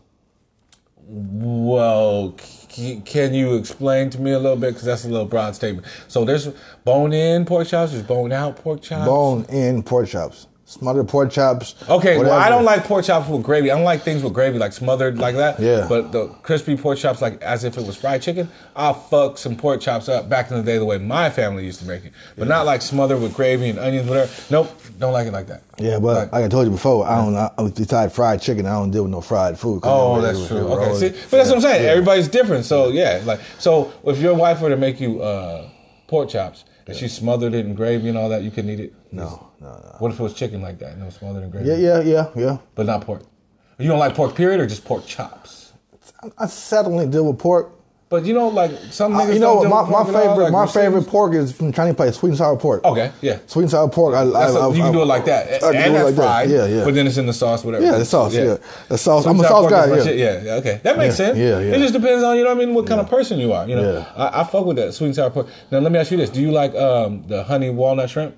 Well, 1.14 2.36
c- 2.39 3.02
can 3.04 3.34
you 3.34 3.56
explain 3.56 4.10
to 4.12 4.22
me 4.22 4.32
a 4.32 4.39
little 4.39 4.56
bit? 4.58 4.70
Because 4.70 4.86
that's 4.86 5.04
a 5.04 5.10
little 5.10 5.26
broad 5.26 5.56
statement. 5.56 5.86
So 6.08 6.24
there's 6.24 6.47
bone 6.86 7.12
in 7.12 7.43
pork 7.45 7.68
chops, 7.68 7.91
there's 7.91 8.04
bone 8.04 8.32
out 8.32 8.56
pork 8.58 8.82
chops. 8.82 9.06
Bone 9.06 9.45
in 9.49 9.84
pork 9.84 10.08
chops. 10.08 10.47
Smothered 10.72 11.10
pork 11.10 11.30
chops. 11.30 11.76
Okay, 11.90 12.18
well, 12.18 12.32
I 12.32 12.48
don't 12.48 12.64
like 12.64 12.86
pork 12.86 13.04
chops 13.04 13.28
with 13.28 13.44
gravy. 13.44 13.70
I 13.70 13.76
don't 13.76 13.84
like 13.84 14.04
things 14.04 14.24
with 14.24 14.34
gravy, 14.34 14.58
like 14.58 14.72
smothered 14.72 15.18
like 15.18 15.36
that. 15.36 15.60
Yeah. 15.60 15.86
But 15.90 16.14
the 16.14 16.30
crispy 16.44 16.78
pork 16.78 16.98
chops, 16.98 17.22
like 17.22 17.42
as 17.42 17.66
if 17.66 17.78
it 17.78 17.86
was 17.86 17.98
fried 17.98 18.22
chicken, 18.22 18.50
I'll 18.74 18.94
fuck 18.94 19.38
some 19.38 19.58
pork 19.58 19.82
chops 19.82 20.08
up 20.08 20.30
back 20.30 20.50
in 20.50 20.56
the 20.56 20.64
day 20.64 20.78
the 20.78 20.86
way 20.86 20.98
my 20.98 21.30
family 21.30 21.66
used 21.66 21.82
to 21.82 21.86
make 21.86 22.06
it. 22.06 22.14
But 22.38 22.48
not 22.48 22.66
like 22.66 22.82
smothered 22.82 23.22
with 23.22 23.34
gravy 23.36 23.68
and 23.70 23.80
onions, 23.80 24.08
whatever. 24.08 24.32
Nope, 24.50 24.74
don't 24.98 25.12
like 25.12 25.28
it 25.28 25.34
like 25.34 25.48
that. 25.48 25.64
Yeah, 25.78 26.00
but 26.00 26.16
Like- 26.16 26.32
like 26.32 26.46
I 26.46 26.48
told 26.48 26.66
you 26.68 26.72
before, 26.72 27.06
I 27.06 27.16
don't. 27.18 27.36
I, 27.36 27.50
besides 27.76 28.16
fried 28.16 28.42
chicken, 28.42 28.66
I 28.66 28.72
don't 28.72 28.92
deal 28.92 29.04
with 29.04 29.12
no 29.12 29.20
fried 29.20 29.60
food. 29.60 29.82
Oh, 29.84 30.22
that's 30.22 30.48
true. 30.48 30.60
Okay, 30.72 30.96
see, 30.96 31.10
but 31.10 31.32
that's 31.32 31.50
what 31.50 31.56
I'm 31.58 31.62
saying. 31.62 31.84
Yeah. 31.84 31.92
Everybody's 31.92 32.30
different, 32.30 32.64
so 32.64 32.88
yeah. 32.88 33.22
Like, 33.26 33.42
so 33.60 33.92
if 34.06 34.20
your 34.20 34.36
wife 34.36 34.62
were 34.62 34.70
to 34.70 34.78
make 34.78 35.02
you 35.02 35.22
uh, 35.22 35.68
pork 36.08 36.30
chops 36.30 36.64
and 36.92 37.00
she 37.00 37.08
smothered 37.08 37.54
it 37.54 37.66
in 37.66 37.74
gravy 37.74 38.10
and 38.10 38.18
all 38.18 38.30
that, 38.30 38.44
you 38.44 38.52
couldn't 38.52 38.72
eat 38.72 38.80
it. 38.80 38.94
No, 39.12 39.52
no, 39.60 39.68
no. 39.68 39.96
What 40.00 40.12
if 40.12 40.20
it 40.20 40.24
was 40.24 40.34
chicken 40.34 40.62
like 40.62 40.80
that? 40.80 40.98
No, 40.98 41.10
smothered 41.10 41.44
in 41.44 41.50
gravy. 41.50 41.70
Yeah, 41.70 41.76
yeah, 41.76 42.02
yeah, 42.02 42.30
yeah. 42.36 42.58
But 42.76 42.86
not 42.86 43.02
pork. 43.02 43.24
You 43.78 43.88
don't 43.88 44.00
like 44.00 44.16
pork, 44.16 44.36
period, 44.36 44.60
or 44.60 44.68
just 44.68 44.86
pork 44.86 45.06
chops? 45.06 45.74
I 46.38 46.46
seldom 46.46 47.10
deal 47.10 47.26
with 47.26 47.39
pork. 47.39 47.72
But 48.12 48.26
you 48.26 48.34
know, 48.34 48.49
like 48.49 48.72
some 48.91 49.14
niggas. 49.14 49.30
Uh, 49.30 49.32
you 49.32 49.39
know, 49.39 49.55
what, 49.55 49.70
my, 49.70 49.89
my 49.89 49.97
all, 49.99 50.05
favorite, 50.05 50.43
like 50.43 50.51
my 50.51 50.68
favorite 50.68 51.07
pork 51.07 51.34
is 51.34 51.53
from 51.53 51.72
Chinese 51.72 51.95
place, 51.95 52.18
sweet 52.18 52.32
and 52.32 52.38
sour 52.38 52.57
pork. 52.57 52.84
Okay, 52.84 53.09
yeah. 53.22 53.39
Sweet 53.47 53.64
and 53.64 53.72
sour 53.72 53.88
pork. 53.88 54.16
I, 54.16 54.24
I, 54.24 54.24
I, 54.24 54.49
you 54.68 54.74
I- 54.74 54.86
can 54.86 54.91
do 54.91 55.01
it 55.01 55.05
like 55.05 55.24
that, 55.24 55.64
I 55.64 55.68
and 55.72 55.95
that's 55.95 56.03
like 56.07 56.16
that. 56.16 56.22
fried. 56.22 56.49
Yeah, 56.49 56.66
yeah. 56.66 56.84
But 56.84 56.93
then 56.93 57.07
it's 57.07 57.16
in 57.16 57.26
the 57.26 57.32
sauce, 57.32 57.64
whatever. 57.64 57.86
yeah, 57.86 57.97
the 57.97 58.03
sauce. 58.03 58.36
Yeah, 58.36 58.57
the 58.89 58.97
sauce. 58.97 59.26
I'm 59.26 59.39
a 59.39 59.43
sauce 59.43 59.72
guy. 59.72 59.88
pork 59.88 59.99
is 59.99 60.05
my 60.07 60.12
Yeah. 60.12 60.34
yeah, 60.34 60.43
yeah, 60.43 60.51
okay, 60.55 60.82
that 60.84 60.97
makes 60.97 61.18
Yeah, 61.18 61.26
sense. 61.28 61.38
yeah, 61.38 61.59
yeah. 61.62 61.76
It 61.76 61.80
just 61.80 61.93
depends 61.93 62.22
on 62.22 62.36
you 62.36 62.43
know 62.43 62.49
what 62.53 62.62
I 62.62 62.66
mean, 62.66 62.76
what 62.76 62.86
kind 62.86 62.99
of 62.99 63.09
person 63.09 63.39
you 63.39 63.53
are. 63.53 63.66
You 63.66 63.78
know, 63.78 63.93
Yeah. 63.93 64.12
I, 64.18 64.41
I 64.41 64.43
fuck 64.43 64.66
with 64.66 64.76
that 64.76 64.93
sweet 64.93 65.07
and 65.07 65.16
sour 65.16 65.30
pork. 65.30 65.47
Now 65.72 65.80
let 65.80 65.89
me 65.93 65.97
ask 65.97 66.12
you 66.12 66.18
this: 66.18 66.30
Do 66.30 66.41
you 66.41 66.51
like 66.51 66.76
um, 66.76 67.24
the 67.28 67.45
honey 67.45 67.70
walnut 67.70 68.09
shrimp? 68.09 68.36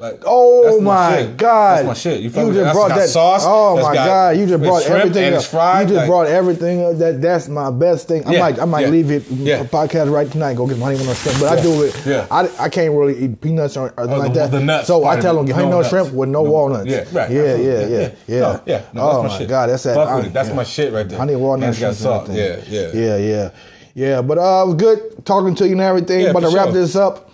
Like, 0.00 0.22
Oh 0.24 0.80
my 0.80 1.18
shit. 1.18 1.36
God! 1.36 1.76
That's 1.76 1.86
my 1.88 1.92
shit. 1.92 2.20
You, 2.22 2.30
You 2.30 2.30
just 2.30 2.54
That's 2.54 2.72
brought 2.74 2.88
got 2.88 2.98
that 3.00 3.08
sauce. 3.10 3.42
Oh 3.44 3.82
my 3.82 3.94
God! 3.94 4.38
You 4.38 4.46
just 4.46 4.62
brought 4.62 4.86
everything. 4.86 5.34
up. 5.34 5.44
fried. 5.44 5.82
You 5.82 5.94
just 5.94 5.98
like- 5.98 6.08
brought 6.08 6.26
everything. 6.26 6.82
up. 6.86 6.96
That 6.96 7.20
that's 7.20 7.48
my 7.48 7.70
best 7.70 8.08
thing. 8.08 8.26
I 8.26 8.32
Yeah, 8.32 8.40
might 8.40 8.58
I 8.60 8.64
might 8.64 8.80
yeah, 8.86 8.86
leave 8.88 9.10
it 9.10 9.24
yeah. 9.30 9.62
podcast 9.64 10.10
right 10.10 10.30
tonight. 10.30 10.54
Go 10.54 10.66
get 10.66 10.78
my 10.78 10.94
honey 10.94 11.06
on 11.06 11.14
shrimp, 11.14 11.38
but 11.38 11.58
I 11.58 11.60
do 11.62 11.82
it. 11.82 12.02
yeah. 12.06 12.26
I, 12.30 12.48
I 12.58 12.68
can't 12.70 12.94
really 12.94 13.18
eat 13.24 13.42
peanuts 13.42 13.76
or, 13.76 13.92
or 13.98 14.06
the- 14.06 14.16
like 14.16 14.32
that. 14.32 14.50
the 14.50 14.60
nuts 14.60 14.86
so 14.86 15.04
I 15.04 15.20
tell 15.20 15.36
them 15.36 15.46
it. 15.46 15.52
honey 15.54 15.68
No 15.68 15.78
on 15.80 15.84
shrimp 15.84 16.14
with 16.14 16.30
no, 16.30 16.44
No- 16.44 16.50
walnuts. 16.50 16.86
yeah, 16.90 17.04
right. 17.12 17.30
Yeah, 17.30 17.42
yeah, 17.42 17.56
yeah, 17.56 17.86
Yeah, 17.86 18.10
yeah. 18.26 18.40
No, 18.40 18.60
yeah. 18.64 18.82
No, 18.94 19.02
oh 19.10 19.22
my 19.24 19.38
my. 19.38 19.44
God, 19.44 19.68
that's 19.68 19.82
that. 19.82 19.96
Fuck 19.96 20.08
I- 20.08 20.16
with 20.16 20.26
it. 20.28 20.32
That's 20.32 20.54
my 20.54 20.64
shit 20.64 20.94
right 20.94 21.06
there. 21.06 21.18
Honey 21.18 21.36
walnut 21.36 21.72
got 21.74 21.76
shrimp 21.78 21.94
salt. 21.96 22.30
Yeah, 22.30 22.58
yeah. 22.70 22.90
yeah, 22.94 23.16
yeah, 23.18 23.50
yeah. 23.94 24.22
But 24.22 24.38
uh, 24.38 24.62
it 24.64 24.66
was 24.68 24.74
good 24.76 25.26
talking 25.26 25.54
to 25.56 25.66
you 25.66 25.72
and 25.72 25.82
everything. 25.82 26.26
About 26.26 26.40
to 26.48 26.56
wrap 26.56 26.70
this 26.70 26.96
up 26.96 27.26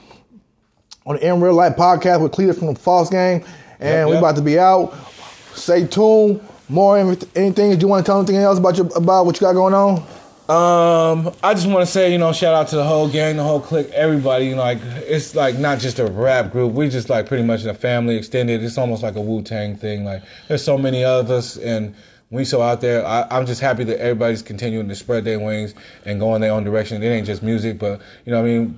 on 1.07 1.16
the 1.16 1.26
In 1.26 1.40
Real 1.40 1.54
Life 1.54 1.76
podcast 1.76 2.20
with 2.20 2.32
Cleetus 2.32 2.59
from 2.59 2.74
the 2.74 2.78
False 2.78 3.09
Game, 3.09 3.44
and 3.80 3.90
Yep, 3.90 4.07
we 4.09 4.12
yep. 4.12 4.18
about 4.18 4.36
to 4.36 4.42
be 4.42 4.59
out. 4.59 4.94
Stay 5.54 5.86
tuned. 5.86 6.40
More 6.68 6.98
anything? 6.98 7.52
Do 7.52 7.78
you 7.78 7.88
want 7.88 8.04
to 8.04 8.11
tell 8.11 8.18
anything 8.18 8.36
else 8.36 8.59
about 8.59 8.76
your 8.76 8.88
about 8.96 9.24
what 9.24 9.36
you 9.36 9.46
got 9.46 9.52
going 9.52 9.72
on? 9.72 10.04
Um, 10.48 11.32
I 11.42 11.54
just 11.54 11.66
want 11.68 11.84
to 11.84 11.90
say, 11.90 12.12
you 12.12 12.18
know, 12.18 12.32
shout 12.32 12.54
out 12.54 12.68
to 12.68 12.76
the 12.76 12.84
whole 12.84 13.09
gang, 13.09 13.36
the 13.36 13.44
whole 13.44 13.61
clique, 13.61 13.88
everybody. 13.90 14.46
You 14.46 14.57
know, 14.57 14.62
like 14.62 14.78
it's 14.82 15.34
like 15.34 15.59
not 15.59 15.78
just 15.78 16.00
a 16.00 16.07
rap 16.07 16.50
group. 16.50 16.72
We 16.72 16.88
just 16.88 17.09
like 17.09 17.26
pretty 17.26 17.44
much 17.44 17.64
a 17.64 17.74
family 17.74 18.16
extended. 18.16 18.62
It's 18.64 18.78
almost 18.78 19.02
like 19.04 19.14
a 19.14 19.20
Wu 19.20 19.42
Tang 19.42 19.76
thing. 19.76 20.04
Like 20.04 20.22
there's 20.48 20.64
so 20.64 20.76
many 20.76 21.04
of 21.04 21.30
us, 21.30 21.57
and 21.57 21.94
we 22.30 22.44
so 22.44 22.62
out 22.62 22.80
there. 22.80 23.07
I, 23.07 23.26
I'm 23.30 23.46
just 23.46 23.61
happy 23.61 23.84
that 23.84 24.00
everybody's 24.00 24.42
continuing 24.42 24.88
to 24.88 24.94
spread 24.96 25.24
their 25.24 25.38
wings 25.38 25.74
and 26.04 26.18
go 26.18 26.34
in 26.34 26.40
their 26.40 26.52
own 26.52 26.64
direction. 26.64 27.00
It 27.02 27.07
ain't 27.07 27.26
just 27.26 27.42
music, 27.44 27.78
but 27.78 28.00
you 28.24 28.32
know, 28.32 28.40
what 28.40 28.48
I 28.48 28.59
mean, 28.59 28.74